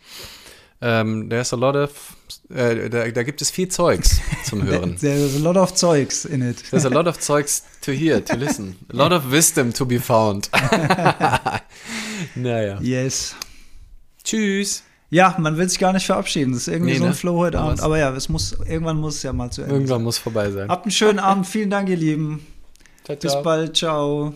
Ähm, 0.80 1.30
there's 1.30 1.52
a 1.52 1.56
lot 1.56 1.76
of, 1.76 2.16
äh, 2.52 2.90
da, 2.90 3.08
da 3.08 3.22
gibt 3.22 3.42
es 3.42 3.52
viel 3.52 3.68
Zeugs 3.68 4.20
zum 4.44 4.64
Hören. 4.64 4.96
There's 4.98 5.36
a 5.36 5.38
lot 5.38 5.56
of 5.56 5.72
Zeugs 5.72 6.24
in 6.24 6.42
it. 6.42 6.68
There's 6.68 6.84
a 6.84 6.88
lot 6.88 7.06
of 7.06 7.20
Zeugs 7.20 7.62
to 7.82 7.92
hear, 7.92 8.24
to 8.24 8.34
listen. 8.34 8.74
A 8.92 8.96
lot 8.96 9.12
of 9.12 9.30
wisdom 9.30 9.72
to 9.72 9.86
be 9.86 10.00
found. 10.00 10.50
naja. 12.34 12.80
Yes. 12.80 13.36
Tschüss. 14.24 14.82
Ja, 15.10 15.36
man 15.38 15.56
will 15.56 15.68
sich 15.68 15.78
gar 15.78 15.92
nicht 15.92 16.06
verabschieden. 16.06 16.52
Das 16.52 16.62
ist 16.62 16.68
irgendwie 16.68 16.92
Nee, 16.92 16.98
so 16.98 17.04
ein 17.04 17.10
ne? 17.10 17.14
Flow 17.14 17.36
heute 17.38 17.60
Abend. 17.60 17.80
Aber 17.82 17.98
ja, 17.98 18.10
es 18.16 18.28
muss, 18.28 18.52
irgendwann 18.68 18.96
muss 18.96 19.16
es 19.16 19.22
ja 19.22 19.32
mal 19.32 19.50
zu 19.50 19.62
Ende 19.62 19.74
Irgendwann 19.74 19.98
sein. 19.98 20.04
muss 20.04 20.18
vorbei 20.18 20.50
sein. 20.50 20.68
Habt 20.68 20.86
einen 20.86 20.90
schönen 20.92 21.18
Abend. 21.20 21.46
Vielen 21.46 21.70
Dank, 21.70 21.88
ihr 21.88 21.96
Lieben. 21.96 22.44
Ciao, 23.04 23.16
Bis 23.16 23.30
ciao. 23.32 23.42
bald. 23.42 23.76
Ciao. 23.76 24.34